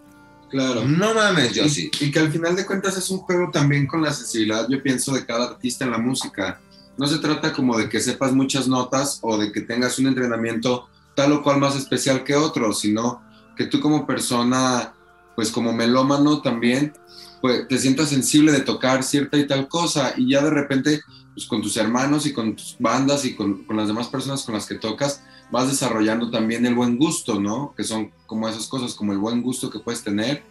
Claro. 0.52 0.84
no 0.86 1.14
mames, 1.14 1.54
yo 1.54 1.68
sí. 1.70 1.90
Y 2.02 2.12
que 2.12 2.20
al 2.20 2.32
final 2.32 2.56
de 2.56 2.66
cuentas 2.66 2.98
es 2.98 3.10
un 3.10 3.20
juego 3.20 3.50
también 3.52 3.88
con 3.88 4.02
la 4.02 4.14
sensibilidad, 4.14 4.68
yo 4.70 4.84
pienso, 4.84 5.14
de 5.14 5.26
cada 5.26 5.46
artista 5.46 5.86
en 5.86 5.92
la 5.92 5.98
música. 5.98 6.60
No 6.98 7.08
se 7.08 7.20
trata 7.20 7.54
como 7.54 7.78
de 7.78 7.88
que 7.88 8.02
sepas 8.02 8.34
muchas 8.34 8.68
notas 8.68 9.20
o 9.22 9.38
de 9.38 9.52
que 9.52 9.62
tengas 9.62 9.98
un 9.98 10.08
entrenamiento 10.08 10.90
tal 11.16 11.32
o 11.32 11.42
cual 11.42 11.60
más 11.60 11.76
especial 11.76 12.24
que 12.24 12.36
otro, 12.36 12.74
sino 12.74 13.22
que 13.56 13.66
tú 13.66 13.80
como 13.80 14.06
persona, 14.06 14.94
pues 15.36 15.52
como 15.52 15.72
melómano 15.72 16.42
también, 16.42 16.94
pues 17.42 17.68
te 17.68 17.78
sientas 17.78 18.10
sensible 18.10 18.52
de 18.52 18.62
tocar 18.62 19.04
cierta 19.04 19.38
y 19.38 19.48
tal 19.48 19.68
cosa 19.68 20.14
y 20.18 20.32
ya 20.32 20.44
de 20.44 20.50
repente, 20.50 21.02
pues 21.34 21.48
con 21.48 21.62
tus 21.62 21.78
hermanos 21.78 22.26
y 22.26 22.34
con 22.34 22.56
tus 22.56 22.76
bandas 22.78 23.26
y 23.26 23.36
con, 23.36 23.64
con 23.64 23.78
las 23.78 23.88
demás 23.88 24.08
personas 24.08 24.44
con 24.44 24.56
las 24.56 24.66
que 24.66 24.76
tocas, 24.76 25.24
vas 25.52 25.68
desarrollando 25.70 26.30
también 26.32 26.66
el 26.66 26.76
buen 26.76 26.98
gusto, 26.98 27.40
¿no? 27.40 27.74
Que 27.76 27.84
son 27.84 28.12
como 28.26 28.48
esas 28.48 28.68
cosas, 28.68 28.94
como 28.96 29.12
el 29.12 29.18
buen 29.20 29.42
gusto 29.42 29.70
que 29.70 29.80
puedes 29.80 30.04
tener 30.04 30.44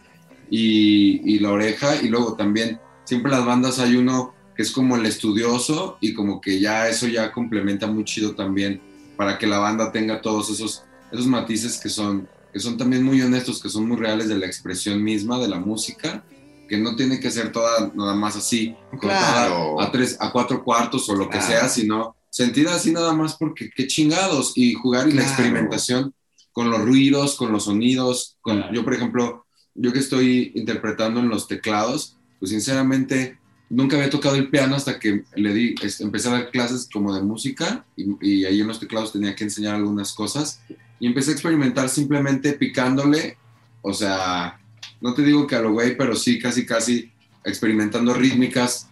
y, 0.51 1.21
y 1.35 1.39
la 1.39 1.51
oreja 1.53 1.97
y 2.03 2.09
luego 2.09 2.35
también 2.35 2.81
siempre 3.05 3.31
las 3.31 3.45
bandas 3.45 3.79
hay 3.79 3.97
uno 3.97 4.35
que 4.57 4.63
es 4.63 4.73
como 4.73 4.97
el 4.97 5.07
estudioso 5.07 5.97
y 6.01 6.13
como 6.13 6.41
que 6.41 6.61
ya 6.61 6.89
eso 6.89 7.07
ya 7.09 7.33
complementa 7.33 7.87
muy 7.87 8.05
chido 8.05 8.35
también 8.35 8.81
para 9.17 9.39
que 9.39 9.47
la 9.47 9.59
banda 9.59 9.91
tenga 9.93 10.21
todos 10.21 10.51
esos, 10.51 10.83
esos 11.13 11.27
matices 11.27 11.79
que 11.81 11.89
son, 11.89 12.29
que 12.53 12.59
son 12.61 12.77
también 12.77 13.03
muy 13.03 13.21
honestos, 13.23 13.63
que 13.63 13.69
son 13.69 13.87
muy 13.89 13.97
reales 13.97 14.29
de 14.29 14.37
la 14.39 14.47
expresión 14.47 15.03
misma 15.03 15.39
de 15.39 15.49
la 15.49 15.59
música, 15.59 16.25
que 16.69 16.79
no 16.79 16.95
tiene 16.97 17.21
que 17.21 17.31
ser 17.31 17.53
toda 17.53 17.91
nada 17.95 18.15
más 18.15 18.37
así, 18.37 18.77
Claro. 19.01 19.81
a 19.81 19.91
tres, 19.91 20.17
a 20.21 20.31
cuatro 20.31 20.63
cuartos 20.65 21.09
o 21.09 21.15
lo 21.15 21.25
que 21.29 21.39
Claro. 21.39 21.47
sea, 21.47 21.69
sino 21.69 22.17
sentir 22.41 22.69
así 22.69 22.91
nada 22.91 23.13
más 23.13 23.37
porque 23.37 23.69
qué 23.69 23.87
chingados 23.87 24.53
y 24.57 24.73
jugar 24.73 25.09
y 25.09 25.13
la 25.13 25.23
experimentación 25.23 26.15
con 26.53 26.71
los 26.71 26.81
ruidos, 26.81 27.37
con 27.37 27.53
los 27.53 27.65
sonidos, 27.65 28.39
con, 28.41 28.57
Claro. 28.57 28.73
yo 28.73 28.83
por 28.83 28.95
ejemplo, 28.95 29.47
yo 29.75 29.93
que 29.93 29.99
estoy 29.99 30.53
interpretando 30.55 31.21
en 31.21 31.29
los 31.29 31.47
teclados, 31.47 32.17
pues 32.39 32.51
sinceramente 32.51 33.39
nunca 33.69 33.97
había 33.97 34.09
tocado 34.09 34.37
el 34.37 34.49
piano 34.49 34.75
hasta 34.75 34.99
que 34.99 35.25
le 35.37 35.53
di, 35.53 35.75
empecé 36.01 36.29
a 36.29 36.33
dar 36.33 36.51
clases 36.51 36.89
como 36.91 37.15
de 37.15 37.23
música 37.23 37.85
y, 37.95 38.05
y 38.23 38.45
ahí 38.47 38.61
en 38.61 38.69
los 38.69 38.81
teclados 38.81 39.13
tenía 39.13 39.35
que 39.35 39.45
enseñar 39.45 39.75
algunas 39.75 40.15
cosas 40.15 40.63
y 40.99 41.07
empecé 41.07 41.31
a 41.31 41.35
experimentar 41.35 41.91
simplemente 41.91 42.55
picándole, 42.55 43.37
o 43.83 43.93
sea, 43.93 44.59
no 45.03 45.13
te 45.13 45.23
digo 45.23 45.47
que 45.47 45.57
a 45.57 45.61
lo 45.61 45.73
güey, 45.73 45.95
pero 45.95 46.17
sí 46.17 46.39
casi 46.39 46.65
casi 46.65 47.13
experimentando 47.45 48.15
rítmicas, 48.15 48.90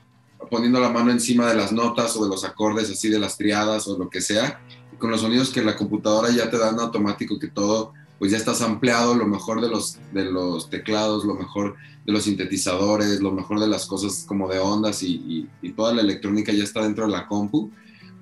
poniendo 0.50 0.80
la 0.80 0.88
mano 0.90 1.10
encima 1.10 1.46
de 1.48 1.54
las 1.56 1.72
notas 1.72 2.16
o 2.16 2.24
de 2.24 2.30
los 2.30 2.44
acordes 2.44 2.90
así 2.90 3.08
de 3.08 3.18
las 3.18 3.36
triadas 3.36 3.86
o 3.88 3.98
lo 3.98 4.08
que 4.08 4.20
sea, 4.20 4.60
y 4.92 4.96
con 4.96 5.10
los 5.10 5.20
sonidos 5.20 5.50
que 5.50 5.62
la 5.62 5.76
computadora 5.76 6.30
ya 6.30 6.50
te 6.50 6.58
dan 6.58 6.78
automático 6.80 7.38
que 7.38 7.48
todo 7.48 7.92
pues 8.18 8.32
ya 8.32 8.36
estás 8.38 8.62
ampliado, 8.62 9.14
lo 9.14 9.26
mejor 9.28 9.60
de 9.60 9.68
los, 9.68 9.98
de 10.12 10.24
los 10.24 10.70
teclados, 10.70 11.24
lo 11.24 11.34
mejor 11.34 11.76
de 12.04 12.12
los 12.12 12.24
sintetizadores, 12.24 13.20
lo 13.20 13.30
mejor 13.30 13.60
de 13.60 13.68
las 13.68 13.86
cosas 13.86 14.24
como 14.26 14.48
de 14.48 14.58
ondas 14.58 15.02
y, 15.04 15.14
y- 15.14 15.48
y 15.62 15.72
toda 15.72 15.94
la 15.94 16.00
electrónica 16.02 16.52
ya 16.52 16.64
está 16.64 16.82
dentro 16.82 17.06
de 17.06 17.12
la 17.12 17.28
compu, 17.28 17.70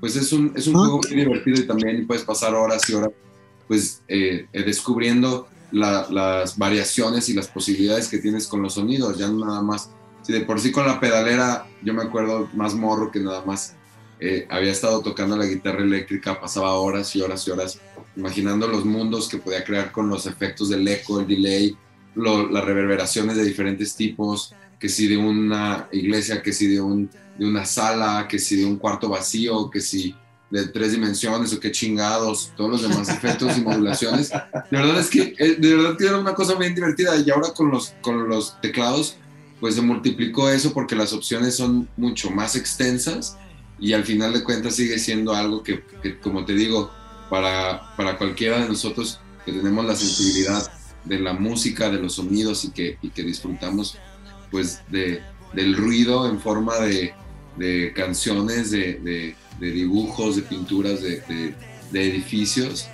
pues 0.01 0.17
es 0.17 0.33
un, 0.35 0.53
es 0.55 0.67
un 0.67 0.77
Ah. 0.77 0.81
juego 0.81 1.01
muy 1.09 1.17
divertido 1.17 1.61
y 1.63 1.67
también 1.67 2.07
puedes 2.07 2.25
pasar 2.25 2.55
horas 2.55 2.83
y 2.91 2.95
horas 2.95 3.11
pues 3.69 4.03
eh, 4.09 4.47
eh, 4.53 4.63
descubriendo 4.65 5.49
la- 5.73 6.07
las 6.11 6.59
variaciones 6.59 7.29
y 7.31 7.35
las 7.35 7.49
posibilidades 7.49 8.09
que 8.09 8.19
tienes 8.19 8.47
con 8.49 8.61
los 8.63 8.75
sonidos, 8.75 9.17
ya 9.19 9.29
no 9.29 9.47
nada 9.47 9.63
más. 9.63 9.91
Si 10.27 10.33
de 10.33 10.41
por 10.41 10.61
sí 10.61 10.73
con 10.73 10.87
la 10.87 10.99
pedalera, 10.99 11.67
yo 11.83 11.95
me 11.95 12.03
acuerdo 12.03 12.49
más 12.55 12.75
morro 12.75 13.13
que 13.13 13.21
nada 13.21 13.45
más 13.45 13.75
eh, 14.19 14.47
había 14.51 14.73
estado 14.73 15.01
tocando 15.01 15.37
la 15.37 15.47
guitarra 15.47 15.83
eléctrica, 15.85 16.41
pasaba 16.41 16.75
horas 16.75 17.15
y 17.15 17.21
horas 17.21 17.47
y 17.47 17.51
horas 17.53 17.79
imaginando 18.17 18.67
los 18.67 18.85
mundos 18.85 19.29
que 19.29 19.37
podía 19.39 19.63
crear 19.63 19.93
con 19.93 20.09
los 20.09 20.27
efectos 20.27 20.69
del 20.69 20.89
eco, 20.89 21.21
el 21.21 21.29
delay, 21.29 21.77
lo- 22.17 22.49
las 22.51 22.65
reverberaciones 22.65 23.37
de 23.37 23.45
diferentes 23.45 23.95
tipos, 23.95 24.53
que 24.81 24.89
si 24.89 25.07
de 25.07 25.17
una 25.17 25.87
iglesia, 25.93 26.43
que 26.43 26.53
si 26.53 26.67
de, 26.67 26.81
un, 26.81 27.09
de 27.39 27.47
una 27.47 27.65
sala, 27.65 28.27
que 28.29 28.39
si 28.41 28.57
de 28.57 28.65
un 28.65 28.79
cuarto 28.79 29.09
vacío, 29.09 29.71
que 29.71 29.81
si 29.81 30.15
de 30.51 30.67
tres 30.69 30.93
dimensiones 30.93 31.53
o 31.53 31.61
qué 31.61 31.71
chingados, 31.71 32.53
todos 32.57 32.71
los 32.71 32.83
demás 32.83 33.09
efectos 33.11 33.57
y 33.59 33.61
modulaciones. 33.61 34.31
De 34.31 34.41
verdad 34.79 34.99
es 34.99 35.09
que, 35.11 35.35
eh, 35.39 35.57
de 35.59 35.77
verdad 35.77 35.97
que 35.97 36.07
era 36.07 36.19
una 36.19 36.35
cosa 36.35 36.55
bien 36.55 36.75
divertida 36.75 37.17
y 37.17 37.31
ahora 37.31 37.53
con 37.55 37.71
los, 37.71 37.95
con 38.01 38.29
los 38.29 38.61
teclados 38.61 39.17
pues 39.61 39.75
se 39.75 39.83
multiplicó 39.83 40.51
eso 40.51 40.73
porque 40.73 40.95
las 40.97 41.13
opciones 41.13 41.57
son 41.57 41.89
mucho 41.97 42.31
más 42.31 42.57
extensas 42.57 43.37
y 43.79 43.93
al 43.93 44.05
final 44.05 44.33
de 44.33 44.43
cuentas 44.45 44.75
sigue 44.77 44.99
siendo 44.99 45.35
algo 45.35 45.63
que, 45.63 45.83
como 46.23 46.45
te 46.45 46.55
digo, 46.55 46.91
para, 47.31 47.95
para 47.97 48.17
cualquiera 48.19 48.61
de 48.61 48.69
nosotros 48.69 49.19
que 49.45 49.53
tenemos 49.53 49.85
la 49.85 49.95
sensibilidad 49.97 50.71
de 51.05 51.19
la 51.21 51.33
música, 51.33 51.89
de 51.91 51.99
los 51.99 52.15
sonidos 52.15 52.65
y 52.65 52.71
que, 52.71 52.99
y 53.03 53.11
que 53.11 53.23
disfrutamos 53.23 53.97
pues 54.51 54.81
de, 54.91 55.23
del 55.53 55.77
ruido 55.77 56.29
en 56.29 56.41
forma 56.41 56.77
de, 56.79 57.15
de 57.57 57.93
canciones, 57.95 58.71
de, 58.71 58.95
de- 58.95 59.37
dibujos, 59.73 60.37
de 60.37 60.43
pinturas, 60.43 61.01
de, 61.03 61.55
edificios, 61.93 62.87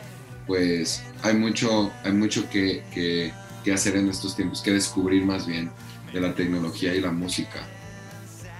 pues 0.46 1.02
hay 1.22 1.34
mucho, 1.34 1.90
hay 2.04 2.12
mucho 2.12 2.48
que- 2.50 3.32
que 3.64 3.72
hacer 3.72 3.96
en 3.96 4.08
estos 4.08 4.34
tiempos, 4.36 4.60
que 4.60 4.72
descubrir 4.72 5.24
más 5.24 5.46
bien 5.46 5.70
de 6.12 6.20
la 6.20 6.34
tecnología 6.34 6.94
y 6.94 7.00
la 7.00 7.10
música. 7.10 7.60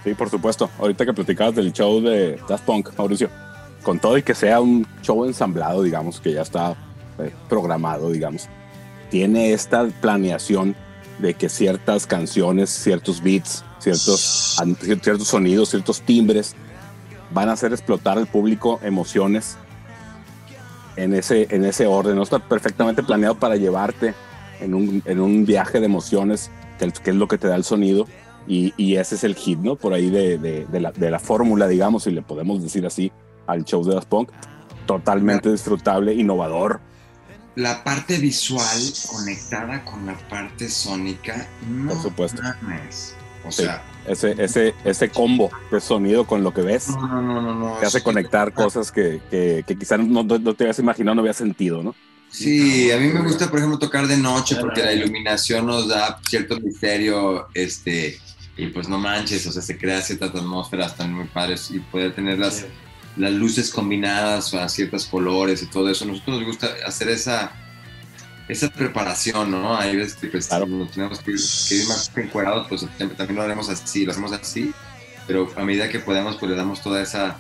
Sí, 0.05 0.15
por 0.15 0.31
supuesto. 0.31 0.71
Ahorita 0.79 1.05
que 1.05 1.13
platicabas 1.13 1.55
del 1.55 1.73
show 1.73 2.01
de 2.01 2.39
Daft 2.49 2.65
Punk, 2.65 2.91
Mauricio, 2.97 3.31
con 3.83 3.99
todo 3.99 4.19
y 4.19 4.23
que 4.23 4.35
sea 4.35 4.61
un 4.61 4.87
show 5.03 5.25
ensamblado, 5.25 5.83
digamos, 5.83 6.21
que 6.21 6.33
ya 6.33 6.43
está 6.43 6.77
eh, 7.19 7.33
programado, 7.49 8.11
digamos, 8.11 8.49
tiene 9.11 9.53
esta 9.53 9.87
planeación 10.01 10.75
de 11.19 11.35
que 11.35 11.49
ciertas 11.49 12.07
canciones, 12.07 12.71
ciertos 12.71 13.23
beats, 13.23 13.65
ciertos, 13.79 14.57
ciertos 15.03 15.29
sonidos, 15.29 15.71
ciertos 15.71 16.01
timbres 16.01 16.55
van 17.31 17.49
a 17.49 17.53
hacer 17.53 17.73
explotar 17.73 18.19
al 18.19 18.27
público 18.27 18.81
emociones 18.83 19.57
en 20.97 21.15
ese, 21.15 21.47
en 21.51 21.65
ese 21.65 21.87
orden. 21.87 22.17
No 22.17 22.23
está 22.23 22.39
perfectamente 22.39 23.03
planeado 23.03 23.35
para 23.35 23.57
llevarte 23.57 24.15
en 24.61 24.75
un, 24.75 25.03
en 25.05 25.21
un 25.21 25.45
viaje 25.45 25.81
de 25.81 25.87
emociones, 25.87 26.51
que, 26.83 26.89
es- 26.89 27.01
que 27.01 27.11
es 27.11 27.17
lo 27.17 27.29
que 27.29 27.39
te 27.39 27.47
da 27.49 27.57
el 27.57 27.65
sonido. 27.65 28.07
Y, 28.49 28.75
y 28.77 28.97
ese 28.97 29.15
es 29.15 29.23
el 29.25 29.37
hit, 29.37 29.59
¿no? 29.61 29.77
Por 29.77 29.95
ahí 29.95 30.11
de, 30.11 30.37
de- 30.39 30.67
de 30.67 30.81
la, 30.81 30.91
de 30.93 31.11
la 31.11 31.19
fórmula, 31.21 31.69
digamos, 31.69 32.03
si 32.05 32.11
le 32.11 32.23
podemos 32.23 32.61
decir 32.63 32.85
así, 32.87 33.13
al 33.47 33.65
show 33.65 33.85
de 33.85 33.95
Daft 33.95 34.09
Punk. 34.09 34.31
Totalmente 34.87 35.51
disfrutable, 35.51 36.13
innovador. 36.15 36.81
La 37.55 37.85
parte 37.85 38.19
visual 38.19 38.81
conectada 39.11 39.85
con 39.85 40.07
la 40.07 40.17
parte 40.29 40.69
sónica, 40.69 41.47
no 41.69 41.93
Por 41.93 42.03
supuesto. 42.03 42.43
mames. 42.43 43.15
O 43.47 43.53
Sí. 43.53 43.63
sea, 43.65 43.83
Ese, 44.07 44.35
ese, 44.43 44.75
ese 44.85 45.09
combo 45.11 45.51
de 45.71 45.81
sonido 45.81 46.27
con 46.27 46.43
lo 46.43 46.53
que 46.53 46.63
ves 46.63 46.89
no, 46.89 47.23
no, 47.23 47.55
no, 47.55 47.77
te 47.79 47.87
hace 47.87 48.03
conectar 48.03 48.53
cosas 48.53 48.91
que, 48.91 49.21
que, 49.31 49.63
que 49.67 49.77
quizás 49.79 50.01
no 50.01 50.27
te 50.27 50.65
habías 50.65 50.79
imaginado, 50.81 51.15
no 51.17 51.21
había 51.23 51.33
sentido, 51.35 51.83
¿no? 51.85 51.95
Sí, 52.33 52.91
a 52.91 52.97
mí 52.97 53.09
me 53.09 53.21
gusta, 53.21 53.51
por 53.51 53.59
ejemplo, 53.59 53.79
tocar 53.79 54.07
de 54.07 54.17
noche 54.17 54.57
porque 54.57 54.83
la 54.83 54.93
iluminación 54.93 55.67
nos 55.67 55.87
da 55.87 56.19
cierto 56.27 56.59
misterio, 56.59 57.47
este, 57.53 58.19
y 58.57 58.69
pues 58.69 58.89
no 58.89 58.99
manches, 58.99 59.47
o 59.47 59.53
sea, 59.53 59.61
se 59.61 59.77
crea 59.77 60.01
ciertas 60.01 60.31
atmósferas 60.31 60.97
también 60.97 61.19
muy 61.19 61.27
padres 61.29 61.71
y 61.71 61.79
poder 61.79 62.15
tener 62.15 62.39
las, 62.39 62.65
las 63.17 63.33
luces 63.33 63.71
combinadas 63.71 64.55
a 64.55 64.67
ciertos 64.71 65.05
colores 65.07 65.63
y 65.63 65.67
todo 65.67 65.91
eso. 65.91 66.07
Nosotros 66.07 66.39
nos 66.39 66.47
gusta 66.47 66.71
hacer 66.87 67.11
esa, 67.11 67.53
esa 68.49 68.71
preparación, 68.71 69.51
¿no? 69.51 69.77
Hay 69.77 69.97
veces 69.97 70.15
que 70.15 70.29
pues, 70.29 70.47
Claro. 70.47 70.67
nos 70.67 70.91
tenemos 70.91 71.19
que, 71.19 71.35
que 71.35 71.75
ir 71.75 71.87
más 71.89 72.11
encuerados, 72.17 72.67
pues 72.67 72.87
también 72.99 73.37
lo 73.37 73.43
haremos 73.43 73.69
así, 73.69 74.07
lo 74.07 74.13
hacemos 74.13 74.33
así, 74.33 74.73
pero 75.27 75.53
a 75.55 75.65
medida 75.65 75.91
que 75.91 75.99
podemos, 75.99 76.37
pues 76.37 76.51
le 76.51 76.57
damos 76.57 76.83
toda 76.83 77.03
esa, 77.03 77.37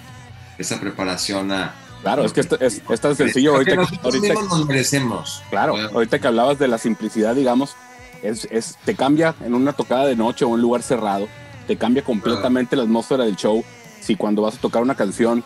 esa 0.58 0.78
preparación 0.80 1.50
a... 1.50 1.74
Claro, 2.02 2.24
es 2.24 2.32
que 2.32 2.40
esto 2.40 2.58
es, 2.60 2.82
es 2.88 3.00
tan 3.00 3.14
sencillo 3.16 3.52
Lo 3.52 3.56
ahorita 3.58 3.76
nos 3.76 4.66
merecemos. 4.66 5.42
Claro, 5.50 5.74
Claro. 5.74 5.90
ahorita 5.94 6.18
que 6.18 6.26
hablabas 6.26 6.58
de 6.58 6.68
la 6.68 6.78
simplicidad, 6.78 7.34
digamos, 7.34 7.74
es, 8.22 8.46
es- 8.50 8.76
te 8.84 8.94
cambia 8.94 9.34
en 9.44 9.54
una 9.54 9.72
tocada 9.72 10.06
de 10.06 10.16
noche 10.16 10.44
o 10.44 10.48
un 10.48 10.60
lugar 10.60 10.82
cerrado, 10.82 11.28
te 11.66 11.76
cambia 11.76 12.02
completamente 12.02 12.74
la 12.76 12.82
atmósfera 12.82 13.24
del 13.24 13.36
show. 13.36 13.64
Si 14.00 14.16
cuando 14.16 14.42
vas 14.42 14.56
a 14.56 14.58
tocar 14.60 14.82
una 14.82 14.96
canción, 14.96 15.44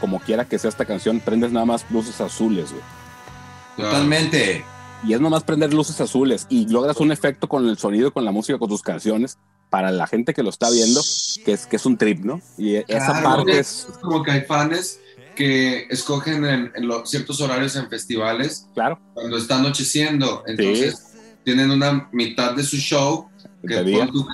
como 0.00 0.18
quiera 0.20 0.46
que 0.46 0.58
sea 0.58 0.70
esta 0.70 0.86
canción, 0.86 1.20
prendes 1.20 1.52
nada 1.52 1.66
más 1.66 1.84
luces 1.90 2.20
azules, 2.22 2.70
güey. 2.70 2.82
Totalmente. 3.76 4.64
Y 5.04 5.12
es 5.12 5.20
nomás 5.20 5.44
prender 5.44 5.72
luces 5.72 6.00
azules 6.00 6.46
y 6.48 6.66
logras 6.68 6.96
un 6.98 7.12
efecto 7.12 7.48
con 7.48 7.68
el 7.68 7.78
sonido, 7.78 8.12
con 8.12 8.24
la 8.24 8.32
música, 8.32 8.58
con 8.58 8.68
tus 8.68 8.82
canciones, 8.82 9.38
para 9.70 9.90
la 9.92 10.06
gente 10.06 10.34
que 10.34 10.42
lo 10.42 10.50
está 10.50 10.70
viendo, 10.70 11.00
que 11.44 11.52
es, 11.52 11.66
que 11.66 11.76
es 11.76 11.86
un 11.86 11.96
trip, 11.96 12.24
¿no? 12.24 12.40
Y 12.56 12.76
esa 12.76 13.22
parte 13.22 13.58
es, 13.60 13.86
es 13.90 13.98
como 13.98 14.22
que 14.22 14.30
hay 14.32 14.40
fans 14.42 14.98
que 15.38 15.86
escogen 15.88 16.44
en, 16.44 16.72
en 16.74 16.88
los 16.88 17.08
ciertos 17.08 17.40
horarios 17.40 17.76
en 17.76 17.88
festivales 17.88 18.66
claro, 18.74 18.98
cuando 19.14 19.36
está 19.38 19.56
anocheciendo. 19.58 20.42
Entonces 20.48 21.14
tienen 21.44 21.70
una 21.70 22.08
mitad 22.12 22.54
de 22.54 22.64
su 22.64 22.76
show 22.76 23.28
que 23.66 23.76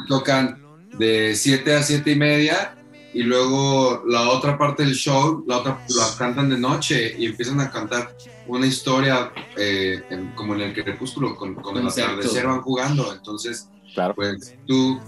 tocan 0.09 0.63
de 0.99 1.35
7 1.37 1.75
a 1.75 1.83
7 1.83 2.11
y 2.11 2.17
media 2.17 2.75
y 3.13 3.23
luego 3.23 4.03
la 4.09 4.31
otra 4.31 4.57
parte 4.57 4.83
del 4.85 4.95
show 4.95 5.45
la 5.47 5.59
otra 5.59 5.79
la 5.89 6.07
cantan 6.19 6.49
de 6.49 6.57
noche 6.59 7.15
y 7.19 7.27
empiezan 7.27 7.61
a 7.61 7.71
cantar 7.71 8.17
una 8.47 8.67
historia 8.67 9.31
eh, 9.59 10.03
en- 10.09 10.33
como 10.35 10.55
en 10.55 10.63
el 10.63 10.73
crepúsculo 10.73 11.37
con, 11.37 11.55
con 11.57 11.77
el 11.77 11.87
atardecer 11.87 12.47
van 12.47 12.63
jugando. 12.63 13.13
Entonces, 13.13 13.69
claro. 13.95 14.15
pues 14.15 14.57
tú... 14.67 14.99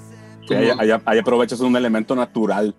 Sí, 0.46 0.54
ahí, 0.54 0.68
ahí- 0.78 1.00
ahí 1.06 1.18
aprovechas 1.18 1.60
un 1.60 1.74
elemento 1.74 2.14
natural 2.14 2.74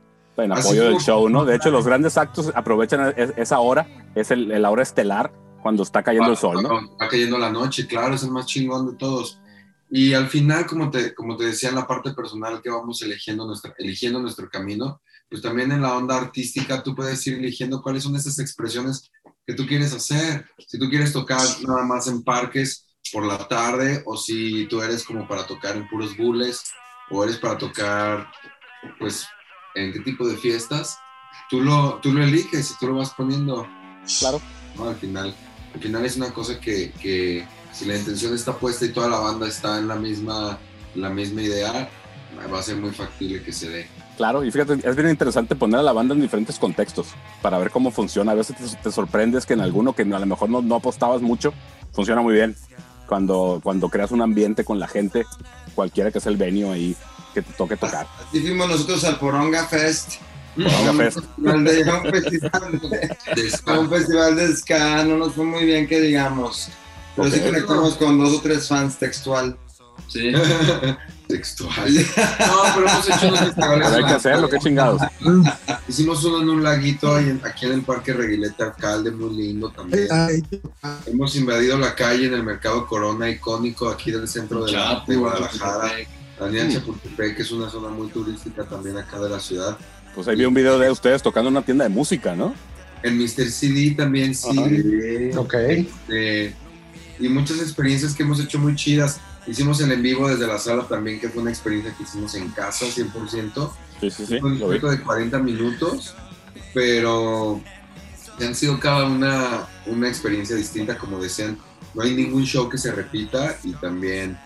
en 0.45 0.51
Así 0.51 0.67
apoyo 0.67 0.83
del 0.85 0.97
show, 0.99 1.29
¿no? 1.29 1.45
De 1.45 1.55
hecho, 1.55 1.71
los 1.71 1.85
grandes 1.85 2.17
actos 2.17 2.51
aprovechan 2.55 3.13
es- 3.17 3.33
esa 3.37 3.59
hora, 3.59 3.87
es 4.15 4.31
el, 4.31 4.49
la 4.61 4.69
hora 4.69 4.83
estelar, 4.83 5.31
cuando 5.61 5.83
está 5.83 6.03
cayendo 6.03 6.29
el 6.31 6.37
sol, 6.37 6.61
¿no? 6.63 6.97
Va 6.97 7.07
cayendo 7.09 7.37
la 7.37 7.49
noche, 7.51 7.87
claro, 7.87 8.15
es 8.15 8.23
el 8.23 8.31
más 8.31 8.45
chingón 8.45 8.91
de 8.91 8.97
todos. 8.97 9.39
Y 9.89 10.13
al 10.13 10.27
final, 10.27 10.65
como 10.65 10.89
te, 10.91 11.13
como 11.15 11.35
te 11.37 11.45
decía, 11.45 11.69
en 11.69 11.75
la 11.75 11.87
parte 11.87 12.11
personal 12.13 12.61
que 12.61 12.69
vamos 12.69 13.01
eligiendo, 13.01 13.45
nuestra, 13.45 13.73
eligiendo 13.77 14.19
nuestro 14.19 14.49
camino, 14.49 15.01
pues 15.29 15.41
también 15.41 15.71
en 15.71 15.81
la 15.81 15.95
onda 15.97 16.17
artística 16.17 16.83
tú 16.83 16.93
puedes 16.95 17.25
ir 17.27 17.35
eligiendo 17.39 17.81
cuáles 17.81 18.03
son 18.03 18.15
esas 18.15 18.39
expresiones 18.39 19.09
que 19.45 19.53
tú 19.53 19.65
quieres 19.65 19.93
hacer. 19.93 20.45
Si 20.67 20.77
tú 20.77 20.89
quieres 20.89 21.11
tocar 21.13 21.41
nada 21.67 21.83
más 21.83 22.07
en 22.07 22.23
parques 22.23 22.85
por 23.11 23.25
la 23.25 23.47
tarde, 23.47 24.03
o 24.05 24.15
si 24.17 24.67
tú 24.67 24.81
eres 24.81 25.03
como 25.03 25.27
para 25.27 25.45
tocar 25.47 25.75
en 25.77 25.87
puros 25.87 26.15
bules, 26.17 26.63
o 27.09 27.23
eres 27.23 27.37
para 27.37 27.57
tocar, 27.57 28.27
pues, 28.99 29.25
en 29.77 29.93
qué 29.93 29.99
tipo 29.99 30.27
de 30.27 30.35
fiestas, 30.37 30.99
tú 31.49 31.61
lo, 31.61 31.99
tú 32.01 32.11
lo 32.11 32.23
eliges 32.23 32.71
y 32.71 32.73
tú 32.79 32.87
lo 32.87 32.95
vas 32.95 33.11
poniendo. 33.11 33.67
Claro. 34.19 34.41
¿no? 34.75 34.89
Al 34.89 34.95
final, 34.95 35.35
al 35.73 35.79
final 35.79 36.05
es 36.05 36.17
una 36.17 36.33
cosa 36.33 36.59
que, 36.59 36.91
que 37.01 37.45
si 37.71 37.85
la 37.85 37.97
intención 37.97 38.33
está 38.33 38.53
puesta 38.57 38.85
y 38.85 38.89
toda 38.89 39.09
la 39.09 39.19
banda 39.19 39.47
está 39.47 39.77
en 39.77 39.87
la 39.87 39.95
misma, 39.95 40.57
la 40.95 41.09
misma 41.09 41.41
idea, 41.41 41.89
va 42.51 42.59
a 42.59 42.63
ser 42.63 42.77
muy 42.77 42.91
factible 42.91 43.43
que 43.43 43.51
se 43.51 43.69
dé. 43.69 43.87
Claro, 44.17 44.43
y 44.43 44.51
fíjate, 44.51 44.79
es 44.83 44.95
bien 44.95 45.09
interesante 45.09 45.55
poner 45.55 45.79
a 45.79 45.83
la 45.83 45.93
banda 45.93 46.15
en 46.15 46.21
diferentes 46.21 46.57
contextos 46.57 47.09
para 47.41 47.59
ver 47.59 47.69
cómo 47.69 47.91
funciona. 47.91 48.31
A 48.31 48.35
veces 48.35 48.55
te, 48.55 48.77
te 48.77 48.91
sorprendes 48.91 49.45
que 49.45 49.53
en 49.53 49.61
alguno 49.61 49.93
que 49.93 50.01
a 50.01 50.19
lo 50.19 50.25
mejor 50.25 50.49
no, 50.49 50.61
no 50.61 50.75
apostabas 50.75 51.21
mucho, 51.21 51.53
funciona 51.91 52.21
muy 52.21 52.33
bien. 52.33 52.55
Cuando, 53.07 53.61
cuando 53.63 53.89
creas 53.89 54.11
un 54.11 54.21
ambiente 54.21 54.65
con 54.65 54.79
la 54.79 54.87
gente, 54.87 55.25
cualquiera 55.75 56.11
que 56.11 56.19
sea 56.19 56.31
el 56.31 56.37
venue 56.37 56.69
ahí 56.69 56.95
que 57.37 57.41
te 57.43 57.53
toque 57.53 57.77
tocar. 57.77 58.07
Así 58.27 58.41
fuimos 58.41 58.67
nosotros 58.67 59.03
al 59.03 59.19
Poronga 59.19 59.65
Fest. 59.67 60.13
Poronga 60.55 60.91
Un 60.91 60.97
Fest. 60.97 61.19
festival 61.19 61.63
de- 61.63 61.83
un 61.83 62.11
festival 62.11 62.79
de, 62.81 63.79
un 63.79 63.89
festival 63.89 64.35
de 64.35 64.55
ska, 64.55 65.03
no 65.03 65.17
nos 65.17 65.33
fue 65.33 65.45
muy 65.45 65.65
bien 65.65 65.87
que 65.87 66.01
digamos. 66.01 66.69
Pero 67.15 67.29
sí 67.31 67.39
conectamos 67.39 67.95
con 67.95 68.17
dos 68.19 68.33
o 68.33 68.41
tres 68.41 68.67
fans 68.67 68.97
textual. 68.97 69.55
Sí. 70.07 70.31
Textual. 71.27 71.93
No, 71.93 72.55
pero 72.75 72.87
hemos 72.89 73.09
hecho 73.09 73.27
unos 73.27 73.39
festivales. 73.41 73.87
Pero 73.89 73.95
hay 73.97 74.05
que 74.05 74.13
hacerlo, 74.13 74.49
qué 74.49 74.57
chingados. 74.59 75.01
Hicimos 75.87 76.23
uno 76.23 76.41
en 76.41 76.49
un 76.49 76.63
laguito 76.63 77.13
ahí 77.15 77.25
en- 77.29 77.41
aquí 77.43 77.65
en 77.65 77.73
el 77.73 77.81
Parque 77.81 78.13
Reguilete 78.13 78.63
Alcalde, 78.63 79.11
muy 79.11 79.35
lindo 79.35 79.69
también. 79.69 80.07
Ay, 80.11 80.41
Hemos 81.05 81.35
invadido 81.35 81.77
la 81.77 81.93
calle 81.95 82.27
en 82.27 82.33
el 82.35 82.43
Mercado 82.43 82.87
Corona, 82.87 83.29
icónico 83.29 83.89
aquí 83.89 84.11
del 84.11 84.27
centro 84.27 84.63
de, 84.63 84.71
la, 84.71 85.03
de 85.05 85.15
Guadalajara. 85.17 85.91
La 86.39 86.45
Avenida 86.45 86.69
Chapultepec, 86.69 87.35
que 87.35 87.41
es 87.41 87.51
una 87.51 87.69
zona 87.69 87.89
muy 87.89 88.07
turística 88.09 88.63
también 88.63 88.97
acá 88.97 89.19
de 89.19 89.29
la 89.29 89.39
ciudad. 89.39 89.77
Pues 90.13 90.27
ahí 90.27 90.35
vi 90.35 90.45
un 90.45 90.53
video 90.53 90.77
de 90.77 90.89
ustedes 90.89 91.21
tocando 91.21 91.49
en 91.49 91.55
una 91.55 91.65
tienda 91.65 91.83
de 91.83 91.89
música, 91.89 92.35
¿no? 92.35 92.53
En 93.03 93.17
Mr. 93.17 93.49
CD 93.49 93.95
también 93.95 94.33
sí. 94.33 94.49
Ajá. 94.49 95.39
Ok. 95.39 95.53
Eh, 96.09 96.53
y 97.19 97.29
muchas 97.29 97.59
experiencias 97.59 98.13
que 98.13 98.23
hemos 98.23 98.39
hecho 98.39 98.59
muy 98.59 98.75
chidas. 98.75 99.19
Hicimos 99.47 99.79
el 99.81 99.91
en 99.91 100.01
vivo 100.01 100.27
desde 100.27 100.45
la 100.45 100.59
sala 100.59 100.87
también, 100.87 101.19
que 101.19 101.29
fue 101.29 101.41
una 101.41 101.51
experiencia 101.51 101.93
que 101.95 102.03
hicimos 102.03 102.35
en 102.35 102.49
casa 102.49 102.85
100%. 102.85 103.71
Sí, 104.01 104.11
sí, 104.11 104.25
sí. 104.25 104.35
Un 104.35 104.59
reto 104.59 104.89
de 104.89 104.99
40 104.99 105.39
minutos, 105.39 106.15
pero 106.73 107.61
han 108.39 108.55
sido 108.55 108.79
cada 108.79 109.05
una 109.05 109.67
una 109.85 110.07
experiencia 110.07 110.55
distinta, 110.55 110.97
como 110.97 111.19
decían. 111.19 111.57
No 111.93 112.03
hay 112.03 112.13
ningún 112.13 112.43
show 112.43 112.69
que 112.69 112.77
se 112.77 112.91
repita 112.91 113.57
y 113.63 113.71
también 113.73 114.37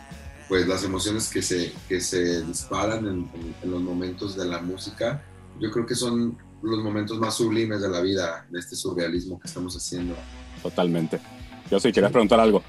pues 0.51 0.67
las 0.67 0.83
emociones 0.83 1.29
que 1.29 1.41
se, 1.41 1.71
que 1.87 2.01
se 2.01 2.43
disparan 2.43 3.07
en, 3.07 3.19
en- 3.33 3.55
en 3.63 3.71
los 3.71 3.81
momentos 3.81 4.35
de 4.35 4.43
la 4.43 4.59
música, 4.61 5.23
yo 5.61 5.71
creo 5.71 5.85
que 5.85 5.95
son 5.95 6.37
los 6.61 6.83
momentos 6.83 7.17
más 7.19 7.35
sublimes 7.35 7.79
de 7.79 7.87
la 7.87 8.01
vida, 8.01 8.45
de 8.49 8.59
este 8.59 8.75
surrealismo 8.75 9.39
que 9.39 9.47
estamos 9.47 9.73
haciendo. 9.77 10.13
Totalmente. 10.61 11.21
Yo 11.71 11.79
sí, 11.79 11.93
quería 11.93 12.09
preguntar 12.09 12.41
algo. 12.41 12.61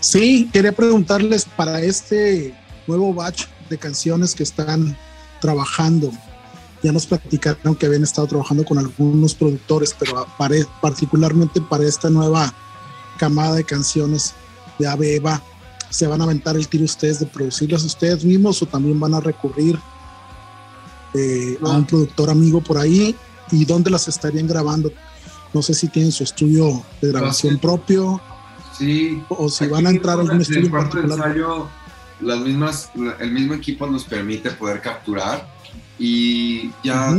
Sí, 0.00 0.50
quería 0.52 0.72
preguntarles 0.72 1.44
para 1.44 1.80
este 1.80 2.52
nuevo 2.88 3.14
batch 3.14 3.44
de 3.70 3.78
canciones 3.78 4.34
que 4.34 4.42
están 4.42 4.98
trabajando. 5.40 6.10
Ya 6.82 6.90
nos 6.90 7.06
platicaron 7.06 7.76
que 7.76 7.86
habían 7.86 8.02
estado 8.02 8.26
trabajando 8.26 8.64
con 8.64 8.78
algunos 8.78 9.32
productores, 9.32 9.94
pero 9.96 10.26
para- 10.36 10.56
particularmente 10.82 11.60
para 11.60 11.84
esta 11.86 12.10
nueva 12.10 12.52
camada 13.16 13.54
de 13.54 13.62
canciones 13.62 14.34
de 14.80 14.88
Ave 14.88 15.14
Eva, 15.14 15.40
¿se 15.90 16.06
van 16.06 16.20
a 16.20 16.24
aventar 16.24 16.56
el 16.56 16.68
tiro 16.68 16.84
ustedes 16.84 17.20
de 17.20 17.26
producirlas 17.26 17.84
ustedes 17.84 18.24
mismos 18.24 18.62
o 18.62 18.66
también 18.66 18.98
van 18.98 19.14
a 19.14 19.20
recurrir 19.20 19.78
eh, 21.14 21.58
a 21.62 21.70
un 21.70 21.86
productor 21.86 22.30
amigo 22.30 22.60
por 22.60 22.78
ahí? 22.78 23.14
¿Y 23.50 23.64
dónde 23.64 23.90
las 23.90 24.08
estarían 24.08 24.46
grabando? 24.46 24.92
No 25.54 25.62
sé 25.62 25.72
si 25.74 25.88
tienen 25.88 26.12
su 26.12 26.24
estudio 26.24 26.82
de 27.00 27.08
grabación 27.08 27.58
propio 27.58 28.20
Sí. 28.76 29.22
o 29.28 29.48
si 29.48 29.66
van 29.66 29.86
a 29.86 29.90
entrar 29.90 30.18
a 30.18 30.20
algún 30.22 30.40
estudio 30.40 30.66
en 30.66 30.70
particular. 30.70 31.18
ensayo, 31.18 31.66
las 32.20 32.38
mismas, 32.40 32.90
el 33.18 33.32
mismo 33.32 33.54
equipo 33.54 33.86
nos 33.86 34.04
permite 34.04 34.50
poder 34.52 34.80
capturar 34.80 35.48
y 35.98 36.70
ya 36.84 37.16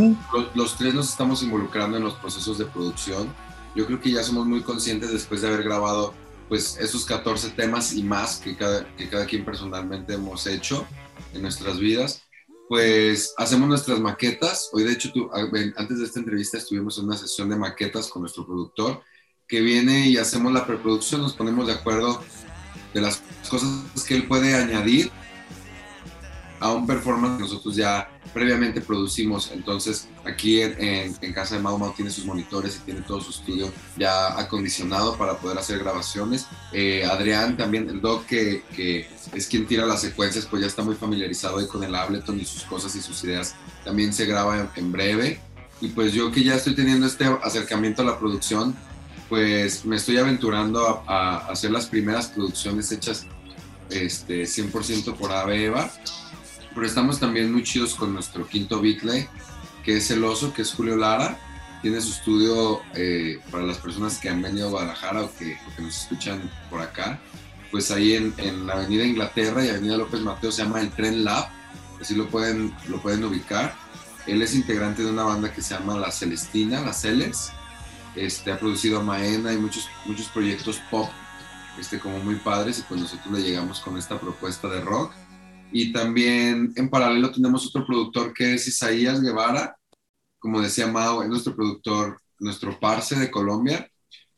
los 0.53 0.77
tres 0.77 0.93
nos 0.93 1.09
estamos 1.09 1.43
involucrando 1.43 1.97
en 1.97 2.03
los 2.03 2.13
procesos 2.13 2.57
de 2.59 2.65
producción. 2.65 3.27
Yo 3.75 3.85
creo 3.85 3.99
que 3.99 4.11
ya 4.11 4.23
somos 4.23 4.45
muy 4.47 4.61
conscientes 4.61 5.11
después 5.11 5.41
de 5.41 5.47
haber 5.47 5.63
grabado 5.63 6.13
pues 6.49 6.75
esos 6.79 7.05
14 7.05 7.51
temas 7.51 7.93
y 7.93 8.03
más 8.03 8.37
que 8.37 8.57
cada, 8.57 8.93
que 8.95 9.07
cada 9.07 9.25
quien 9.25 9.45
personalmente 9.45 10.15
hemos 10.15 10.45
hecho 10.47 10.85
en 11.33 11.43
nuestras 11.43 11.79
vidas. 11.79 12.23
Pues 12.67 13.33
hacemos 13.37 13.67
nuestras 13.69 13.99
maquetas. 13.99 14.69
Hoy 14.73 14.83
de 14.83 14.91
hecho 14.93 15.11
tú- 15.11 15.29
antes 15.33 15.99
de 15.99 16.05
esta 16.05 16.19
entrevista 16.19 16.57
estuvimos 16.57 16.97
en 16.97 17.05
una 17.05 17.17
sesión 17.17 17.49
de 17.49 17.55
maquetas 17.55 18.07
con 18.07 18.23
nuestro 18.23 18.45
productor 18.45 19.01
que 19.47 19.61
viene 19.61 20.07
y 20.09 20.17
hacemos 20.17 20.51
la 20.51 20.65
preproducción, 20.67 21.21
nos 21.21 21.33
ponemos 21.33 21.65
de 21.67 21.73
acuerdo 21.73 22.21
de 22.93 23.01
las 23.01 23.21
cosas 23.49 23.69
que 24.07 24.15
él 24.15 24.27
puede 24.27 24.55
añadir 24.55 25.11
a 26.59 26.71
un 26.73 26.85
performance 26.85 27.37
que 27.37 27.43
nosotros 27.43 27.75
ya 27.75 28.09
previamente 28.33 28.81
producimos. 28.81 29.51
Entonces, 29.53 30.07
aquí 30.25 30.61
en, 30.61 31.15
en- 31.21 31.33
casa 31.33 31.55
de 31.55 31.61
Mau 31.61 31.77
Mau 31.77 31.93
tiene 31.93 32.11
sus 32.11 32.25
monitores 32.25 32.77
y 32.77 32.79
tiene 32.85 33.01
todo 33.01 33.21
su 33.21 33.31
estudio 33.31 33.71
ya 33.97 34.37
acondicionado 34.39 35.15
para 35.17 35.37
poder 35.37 35.57
hacer 35.57 35.79
grabaciones. 35.79 36.47
Eh, 36.73 37.05
Adrián 37.05 37.55
también, 37.55 37.87
el 37.89 38.01
doc 38.01 38.25
que, 38.25 38.63
que 38.75 39.07
es 39.33 39.47
quien 39.47 39.65
tira 39.67 39.85
las 39.85 40.01
secuencias, 40.01 40.45
pues 40.45 40.61
ya 40.61 40.67
está 40.67 40.83
muy 40.83 40.95
familiarizado 40.95 41.59
ahí 41.59 41.67
con 41.67 41.83
el 41.83 41.95
Ableton 41.95 42.39
y 42.39 42.45
sus 42.45 42.63
cosas 42.63 42.95
y 42.95 43.01
sus 43.01 43.23
ideas. 43.23 43.55
También 43.85 44.11
se 44.13 44.25
graba 44.25 44.59
en, 44.59 44.69
en 44.75 44.91
breve. 44.91 45.39
Y 45.81 45.87
pues 45.89 46.11
yo 46.13 46.29
que 46.31 46.43
ya 46.43 46.55
estoy 46.55 46.75
teniendo 46.75 47.07
este 47.07 47.25
acercamiento 47.41 48.01
a 48.01 48.05
la 48.05 48.19
producción, 48.19 48.75
pues 49.29 49.85
me 49.85 49.95
estoy 49.95 50.17
aventurando 50.17 51.03
a, 51.07 51.37
a 51.37 51.37
hacer 51.51 51.71
las 51.71 51.85
primeras 51.85 52.27
producciones 52.27 52.91
hechas 52.91 53.25
este, 53.89 54.43
100% 54.43 55.15
por 55.15 55.31
Ave 55.31 55.65
Eva. 55.65 55.89
Pero 56.73 56.85
estamos 56.85 57.19
también 57.19 57.51
muy 57.51 57.63
chidos 57.63 57.95
con 57.95 58.13
nuestro 58.13 58.47
quinto 58.47 58.81
Beatle, 58.81 59.27
que 59.83 59.97
es 59.97 60.11
el 60.11 60.23
oso, 60.23 60.53
que 60.53 60.61
es 60.61 60.73
Julio 60.73 60.95
Lara. 60.95 61.37
Tiene 61.81 62.01
su 62.01 62.11
estudio 62.11 62.81
eh, 62.93 63.39
para 63.51 63.63
las 63.63 63.77
personas 63.77 64.17
que 64.17 64.29
han 64.29 64.41
venido 64.41 64.67
a 64.67 64.71
Guadalajara 64.71 65.23
o 65.23 65.35
que, 65.37 65.57
o 65.67 65.75
que 65.75 65.81
nos 65.81 66.01
escuchan 66.01 66.49
por 66.69 66.81
acá. 66.81 67.19
Pues 67.71 67.91
ahí 67.91 68.15
en, 68.15 68.33
en 68.37 68.67
la 68.67 68.73
Avenida 68.73 69.05
Inglaterra 69.05 69.63
y 69.65 69.69
Avenida 69.69 69.97
López 69.97 70.21
Mateo 70.21 70.51
se 70.51 70.63
llama 70.63 70.81
el 70.81 70.89
Tren 70.91 71.23
Lab. 71.23 71.47
Así 71.99 72.15
lo 72.15 72.27
pueden, 72.27 72.75
lo 72.87 73.01
pueden 73.01 73.23
ubicar. 73.23 73.75
Él 74.27 74.41
es 74.41 74.53
integrante 74.53 75.03
de 75.03 75.09
una 75.09 75.23
banda 75.23 75.51
que 75.51 75.61
se 75.61 75.73
llama 75.73 75.97
La 75.97 76.11
Celestina, 76.11 76.81
La 76.81 76.93
Celes. 76.93 77.51
Este, 78.15 78.51
ha 78.51 78.59
producido 78.59 78.99
a 78.99 79.03
Maena 79.03 79.53
y 79.53 79.57
muchos, 79.57 79.87
muchos 80.05 80.27
proyectos 80.27 80.81
pop 80.89 81.09
este, 81.79 81.99
como 81.99 82.19
muy 82.19 82.35
padres 82.35 82.79
y 82.79 82.81
pues 82.83 82.99
nosotros 82.99 83.31
le 83.33 83.41
llegamos 83.41 83.79
con 83.79 83.97
esta 83.97 84.19
propuesta 84.19 84.67
de 84.67 84.81
rock. 84.81 85.13
Y 85.71 85.91
también 85.93 86.73
en 86.75 86.89
paralelo 86.89 87.31
tenemos 87.31 87.65
otro 87.67 87.85
productor 87.85 88.33
que 88.33 88.55
es 88.55 88.67
Isaías 88.67 89.21
Guevara, 89.21 89.75
como 90.39 90.61
decía 90.61 90.87
Mao, 90.87 91.23
es 91.23 91.29
nuestro 91.29 91.55
productor, 91.55 92.19
nuestro 92.39 92.79
parce 92.79 93.15
de 93.19 93.31
Colombia, 93.31 93.89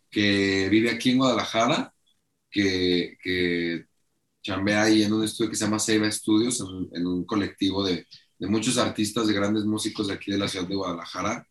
que 0.09 0.67
vive 0.69 0.89
aquí 0.91 1.11
en 1.11 1.19
Guadalajara, 1.19 1.93
que, 2.49 3.17
que 3.23 3.85
chambea 4.43 4.83
ahí 4.83 5.03
en 5.03 5.13
un 5.13 5.23
estudio 5.23 5.49
que 5.51 5.55
se 5.57 5.65
llama 5.65 5.79
Seiba 5.79 6.11
Studios, 6.11 6.59
en, 6.61 6.67
un- 6.67 6.89
en 6.93 7.07
un 7.07 7.25
colectivo 7.25 7.83
de, 7.85 8.07
de 8.39 8.47
muchos 8.47 8.77
artistas, 8.77 9.27
de 9.27 9.33
grandes 9.33 9.65
músicos 9.65 10.07
de 10.07 10.13
aquí 10.13 10.31
de 10.31 10.37
la 10.39 10.47
ciudad 10.47 10.67
de 10.67 10.75
Guadalajara. 10.75 11.47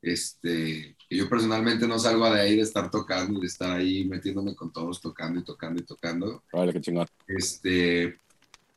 Este, 0.00 0.96
yo 1.08 1.28
personalmente 1.28 1.86
no 1.86 1.98
salgo 1.98 2.28
de 2.30 2.40
ahí 2.40 2.56
de 2.56 2.62
estar 2.62 2.90
tocando, 2.90 3.38
de 3.40 3.46
estar 3.46 3.70
ahí 3.70 4.04
metiéndome 4.06 4.56
con 4.56 4.72
todos, 4.72 5.00
tocando 5.00 5.38
y 5.40 5.44
tocando 5.44 5.80
y 5.80 5.84
tocando. 5.84 6.42
Vale, 6.52 6.72
qué 6.72 6.80
chingón. 6.80 7.06
Este, 7.28 8.18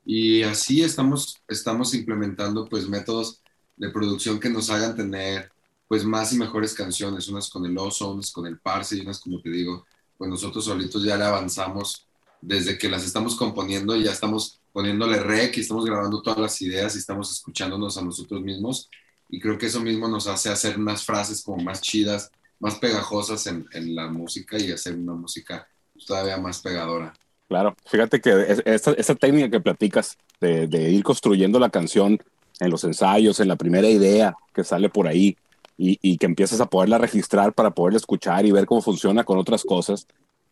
y 0.05 0.43
así 0.43 0.83
estamos, 0.83 1.41
estamos 1.47 1.93
implementando 1.95 2.65
pues 2.65 2.87
métodos 2.87 3.41
de 3.75 3.89
producción 3.89 4.39
que 4.39 4.49
nos 4.49 4.69
hagan 4.69 4.95
tener 4.95 5.51
pues 5.87 6.05
más 6.05 6.31
y 6.33 6.37
mejores 6.37 6.73
canciones, 6.73 7.27
unas 7.27 7.49
con 7.49 7.65
el 7.65 7.77
oso, 7.77 8.11
unas 8.11 8.31
con 8.31 8.45
el 8.45 8.59
parse 8.59 8.97
y 8.97 9.01
unas 9.01 9.19
como 9.19 9.41
te 9.41 9.49
digo, 9.49 9.85
pues 10.17 10.29
nosotros 10.29 10.65
solitos 10.65 11.03
ya 11.03 11.17
le 11.17 11.25
avanzamos 11.25 12.05
desde 12.41 12.77
que 12.77 12.89
las 12.89 13.03
estamos 13.03 13.35
componiendo, 13.35 13.95
ya 13.95 14.11
estamos 14.11 14.59
poniéndole 14.71 15.19
rec 15.19 15.57
y 15.57 15.61
estamos 15.61 15.85
grabando 15.85 16.21
todas 16.21 16.39
las 16.39 16.61
ideas 16.61 16.95
y 16.95 16.99
estamos 16.99 17.31
escuchándonos 17.31 17.97
a 17.97 18.03
nosotros 18.03 18.41
mismos 18.41 18.89
y 19.29 19.39
creo 19.39 19.57
que 19.57 19.65
eso 19.65 19.81
mismo 19.81 20.07
nos 20.07 20.27
hace 20.27 20.49
hacer 20.49 20.77
unas 20.77 21.03
frases 21.03 21.41
como 21.43 21.63
más 21.63 21.81
chidas, 21.81 22.29
más 22.59 22.75
pegajosas 22.75 23.47
en, 23.47 23.67
en 23.71 23.95
la 23.95 24.07
música 24.07 24.57
y 24.59 24.71
hacer 24.71 24.95
una 24.95 25.13
música 25.13 25.67
todavía 26.05 26.37
más 26.37 26.61
pegadora. 26.61 27.13
Claro, 27.47 27.75
fíjate 27.85 28.21
que 28.21 28.31
es- 28.47 28.63
esta, 28.65 29.15
técnica 29.15 29.49
que 29.49 29.59
platicas 29.59 30.17
de, 30.41 30.89
ir 30.91 31.03
construyendo 31.03 31.59
la 31.59 31.69
canción 31.69 32.19
en 32.59 32.71
los 32.71 32.83
ensayos, 32.83 33.39
en 33.39 33.47
la 33.47 33.55
primera 33.55 33.87
idea 33.87 34.35
que 34.53 34.63
sale 34.63 34.89
por 34.89 35.07
ahí 35.07 35.37
y, 35.77 36.17
que 36.17 36.25
empiezas 36.25 36.61
a 36.61 36.67
poderla 36.67 36.97
registrar 36.97 37.53
para 37.53 37.71
poderla 37.71 37.97
escuchar 37.97 38.45
y 38.45 38.51
ver 38.51 38.65
cómo 38.65 38.81
funciona 38.81 39.23
con 39.23 39.37
otras 39.37 39.63
cosas, 39.63 40.07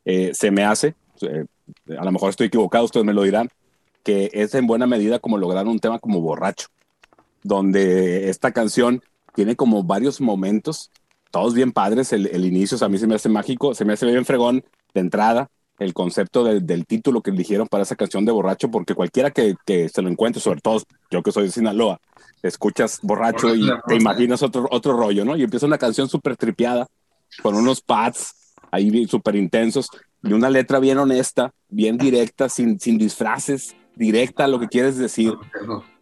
eh, 0.05 0.31
se 0.33 0.51
me 0.51 0.65
hace, 0.65 0.95
eh, 1.21 1.45
a 1.97 2.03
lo 2.03 2.11
mejor 2.11 2.29
estoy 2.29 2.47
equivocado, 2.47 2.85
ustedes 2.85 3.05
me 3.05 3.13
lo 3.13 3.23
dirán, 3.23 3.49
que 4.03 4.29
es 4.33 4.53
en 4.53 4.67
buena 4.67 4.85
medida 4.85 5.19
como 5.19 5.37
lograr 5.37 5.65
un 5.65 5.79
tema 5.79 5.97
como 5.99 6.19
borracho, 6.19 6.67
donde 7.41 8.29
esta 8.29 8.51
canción 8.51 9.01
tiene 9.33 9.55
como 9.55 9.83
varios 9.83 10.19
momentos, 10.19 10.91
todos 11.31 11.53
bien 11.53 11.71
padres, 11.71 12.13
el, 12.13 12.27
el 12.27 12.45
inicio 12.45 12.75
o 12.75 12.77
sea, 12.77 12.87
a 12.87 12.89
mí 12.89 12.97
se 12.97 13.07
me 13.07 13.15
hace 13.15 13.29
mágico, 13.29 13.73
se 13.73 13.85
me 13.85 13.93
hace 13.93 14.05
bien 14.05 14.25
fregón 14.25 14.63
de 14.93 15.01
entrada, 15.01 15.49
el 15.79 15.93
concepto 15.93 16.43
del- 16.43 16.65
del 16.65 16.85
título 16.85 17.21
que 17.21 17.31
eligieron 17.31 17.67
para 17.67 17.83
esa 17.83 17.95
canción 17.95 18.25
de 18.25 18.31
borracho, 18.31 18.69
porque 18.69 18.93
cualquiera 18.95 19.31
que, 19.31 19.55
que 19.65 19.89
se 19.89 20.01
lo 20.01 20.09
encuentre, 20.09 20.41
sobre 20.41 20.61
todo 20.61 20.81
yo 21.09 21.23
que 21.23 21.31
soy 21.31 21.45
de 21.45 21.51
Sinaloa, 21.51 21.99
escuchas 22.41 22.99
borracho 23.01 23.55
y 23.55 23.61
te 23.87 23.95
imaginas 23.95 24.43
otro, 24.43 24.67
otro 24.71 24.95
rollo, 24.95 25.25
¿no? 25.25 25.35
Y 25.35 25.43
empieza 25.43 25.65
una 25.65 25.77
canción 25.77 26.07
súper 26.09 26.37
tripeada, 26.37 26.87
con 27.41 27.55
unos 27.55 27.81
pads 27.81 28.53
ahí 28.71 29.07
súper 29.07 29.35
intensos, 29.35 29.87
y 30.23 30.33
una 30.33 30.49
letra 30.49 30.79
bien 30.79 30.97
honesta, 30.99 31.51
bien 31.69 31.97
directa, 31.97 32.49
sin, 32.49 32.79
sin 32.79 32.97
disfraces, 32.97 33.75
directa 33.95 34.45
a 34.45 34.47
lo 34.47 34.59
que 34.59 34.67
quieres 34.67 34.97
decir, 34.97 35.33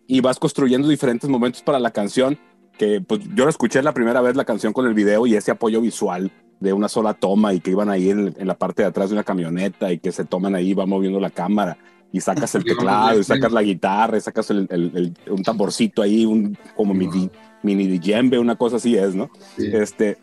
y 0.08 0.20
vas 0.22 0.40
construyendo 0.40 0.88
diferentes 0.88 1.30
momentos 1.30 1.62
para 1.62 1.80
la 1.80 1.92
canción, 1.92 2.38
que 2.78 3.02
pues 3.02 3.22
yo 3.36 3.44
la 3.46 3.50
escuché 3.50 3.82
la 3.82 3.94
primera 3.94 4.22
vez 4.22 4.36
la 4.36 4.46
canción 4.46 4.74
con 4.74 4.86
el 4.88 4.94
video 4.94 5.26
y 5.28 5.36
ese 5.36 5.52
apoyo 5.52 5.82
visual 5.82 6.32
de 6.62 6.72
una 6.72 6.88
sola 6.88 7.14
toma 7.14 7.54
y 7.54 7.60
que 7.60 7.72
iban 7.72 7.90
ahí 7.90 8.10
en, 8.10 8.34
en 8.38 8.48
la 8.48 8.56
parte 8.58 8.84
de 8.84 8.88
atrás 8.88 9.10
de 9.10 9.16
una 9.16 9.24
camioneta 9.26 9.92
y 9.92 10.00
que 10.00 10.14
se 10.14 10.24
toman 10.24 10.56
ahí, 10.56 10.74
va 10.74 10.86
moviendo 10.86 11.20
la 11.20 11.30
cámara 11.32 11.78
y 12.14 12.22
sacas 12.22 12.56
el 12.56 12.64
teclado 12.66 13.20
y 13.20 13.24
sacas 13.26 13.52
la 13.52 13.62
guitarra 13.64 14.18
y 14.18 14.22
sacas 14.22 14.50
el, 14.52 14.68
el- 14.70 14.92
el- 14.96 15.32
un 15.32 15.44
tamborcito 15.44 16.02
ahí, 16.02 16.26
un, 16.26 16.58
como 16.76 16.94
mini, 16.94 17.30
mini 17.64 17.88
djembe, 17.98 18.40
una 18.40 18.56
cosa 18.56 18.78
así 18.78 18.96
es, 18.96 19.14
¿no? 19.14 19.30
Sí. 19.58 19.70
Este, 19.74 20.18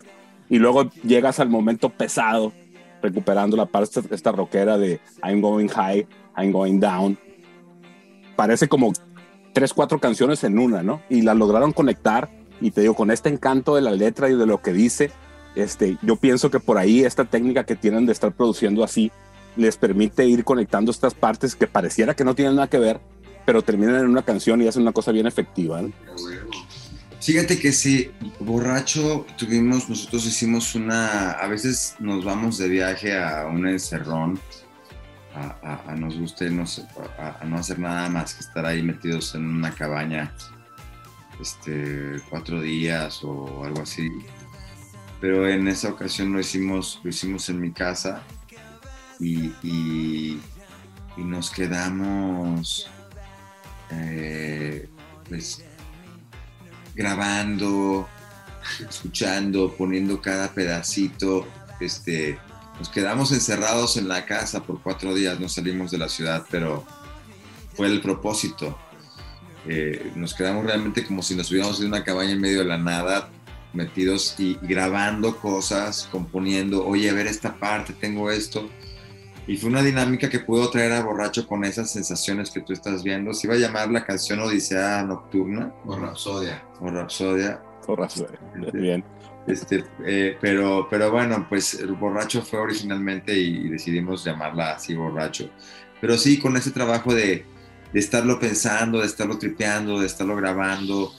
y 0.49 0.59
luego 0.59 0.89
llegas 1.05 1.41
al 1.41 1.51
momento 1.51 1.91
pesado, 1.91 2.53
recuperando 3.03 3.57
la 3.57 3.67
parte 3.67 4.01
esta, 4.01 4.15
esta 4.15 4.33
rockera 4.33 4.79
de 4.79 5.01
I'm 5.25 5.41
going 5.43 5.69
high, 5.69 6.07
I'm 6.37 6.53
going 6.53 6.79
down. 6.81 7.19
Parece 8.37 8.69
como 8.69 8.93
tres, 9.53 9.75
cuatro 9.75 9.99
canciones 9.99 10.45
en 10.45 10.59
una, 10.59 10.83
¿no? 10.83 11.03
Y 11.11 11.23
la 11.23 11.35
lograron 11.35 11.73
conectar 11.73 12.31
y 12.61 12.71
te 12.71 12.81
digo, 12.83 12.95
con 12.95 13.11
este 13.11 13.29
encanto 13.29 13.75
de 13.75 13.83
la 13.83 13.91
letra 13.91 14.29
y 14.31 14.35
de 14.37 14.47
lo 14.47 14.61
que 14.63 14.73
dice, 14.73 15.11
este, 15.55 15.99
yo 16.03 16.17
pienso 16.17 16.51
que 16.51 16.61
por 16.61 16.79
ahí 16.79 17.05
esta 17.05 17.25
técnica 17.25 17.65
que 17.65 17.77
tienen 17.77 18.07
de 18.07 18.13
estar 18.13 18.33
produciendo 18.33 18.85
así 18.85 19.11
les 19.57 19.77
permite 19.77 20.27
ir 20.27 20.45
conectando 20.45 20.91
estas 20.91 21.15
partes 21.15 21.57
que 21.57 21.67
pareciera 21.67 22.15
que 22.15 22.25
no 22.25 22.35
tienen 22.35 22.55
nada 22.55 22.69
que 22.69 22.79
ver, 22.79 23.01
pero 23.45 23.63
terminan 23.63 23.97
en 23.97 24.07
una 24.07 24.23
canción 24.23 24.63
y 24.63 24.69
hacen 24.69 24.83
una 24.83 24.93
cosa 24.93 25.11
bien 25.11 25.27
efectiva. 25.27 25.83
¿no? 25.83 25.91
Fíjate 27.21 27.59
que 27.59 27.73
sí, 27.73 28.11
borracho 28.39 29.27
tuvimos, 29.37 29.89
nosotros 29.89 30.25
hicimos 30.27 30.75
una, 30.77 31.33
a 31.33 31.49
veces 31.49 31.97
nos 31.99 32.25
vamos 32.25 32.59
de 32.59 32.69
viaje 32.69 33.19
a 33.19 33.47
un 33.47 33.67
encerrón, 33.67 34.39
a, 35.35 35.95
nos 35.97 36.19
guste 36.19 36.51
no, 36.51 36.65
a 37.19 37.45
no 37.45 37.57
hacer 37.57 37.79
nada 37.79 38.09
más 38.09 38.35
que 38.35 38.41
estar 38.41 38.65
ahí 38.65 38.83
metidos 38.83 39.35
en 39.35 39.45
una 39.45 39.73
cabaña 39.73 40.33
este, 41.41 42.21
cuatro 42.29 42.61
días 42.61 43.23
o 43.23 43.65
algo 43.65 43.83
así. 43.83 44.09
Pero 45.21 45.49
en 45.49 45.67
esa 45.69 45.89
ocasión 45.89 46.33
lo 46.33 46.41
hicimos, 46.41 47.01
lo 47.03 47.11
hicimos 47.11 47.49
en 47.49 47.61
mi 47.61 47.73
casa 47.73 48.23
y, 49.19 49.53
y- 49.63 50.41
nos 51.17 51.51
quedamos 51.51 52.89
eh, 53.91 54.89
pues 55.29 55.65
grabando, 56.95 58.09
escuchando, 58.89 59.75
poniendo 59.77 60.23
cada 60.23 60.53
pedacito. 60.53 61.47
Este, 61.81 62.39
nos 62.79 62.89
quedamos 62.89 63.33
encerrados 63.33 63.97
en 63.97 64.07
la 64.07 64.25
casa 64.27 64.63
por 64.63 64.81
cuatro 64.81 65.13
días, 65.13 65.41
no 65.41 65.49
salimos 65.49 65.91
de 65.91 65.99
la 65.99 66.09
ciudad, 66.09 66.47
pero 66.53 66.87
fue 67.75 67.89
el 67.89 68.01
propósito. 68.01 68.79
Eh, 69.67 70.13
nos 70.15 70.35
quedamos 70.35 70.65
realmente 70.65 71.05
como 71.05 71.23
si 71.23 71.35
nos 71.35 71.51
hubiéramos 71.51 71.81
en 71.81 71.89
una 71.89 72.05
cabaña 72.05 72.31
en 72.31 72.41
medio 72.41 72.61
de 72.61 72.65
la 72.65 72.79
nada, 72.79 73.29
metidos 73.79 74.35
y, 74.39 74.59
y 74.61 74.67
grabando 74.67 75.37
cosas, 75.37 76.09
componiendo, 76.13 76.87
oye, 76.87 77.09
a 77.09 77.15
ver 77.15 77.27
esta 77.27 77.55
parte, 77.55 77.95
tengo 77.95 78.31
esto. 78.31 78.69
Y 79.49 79.57
fue 79.57 79.71
una 79.71 79.83
dinámica 79.83 80.29
que 80.29 80.41
pudo 80.41 80.69
traer 80.69 80.93
a 80.93 81.03
Borracho 81.03 81.47
con 81.47 81.65
esas 81.65 81.91
sensaciones 81.91 82.51
que 82.51 82.61
tú 82.61 82.75
estás 82.75 83.03
viendo. 83.03 83.33
Se 83.33 83.47
iba 83.47 83.55
a 83.55 83.59
llamar 83.59 83.91
la 83.91 84.05
canción 84.05 84.41
Odisea 84.41 85.03
Nocturna. 85.05 85.73
O 85.87 85.97
Rapsodia. 85.99 86.63
O 86.81 86.91
Rapsodia. 86.91 87.63
O 87.87 87.97
Rapsodia. 87.97 88.39
Bien. 88.75 89.03
Este, 89.47 89.83
eh, 90.05 90.37
pero, 90.39 90.87
pero 90.91 91.11
bueno, 91.11 91.47
pues 91.49 91.73
el 91.81 91.93
borracho 91.93 92.43
fue 92.43 92.59
originalmente 92.59 93.35
y, 93.35 93.71
decidimos 93.71 94.23
llamarla 94.23 94.73
así 94.73 94.95
borracho. 94.95 95.49
Pero 95.99 96.19
sí, 96.19 96.39
con 96.39 96.55
ese 96.59 96.71
trabajo 96.71 97.15
de, 97.15 97.47
de 97.91 97.99
estarlo 97.99 98.39
pensando, 98.39 99.01
de 99.01 99.07
estarlo 99.07 99.39
tripeando, 99.39 99.99
de 99.99 100.07
estarlo 100.07 100.37
grabando, 100.37 101.15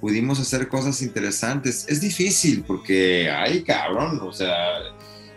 pudimos 0.00 0.40
hacer 0.40 0.68
cosas 0.68 1.02
interesantes. 1.02 1.84
Es 1.88 2.00
difícil 2.00 2.64
porque, 2.66 3.30
ay, 3.30 3.62
cabrón, 3.62 4.20
o 4.22 4.32
sea, 4.32 4.54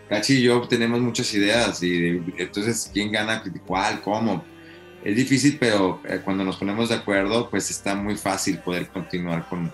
Cachi 0.08 0.34
y 0.34 0.42
yo 0.42 0.60
tenemos 0.62 1.00
muchas 1.00 1.32
ideas 1.34 1.82
y 1.82 2.22
entonces, 2.38 2.90
¿quién 2.92 3.12
gana 3.12 3.42
cuál, 3.66 4.00
cómo? 4.00 4.44
Es 5.04 5.16
difícil, 5.16 5.58
pero 5.60 6.00
eh, 6.08 6.20
cuando 6.24 6.44
nos 6.44 6.56
ponemos 6.56 6.88
de 6.88 6.94
acuerdo, 6.94 7.50
pues 7.50 7.70
está 7.70 7.94
muy 7.94 8.16
fácil 8.16 8.58
poder 8.58 8.88
continuar 8.88 9.46
con, 9.48 9.70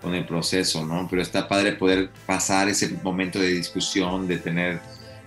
con 0.00 0.14
el 0.14 0.24
proceso, 0.24 0.86
¿no? 0.86 1.08
Pero 1.10 1.22
está 1.22 1.48
padre 1.48 1.72
poder 1.72 2.10
pasar 2.24 2.68
ese 2.68 2.88
momento 3.02 3.40
de 3.40 3.48
discusión, 3.48 4.28
de 4.28 4.38
tener 4.38 4.80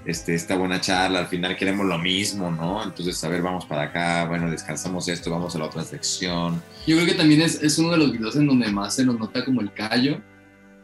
este, 0.06 0.36
esta 0.36 0.56
buena 0.56 0.82
charla, 0.82 1.20
al 1.20 1.28
final 1.28 1.56
queremos 1.56 1.86
lo 1.86 1.98
mismo, 1.98 2.52
¿no? 2.52 2.84
Entonces, 2.84 3.24
a 3.24 3.30
ver, 3.30 3.42
vamos 3.42 3.66
para 3.66 3.84
acá, 3.84 4.26
bueno, 4.26 4.50
descansamos 4.52 5.08
esto, 5.08 5.32
vamos 5.32 5.56
a 5.56 5.60
la 5.60 5.66
otra 5.66 5.84
sección. 5.84 6.62
Yo 6.86 6.96
creo 6.98 7.08
que 7.08 7.14
también 7.14 7.42
es, 7.42 7.62
es 7.62 7.78
uno 7.78 7.92
de 7.92 7.98
los 7.98 8.12
videos 8.12 8.36
en 8.36 8.48
donde 8.48 8.70
más 8.72 8.96
se 8.96 9.06
nos 9.06 9.18
nota 9.18 9.46
como 9.46 9.62
el 9.62 9.72
callo, 9.74 10.22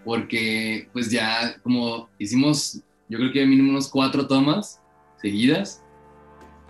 porque 0.05 0.87
pues 0.93 1.11
ya 1.11 1.57
como 1.61 2.09
hicimos, 2.17 2.79
yo 3.09 3.17
creo 3.17 3.31
que 3.31 3.45
mínimo 3.45 3.71
unos 3.71 3.89
cuatro 3.89 4.25
tomas 4.25 4.81
seguidas, 5.21 5.83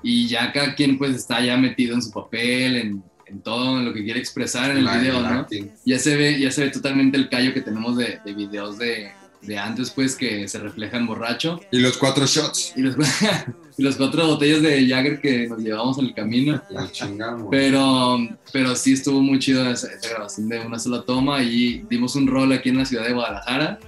y 0.02 0.28
ya 0.28 0.52
cada 0.52 0.76
quien 0.76 0.98
pues 0.98 1.16
está 1.16 1.42
ya 1.42 1.58
metido 1.58 1.94
en 1.94 2.02
su 2.02 2.12
papel, 2.12 2.78
en, 2.78 3.04
en 3.26 3.42
todo, 3.42 3.78
en 3.78 3.86
lo 3.86 3.94
que 3.94 4.04
quiere 4.04 4.20
expresar 4.20 4.72
en 4.72 4.78
el 4.78 4.88
video, 4.88 5.22
¿no? 5.22 5.28
acting. 5.28 5.70
Ya 5.86 6.00
se 6.00 6.16
ve, 6.16 6.40
ya 6.40 6.50
se 6.52 6.64
ve 6.64 6.70
totalmente 6.72 7.18
el 7.18 7.30
callo 7.30 7.54
que 7.54 7.62
tenemos 7.62 7.98
de, 7.98 8.20
de 8.24 8.34
videos 8.34 8.78
de, 8.78 9.12
de 9.42 9.58
antes, 9.58 9.92
pues, 9.92 10.16
que 10.16 10.48
se 10.48 10.60
refleja 10.60 10.98
en 10.98 11.08
borracho. 11.08 11.60
Y 11.72 11.80
los 11.80 11.98
cuatro 11.98 12.26
shots. 12.26 12.74
Y 12.76 12.82
los, 12.82 12.96
y 13.78 13.84
los 13.84 13.96
cuatro 13.96 14.28
botellas 14.28 14.62
de 14.62 14.88
Jagger 14.88 15.22
que 15.22 15.48
nos 15.48 15.60
llevamos 15.60 15.98
en 16.00 16.06
el 16.06 16.14
camino. 16.14 16.62
La 16.70 16.92
chingamos. 16.92 17.48
Pero, 17.50 18.18
pero 18.52 18.76
sí 18.76 18.94
estuvo 18.94 19.22
muy 19.22 19.40
chido 19.40 19.70
esa, 19.70 19.88
esa 19.92 20.10
grabación 20.10 20.50
de 20.50 20.60
una 20.60 20.80
sola 20.80 21.04
toma 21.04 21.42
y 21.42 21.86
dimos 21.90 22.16
un 22.16 22.28
rol 22.28 22.52
aquí 22.52 22.70
en 22.70 22.78
la 22.78 22.86
ciudad 22.86 23.06
de 23.06 23.14
Guadalajara 23.14 23.80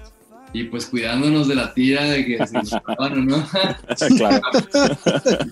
y 0.54 0.66
pues 0.66 0.86
cuidándonos 0.86 1.48
de 1.48 1.56
la 1.56 1.74
tira 1.74 2.04
de 2.04 2.26
que 2.26 2.48
si 2.48 2.54
nos 2.54 2.74
o 2.98 3.10
no. 3.10 3.48
claro. 4.18 4.42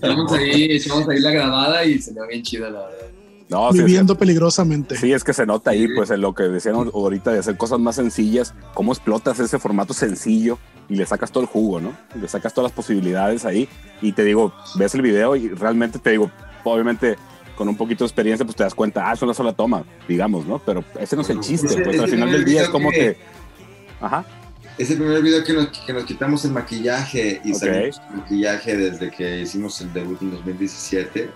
echamos, 0.02 0.32
ahí, 0.32 0.64
echamos 0.72 1.08
ahí 1.08 1.20
la 1.20 1.30
grabada 1.30 1.84
y 1.84 1.98
se 1.98 2.12
ve 2.12 2.20
bien 2.28 2.42
chida 2.42 2.70
la 2.70 2.80
verdad. 2.80 3.19
No, 3.50 3.72
sí, 3.72 3.78
Viviendo 3.78 4.16
peligrosamente. 4.16 4.96
Sí, 4.96 5.12
es 5.12 5.24
que 5.24 5.32
se 5.32 5.44
nota 5.44 5.72
ahí, 5.72 5.88
pues, 5.94 6.10
en 6.10 6.20
lo 6.20 6.34
que 6.34 6.44
decían 6.44 6.76
ahorita 6.76 7.32
de 7.32 7.40
hacer 7.40 7.56
cosas 7.56 7.80
más 7.80 7.96
sencillas, 7.96 8.54
cómo 8.74 8.92
explotas 8.92 9.40
ese 9.40 9.58
formato 9.58 9.92
sencillo 9.92 10.58
y 10.88 10.94
le 10.94 11.04
sacas 11.04 11.32
todo 11.32 11.42
el 11.42 11.48
jugo, 11.48 11.80
¿no? 11.80 11.92
Le 12.14 12.28
sacas 12.28 12.54
todas 12.54 12.70
las 12.70 12.76
posibilidades 12.76 13.44
ahí 13.44 13.68
y 14.00 14.12
te 14.12 14.22
digo, 14.24 14.52
ves 14.76 14.94
el 14.94 15.02
video 15.02 15.34
y 15.34 15.48
realmente 15.48 15.98
te 15.98 16.10
digo, 16.10 16.30
obviamente 16.64 17.16
con 17.56 17.68
un 17.68 17.76
poquito 17.76 18.04
de 18.04 18.06
experiencia, 18.08 18.44
pues 18.46 18.56
te 18.56 18.62
das 18.62 18.74
cuenta, 18.74 19.10
ah, 19.10 19.12
es 19.12 19.20
una 19.22 19.34
sola 19.34 19.52
toma, 19.52 19.84
digamos, 20.08 20.46
¿no? 20.46 20.58
Pero 20.60 20.82
ese 20.98 21.14
no 21.16 21.22
es 21.22 21.30
el 21.30 21.40
chiste, 21.40 21.66
Ese- 21.66 21.82
pues 21.82 21.96
ese 21.96 22.04
al 22.04 22.10
final 22.10 22.32
del 22.32 22.44
día 22.44 22.62
es 22.62 22.68
como 22.70 22.90
que- 22.90 22.96
que... 22.98 23.16
Ajá, 24.00 24.24
Es 24.78 24.90
el 24.90 24.96
primer 24.96 25.20
video 25.22 25.44
que 25.44 25.52
nos, 25.52 25.66
que 25.84 25.92
nos 25.92 26.04
quitamos 26.04 26.42
el 26.46 26.52
maquillaje 26.52 27.42
y 27.44 27.52
Ok. 27.52 27.58
salimos 27.58 28.00
el 28.10 28.16
maquillaje 28.16 28.76
desde 28.78 29.10
que 29.10 29.40
hicimos 29.40 29.78
el 29.82 29.92
debut 29.92 30.22
en 30.22 30.30
2017. 30.30 31.28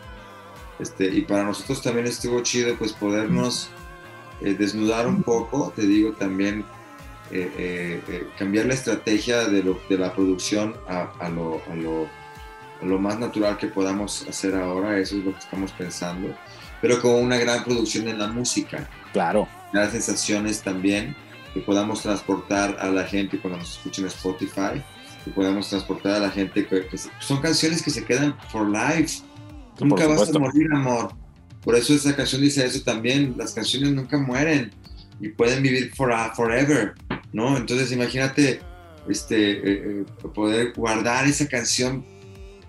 Este, 0.78 1.06
y 1.06 1.22
para 1.22 1.44
nosotros 1.44 1.82
también 1.82 2.06
estuvo 2.06 2.40
chido 2.42 2.74
pues 2.76 2.92
podernos 2.92 3.68
eh, 4.40 4.54
desnudar 4.54 5.06
un 5.06 5.22
poco, 5.22 5.72
te 5.74 5.82
digo 5.86 6.12
también 6.12 6.64
eh, 7.30 7.50
eh, 7.56 8.02
eh, 8.08 8.26
cambiar 8.38 8.66
la 8.66 8.74
estrategia 8.74 9.44
de, 9.48 9.62
lo- 9.62 9.80
de 9.88 9.96
la 9.98 10.12
producción 10.12 10.74
a, 10.88 11.12
a 11.20 11.28
lo, 11.28 11.60
a, 11.70 11.74
lo, 11.76 12.08
a 12.82 12.84
lo 12.84 12.98
más 12.98 13.18
natural 13.20 13.56
que 13.56 13.68
podamos 13.68 14.26
hacer 14.28 14.54
ahora, 14.56 14.98
eso 14.98 15.16
es 15.16 15.24
lo 15.24 15.32
que 15.32 15.38
estamos 15.38 15.70
pensando, 15.72 16.34
pero 16.82 17.00
con 17.00 17.12
una 17.14 17.36
gran 17.38 17.62
producción 17.64 18.08
en 18.08 18.18
la 18.18 18.26
música 18.26 18.88
claro. 19.12 19.46
las 19.72 19.92
sensaciones 19.92 20.60
también 20.62 21.14
que 21.54 21.60
podamos 21.60 22.02
transportar 22.02 22.76
a 22.80 22.88
la 22.88 23.04
gente 23.04 23.38
cuando 23.38 23.60
nos 23.60 23.76
escuchen 23.78 24.04
en 24.04 24.08
Spotify, 24.10 24.82
que 25.24 25.30
podamos 25.30 25.68
transportar 25.70 26.14
a 26.16 26.18
la 26.18 26.30
gente 26.30 26.66
que, 26.66 26.86
que 26.88 26.98
son 27.20 27.40
canciones 27.40 27.80
que 27.80 27.90
se 27.90 28.04
quedan 28.04 28.36
for 28.50 28.68
life. 28.68 29.22
Nunca 29.80 30.06
vas 30.06 30.34
a 30.34 30.38
morir, 30.38 30.68
amor. 30.72 31.12
Por 31.62 31.74
eso 31.76 31.94
esa 31.94 32.14
canción 32.14 32.42
dice 32.42 32.64
eso 32.64 32.82
también. 32.82 33.34
Las 33.36 33.52
canciones 33.52 33.90
nunca 33.92 34.18
mueren 34.18 34.70
y 35.20 35.28
pueden 35.28 35.62
vivir 35.62 35.92
for, 35.94 36.12
forever, 36.34 36.94
¿no? 37.32 37.56
Entonces 37.56 37.90
imagínate 37.92 38.60
este, 39.08 39.52
eh, 39.52 39.62
eh, 39.64 40.04
poder 40.34 40.72
guardar 40.74 41.26
esa 41.26 41.46
canción 41.48 42.04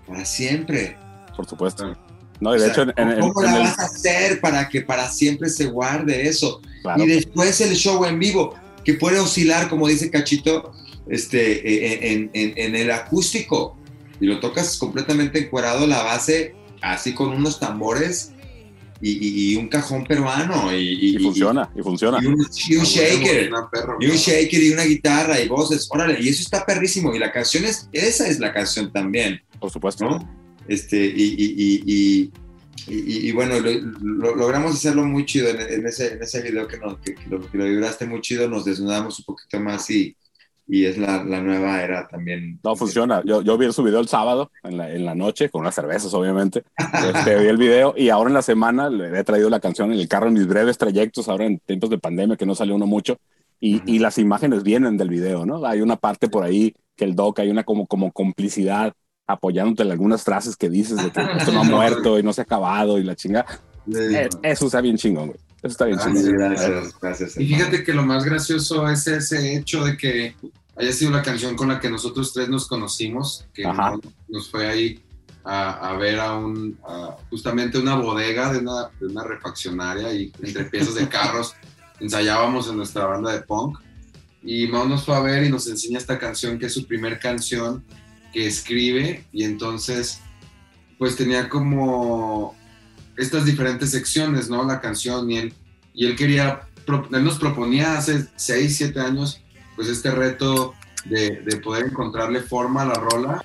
para 0.06 0.24
siempre. 0.24 0.96
Por 1.36 1.46
supuesto. 1.46 1.96
No, 2.40 2.54
y 2.54 2.58
O 2.58 2.60
de 2.62 2.72
sea, 2.72 2.72
hecho, 2.72 2.82
en, 2.96 3.08
en- 3.10 3.20
¿Cómo 3.20 3.42
en 3.44 3.50
la 3.50 3.56
el- 3.58 3.62
vas 3.64 3.78
a 3.78 3.84
hacer 3.84 4.40
para 4.40 4.68
que 4.68 4.82
para 4.82 5.08
siempre 5.10 5.48
se 5.48 5.66
guarde 5.66 6.26
eso? 6.28 6.60
Claro. 6.82 7.02
Y 7.02 7.06
después 7.06 7.60
el 7.60 7.74
show 7.74 8.04
en 8.04 8.18
vivo, 8.18 8.54
que 8.84 8.94
puede 8.94 9.18
oscilar, 9.18 9.68
como 9.68 9.88
dice 9.88 10.10
Cachito, 10.10 10.72
este, 11.08 11.52
eh, 11.68 12.12
en, 12.12 12.30
en- 12.34 12.52
en 12.56 12.76
el 12.76 12.90
acústico. 12.90 13.76
Y 14.20 14.26
lo 14.26 14.40
tocas 14.40 14.76
completamente 14.78 15.38
encuadrado 15.38 15.86
la 15.86 16.02
base, 16.02 16.54
así 16.82 17.14
con 17.14 17.28
unos 17.30 17.58
tambores 17.60 18.32
y, 19.00 19.10
y- 19.10 19.52
y 19.52 19.56
un 19.56 19.68
cajón 19.68 20.04
peruano. 20.04 20.74
Y, 20.74 21.16
y 21.16 21.18
funciona, 21.18 21.70
y 21.76 21.82
funciona. 21.82 22.18
Y 22.22 22.26
un, 22.26 22.46
y 22.68 22.76
un 22.76 22.84
shaker. 22.84 23.50
Perro, 23.70 23.96
Y 24.00 24.06
un 24.06 24.12
¿no? 24.12 24.16
shaker 24.18 24.62
y 24.62 24.70
una 24.70 24.84
guitarra 24.84 25.40
y 25.40 25.48
voces. 25.48 25.86
Órale, 25.90 26.18
y 26.20 26.28
eso 26.28 26.42
está 26.42 26.64
perrísimo. 26.64 27.14
Y 27.14 27.18
la 27.18 27.30
canción 27.32 27.64
es, 27.64 27.88
esa 27.92 28.26
es 28.28 28.38
la 28.40 28.52
canción 28.52 28.92
también. 28.92 29.40
Por 29.60 29.70
supuesto. 29.70 30.04
¿no? 30.08 30.46
Este, 30.68 30.96
y, 31.04 31.22
y, 31.38 31.54
y, 31.56 31.82
y, 31.86 32.32
y- 32.88 33.28
y 33.28 33.32
bueno, 33.32 33.58
lo, 33.60 33.70
lo- 33.72 34.34
logramos 34.36 34.74
hacerlo 34.74 35.04
muy 35.04 35.24
chido 35.26 35.48
en, 35.48 35.60
en 35.60 35.86
ese, 35.86 36.14
en 36.14 36.22
ese 36.22 36.40
video 36.42 36.66
que, 36.68 36.78
nos, 36.78 36.98
que, 37.00 37.14
que 37.14 37.26
lo, 37.28 37.40
que 37.50 37.58
lo 37.58 37.64
vibraste 37.64 38.06
muy 38.06 38.20
chido, 38.20 38.48
nos 38.48 38.64
desnudamos 38.64 39.18
un 39.18 39.24
poquito 39.26 39.60
más 39.60 39.88
y, 39.90 40.16
y 40.68 40.84
es 40.84 40.98
la, 40.98 41.22
la 41.22 41.40
nueva 41.40 41.82
era 41.82 42.08
también. 42.08 42.58
No, 42.64 42.74
funciona. 42.76 43.22
Yo, 43.24 43.42
yo 43.42 43.56
vi 43.56 43.72
su 43.72 43.82
video 43.82 44.00
el 44.00 44.08
sábado, 44.08 44.50
en 44.64 44.76
la, 44.76 44.90
en 44.90 45.04
la 45.04 45.14
noche, 45.14 45.48
con 45.48 45.60
unas 45.60 45.74
cervezas, 45.74 46.12
obviamente. 46.14 46.62
Este, 47.14 47.36
vi 47.38 47.46
el 47.46 47.56
video 47.56 47.94
y 47.96 48.08
ahora 48.08 48.30
en 48.30 48.34
la 48.34 48.42
semana 48.42 48.90
le 48.90 49.18
he 49.18 49.24
traído 49.24 49.48
la 49.48 49.60
canción 49.60 49.92
en 49.92 49.98
el 49.98 50.08
carro 50.08 50.28
en 50.28 50.34
mis 50.34 50.46
breves 50.46 50.78
trayectos, 50.78 51.28
ahora 51.28 51.44
en 51.46 51.58
tiempos 51.60 51.90
de 51.90 51.98
pandemia, 51.98 52.36
que 52.36 52.46
no 52.46 52.54
salió 52.54 52.74
uno 52.74 52.86
mucho. 52.86 53.18
Y, 53.60 53.80
y 53.90 54.00
las 54.00 54.18
imágenes 54.18 54.62
vienen 54.62 54.96
del 54.96 55.08
video, 55.08 55.46
¿no? 55.46 55.64
Hay 55.64 55.80
una 55.80 55.96
parte 55.96 56.28
por 56.28 56.44
ahí 56.44 56.74
que 56.96 57.04
el 57.04 57.14
doc, 57.14 57.38
hay 57.38 57.50
una 57.50 57.64
como, 57.64 57.86
como 57.86 58.12
complicidad 58.12 58.92
apoyándote 59.26 59.82
en 59.82 59.90
algunas 59.90 60.22
frases 60.24 60.56
que 60.56 60.70
dices 60.70 61.02
de 61.02 61.10
que 61.10 61.20
esto 61.38 61.52
no 61.52 61.60
ha 61.60 61.64
muerto 61.64 62.18
y 62.18 62.22
no 62.22 62.32
se 62.32 62.42
ha 62.42 62.44
acabado 62.44 62.98
y 62.98 63.02
la 63.02 63.14
chinga. 63.16 63.44
Eh, 63.94 64.28
Eso 64.42 64.66
está 64.66 64.80
bien 64.80 64.96
chingón, 64.96 65.28
güey. 65.28 65.38
Eso 65.62 65.68
está 65.68 65.84
bien 65.86 65.98
Ah, 66.00 66.08
Gracias, 66.08 67.00
gracias. 67.00 67.36
Y 67.38 67.46
fíjate 67.46 67.82
que 67.82 67.92
lo 67.92 68.04
más 68.04 68.24
gracioso 68.24 68.88
es 68.88 69.06
ese 69.06 69.56
hecho 69.56 69.84
de 69.84 69.96
que 69.96 70.36
haya 70.76 70.92
sido 70.92 71.10
la 71.10 71.22
canción 71.22 71.56
con 71.56 71.68
la 71.68 71.80
que 71.80 71.90
nosotros 71.90 72.32
tres 72.32 72.48
nos 72.48 72.66
conocimos, 72.68 73.46
que 73.54 73.64
Ajá. 73.64 73.94
nos, 74.28 74.50
fue 74.50 74.66
ahí 74.66 75.02
a, 75.44 75.96
ver 75.98 76.20
a 76.20 76.36
un, 76.36 76.78
justamente 77.30 77.78
una 77.78 77.94
bodega 77.94 78.52
de 78.52 78.58
una, 78.58 78.90
de 79.00 79.06
una 79.06 79.24
refaccionaria 79.24 80.12
y 80.12 80.32
entre 80.42 80.64
piezas 80.64 80.96
de 80.96 81.08
carros 81.08 81.54
ensayábamos 82.00 82.68
en 82.68 82.76
nuestra 82.76 83.06
banda 83.06 83.32
de 83.32 83.42
punk. 83.42 83.78
Y 84.42 84.66
Mao 84.68 84.86
nos 84.86 85.04
fue 85.04 85.16
a 85.16 85.20
ver 85.20 85.44
y 85.44 85.48
nos 85.48 85.66
enseña 85.66 85.98
esta 85.98 86.18
canción 86.18 86.58
que 86.58 86.66
es 86.66 86.74
su 86.74 86.86
primer 86.86 87.18
canción 87.18 87.84
que 88.32 88.46
escribe 88.46 89.24
y 89.32 89.44
entonces 89.44 90.20
pues 90.98 91.16
tenía 91.16 91.48
como 91.48 92.55
estas 93.16 93.44
diferentes 93.44 93.90
secciones, 93.90 94.48
¿no? 94.48 94.64
La 94.64 94.80
canción 94.80 95.30
y 95.30 95.38
él, 95.38 95.54
y 95.94 96.06
él 96.06 96.16
quería, 96.16 96.68
él 96.86 97.24
nos 97.24 97.38
proponía 97.38 97.96
hace 97.96 98.26
6, 98.36 98.76
7 98.76 99.00
años 99.00 99.40
pues 99.74 99.88
este 99.88 100.10
reto 100.10 100.74
de, 101.04 101.42
de, 101.44 101.56
poder 101.58 101.86
encontrarle 101.86 102.40
forma 102.40 102.82
a 102.82 102.86
la 102.86 102.94
rola. 102.94 103.44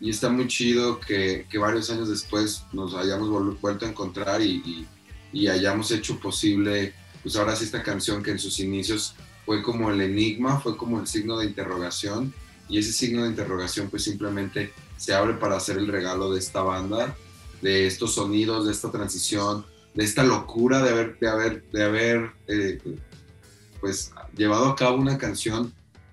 Y 0.00 0.10
está 0.10 0.28
muy 0.28 0.46
chido 0.46 1.00
que, 1.00 1.46
que 1.48 1.58
varios 1.58 1.90
años 1.90 2.08
después 2.08 2.64
nos 2.72 2.94
hayamos 2.94 3.60
vuelto 3.60 3.86
a 3.86 3.88
encontrar 3.88 4.40
y, 4.42 4.56
y, 4.64 4.86
y 5.32 5.48
hayamos 5.48 5.90
hecho 5.90 6.18
posible 6.18 6.94
pues 7.22 7.36
ahora 7.36 7.56
sí 7.56 7.64
esta 7.64 7.82
canción 7.82 8.22
que 8.22 8.30
en 8.30 8.38
sus 8.38 8.60
inicios 8.60 9.14
fue 9.44 9.62
como 9.62 9.90
el 9.90 10.00
enigma, 10.00 10.60
fue 10.60 10.76
como 10.76 11.00
el 11.00 11.06
signo 11.06 11.38
de 11.38 11.46
interrogación. 11.46 12.32
Y 12.68 12.78
ese 12.78 12.92
signo 12.92 13.22
de 13.22 13.30
interrogación 13.30 13.88
pues 13.88 14.04
simplemente 14.04 14.72
se 14.96 15.14
abre 15.14 15.34
para 15.34 15.56
hacer 15.56 15.78
el 15.78 15.88
regalo 15.88 16.32
de 16.32 16.38
esta 16.38 16.60
banda, 16.60 17.16
de 17.62 17.86
estos 17.86 18.14
sonidos, 18.14 18.66
de 18.66 18.72
esta 18.72 18.90
transición, 18.90 19.64
de 19.94 20.04
esta 20.04 20.22
locura 20.22 20.82
de 20.82 20.90
haber, 20.90 21.18
de 21.18 21.28
haber, 21.28 21.70
de 21.70 21.84
haber 21.84 22.30
eh, 22.46 22.78
pues 23.80 24.12
llevado 24.36 24.66
a 24.66 24.76
cabo 24.76 24.96
una 24.96 25.18
canción 25.18 25.72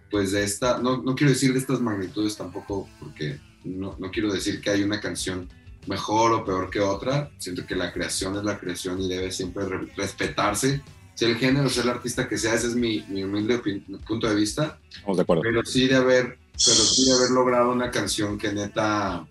pues 0.10 0.32
de 0.32 0.44
esta, 0.44 0.78
no, 0.78 1.02
no, 1.02 1.16
quiero 1.16 1.34
decir 1.34 1.54
de 1.54 1.60
estas 1.60 1.82
magnitudes 1.82 2.38
tampoco 2.38 2.88
porque 3.00 3.40
no, 3.64 3.96
no 4.00 4.12
quiero 4.12 4.32
decir 4.32 4.62
que 4.62 4.70
hay 4.70 4.84
una 4.84 5.02
canción 5.02 5.50
mejor 5.88 6.32
o 6.34 6.46
peor 6.46 6.70
que 6.70 6.80
otra, 6.80 7.32
siento 7.38 7.66
que 7.66 7.76
la 7.76 7.92
creación 7.92 8.36
es 8.38 8.44
la 8.44 8.58
creación 8.58 9.02
y 9.02 9.10
debe 9.10 9.32
siempre 9.32 9.66
respetarse 9.96 10.82
sea 11.16 11.30
el 11.30 11.38
género, 11.38 11.70
sea 11.70 11.84
el 11.84 11.90
artista 11.90 12.28
que 12.28 12.38
sea, 12.38 12.54
ese 12.54 12.68
es 12.68 12.76
mi, 12.76 13.04
mi 13.08 13.24
humilde 13.24 13.62
punto 14.06 14.28
de 14.28 14.36
vista. 14.36 14.78
Estamos 14.90 15.18
de 15.18 15.24
acuerdo. 15.24 15.44
Pero 15.44 15.66
sí 15.66 15.88
de 15.88 15.96
haber, 15.96 16.38
pero 16.54 16.76
sí 16.76 17.06
de 17.06 17.14
haber 17.14 17.32
logrado 17.32 17.72
una 17.72 17.90
canción 17.90 18.38
que 18.38 18.52
neta, 18.52 19.26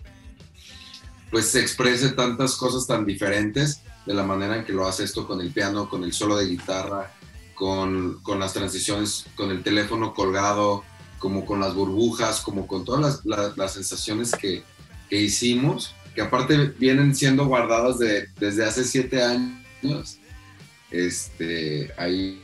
pues 1.34 1.46
se 1.46 1.60
exprese 1.60 2.10
tantas 2.10 2.54
cosas 2.54 2.86
tan 2.86 3.04
diferentes 3.04 3.80
de 4.06 4.14
la 4.14 4.22
manera 4.22 4.56
en 4.56 4.64
que 4.64 4.72
lo 4.72 4.86
hace 4.86 5.02
esto 5.02 5.26
con 5.26 5.40
el 5.40 5.50
piano, 5.50 5.88
con 5.88 6.04
el 6.04 6.12
solo 6.12 6.36
de 6.36 6.46
guitarra, 6.46 7.12
con, 7.56 8.20
con 8.22 8.38
las 8.38 8.52
transiciones, 8.52 9.26
con 9.34 9.50
el 9.50 9.64
teléfono 9.64 10.14
colgado, 10.14 10.84
como 11.18 11.44
con 11.44 11.58
las 11.58 11.74
burbujas, 11.74 12.40
como 12.40 12.68
con 12.68 12.84
todas 12.84 13.24
las, 13.24 13.56
las, 13.56 13.74
sensaciones 13.74 14.30
que, 14.30 14.62
que, 15.10 15.20
hicimos, 15.20 15.96
que 16.14 16.22
aparte 16.22 16.56
vienen 16.78 17.16
siendo 17.16 17.46
guardadas 17.46 17.98
de, 17.98 18.28
desde 18.38 18.64
hace 18.64 18.84
siete 18.84 19.20
años. 19.20 20.18
Este, 20.92 21.92
ahí, 21.98 22.40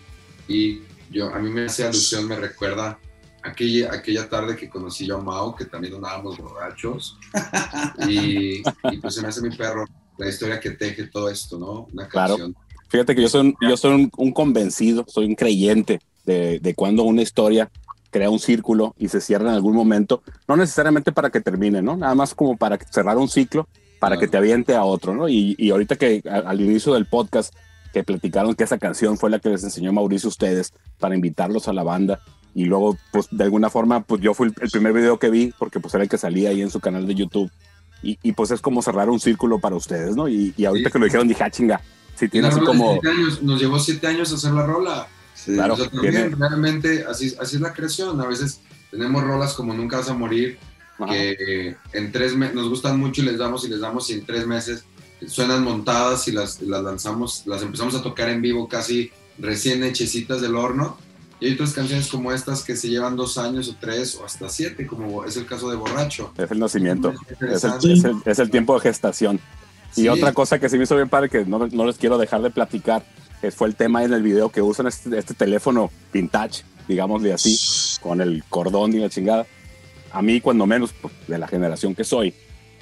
y 0.48 0.80
yo, 1.12 1.32
a 1.32 1.38
mí 1.38 1.48
me 1.48 1.66
hace 1.66 1.84
alusión, 1.84 2.26
me 2.26 2.34
recuerda 2.34 2.98
aquella, 3.42 3.92
aquella 3.92 4.28
tarde 4.28 4.56
que 4.56 4.68
conocí 4.68 5.06
yo 5.06 5.18
a 5.18 5.22
Mao, 5.22 5.54
que 5.54 5.64
también 5.64 5.94
andábamos 5.94 6.38
borrachos, 6.38 7.18
y, 8.08 8.62
pues 9.00 9.14
se 9.14 9.22
me 9.22 9.28
hace 9.28 9.42
mi 9.42 9.54
perro 9.56 9.84
la 10.18 10.28
historia 10.28 10.60
que 10.60 10.70
teje 10.70 11.06
todo 11.06 11.30
esto, 11.30 11.58
¿no? 11.58 11.88
Una 11.92 12.06
canción. 12.06 12.52
Claro. 12.52 12.66
Fíjate 12.88 13.14
que 13.14 13.22
yo 13.22 13.28
soy, 13.28 13.54
yo 13.60 13.76
soy 13.76 14.10
un, 14.16 14.32
convencido, 14.32 15.04
soy 15.08 15.26
un 15.26 15.34
creyente 15.34 16.00
de, 16.24 16.58
de 16.58 16.74
cuando 16.74 17.04
una 17.04 17.22
historia 17.22 17.70
crea 18.10 18.28
un 18.28 18.40
círculo 18.40 18.94
y 18.98 19.08
se 19.08 19.20
cierra 19.20 19.48
en 19.48 19.54
algún 19.54 19.74
momento, 19.74 20.22
no 20.48 20.56
necesariamente 20.56 21.12
para 21.12 21.30
que 21.30 21.40
termine, 21.40 21.80
¿no? 21.80 21.96
Nada 21.96 22.14
más 22.14 22.34
como 22.34 22.56
para 22.56 22.78
cerrar 22.90 23.16
un 23.16 23.28
ciclo, 23.28 23.68
para 24.00 24.18
que 24.18 24.26
te 24.26 24.36
aviente 24.36 24.74
a 24.74 24.84
otro, 24.84 25.14
¿no? 25.14 25.28
Y, 25.28 25.54
y 25.58 25.70
ahorita 25.70 25.96
que 25.96 26.22
al 26.28 26.60
inicio 26.60 26.94
del 26.94 27.06
podcast 27.06 27.54
que 27.92 28.04
platicaron 28.04 28.54
que 28.54 28.64
esa 28.64 28.78
canción 28.78 29.18
fue 29.18 29.30
la 29.30 29.38
que 29.38 29.48
les 29.48 29.64
enseñó 29.64 29.92
Mauricio 29.92 30.28
a 30.28 30.30
ustedes 30.30 30.72
para 30.98 31.14
invitarlos 31.14 31.68
a 31.68 31.72
la 31.72 31.82
banda. 31.82 32.20
Y 32.54 32.64
luego, 32.64 32.96
pues 33.12 33.28
de 33.30 33.44
alguna 33.44 33.70
forma, 33.70 34.02
pues 34.02 34.20
yo 34.20 34.34
fui 34.34 34.52
el 34.60 34.70
primer 34.70 34.92
video 34.92 35.18
que 35.18 35.30
vi, 35.30 35.54
porque 35.58 35.80
pues 35.80 35.94
era 35.94 36.02
el 36.02 36.10
que 36.10 36.18
salía 36.18 36.50
ahí 36.50 36.62
en 36.62 36.70
su 36.70 36.80
canal 36.80 37.06
de 37.06 37.14
YouTube. 37.14 37.50
Y, 38.02 38.18
y 38.22 38.32
pues 38.32 38.50
es 38.50 38.60
como 38.60 38.82
cerrar 38.82 39.10
un 39.10 39.20
círculo 39.20 39.58
para 39.58 39.76
ustedes, 39.76 40.16
¿no? 40.16 40.28
Y, 40.28 40.54
y 40.56 40.64
ahorita 40.64 40.90
que 40.90 40.98
lo 40.98 41.04
dijeron, 41.04 41.28
dije, 41.28 41.44
ah, 41.44 41.50
chinga, 41.50 41.80
si 42.16 42.28
tiene 42.28 42.48
así 42.48 42.60
como... 42.60 42.92
Años, 42.92 43.42
nos 43.42 43.60
llevó 43.60 43.78
siete 43.78 44.06
años 44.06 44.32
hacer 44.32 44.52
la 44.52 44.66
rola. 44.66 45.06
Sí, 45.34 45.54
claro, 45.54 45.76
también, 45.76 46.38
realmente 46.38 47.04
así, 47.08 47.34
así 47.40 47.56
es 47.56 47.62
la 47.62 47.72
creación. 47.72 48.20
A 48.20 48.26
veces 48.26 48.60
tenemos 48.90 49.22
rolas 49.22 49.54
como 49.54 49.72
Nunca 49.72 49.98
vas 49.98 50.10
a 50.10 50.14
morir, 50.14 50.58
que 51.08 51.76
en 51.92 52.12
tres 52.12 52.36
meses 52.36 52.54
nos 52.54 52.68
gustan 52.68 52.98
mucho 52.98 53.22
y 53.22 53.24
les 53.24 53.38
damos 53.38 53.64
y 53.64 53.68
les 53.68 53.80
damos 53.80 54.10
y 54.10 54.14
en 54.14 54.26
tres 54.26 54.46
meses 54.46 54.84
suenan 55.26 55.64
montadas 55.64 56.28
y 56.28 56.32
las, 56.32 56.60
las 56.60 56.82
lanzamos, 56.82 57.42
las 57.46 57.62
empezamos 57.62 57.94
a 57.94 58.02
tocar 58.02 58.28
en 58.28 58.42
vivo 58.42 58.68
casi 58.68 59.10
recién 59.38 59.82
hechecitas 59.82 60.40
del 60.40 60.56
horno. 60.56 60.98
Y 61.40 61.46
hay 61.46 61.54
otras 61.54 61.72
canciones 61.72 62.08
como 62.08 62.32
estas 62.32 62.62
que 62.62 62.76
se 62.76 62.88
llevan 62.88 63.16
dos 63.16 63.38
años 63.38 63.68
o 63.68 63.74
tres 63.80 64.14
o 64.16 64.24
hasta 64.24 64.48
siete, 64.48 64.86
como 64.86 65.24
es 65.24 65.36
el 65.36 65.46
caso 65.46 65.70
de 65.70 65.76
Borracho. 65.76 66.32
Es 66.36 66.50
el 66.50 66.58
nacimiento, 66.58 67.14
es 67.40 67.64
el, 67.64 68.16
es 68.24 68.38
el, 68.38 68.50
tiempo 68.50 68.74
de 68.74 68.80
gestación. 68.80 69.40
Y 69.96 70.08
otra 70.08 70.32
cosa 70.32 70.58
que 70.58 70.68
se 70.68 70.76
me 70.76 70.84
hizo 70.84 70.96
bien 70.96 71.08
padre, 71.08 71.30
que 71.30 71.44
no, 71.46 71.66
no 71.66 71.86
les 71.86 71.96
quiero 71.96 72.18
dejar 72.18 72.42
de 72.42 72.50
platicar, 72.50 73.02
fue 73.50 73.68
el 73.68 73.74
tema 73.74 74.04
en 74.04 74.12
el 74.12 74.22
video 74.22 74.50
que 74.50 74.60
usan 74.60 74.86
este, 74.86 75.18
este 75.18 75.32
teléfono 75.32 75.90
vintage, 76.12 76.62
digámosle 76.86 77.32
así, 77.32 77.58
con 78.02 78.20
el 78.20 78.44
cordón 78.50 78.92
y 78.92 78.98
la 78.98 79.08
chingada. 79.08 79.46
A 80.12 80.20
mí, 80.20 80.40
cuando 80.40 80.66
menos, 80.66 80.92
pues, 81.00 81.14
de 81.26 81.38
la 81.38 81.48
generación 81.48 81.94
que 81.94 82.04
soy, 82.04 82.34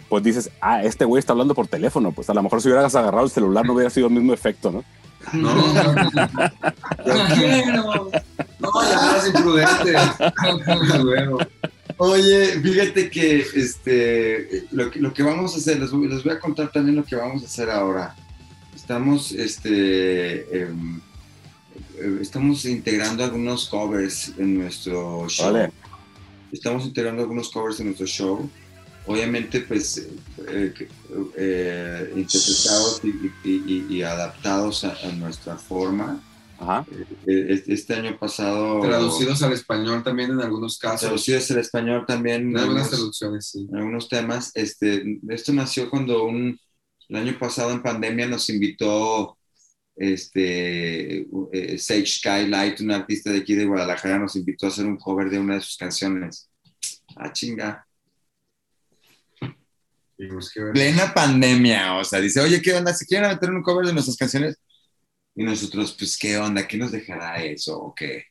pues 0.08 0.24
dices, 0.24 0.50
ah, 0.60 0.82
este 0.82 1.04
güey 1.04 1.20
está 1.20 1.32
hablando 1.32 1.54
por 1.54 1.66
teléfono. 1.66 2.12
Pues 2.12 2.30
a 2.30 2.34
lo 2.34 2.42
mejor 2.42 2.62
si 2.62 2.68
hubieras 2.68 2.94
agarrado 2.94 3.24
el 3.24 3.30
celular 3.30 3.66
no 3.66 3.74
hubiera 3.74 3.90
sido 3.90 4.06
el 4.06 4.14
mismo 4.14 4.32
efecto, 4.32 4.70
¿no? 4.70 4.84
No, 5.32 5.54
no, 5.54 5.92
no. 5.92 6.10
No, 6.10 6.12
no, 8.60 8.82
llamadas 8.82 9.26
imprudentes. 9.26 10.00
Oye, 11.98 12.60
fíjate 12.60 13.10
que 13.10 13.44
este, 13.54 14.66
lo, 14.70 14.90
que, 14.90 15.00
lo 15.00 15.12
que 15.12 15.22
vamos 15.22 15.54
a 15.54 15.58
hacer, 15.58 15.80
les 15.80 15.90
voy, 15.90 16.08
les 16.08 16.22
voy, 16.22 16.32
a 16.32 16.38
contar 16.38 16.70
también 16.70 16.96
lo 16.96 17.04
que 17.04 17.16
vamos 17.16 17.42
a 17.42 17.46
hacer 17.46 17.70
ahora. 17.70 18.14
Estamos, 18.74 19.32
este, 19.32 20.62
em, 20.62 21.00
eh, 21.98 22.18
estamos 22.20 22.64
integrando 22.64 23.24
algunos 23.24 23.68
covers 23.68 24.32
en 24.38 24.58
nuestro 24.58 25.28
show. 25.28 25.52
Vale. 25.52 25.72
Estamos 26.52 26.84
integrando 26.84 27.22
algunos 27.22 27.50
covers 27.50 27.80
en 27.80 27.86
nuestro 27.86 28.06
show 28.06 28.48
obviamente 29.08 29.60
pues 29.60 30.06
eh, 30.46 30.74
eh, 31.36 32.12
interpretados 32.14 33.00
y, 33.44 34.02
adaptados 34.02 34.84
a, 34.84 35.12
nuestra 35.12 35.56
forma. 35.56 36.22
Eh, 37.26 37.64
este 37.66 37.94
año 37.94 38.18
pasado... 38.18 38.80
Traducidos 38.80 39.42
al 39.42 39.52
español 39.52 40.02
también 40.02 40.32
en 40.32 40.40
algunos 40.40 40.78
casos. 40.78 41.00
Traducidos 41.00 41.50
al 41.50 41.58
español 41.58 42.04
también. 42.06 42.50
En 42.50 42.58
algunas 42.58 42.90
traducciones, 42.90 43.46
sí. 43.46 43.66
En 43.70 43.76
algunos 43.76 44.08
temas. 44.08 44.52
Este, 44.54 45.18
esto 45.30 45.52
nació 45.52 45.88
cuando 45.88 46.24
un, 46.24 46.58
el 47.08 47.16
año 47.16 47.38
pasado 47.38 47.72
en 47.72 47.82
pandemia 47.82 48.28
nos 48.28 48.50
invitó 48.50 49.38
este, 49.96 51.26
Sage 51.78 52.06
Skylight, 52.06 52.80
un 52.80 52.90
artista 52.90 53.30
de 53.30 53.38
aquí 53.38 53.54
de 53.54 53.64
Guadalajara, 53.64 54.18
nos 54.18 54.36
invitó 54.36 54.66
a 54.66 54.68
hacer 54.68 54.84
un 54.84 54.98
cover 54.98 55.30
de 55.30 55.38
una 55.38 55.54
de 55.54 55.60
sus 55.62 55.78
canciones. 55.78 56.50
Ah, 57.16 57.32
chinga 57.32 57.87
Plena 60.72 61.14
pandemia, 61.14 61.94
o 61.94 62.04
sea, 62.04 62.20
dice, 62.20 62.40
oye, 62.40 62.60
¿qué 62.60 62.74
onda? 62.74 62.92
Si 62.92 63.06
quieren 63.06 63.30
meter 63.30 63.50
un 63.50 63.62
cover 63.62 63.86
de 63.86 63.92
nuestras 63.92 64.16
canciones. 64.16 64.56
Y 65.36 65.44
nosotros, 65.44 65.94
pues, 65.96 66.18
¿qué 66.18 66.36
onda? 66.36 66.66
¿Qué 66.66 66.76
nos 66.76 66.90
dejará 66.90 67.40
eso? 67.44 67.78
¿O 67.78 67.94
qué? 67.94 68.24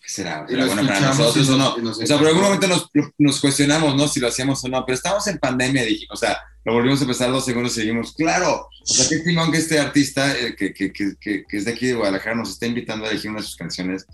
¿Qué 0.00 0.08
será? 0.08 0.46
bueno 0.48 0.86
para 0.86 1.00
nosotros 1.00 1.48
o 1.48 1.56
no? 1.56 1.74
O 1.74 1.94
sea, 1.94 2.18
por 2.18 2.28
algún 2.28 2.42
momento 2.42 2.68
nos, 2.68 2.88
nos, 3.18 3.40
cuestionamos, 3.40 3.96
¿no? 3.96 4.06
Si 4.06 4.20
lo 4.20 4.28
hacíamos 4.28 4.64
o 4.64 4.68
no, 4.68 4.84
pero 4.86 4.94
estamos 4.94 5.26
en 5.26 5.38
pandemia, 5.38 5.82
dijimos, 5.84 6.12
o 6.12 6.16
sea, 6.16 6.38
lo 6.64 6.74
volvimos 6.74 7.00
a 7.00 7.04
empezar 7.04 7.30
dos 7.32 7.44
segundos 7.44 7.72
y 7.72 7.80
seguimos, 7.80 8.14
claro, 8.14 8.68
o 8.80 8.86
sea, 8.86 9.08
qué 9.08 9.24
timón 9.24 9.50
que 9.50 9.58
este 9.58 9.80
artista 9.80 10.36
eh, 10.38 10.54
que, 10.56 10.72
que, 10.72 10.92
que, 10.92 11.16
que, 11.20 11.44
es 11.50 11.64
de 11.64 11.72
aquí 11.72 11.86
de 11.86 11.94
Guadalajara 11.94 12.36
nos 12.36 12.50
está 12.50 12.66
invitando 12.66 13.04
a 13.04 13.10
elegir 13.10 13.30
una 13.30 13.40
de 13.40 13.46
sus 13.46 13.56
canciones, 13.56 14.06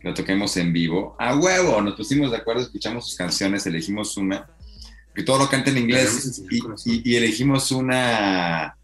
que 0.00 0.08
lo 0.08 0.14
toquemos 0.14 0.56
en 0.56 0.72
vivo. 0.72 1.16
A 1.18 1.36
huevo, 1.36 1.80
nos 1.80 1.94
pusimos 1.94 2.32
de 2.32 2.38
acuerdo, 2.38 2.62
escuchamos 2.62 3.06
sus 3.06 3.16
canciones, 3.16 3.66
elegimos 3.66 4.16
una 4.16 4.48
que 5.14 5.22
todo 5.22 5.38
lo 5.38 5.48
canta 5.48 5.70
en 5.70 5.78
inglés 5.78 6.42
y, 6.84 7.16
elegimos 7.16 7.70
una, 7.72 8.76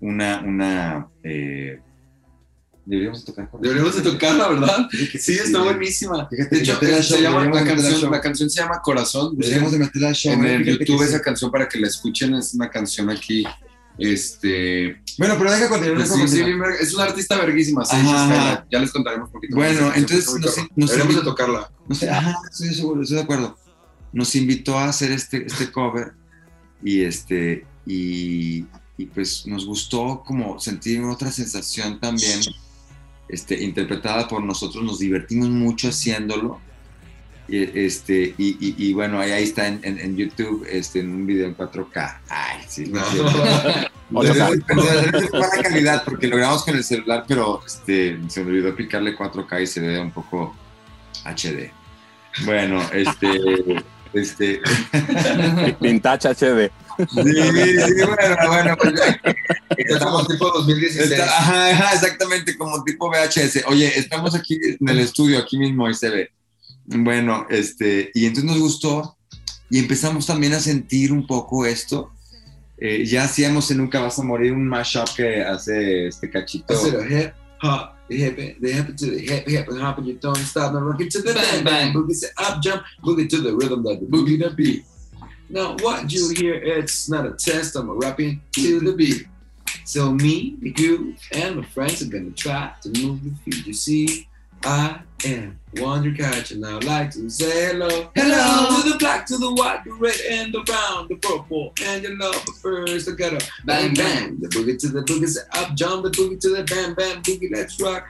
una, 0.00 0.40
una, 0.40 1.08
eh, 1.22 1.80
Deberíamos 2.86 3.24
tocar. 3.24 3.48
Deberíamos 3.60 3.96
de 3.96 4.02
tocarla, 4.02 4.48
¿verdad? 4.48 4.88
Sí, 5.18 5.32
está 5.32 5.62
buenísima. 5.62 6.28
de 6.30 6.58
hecho, 6.58 6.78
se 7.02 7.22
llama, 7.22 7.44
la, 7.46 7.64
canción, 7.64 8.10
la 8.10 8.20
canción 8.20 8.50
se 8.50 8.60
llama 8.60 8.80
Corazón. 8.82 9.36
Deberíamos 9.38 9.72
de 9.72 9.78
meterla 9.78 10.12
show. 10.12 10.32
En 10.32 10.44
el 10.44 10.64
YouTube 10.64 11.02
esa 11.02 11.20
canción 11.22 11.50
para 11.50 11.66
que 11.66 11.78
la 11.78 11.86
escuchen. 11.86 12.34
Es 12.34 12.52
una 12.52 12.68
canción 12.68 13.08
aquí. 13.08 13.44
Este. 13.96 15.02
Bueno, 15.16 15.36
pero 15.38 15.50
deja 15.52 15.68
continuar. 15.70 16.06
Sí, 16.06 16.44
es 16.80 16.92
una 16.92 17.04
artista 17.04 17.38
verguísima. 17.38 17.86
Sí, 17.86 17.96
ya 18.70 18.78
les 18.78 18.92
contaremos 18.92 19.28
un 19.28 19.32
poquito. 19.32 19.56
Bueno, 19.56 19.90
entonces. 19.94 20.28
No 20.76 20.86
Deberíamos 20.86 21.16
de 21.16 21.22
tocarla. 21.22 21.70
No 21.88 21.94
sé, 21.94 22.10
ajá, 22.10 22.36
estoy 22.50 22.74
seguro, 22.74 23.02
estoy 23.02 23.16
de 23.16 23.22
acuerdo 23.22 23.63
nos 24.14 24.36
invitó 24.36 24.78
a 24.78 24.88
hacer 24.88 25.10
este, 25.10 25.44
este 25.44 25.70
cover 25.70 26.12
y, 26.82 27.02
este, 27.02 27.66
y, 27.84 28.64
y, 28.96 29.06
pues 29.12 29.46
nos 29.46 29.66
gustó 29.66 30.22
como 30.24 30.60
sentir 30.60 31.02
otra 31.02 31.32
sensación 31.32 31.98
también, 31.98 32.40
este, 33.28 33.62
interpretada 33.62 34.28
por 34.28 34.42
nosotros, 34.42 34.84
nos 34.84 35.00
divertimos 35.00 35.48
mucho 35.50 35.88
haciéndolo. 35.88 36.60
Y, 37.48 37.62
este, 37.78 38.34
y, 38.38 38.56
y, 38.58 38.92
bueno, 38.94 39.18
ahí, 39.18 39.32
ahí 39.32 39.42
está 39.42 39.66
en, 39.66 39.80
en, 39.82 40.16
YouTube, 40.16 40.64
este, 40.70 41.00
en 41.00 41.10
un 41.10 41.26
video 41.26 41.46
en 41.46 41.56
4K. 41.56 42.18
Ay, 42.28 42.62
sí, 42.68 42.86
no, 42.86 43.00
no. 44.10 44.22
la 44.22 45.62
calidad, 45.62 46.04
porque 46.04 46.28
lo 46.28 46.36
grabamos 46.36 46.64
con 46.64 46.76
el 46.76 46.84
celular, 46.84 47.24
pero 47.26 47.60
este, 47.66 48.18
se 48.28 48.44
me 48.44 48.50
olvidó 48.50 48.74
picarle 48.76 49.16
4K 49.16 49.62
y 49.62 49.66
se 49.66 49.80
ve 49.80 50.00
un 50.00 50.12
poco 50.12 50.54
HD. 51.24 51.70
Bueno, 52.44 52.80
este, 52.92 53.82
este. 54.14 54.60
Vintage 55.80 56.28
HD. 56.28 56.70
Sí, 56.96 57.06
sí, 57.06 57.94
bueno, 58.06 58.36
bueno, 58.46 58.76
pues 58.76 58.94
estamos 59.76 60.28
tipo 60.28 60.48
2016. 60.50 61.20
ajá, 61.20 61.92
exactamente, 61.92 62.56
como 62.56 62.84
tipo 62.84 63.10
VHS. 63.10 63.64
Oye, 63.66 63.98
estamos 63.98 64.34
aquí 64.34 64.58
en 64.62 64.88
el 64.88 65.00
estudio, 65.00 65.38
aquí 65.38 65.58
mismo, 65.58 65.88
y 65.88 65.94
se 65.94 66.10
ve. 66.10 66.30
Bueno, 66.86 67.46
este, 67.50 68.10
y 68.14 68.26
entonces 68.26 68.50
nos 68.50 68.60
gustó 68.60 69.16
y 69.70 69.78
empezamos 69.78 70.26
también 70.26 70.52
a 70.52 70.60
sentir 70.60 71.12
un 71.12 71.26
poco 71.26 71.66
esto. 71.66 72.12
Eh, 72.78 73.04
ya 73.06 73.24
hacíamos 73.24 73.70
en 73.70 73.78
Nunca 73.78 74.00
Vas 74.00 74.18
a 74.18 74.22
Morir 74.22 74.52
un 74.52 74.68
mashup 74.68 75.08
que 75.16 75.42
hace 75.42 76.08
este 76.08 76.30
cachito. 76.30 76.74
Hop, 77.64 77.96
hip, 78.10 78.36
the 78.36 78.70
hip 78.70 78.94
to 78.94 79.06
the 79.06 79.18
hip, 79.18 79.48
hip, 79.48 79.68
and 79.68 79.80
hop 79.80 79.96
and 79.96 80.06
you 80.06 80.14
don't 80.16 80.36
stop, 80.36 80.74
now 80.74 80.80
rock 80.80 81.00
it 81.00 81.10
to 81.12 81.22
the 81.22 81.32
bang, 81.32 81.64
bang, 81.64 81.94
boogie, 81.94 82.12
say 82.12 82.28
up, 82.36 82.60
jump, 82.60 82.84
boogie 83.02 83.26
to 83.26 83.40
the 83.40 83.56
rhythm 83.56 83.82
that 83.84 84.00
the 84.00 84.06
boogie 84.06 84.38
the 84.38 84.50
beat. 84.50 84.84
Now 85.48 85.74
what 85.80 86.12
you 86.12 86.34
hear, 86.36 86.56
it's 86.56 87.08
not 87.08 87.24
a 87.24 87.30
test, 87.30 87.74
I'm 87.74 87.88
a 87.88 87.94
rapping 87.94 88.42
to 88.52 88.80
the 88.80 88.92
beat. 88.92 89.26
So 89.86 90.12
me, 90.12 90.58
you, 90.60 91.16
and 91.32 91.56
my 91.56 91.64
friends 91.64 92.02
are 92.02 92.10
gonna 92.10 92.32
try 92.32 92.70
to 92.82 92.88
move 93.02 93.24
the 93.24 93.34
feet. 93.50 93.66
You 93.66 93.72
see, 93.72 94.28
I 94.66 94.98
am 95.26 95.60
Wonder 95.76 96.14
Catch, 96.14 96.52
and 96.52 96.64
I 96.64 96.72
would 96.72 96.84
like 96.84 97.10
to 97.10 97.28
say 97.28 97.66
hello. 97.66 98.10
Hello 98.14 98.82
to 98.82 98.90
the 98.90 98.96
black, 98.98 99.26
to 99.26 99.36
the 99.36 99.52
white, 99.52 99.84
the 99.84 99.92
red, 99.92 100.18
and 100.30 100.54
the 100.54 100.60
brown, 100.60 101.06
the 101.08 101.16
purple, 101.16 101.74
and 101.84 102.02
your 102.02 102.16
love. 102.16 102.42
But 102.46 102.56
first, 102.56 103.06
I 103.06 103.12
gotta 103.12 103.46
bang, 103.66 103.92
bang. 103.92 104.38
The 104.40 104.48
boogie 104.48 104.78
to 104.78 104.88
the 104.88 105.02
boogie, 105.02 105.28
say 105.28 105.42
up, 105.52 105.74
jump, 105.74 106.04
the 106.04 106.10
boogie 106.10 106.40
to 106.40 106.48
the 106.56 106.64
bam, 106.64 106.94
bam, 106.94 107.22
boogie, 107.22 107.50
let's 107.52 107.78
rock. 107.78 108.06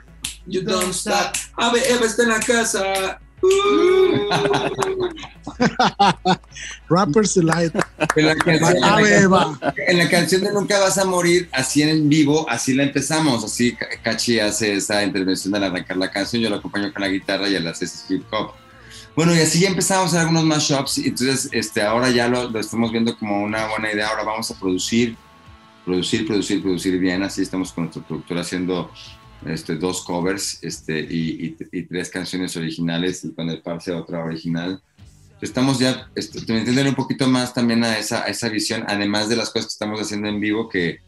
You 0.46 0.62
don't 0.62 0.92
stop. 0.92 1.34
A 1.58 1.70
ver, 1.70 1.82
Eva 1.90 2.04
está 2.04 2.22
en 2.22 2.28
la 2.28 2.38
casa. 2.38 3.18
Rappers 6.88 7.34
Delight. 7.34 7.74
En 8.16 8.26
la, 8.26 8.36
canción, 8.36 8.84
A 8.84 9.00
ver, 9.00 9.32
va. 9.32 9.58
en 9.86 9.98
la 9.98 10.08
canción 10.08 10.42
de 10.42 10.52
Nunca 10.52 10.80
Vas 10.80 10.98
a 10.98 11.04
Morir, 11.04 11.48
así 11.52 11.82
en 11.82 12.08
vivo, 12.08 12.48
así 12.48 12.74
la 12.74 12.84
empezamos. 12.84 13.44
Así 13.44 13.76
Cachi 14.02 14.40
hace 14.40 14.74
esa 14.74 15.02
intervención 15.02 15.54
al 15.54 15.64
arrancar 15.64 15.96
la 15.96 16.10
canción, 16.10 16.42
yo 16.42 16.50
la 16.50 16.56
acompaño 16.56 16.92
con 16.92 17.02
la 17.02 17.08
guitarra 17.08 17.48
y 17.48 17.54
él 17.54 17.66
hace 17.66 17.86
ese 17.86 18.14
hip 18.14 18.24
hop. 18.32 18.52
Bueno, 19.16 19.34
y 19.34 19.38
así 19.38 19.60
ya 19.60 19.68
empezamos 19.68 20.06
a 20.06 20.08
hacer 20.08 20.20
algunos 20.20 20.44
mashups, 20.44 20.98
entonces 20.98 21.48
este, 21.52 21.82
ahora 21.82 22.10
ya 22.10 22.26
lo, 22.26 22.50
lo 22.50 22.58
estamos 22.58 22.90
viendo 22.90 23.16
como 23.16 23.42
una 23.42 23.68
buena 23.68 23.92
idea. 23.92 24.08
Ahora 24.08 24.24
vamos 24.24 24.50
a 24.50 24.58
producir, 24.58 25.16
producir, 25.84 26.26
producir, 26.26 26.62
producir 26.62 26.98
bien. 26.98 27.22
Así 27.22 27.42
estamos 27.42 27.72
con 27.72 27.84
nuestro 27.84 28.02
productor 28.02 28.38
haciendo 28.38 28.90
este, 29.46 29.76
dos 29.76 30.04
covers 30.04 30.58
este, 30.62 31.00
y, 31.00 31.46
y, 31.46 31.56
y, 31.72 31.82
tres 31.82 32.10
canciones 32.10 32.56
originales 32.56 33.24
y 33.24 33.32
con 33.32 33.48
el 33.50 33.62
parce 33.62 33.92
otra 33.92 34.24
original. 34.24 34.82
Estamos 35.40 35.78
ya 35.78 36.08
este, 36.14 36.40
un 36.50 36.94
poquito 36.94 37.28
más 37.28 37.52
también 37.52 37.84
a 37.84 37.98
esa, 37.98 38.24
a 38.24 38.28
esa 38.28 38.48
visión, 38.48 38.84
además 38.86 39.28
de 39.28 39.36
las 39.36 39.50
cosas 39.50 39.66
que 39.66 39.72
estamos 39.72 40.00
haciendo 40.00 40.28
en 40.28 40.40
vivo, 40.40 40.68
que, 40.68 41.00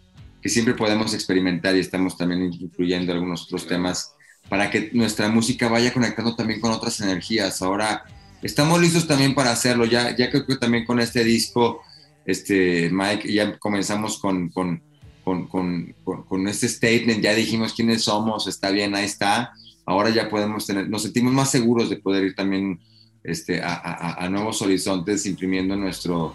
que 0.42 0.48
siempre 0.48 0.74
podemos 0.74 1.14
experimentar 1.14 1.74
y 1.74 1.80
estamos 1.80 2.16
también 2.16 2.52
incluyendo 2.52 3.12
algunos 3.12 3.44
otros 3.44 3.66
temas 3.66 4.12
para 4.48 4.70
que 4.70 4.90
nuestra 4.92 5.28
música 5.28 5.68
vaya 5.68 5.92
conectando 5.92 6.36
también 6.36 6.60
con 6.60 6.70
otras 6.70 7.00
energías. 7.00 7.62
Ahora 7.62 8.04
estamos 8.42 8.80
listos 8.80 9.06
también 9.06 9.34
para 9.34 9.52
hacerlo, 9.52 9.84
ya, 9.86 10.14
ya 10.14 10.30
creo 10.30 10.46
que 10.46 10.56
también 10.56 10.84
con 10.84 11.00
este 11.00 11.24
disco, 11.24 11.80
este, 12.24 12.90
Mike, 12.92 13.32
ya 13.32 13.58
comenzamos 13.58 14.18
con, 14.18 14.50
con 14.50 14.82
con, 15.26 15.48
con, 15.48 15.92
con, 16.28 16.46
este 16.46 16.68
statement, 16.68 17.20
ya 17.20 17.34
dijimos 17.34 17.72
quiénes 17.72 18.04
somos, 18.04 18.46
está 18.46 18.70
bien, 18.70 18.94
ahí 18.94 19.06
está. 19.06 19.52
Ahora 19.84 20.10
ya 20.10 20.28
podemos 20.28 20.64
tener, 20.64 20.88
nos 20.88 21.02
sentimos 21.02 21.32
más 21.32 21.50
seguros 21.50 21.90
de 21.90 21.96
poder 21.96 22.22
ir 22.26 22.36
también 22.36 22.78
este, 23.24 23.60
a, 23.60 23.74
a, 23.74 24.24
a 24.24 24.28
nuevos 24.28 24.62
horizontes 24.62 25.26
imprimiendo 25.26 25.74
nuestro, 25.74 26.32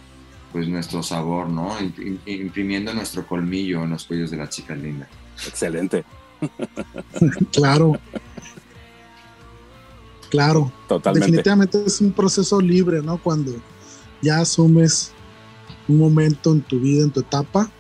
pues, 0.52 0.68
nuestro 0.68 1.02
sabor, 1.04 1.48
¿no? 1.48 1.74
Imprimiendo 2.26 2.94
nuestro 2.94 3.26
colmillo 3.26 3.82
en 3.86 3.92
los 3.92 4.04
cuellos 4.04 4.30
de 4.30 4.36
la 4.36 4.50
chica 4.50 4.76
linda. 4.76 5.08
Excelente. 5.48 6.04
claro. 7.54 7.98
Claro. 10.30 10.70
Totalmente. 10.90 11.28
Definitivamente 11.28 11.82
es 11.86 12.02
un 12.02 12.12
proceso 12.12 12.60
libre, 12.60 13.02
¿no? 13.02 13.18
Cuando 13.24 13.54
ya 14.22 14.40
asumes 14.40 15.14
un 15.88 15.98
momento 15.98 16.52
en 16.52 16.60
tu 16.62 16.82
vida, 16.82 17.04
en 17.04 17.12
tu 17.12 17.22
etapa, 17.22 17.72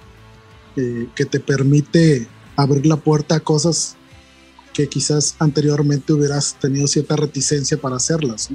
que 0.75 1.25
te 1.25 1.39
permite 1.39 2.27
abrir 2.55 2.85
la 2.85 2.97
puerta 2.97 3.35
a 3.35 3.39
cosas 3.39 3.95
que 4.73 4.87
quizás 4.87 5.35
anteriormente 5.39 6.13
hubieras 6.13 6.55
tenido 6.59 6.87
cierta 6.87 7.15
reticencia 7.15 7.79
para 7.79 7.97
hacerlas. 7.97 8.49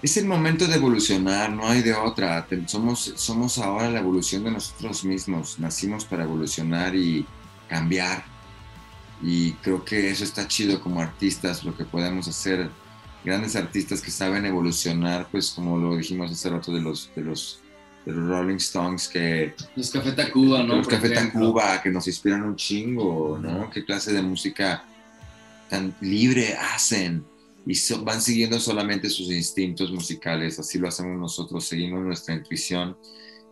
Es 0.00 0.16
el 0.16 0.26
momento 0.26 0.66
de 0.66 0.76
evolucionar, 0.76 1.50
no 1.50 1.66
hay 1.66 1.82
de 1.82 1.92
otra. 1.92 2.46
Somos, 2.66 3.12
somos 3.16 3.58
ahora 3.58 3.90
la 3.90 3.98
evolución 3.98 4.44
de 4.44 4.52
nosotros 4.52 5.04
mismos. 5.04 5.58
Nacimos 5.58 6.04
para 6.04 6.22
evolucionar 6.22 6.94
y 6.94 7.26
cambiar. 7.68 8.24
Y 9.20 9.52
creo 9.54 9.84
que 9.84 10.10
eso 10.10 10.22
está 10.22 10.46
chido 10.46 10.80
como 10.80 11.00
artistas, 11.00 11.64
lo 11.64 11.76
que 11.76 11.84
podemos 11.84 12.28
hacer. 12.28 12.70
Grandes 13.24 13.56
artistas 13.56 14.00
que 14.00 14.12
saben 14.12 14.46
evolucionar, 14.46 15.26
pues 15.32 15.50
como 15.50 15.76
lo 15.76 15.96
dijimos 15.96 16.30
hace 16.30 16.48
rato 16.48 16.72
de 16.72 16.80
los, 16.80 17.10
de 17.16 17.22
los 17.22 17.58
de 18.08 18.14
los 18.14 18.26
Rolling 18.26 18.56
Stones 18.56 19.06
que... 19.06 19.54
Los 19.76 19.90
Café 19.90 20.12
Tacuba, 20.12 20.62
¿no? 20.62 20.76
Los 20.76 20.86
Por 20.86 20.94
Café 20.96 21.12
ejemplo. 21.12 21.40
Tacuba, 21.52 21.82
que 21.82 21.90
nos 21.90 22.06
inspiran 22.08 22.42
un 22.42 22.56
chingo, 22.56 23.38
¿no? 23.38 23.68
¿Qué 23.68 23.84
clase 23.84 24.14
de 24.14 24.22
música 24.22 24.82
tan 25.68 25.94
libre 26.00 26.54
hacen? 26.54 27.22
Y 27.66 27.74
so- 27.74 28.02
van 28.02 28.22
siguiendo 28.22 28.58
solamente 28.60 29.10
sus 29.10 29.30
instintos 29.30 29.92
musicales, 29.92 30.58
así 30.58 30.78
lo 30.78 30.88
hacemos 30.88 31.18
nosotros, 31.18 31.66
seguimos 31.66 32.02
nuestra 32.02 32.34
intuición. 32.34 32.96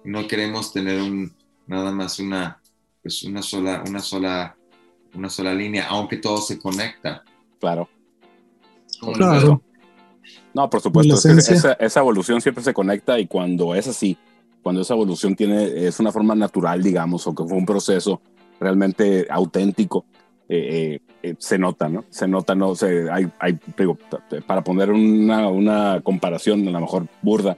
Y 0.02 0.08
no 0.08 0.26
queremos 0.26 0.72
tener 0.72 1.02
un, 1.02 1.34
nada 1.66 1.92
más 1.92 2.18
una, 2.18 2.58
pues 3.02 3.24
una 3.24 3.42
sola, 3.42 3.84
una 3.86 4.00
sola, 4.00 4.56
una 5.12 5.28
sola 5.28 5.52
línea, 5.52 5.86
aunque 5.88 6.16
todo 6.16 6.38
se 6.40 6.58
conecta. 6.58 7.22
Claro. 7.60 7.90
Claro. 9.14 9.62
No, 10.54 10.70
por 10.70 10.80
supuesto. 10.80 11.12
La 11.12 11.18
es 11.18 11.22
que 11.22 11.32
esencia. 11.32 11.54
esa, 11.54 11.72
esa 11.74 12.00
evolución 12.00 12.40
siempre 12.40 12.64
se 12.64 12.72
conecta 12.72 13.20
y 13.20 13.26
cuando 13.26 13.74
es 13.74 13.86
así, 13.86 14.16
cuando 14.66 14.82
esa 14.82 14.94
evolución 14.94 15.36
tiene, 15.36 15.86
es 15.86 16.00
una 16.00 16.10
forma 16.10 16.34
natural, 16.34 16.82
digamos, 16.82 17.24
o 17.28 17.32
que 17.36 17.44
fue 17.44 17.56
un 17.56 17.64
proceso 17.64 18.20
realmente 18.58 19.24
auténtico, 19.30 20.06
eh, 20.48 20.98
eh, 20.98 21.00
eh, 21.22 21.34
se 21.38 21.56
nota, 21.56 21.88
¿no? 21.88 22.04
Se 22.10 22.26
nota, 22.26 22.56
¿no? 22.56 22.74
Se, 22.74 23.08
hay, 23.08 23.30
hay, 23.38 23.60
digo, 23.78 23.96
para 24.44 24.64
poner 24.64 24.90
una, 24.90 25.46
una 25.46 26.00
comparación 26.02 26.66
a 26.66 26.72
lo 26.72 26.80
mejor 26.80 27.06
burda, 27.22 27.56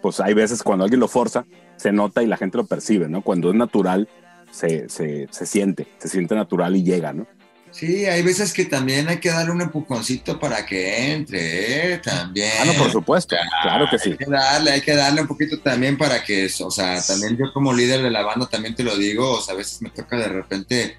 pues 0.00 0.20
hay 0.20 0.32
veces 0.32 0.62
cuando 0.62 0.84
alguien 0.84 1.00
lo 1.00 1.08
forza, 1.08 1.44
se 1.74 1.90
nota 1.90 2.22
y 2.22 2.28
la 2.28 2.36
gente 2.36 2.58
lo 2.58 2.66
percibe, 2.66 3.08
¿no? 3.08 3.22
Cuando 3.22 3.50
es 3.50 3.56
natural, 3.56 4.08
se, 4.52 4.88
se, 4.88 5.26
se 5.32 5.46
siente, 5.46 5.88
se 5.98 6.08
siente 6.08 6.36
natural 6.36 6.76
y 6.76 6.84
llega, 6.84 7.12
¿no? 7.12 7.26
Sí, 7.74 8.06
hay 8.06 8.22
veces 8.22 8.52
que 8.52 8.66
también 8.66 9.08
hay 9.08 9.18
que 9.18 9.30
darle 9.30 9.50
un 9.50 9.60
empujoncito 9.60 10.38
para 10.38 10.64
que 10.64 11.12
entre, 11.12 11.94
¿eh? 11.94 11.98
También. 11.98 12.52
Ah, 12.60 12.64
no, 12.66 12.72
por 12.74 12.92
supuesto, 12.92 13.34
claro 13.62 13.88
que 13.90 13.98
sí. 13.98 14.10
Hay 14.10 14.16
que 14.16 14.30
darle, 14.30 14.70
hay 14.70 14.80
que 14.80 14.94
darle 14.94 15.22
un 15.22 15.26
poquito 15.26 15.58
también 15.58 15.98
para 15.98 16.22
que, 16.22 16.48
o 16.60 16.70
sea, 16.70 17.02
también 17.04 17.36
yo 17.36 17.52
como 17.52 17.72
líder 17.72 18.00
de 18.02 18.12
la 18.12 18.22
banda 18.22 18.46
también 18.46 18.76
te 18.76 18.84
lo 18.84 18.96
digo, 18.96 19.28
o 19.28 19.40
sea, 19.40 19.54
a 19.54 19.56
veces 19.56 19.82
me 19.82 19.90
toca 19.90 20.16
de 20.16 20.28
repente, 20.28 20.98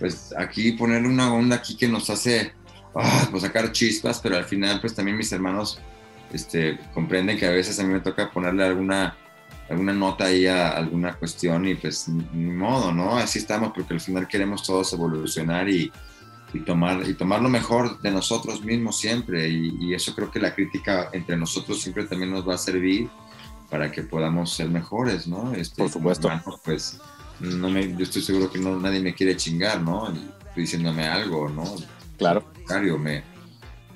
pues 0.00 0.34
aquí 0.36 0.72
poner 0.72 1.04
una 1.06 1.32
onda 1.32 1.56
aquí 1.56 1.76
que 1.76 1.86
nos 1.86 2.10
hace, 2.10 2.52
ah, 2.96 3.28
pues 3.30 3.44
sacar 3.44 3.70
chispas, 3.70 4.18
pero 4.18 4.36
al 4.36 4.46
final 4.46 4.80
pues 4.80 4.96
también 4.96 5.16
mis 5.16 5.30
hermanos, 5.30 5.78
este, 6.32 6.76
comprenden 6.92 7.38
que 7.38 7.46
a 7.46 7.50
veces 7.50 7.78
a 7.78 7.84
mí 7.84 7.92
me 7.92 8.00
toca 8.00 8.32
ponerle 8.32 8.64
alguna, 8.64 9.16
alguna 9.70 9.92
nota 9.92 10.24
ahí 10.24 10.48
a 10.48 10.70
alguna 10.70 11.14
cuestión 11.14 11.68
y 11.68 11.76
pues 11.76 12.08
ni, 12.08 12.24
ni 12.32 12.50
modo, 12.50 12.90
¿no? 12.90 13.16
Así 13.16 13.38
estamos 13.38 13.70
porque 13.72 13.94
al 13.94 14.00
final 14.00 14.26
queremos 14.26 14.64
todos 14.64 14.92
evolucionar 14.92 15.68
y, 15.68 15.92
y 16.52 16.60
tomar, 16.60 17.08
y 17.08 17.14
tomar 17.14 17.42
lo 17.42 17.48
mejor 17.48 18.00
de 18.00 18.10
nosotros 18.10 18.62
mismos 18.64 18.96
siempre. 18.96 19.48
Y, 19.48 19.76
y 19.80 19.94
eso 19.94 20.14
creo 20.14 20.30
que 20.30 20.40
la 20.40 20.54
crítica 20.54 21.10
entre 21.12 21.36
nosotros 21.36 21.80
siempre 21.80 22.04
también 22.04 22.30
nos 22.30 22.48
va 22.48 22.54
a 22.54 22.58
servir 22.58 23.08
para 23.70 23.90
que 23.90 24.02
podamos 24.02 24.52
ser 24.52 24.68
mejores, 24.68 25.26
¿no? 25.26 25.52
Este, 25.52 25.82
Por 25.82 25.90
supuesto. 25.90 26.30
pues 26.64 26.98
no 27.40 27.68
me, 27.68 27.94
yo 27.96 28.04
estoy 28.04 28.22
seguro 28.22 28.50
que 28.50 28.58
no, 28.58 28.78
nadie 28.78 29.00
me 29.00 29.14
quiere 29.14 29.36
chingar, 29.36 29.80
¿no? 29.82 30.10
Y 30.12 30.30
diciéndome 30.60 31.06
algo, 31.06 31.48
¿no? 31.48 31.64
Claro. 32.16 32.44
Al 32.68 32.82
me, 32.98 33.22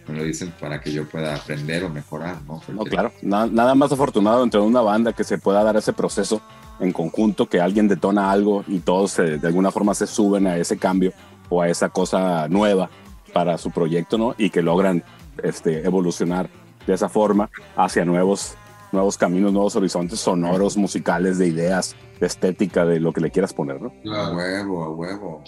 me 0.06 0.18
lo 0.18 0.24
dicen 0.24 0.52
para 0.60 0.80
que 0.80 0.92
yo 0.92 1.08
pueda 1.08 1.34
aprender 1.34 1.84
o 1.84 1.88
mejorar, 1.88 2.42
¿no? 2.42 2.60
No, 2.68 2.84
claro, 2.84 3.12
nada 3.22 3.74
más 3.74 3.92
afortunado 3.92 4.40
dentro 4.40 4.60
de 4.62 4.66
una 4.66 4.80
banda 4.80 5.12
que 5.12 5.24
se 5.24 5.38
pueda 5.38 5.62
dar 5.62 5.76
ese 5.76 5.92
proceso 5.92 6.42
en 6.80 6.92
conjunto, 6.92 7.46
que 7.48 7.60
alguien 7.60 7.88
detona 7.88 8.30
algo 8.30 8.64
y 8.66 8.80
todos 8.80 9.16
de 9.16 9.40
alguna 9.44 9.70
forma 9.70 9.94
se 9.94 10.06
suben 10.06 10.46
a 10.46 10.56
ese 10.56 10.78
cambio 10.78 11.12
o 11.50 11.60
a 11.60 11.68
esa 11.68 11.90
cosa 11.90 12.48
nueva 12.48 12.88
para 13.34 13.58
su 13.58 13.70
proyecto, 13.70 14.16
¿no? 14.16 14.34
Y 14.38 14.48
que 14.50 14.62
logran 14.62 15.04
este, 15.42 15.84
evolucionar 15.86 16.48
de 16.86 16.94
esa 16.94 17.08
forma 17.08 17.50
hacia 17.76 18.04
nuevos, 18.04 18.56
nuevos 18.92 19.18
caminos, 19.18 19.52
nuevos 19.52 19.76
horizontes 19.76 20.20
sonoros, 20.20 20.76
musicales, 20.76 21.38
de 21.38 21.48
ideas, 21.48 21.94
de 22.18 22.26
estética, 22.26 22.86
de 22.86 23.00
lo 23.00 23.12
que 23.12 23.20
le 23.20 23.30
quieras 23.30 23.52
poner, 23.52 23.80
¿no? 23.80 23.92
A 24.12 24.34
huevo, 24.34 24.84
a 24.84 24.90
huevo. 24.90 25.44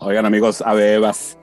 Oigan, 0.00 0.26
amigos, 0.26 0.62
Abebas, 0.62 1.36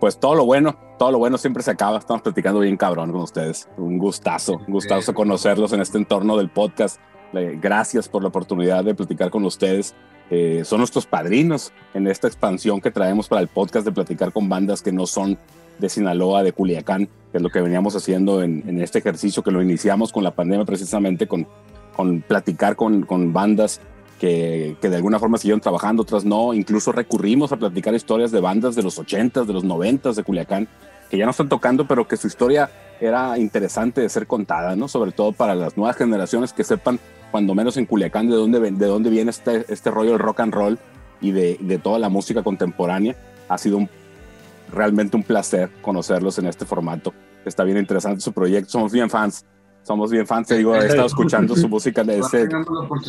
pues 0.00 0.18
todo 0.18 0.34
lo 0.34 0.46
bueno, 0.46 0.76
todo 0.98 1.12
lo 1.12 1.18
bueno 1.18 1.38
siempre 1.38 1.62
se 1.62 1.70
acaba. 1.70 1.98
Estamos 1.98 2.22
platicando 2.22 2.60
bien 2.60 2.76
cabrón 2.76 3.12
con 3.12 3.20
ustedes. 3.20 3.68
Un 3.76 3.98
gustazo, 3.98 4.54
un 4.66 4.72
gustazo 4.72 5.14
conocerlos 5.14 5.72
en 5.72 5.80
este 5.80 5.98
entorno 5.98 6.36
del 6.36 6.50
podcast. 6.50 7.00
Gracias 7.32 8.08
por 8.08 8.22
la 8.22 8.28
oportunidad 8.28 8.84
de 8.84 8.94
platicar 8.94 9.30
con 9.30 9.44
ustedes. 9.44 9.94
Eh, 10.30 10.62
son 10.64 10.78
nuestros 10.78 11.06
padrinos 11.06 11.72
en 11.94 12.06
esta 12.06 12.26
expansión 12.26 12.80
que 12.80 12.90
traemos 12.90 13.28
para 13.28 13.40
el 13.40 13.48
podcast 13.48 13.84
de 13.84 13.92
platicar 13.92 14.32
con 14.32 14.48
bandas 14.48 14.82
que 14.82 14.92
no 14.92 15.06
son 15.06 15.38
de 15.78 15.88
Sinaloa, 15.88 16.42
de 16.42 16.52
Culiacán, 16.52 17.06
que 17.30 17.38
es 17.38 17.42
lo 17.42 17.50
que 17.50 17.60
veníamos 17.60 17.96
haciendo 17.96 18.42
en, 18.42 18.80
este 18.80 18.98
ejercicio 18.98 19.42
que 19.42 19.50
lo 19.50 19.62
iniciamos 19.62 20.12
con 20.12 20.22
la 20.22 20.30
pandemia 20.30 20.64
precisamente, 20.64 21.26
con, 21.26 21.46
con 21.96 22.20
platicar 22.22 22.76
con, 22.76 23.02
con 23.02 23.32
bandas 23.32 23.80
que, 24.22 24.76
de 24.80 24.96
alguna 24.96 25.18
forma 25.18 25.36
siguieron 25.36 25.60
trabajando, 25.60 26.02
otras 26.02 26.24
no. 26.24 26.54
Incluso 26.54 26.92
recurrimos 26.92 27.50
a 27.50 27.56
platicar 27.56 27.92
historias 27.94 28.30
de 28.30 28.40
bandas 28.40 28.76
de 28.76 28.82
los 28.84 28.98
80s, 28.98 29.44
de 29.44 29.52
los 29.52 29.64
90s 29.64 30.14
de 30.14 30.22
Culiacán, 30.22 30.68
que 31.10 31.18
ya 31.18 31.24
no 31.24 31.32
están 31.32 31.48
tocando, 31.48 31.88
pero 31.88 32.06
que 32.06 32.16
su 32.16 32.28
historia 32.28 32.70
era 33.00 33.36
interesante 33.36 34.00
de 34.00 34.08
ser 34.08 34.28
contada, 34.28 34.76
¿no? 34.76 34.86
Sobre 34.86 35.10
todo 35.10 35.32
para 35.32 35.56
las 35.56 35.76
nuevas 35.76 35.96
generaciones 35.96 36.52
que 36.52 36.62
sepan, 36.62 37.00
cuando 37.32 37.54
menos 37.56 37.76
en 37.76 37.86
Culiacán, 37.86 38.28
de 38.28 38.36
dónde, 38.36 38.60
de 38.60 38.86
dónde 38.86 39.10
viene 39.10 39.30
este, 39.30 39.64
este 39.68 39.90
rollo 39.90 40.10
del 40.10 40.20
rock 40.20 40.40
and 40.40 40.54
roll 40.54 40.78
y 41.20 41.32
de, 41.32 41.56
de 41.60 41.78
toda 41.78 41.98
la 41.98 42.08
música 42.08 42.44
contemporánea. 42.44 43.16
Ha 43.48 43.58
sido 43.58 43.78
un, 43.78 43.88
realmente 44.72 45.16
un 45.16 45.24
placer 45.24 45.70
conocerlos 45.82 46.38
en 46.38 46.46
este 46.46 46.64
formato. 46.64 47.12
Está 47.44 47.64
bien 47.64 47.78
interesante 47.78 48.20
su 48.20 48.32
proyecto. 48.32 48.70
Somos 48.70 48.92
bien 48.92 49.10
fans 49.10 49.44
somos 49.82 50.12
bien 50.12 50.26
fans, 50.26 50.46
te 50.46 50.56
digo, 50.56 50.76
he 50.76 50.86
estado 50.86 51.06
escuchando 51.06 51.56
su 51.56 51.68
música, 51.68 52.04
de 52.04 52.20
ese, 52.20 52.48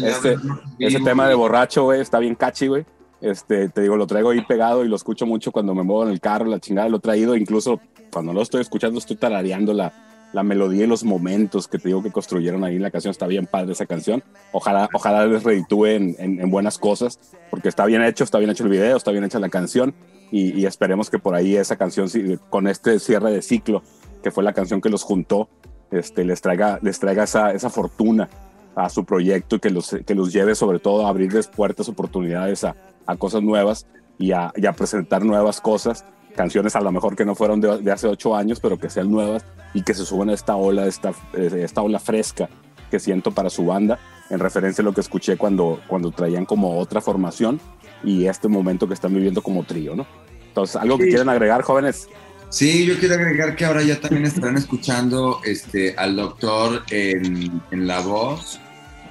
este, 0.03 0.37
ese 0.79 0.99
tema 1.01 1.27
de 1.27 1.35
borracho, 1.35 1.83
güey, 1.83 2.01
está 2.01 2.17
bien 2.19 2.35
catchy, 2.35 2.67
güey. 2.67 2.85
Este, 3.21 3.69
te 3.69 3.81
digo, 3.81 3.95
lo 3.95 4.07
traigo 4.07 4.31
ahí 4.31 4.41
pegado 4.41 4.83
y 4.83 4.89
lo 4.89 4.95
escucho 4.95 5.25
mucho 5.25 5.51
cuando 5.51 5.73
me 5.75 5.83
muevo 5.83 6.03
en 6.03 6.09
el 6.09 6.19
carro, 6.19 6.45
la 6.45 6.59
chingada, 6.59 6.89
lo 6.89 6.97
he 6.97 6.99
traído, 6.99 7.35
incluso 7.35 7.79
cuando 8.11 8.33
lo 8.33 8.41
estoy 8.41 8.61
escuchando 8.61 8.99
estoy 8.99 9.15
tarareando 9.15 9.71
la, 9.73 9.93
la 10.33 10.43
melodía 10.43 10.83
y 10.83 10.87
los 10.87 11.03
momentos 11.03 11.67
que 11.67 11.77
te 11.77 11.87
digo 11.89 12.03
que 12.03 12.11
construyeron 12.11 12.63
ahí 12.63 12.75
en 12.75 12.81
la 12.81 12.91
canción, 12.91 13.11
está 13.11 13.27
bien 13.27 13.45
padre 13.45 13.71
esa 13.71 13.85
canción. 13.85 14.23
Ojalá, 14.51 14.89
ojalá 14.93 15.25
les 15.25 15.43
reditúe 15.43 15.85
en, 15.85 16.15
en, 16.19 16.49
buenas 16.49 16.77
cosas, 16.77 17.19
porque 17.49 17.69
está 17.69 17.85
bien 17.85 18.03
hecho, 18.03 18.23
está 18.23 18.39
bien 18.39 18.49
hecho 18.49 18.63
el 18.63 18.69
video, 18.69 18.97
está 18.97 19.11
bien 19.11 19.23
hecha 19.23 19.39
la 19.39 19.49
canción 19.49 19.93
y, 20.31 20.59
y 20.59 20.65
esperemos 20.65 21.09
que 21.09 21.19
por 21.19 21.35
ahí 21.35 21.55
esa 21.55 21.77
canción, 21.77 22.09
con 22.49 22.67
este 22.67 22.99
cierre 22.99 23.31
de 23.31 23.41
ciclo, 23.41 23.83
que 24.23 24.31
fue 24.31 24.43
la 24.43 24.53
canción 24.53 24.81
que 24.81 24.89
los 24.89 25.03
juntó, 25.03 25.49
este, 25.91 26.25
les 26.25 26.41
traiga, 26.41 26.79
les 26.81 26.99
traiga 26.99 27.23
esa, 27.23 27.51
esa 27.51 27.69
fortuna 27.69 28.29
a 28.75 28.89
su 28.89 29.05
proyecto 29.05 29.57
y 29.57 29.59
que 29.59 29.69
los, 29.69 29.95
que 30.05 30.15
los 30.15 30.33
lleve 30.33 30.55
sobre 30.55 30.79
todo 30.79 31.05
a 31.05 31.09
abrirles 31.09 31.47
puertas, 31.47 31.87
oportunidades 31.89 32.63
a, 32.63 32.75
a 33.05 33.15
cosas 33.15 33.43
nuevas 33.43 33.85
y 34.17 34.31
a, 34.31 34.51
y 34.55 34.65
a, 34.65 34.73
presentar 34.73 35.23
nuevas 35.23 35.61
cosas, 35.61 36.05
canciones 36.35 36.75
a 36.75 36.81
lo 36.81 36.91
mejor 36.91 37.15
que 37.15 37.25
no 37.25 37.35
fueron 37.35 37.61
de, 37.61 37.79
de, 37.79 37.91
hace 37.91 38.07
ocho 38.07 38.35
años, 38.35 38.59
pero 38.59 38.79
que 38.79 38.89
sean 38.89 39.11
nuevas 39.11 39.45
y 39.73 39.83
que 39.83 39.93
se 39.93 40.05
suban 40.05 40.29
a 40.29 40.33
esta 40.33 40.55
ola, 40.55 40.85
esta, 40.85 41.13
esta 41.33 41.81
ola 41.81 41.99
fresca 41.99 42.49
que 42.91 42.99
siento 42.99 43.31
para 43.31 43.49
su 43.49 43.65
banda, 43.65 43.99
en 44.29 44.39
referencia 44.39 44.81
a 44.81 44.85
lo 44.85 44.93
que 44.93 45.01
escuché 45.01 45.37
cuando, 45.37 45.81
cuando 45.87 46.11
traían 46.11 46.45
como 46.45 46.77
otra 46.77 47.01
formación 47.01 47.59
y 48.03 48.25
este 48.25 48.47
momento 48.47 48.87
que 48.87 48.93
están 48.93 49.13
viviendo 49.13 49.41
como 49.41 49.63
trío, 49.63 49.95
¿no? 49.95 50.05
Entonces, 50.47 50.75
¿algo 50.75 50.97
que 50.97 51.07
quieren 51.07 51.29
agregar, 51.29 51.63
jóvenes? 51.63 52.07
Sí, 52.49 52.85
yo 52.85 52.99
quiero 52.99 53.15
agregar 53.15 53.55
que 53.55 53.65
ahora 53.65 53.81
ya 53.81 53.99
también 53.99 54.25
estarán 54.25 54.57
escuchando 54.57 55.39
este, 55.43 55.95
al 55.97 56.15
doctor 56.15 56.83
en, 56.91 57.63
en 57.71 57.87
la 57.87 58.01
voz. 58.01 58.59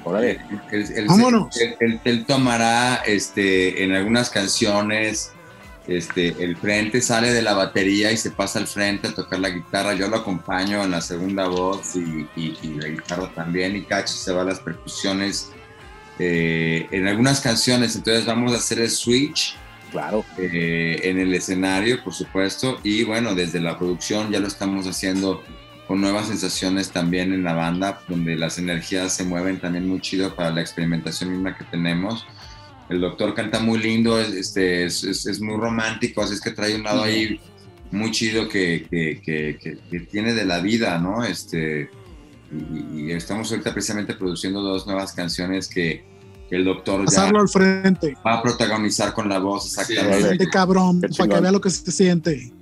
Órale. 0.04 0.40
Él, 0.70 1.08
él, 1.80 2.00
él, 2.04 2.24
tomará 2.24 3.02
este, 3.04 3.82
en 3.82 3.92
algunas 3.92 4.30
canciones 4.30 5.32
este, 5.86 6.42
el 6.42 6.56
frente, 6.56 7.00
sale 7.00 7.32
de 7.32 7.42
la 7.42 7.54
batería 7.54 8.12
y 8.12 8.16
se 8.16 8.30
pasa 8.30 8.58
al 8.58 8.66
frente 8.66 9.08
a 9.08 9.14
tocar 9.14 9.40
la 9.40 9.50
guitarra. 9.50 9.94
Yo 9.94 10.08
lo 10.08 10.16
acompaño 10.16 10.82
en 10.82 10.90
la 10.90 11.00
segunda 11.00 11.48
voz 11.48 11.96
y, 11.96 12.28
y, 12.36 12.58
y 12.62 12.74
la 12.80 12.88
guitarra 12.88 13.30
también. 13.34 13.76
Y 13.76 13.82
Cacho 13.82 14.14
se 14.14 14.32
va 14.32 14.42
a 14.42 14.44
las 14.44 14.60
percusiones 14.60 15.50
eh, 16.18 16.86
en 16.90 17.06
algunas 17.06 17.40
canciones. 17.40 17.96
Entonces 17.96 18.26
vamos 18.26 18.52
a 18.52 18.56
hacer 18.56 18.78
el 18.80 18.90
switch 18.90 19.56
Claro. 19.92 20.24
Eh, 20.38 21.00
en 21.04 21.18
el 21.18 21.34
escenario, 21.34 22.02
por 22.02 22.14
supuesto, 22.14 22.80
y 22.82 23.04
bueno, 23.04 23.34
desde 23.34 23.60
la 23.60 23.78
producción 23.78 24.32
ya 24.32 24.40
lo 24.40 24.48
estamos 24.48 24.86
haciendo 24.86 25.42
con 25.86 26.00
nuevas 26.00 26.28
sensaciones 26.28 26.90
también 26.90 27.34
en 27.34 27.44
la 27.44 27.52
banda, 27.52 28.00
donde 28.08 28.36
las 28.36 28.58
energías 28.58 29.14
se 29.14 29.24
mueven 29.24 29.60
también 29.60 29.86
muy 29.86 30.00
chido 30.00 30.34
para 30.34 30.50
la 30.50 30.62
experimentación 30.62 31.30
misma 31.30 31.56
que 31.56 31.64
tenemos. 31.64 32.26
El 32.92 33.00
doctor 33.00 33.34
canta 33.34 33.58
muy 33.58 33.78
lindo, 33.78 34.20
este, 34.20 34.84
es, 34.84 35.02
es, 35.02 35.40
muy 35.40 35.56
romántico, 35.56 36.22
así 36.22 36.34
es 36.34 36.40
que 36.42 36.50
trae 36.50 36.74
un 36.74 36.82
lado 36.82 37.02
ahí 37.02 37.40
muy 37.90 38.10
chido 38.10 38.48
que, 38.48 38.86
que, 38.90 39.58
que, 39.58 40.00
tiene 40.00 40.34
de 40.34 40.44
la 40.44 40.60
vida, 40.60 40.98
¿no? 40.98 41.24
Este, 41.24 41.88
y, 42.52 43.00
y, 43.00 43.10
estamos 43.12 43.50
ahorita 43.50 43.72
precisamente 43.72 44.12
produciendo 44.12 44.60
dos 44.60 44.86
nuevas 44.86 45.12
canciones 45.12 45.68
que, 45.68 46.04
el 46.52 46.64
doctor 46.66 47.04
Pasarlo 47.06 47.40
al 47.40 47.48
frente. 47.48 48.14
va 48.24 48.34
a 48.34 48.42
protagonizar 48.42 49.14
con 49.14 49.26
la 49.26 49.38
voz 49.38 49.66
exactamente. 49.66 50.44
Sí, 50.44 50.50
cabrón, 50.50 51.00
para 51.00 51.34
que 51.34 51.40
vea 51.40 51.50
lo 51.50 51.60
que 51.62 51.70
se 51.70 51.90
siente. 51.90 52.52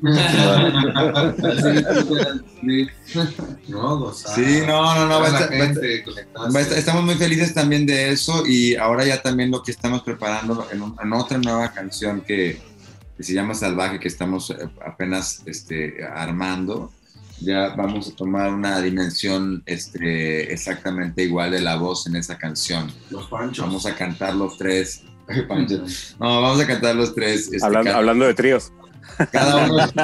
no, 3.68 4.12
sí, 4.12 4.62
no, 4.64 4.94
no, 4.94 5.08
no. 5.08 6.58
estamos 6.58 7.04
muy 7.04 7.16
felices 7.16 7.52
también 7.52 7.84
de 7.84 8.10
eso 8.10 8.46
y 8.46 8.76
ahora 8.76 9.04
ya 9.04 9.20
también 9.20 9.50
lo 9.50 9.60
que 9.62 9.72
estamos 9.72 10.02
preparando 10.02 10.68
en, 10.70 11.12
otra 11.12 11.38
nueva 11.38 11.72
canción 11.72 12.20
que, 12.20 12.60
que, 13.16 13.24
se 13.24 13.34
llama 13.34 13.54
Salvaje, 13.54 13.98
que 13.98 14.06
estamos 14.06 14.50
eh, 14.50 14.68
apenas 14.86 15.42
este, 15.46 16.04
armando 16.04 16.92
ya 17.40 17.74
vamos 17.76 18.08
a 18.08 18.16
tomar 18.16 18.52
una 18.52 18.80
dimensión 18.80 19.62
este, 19.66 20.52
exactamente 20.52 21.22
igual 21.22 21.50
de 21.50 21.60
la 21.60 21.76
voz 21.76 22.06
en 22.06 22.16
esa 22.16 22.36
canción. 22.38 22.92
Los 23.10 23.26
panchos. 23.28 23.64
Vamos 23.64 23.86
a 23.86 23.94
cantar 23.94 24.34
los 24.34 24.56
tres. 24.56 25.02
No, 26.18 26.42
vamos 26.42 26.60
a 26.60 26.66
cantar 26.66 26.96
los 26.96 27.14
tres. 27.14 27.52
Este, 27.52 27.64
hablando, 27.64 28.26
de 28.26 28.34
tríos. 28.34 28.72
Cada 29.30 29.64
uno, 29.70 29.76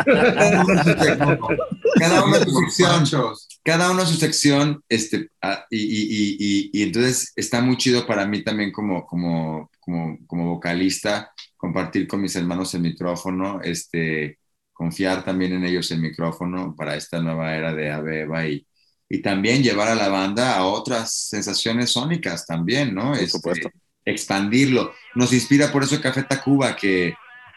cada 1.98 2.24
uno, 2.24 2.38
su 2.44 2.60
sección. 2.70 3.34
Cada 3.64 3.90
uno 3.90 4.06
su 4.06 4.14
sección. 4.14 4.84
Este, 4.88 5.28
ah, 5.42 5.66
y, 5.68 5.78
y, 5.78 6.36
y, 6.38 6.70
y, 6.72 6.82
entonces 6.84 7.32
está 7.34 7.60
muy 7.60 7.76
chido 7.76 8.06
para 8.06 8.24
mí 8.24 8.44
también 8.44 8.70
como, 8.70 9.04
como, 9.04 9.68
como, 9.80 10.16
como 10.28 10.54
vocalista 10.54 11.32
compartir 11.56 12.06
con 12.06 12.20
mis 12.20 12.36
hermanos 12.36 12.72
el 12.74 12.82
micrófono. 12.82 13.60
Este, 13.62 14.38
confiar 14.77 15.24
también 15.24 15.55
en 15.55 15.65
ellos 15.65 15.90
el 15.90 16.01
micrófono 16.01 16.74
para 16.77 16.97
esta 16.97 17.20
nueva 17.20 17.57
era 17.57 17.74
de 17.74 17.90
Abeba 17.90 18.47
y, 18.47 18.66
y 19.09 19.23
también 19.23 19.62
llevar 19.62 19.89
a 19.89 19.94
la 19.94 20.09
banda 20.09 20.57
a 20.57 20.66
otras 20.66 21.15
sensaciones 21.15 21.90
sónicas 21.90 22.47
también, 22.47 22.94
¿no? 22.94 23.12
Por 23.12 23.15
este, 23.15 23.28
supuesto. 23.28 23.70
expandirlo. 24.05 24.93
Nos 25.15 25.32
inspira 25.32 25.73
por 25.73 25.82
eso 25.82 26.01
Café 26.01 26.24
Tacuba, 26.24 26.77
que, 26.77 27.15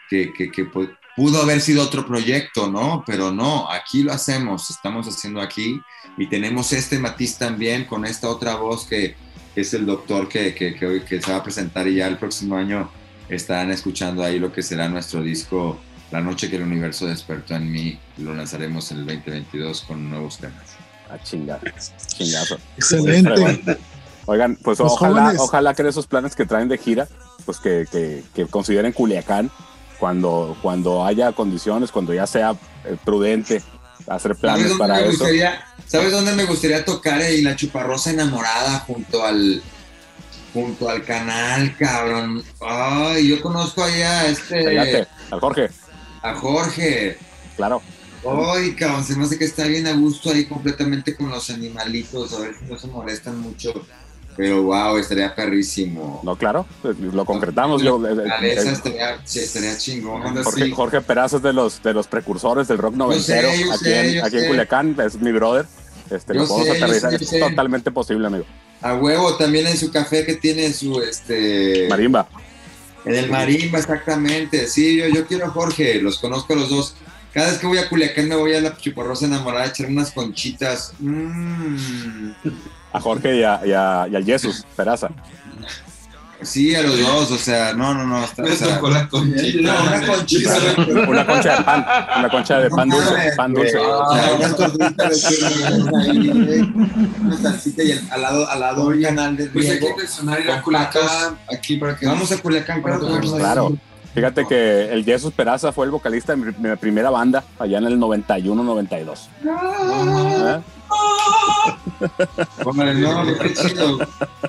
que, 0.08 0.32
que, 0.32 0.50
que, 0.50 0.66
pudo 1.16 1.42
haber 1.42 1.60
sido 1.60 1.82
otro 1.82 2.06
proyecto, 2.06 2.70
¿no? 2.70 3.04
Pero 3.06 3.30
no, 3.30 3.70
aquí 3.70 4.02
lo 4.02 4.12
hacemos, 4.12 4.70
estamos 4.70 5.06
haciendo 5.06 5.42
aquí 5.42 5.78
y 6.16 6.26
tenemos 6.28 6.72
este 6.72 6.98
matiz 6.98 7.36
también 7.36 7.84
con 7.84 8.06
esta 8.06 8.28
otra 8.30 8.54
voz 8.54 8.86
que, 8.86 9.14
es 9.56 9.74
el 9.74 9.84
doctor 9.84 10.28
que, 10.28 10.54
que, 10.54 10.74
que, 10.74 10.86
hoy, 10.86 11.00
que 11.00 11.20
se 11.20 11.32
va 11.32 11.38
a 11.38 11.42
presentar 11.42 11.86
y 11.88 11.96
ya 11.96 12.06
el 12.06 12.16
próximo 12.16 12.56
año 12.56 12.88
estarán 13.28 13.70
escuchando 13.72 14.22
ahí 14.22 14.38
lo 14.38 14.52
que 14.52 14.62
será 14.62 14.88
nuestro 14.88 15.22
disco 15.22 15.80
la 16.10 16.20
noche 16.20 16.50
que 16.50 16.56
el 16.56 16.62
universo 16.62 17.06
despertó 17.06 17.54
en 17.54 17.70
mí, 17.70 17.98
lo 18.18 18.34
lanzaremos 18.34 18.90
en 18.90 18.98
el 18.98 19.06
2022 19.06 19.82
con 19.82 20.10
nuevos 20.10 20.38
temas. 20.38 20.76
Ah, 21.08 21.18
chingada. 21.22 21.60
Chingazo. 22.06 22.58
Excelente. 22.76 23.78
Oigan, 24.26 24.56
pues 24.56 24.80
ojalá, 24.80 25.34
ojalá 25.38 25.74
que 25.74 25.86
esos 25.88 26.06
planes 26.06 26.36
que 26.36 26.46
traen 26.46 26.68
de 26.68 26.78
gira, 26.78 27.08
pues 27.44 27.58
que, 27.58 27.86
que, 28.34 28.46
consideren 28.46 28.92
Culiacán 28.92 29.50
cuando, 29.98 30.56
cuando 30.62 31.04
haya 31.04 31.32
condiciones, 31.32 31.90
cuando 31.90 32.14
ya 32.14 32.26
sea 32.26 32.52
eh, 32.84 32.96
prudente 33.04 33.62
hacer 34.06 34.36
planes 34.36 34.72
para 34.78 35.00
eso. 35.00 35.24
¿Sabes 35.86 36.12
dónde 36.12 36.32
me 36.32 36.44
gustaría 36.44 36.84
tocar? 36.84 37.20
Y 37.30 37.42
la 37.42 37.56
chuparrosa 37.56 38.10
enamorada 38.10 38.80
junto 38.80 39.24
al 39.24 39.62
junto 40.52 40.88
al 40.88 41.04
canal, 41.04 41.76
cabrón. 41.76 42.42
Ay, 42.60 43.28
yo 43.28 43.40
conozco 43.40 43.82
allá 43.82 44.20
a 44.20 44.26
este. 44.26 45.06
al 45.30 45.40
Jorge 45.40 45.70
a 46.22 46.34
Jorge. 46.34 47.16
Claro. 47.56 47.82
Ay, 48.54 48.74
cabrón, 48.74 49.04
se 49.04 49.16
me 49.16 49.24
hace 49.24 49.38
que 49.38 49.44
está 49.44 49.64
bien 49.64 49.86
a 49.86 49.92
gusto 49.94 50.30
ahí 50.30 50.44
completamente 50.44 51.16
con 51.16 51.30
los 51.30 51.48
animalitos, 51.50 52.34
a 52.34 52.40
ver 52.40 52.54
si 52.58 52.64
no 52.66 52.78
se 52.78 52.86
molestan 52.88 53.40
mucho. 53.40 53.72
Pero 54.36 54.62
wow, 54.62 54.96
estaría 54.96 55.34
perrísimo. 55.34 56.20
No, 56.22 56.36
claro, 56.36 56.64
pues, 56.82 56.98
lo 56.98 57.24
concretamos. 57.24 57.82
Yo, 57.82 58.00
eh, 58.06 58.12
eh, 58.42 58.54
eh, 58.56 59.22
estaría, 59.34 59.76
chingón. 59.76 60.22
Jorge. 60.42 60.70
Jorge 60.70 61.00
Peraza 61.00 61.36
es 61.36 61.42
de 61.42 61.52
los, 61.52 61.82
de 61.82 61.92
los 61.92 62.06
precursores 62.06 62.68
del 62.68 62.78
rock 62.78 62.94
noventero 62.94 63.48
yo 63.54 63.72
aquí, 63.72 63.84
sé, 63.84 64.18
en, 64.18 64.24
aquí 64.24 64.38
en. 64.38 64.46
Culiacán, 64.46 64.96
es 65.04 65.20
mi 65.20 65.32
brother. 65.32 65.66
Este, 66.10 66.34
lo 66.34 66.46
podemos 66.46 66.76
sé, 66.76 66.82
aterrizar, 66.82 67.14
es 67.14 67.30
totalmente 67.30 67.90
posible, 67.90 68.26
amigo. 68.26 68.44
A 68.82 68.94
huevo, 68.94 69.36
también 69.36 69.66
en 69.66 69.76
su 69.76 69.92
café 69.92 70.24
que 70.24 70.36
tiene 70.36 70.72
su, 70.72 71.00
este... 71.02 71.86
Marimba. 71.88 72.26
En 73.04 73.14
el 73.14 73.30
Marimba, 73.30 73.78
exactamente. 73.78 74.66
Sí, 74.66 74.96
yo, 74.96 75.08
yo 75.08 75.26
quiero 75.26 75.46
a 75.46 75.50
Jorge, 75.50 76.00
los 76.02 76.18
conozco 76.18 76.52
a 76.52 76.56
los 76.56 76.70
dos. 76.70 76.94
Cada 77.32 77.50
vez 77.50 77.58
que 77.58 77.66
voy 77.66 77.78
a 77.78 77.88
Culiacán 77.88 78.28
me 78.28 78.34
voy 78.34 78.54
a 78.54 78.60
la 78.60 78.76
Chuparrosa 78.76 79.26
enamorada 79.26 79.64
a 79.64 79.68
echar 79.68 79.86
unas 79.86 80.10
conchitas. 80.10 80.92
Mm. 80.98 82.30
A 82.92 83.00
Jorge 83.00 83.36
y 83.36 83.42
a, 83.44 83.60
y 83.64 83.72
a, 83.72 84.08
y 84.10 84.16
al 84.16 84.24
Jesus 84.24 84.66
Peraza. 84.76 85.10
Sí, 86.42 86.74
a 86.74 86.82
los 86.82 86.98
dos, 86.98 87.30
o 87.32 87.38
sea, 87.38 87.72
no, 87.74 87.92
no, 87.94 88.06
no. 88.06 88.24
Está, 88.24 88.42
o 88.42 88.46
Me 88.46 88.56
sea, 88.56 88.74
tocó 88.76 88.90
la 88.90 89.08
conchita. 89.08 89.60
No, 89.72 89.82
una 89.82 90.06
conchita. 90.06 90.56
Una 91.08 91.26
concha 91.26 91.56
de 91.56 91.62
pan, 91.64 91.86
una 92.18 92.28
concha 92.30 92.58
de 92.60 92.70
pan 92.70 92.88
dulce, 92.88 93.32
pan 93.36 93.54
dulce. 93.54 93.76
O 93.78 94.14
sea, 94.14 94.34
unas 94.36 94.56
tortitas 94.56 95.28
de 95.30 96.62
una 97.22 97.36
salsita 97.36 97.82
y 97.82 97.92
al, 98.10 98.22
lado, 98.22 98.48
al 98.48 98.60
lado 98.60 98.92
canal 99.02 99.36
de 99.36 99.46
Pues 99.46 99.68
hay 99.70 99.78
riego. 99.78 99.96
que 99.96 100.06
sonar 100.06 100.40
ir 100.40 100.50
a 100.50 100.54
con 100.54 100.62
Culiacán 100.74 101.38
aquí 101.52 101.76
para 101.76 101.96
que 101.96 102.06
Vamos 102.06 102.32
a 102.32 102.38
Culiacán, 102.38 102.82
Para 102.82 102.96
claro, 102.98 103.06
tomarnos 103.08 103.38
Claro. 103.38 103.76
Fíjate 104.14 104.46
que 104.46 104.92
el 104.92 105.04
Jesus 105.04 105.32
Peraza 105.32 105.72
fue 105.72 105.84
el 105.86 105.92
vocalista 105.92 106.34
de 106.34 106.38
mi, 106.44 106.52
mi 106.68 106.76
primera 106.76 107.10
banda 107.10 107.44
allá 107.58 107.78
en 107.78 107.84
el 107.86 107.98
91-92. 107.98 109.28
¿Eh? 109.44 110.60
Órale, 112.64 112.94
no, 112.94 113.24
qué 113.38 113.54
chido. 113.54 113.98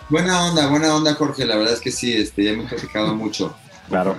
Buena 0.09 0.45
onda, 0.45 0.67
buena 0.67 0.95
onda, 0.95 1.13
Jorge. 1.15 1.45
La 1.45 1.55
verdad 1.57 1.73
es 1.73 1.79
que 1.81 1.91
sí, 1.91 2.13
este, 2.15 2.43
ya 2.45 2.51
hemos 2.51 2.69
platicado 2.69 3.13
mucho. 3.15 3.53
Claro. 3.89 4.15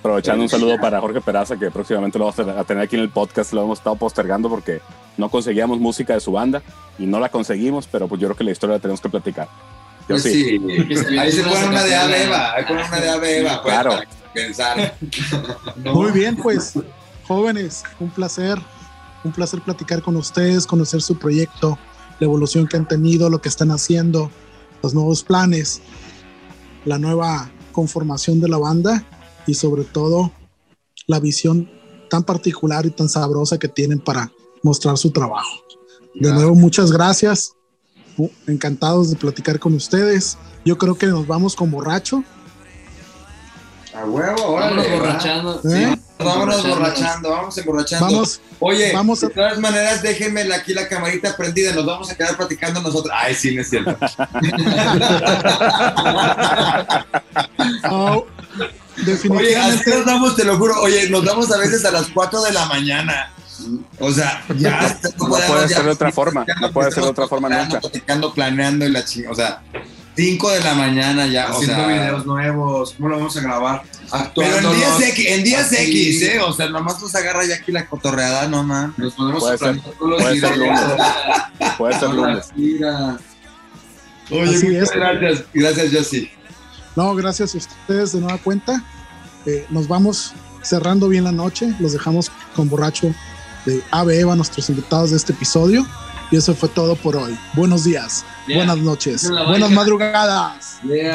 Aprovechando 0.00 0.42
un 0.42 0.48
saludo 0.48 0.78
para 0.80 1.00
Jorge 1.00 1.20
Peraza, 1.20 1.56
que 1.56 1.70
próximamente 1.70 2.18
lo 2.18 2.24
vamos 2.26 2.38
a 2.56 2.64
tener- 2.64 2.82
aquí 2.82 2.96
en 2.96 3.02
el 3.02 3.10
podcast. 3.10 3.52
Lo 3.52 3.62
hemos 3.64 3.78
estado 3.78 3.96
postergando 3.96 4.48
porque 4.48 4.80
no 5.16 5.28
conseguíamos 5.28 5.78
música 5.78 6.14
de 6.14 6.20
su 6.20 6.32
banda 6.32 6.62
y 6.98 7.06
no 7.06 7.20
la 7.20 7.28
conseguimos, 7.28 7.86
pero 7.90 8.08
pues 8.08 8.20
yo 8.20 8.28
creo 8.28 8.36
que 8.36 8.44
la 8.44 8.50
historia 8.52 8.76
la 8.76 8.80
tenemos 8.82 9.00
que 9.00 9.08
platicar. 9.08 9.48
Yo 10.08 10.16
Pues 10.16 10.22
sí. 10.24 10.58
Ahí 11.18 11.30
se 11.30 11.44
pone 11.44 11.66
una 11.66 11.82
de 11.84 11.90
sacatina. 11.90 12.02
Abeba, 12.02 12.52
ahí 12.54 12.64
pone 12.64 12.84
una 12.84 13.00
de 13.00 13.08
Abeba, 13.10 13.62
pues, 13.62 13.74
Claro. 13.74 14.00
Pensar. 14.32 14.96
Muy 15.76 16.12
bien, 16.12 16.36
pues, 16.36 16.74
jóvenes, 17.26 17.82
un 18.00 18.10
placer, 18.10 18.58
un 19.24 19.32
placer 19.32 19.60
platicar 19.62 20.02
con 20.02 20.16
ustedes, 20.16 20.66
conocer 20.66 21.02
su 21.02 21.18
proyecto, 21.18 21.78
la 22.18 22.26
evolución 22.26 22.66
que 22.66 22.76
han 22.76 22.88
tenido, 22.88 23.30
lo 23.30 23.40
que 23.40 23.48
están 23.48 23.70
haciendo, 23.70 24.30
los 24.82 24.94
nuevos 24.94 25.22
planes, 25.22 25.80
la 26.84 26.98
nueva 26.98 27.50
conformación 27.72 28.40
de 28.40 28.48
la 28.48 28.58
banda 28.58 29.04
y 29.46 29.54
sobre 29.54 29.84
todo 29.84 30.32
la 31.06 31.20
visión 31.20 31.70
tan 32.10 32.22
particular 32.22 32.86
y 32.86 32.90
tan 32.90 33.08
sabrosa 33.08 33.58
que 33.58 33.68
tienen 33.68 33.98
para 33.98 34.30
mostrar 34.62 34.98
su 34.98 35.10
trabajo. 35.10 35.64
De 36.14 36.32
nuevo, 36.32 36.54
muchas 36.54 36.92
gracias. 36.92 37.54
Uh, 38.18 38.28
Encantados 38.46 39.10
de 39.10 39.16
platicar 39.16 39.58
con 39.58 39.74
ustedes. 39.74 40.36
Yo 40.64 40.76
creo 40.76 40.96
que 40.96 41.06
nos 41.06 41.26
vamos 41.26 41.56
con 41.56 41.70
borracho. 41.70 42.22
A 43.94 44.04
huevo, 44.06 44.54
Vámonos 44.54 44.86
órale. 44.86 44.96
borrachando. 44.98 45.60
¿Eh? 45.64 45.94
sí. 45.94 46.02
Vámonos 46.24 46.66
borrachando, 46.66 47.30
vamos 47.30 47.58
emborrachando. 47.58 48.06
Vamos, 48.06 48.40
Oye, 48.60 48.92
Vamos 48.92 49.22
a- 49.24 49.26
de 49.26 49.34
todas 49.34 49.58
maneras, 49.58 50.02
déjenme 50.02 50.44
la- 50.44 50.56
aquí 50.56 50.72
la 50.72 50.88
camarita 50.88 51.36
prendida, 51.36 51.72
nos 51.72 51.84
vamos 51.84 52.10
a 52.10 52.14
quedar 52.14 52.36
platicando 52.36 52.80
nosotros. 52.80 53.12
Ay, 53.16 53.34
sí, 53.34 53.54
no 53.54 53.60
es 53.62 53.68
cierto. 53.70 53.96
oh, 57.90 58.24
Oye, 58.24 58.26
así 58.96 59.04
definitivamente. 59.04 59.90
nos 59.96 60.06
damos, 60.06 60.36
te 60.36 60.44
lo 60.44 60.56
juro, 60.58 60.80
oye, 60.80 61.08
nos 61.10 61.24
damos 61.24 61.50
a 61.50 61.58
veces 61.58 61.84
a 61.84 61.90
las 61.90 62.06
4 62.08 62.42
de 62.42 62.52
la 62.52 62.66
mañana. 62.66 63.32
O 63.98 64.10
sea, 64.10 64.42
ya 64.58 64.96
No 65.18 65.28
puede 65.28 65.68
ser 65.68 65.84
de 65.84 65.90
otra 65.90 66.10
forma, 66.12 66.44
no 66.60 66.72
puede 66.72 66.90
ser 66.90 67.02
de 67.04 67.10
otra 67.10 67.28
forma 67.28 67.48
nunca. 67.48 67.80
Platicando, 67.80 68.32
planeando 68.34 68.84
y 68.86 68.90
la 68.90 69.04
chingada. 69.04 69.32
O 69.32 69.36
sea, 69.36 69.62
5 70.16 70.50
de 70.50 70.60
la 70.60 70.74
mañana 70.74 71.26
ya. 71.26 71.48
O 71.48 71.52
haciendo 71.52 71.76
sea, 71.76 71.86
videos 71.86 72.26
nuevos. 72.26 72.94
¿Cómo 72.96 73.08
lo 73.08 73.16
vamos 73.16 73.36
a 73.36 73.40
grabar? 73.40 73.82
pero 74.34 74.58
en 74.58 74.76
días 74.76 75.00
X, 75.00 75.26
en 75.26 75.44
días. 75.44 75.72
X, 75.72 76.22
¿eh? 76.22 76.40
O 76.40 76.52
sea, 76.52 76.68
nomás 76.68 77.00
nos 77.00 77.14
agarra 77.14 77.44
ya 77.46 77.56
aquí 77.56 77.72
la 77.72 77.86
cotorreada, 77.86 78.46
no 78.48 78.62
man. 78.62 78.94
Nos 78.96 79.14
ponemos 79.14 79.40
Puede 79.42 79.54
a 79.54 79.58
ser, 79.58 79.80
planear 79.80 79.98
todos 79.98 80.10
los 80.10 80.22
puede 80.22 80.40
ser 80.40 80.56
lunes. 80.56 80.80
Puede 81.78 81.98
ser 81.98 82.10
lunes. 82.10 82.48
Oye, 84.30 84.80
muchas 84.80 84.92
gracias. 84.92 85.44
Gracias, 85.52 85.92
Josie. 85.92 86.32
No, 86.94 87.14
gracias 87.14 87.54
a 87.54 87.58
ustedes 87.58 88.12
de 88.12 88.20
nueva 88.20 88.38
cuenta. 88.38 88.84
Eh, 89.46 89.66
nos 89.70 89.88
vamos 89.88 90.34
cerrando 90.62 91.08
bien 91.08 91.24
la 91.24 91.32
noche. 91.32 91.74
Los 91.80 91.92
dejamos 91.92 92.30
con 92.54 92.68
borracho 92.68 93.14
de 93.64 93.82
Ave 93.90 94.20
Eva, 94.20 94.36
nuestros 94.36 94.68
invitados 94.68 95.10
de 95.10 95.16
este 95.16 95.32
episodio. 95.32 95.86
Y 96.32 96.36
eso 96.36 96.54
fue 96.54 96.68
todo 96.70 96.96
por 96.96 97.14
hoy. 97.14 97.38
Buenos 97.54 97.84
días, 97.84 98.24
Yeah. 98.48 98.56
buenas 98.56 98.78
noches, 98.78 99.30
buenas 99.46 99.70
madrugadas. 99.70 100.78
Yeah, 100.82 101.14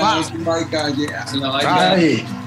Bye. 1.98 2.47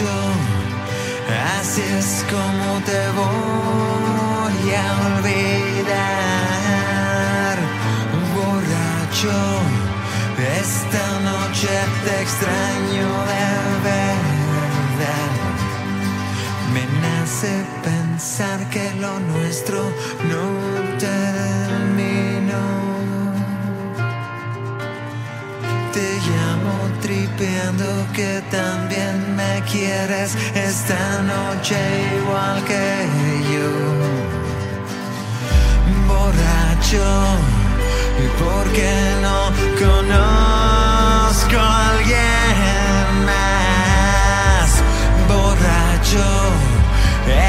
Borracho, 0.00 0.14
así 1.58 1.82
es 1.82 2.24
como 2.30 2.80
te 2.84 3.00
voy 3.18 4.74
a 4.74 4.78
olvidar. 5.06 5.96
Borracho, 8.34 9.38
esta 10.60 11.04
noche 11.20 11.72
te 12.04 12.14
extraño 12.22 13.08
de 13.30 13.46
verdad. 13.88 15.32
Me 16.72 16.84
nace 17.02 17.52
pensar 17.82 18.58
que 18.70 18.84
lo 19.00 19.12
nuestro 19.20 19.80
no 20.28 20.44
terminó. 20.98 21.79
Te 25.92 26.20
llamo 26.20 26.74
tripeando 27.02 28.06
que 28.14 28.40
también 28.48 29.34
me 29.34 29.60
quieres 29.62 30.36
esta 30.54 31.20
noche 31.22 31.76
igual 32.16 32.62
que 32.64 33.08
yo. 33.52 33.70
Borracho, 36.06 37.08
¿y 38.22 38.26
por 38.40 38.72
qué 38.72 38.94
no 39.20 39.50
conozco 39.84 41.58
a 41.58 41.88
alguien 41.88 43.24
más? 43.26 44.70
Borracho, 45.26 46.28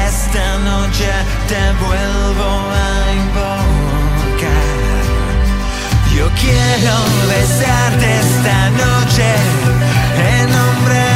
esta 0.08 0.58
noche 0.58 1.10
te 1.46 1.62
vuelvo 1.84 2.48
a 2.72 3.12
invocar. 3.12 3.71
Yo 6.22 6.28
quiero 6.40 6.94
besarte 7.28 8.20
esta 8.20 8.70
noche 8.70 9.26
en 10.38 10.52
nombre 10.52 11.11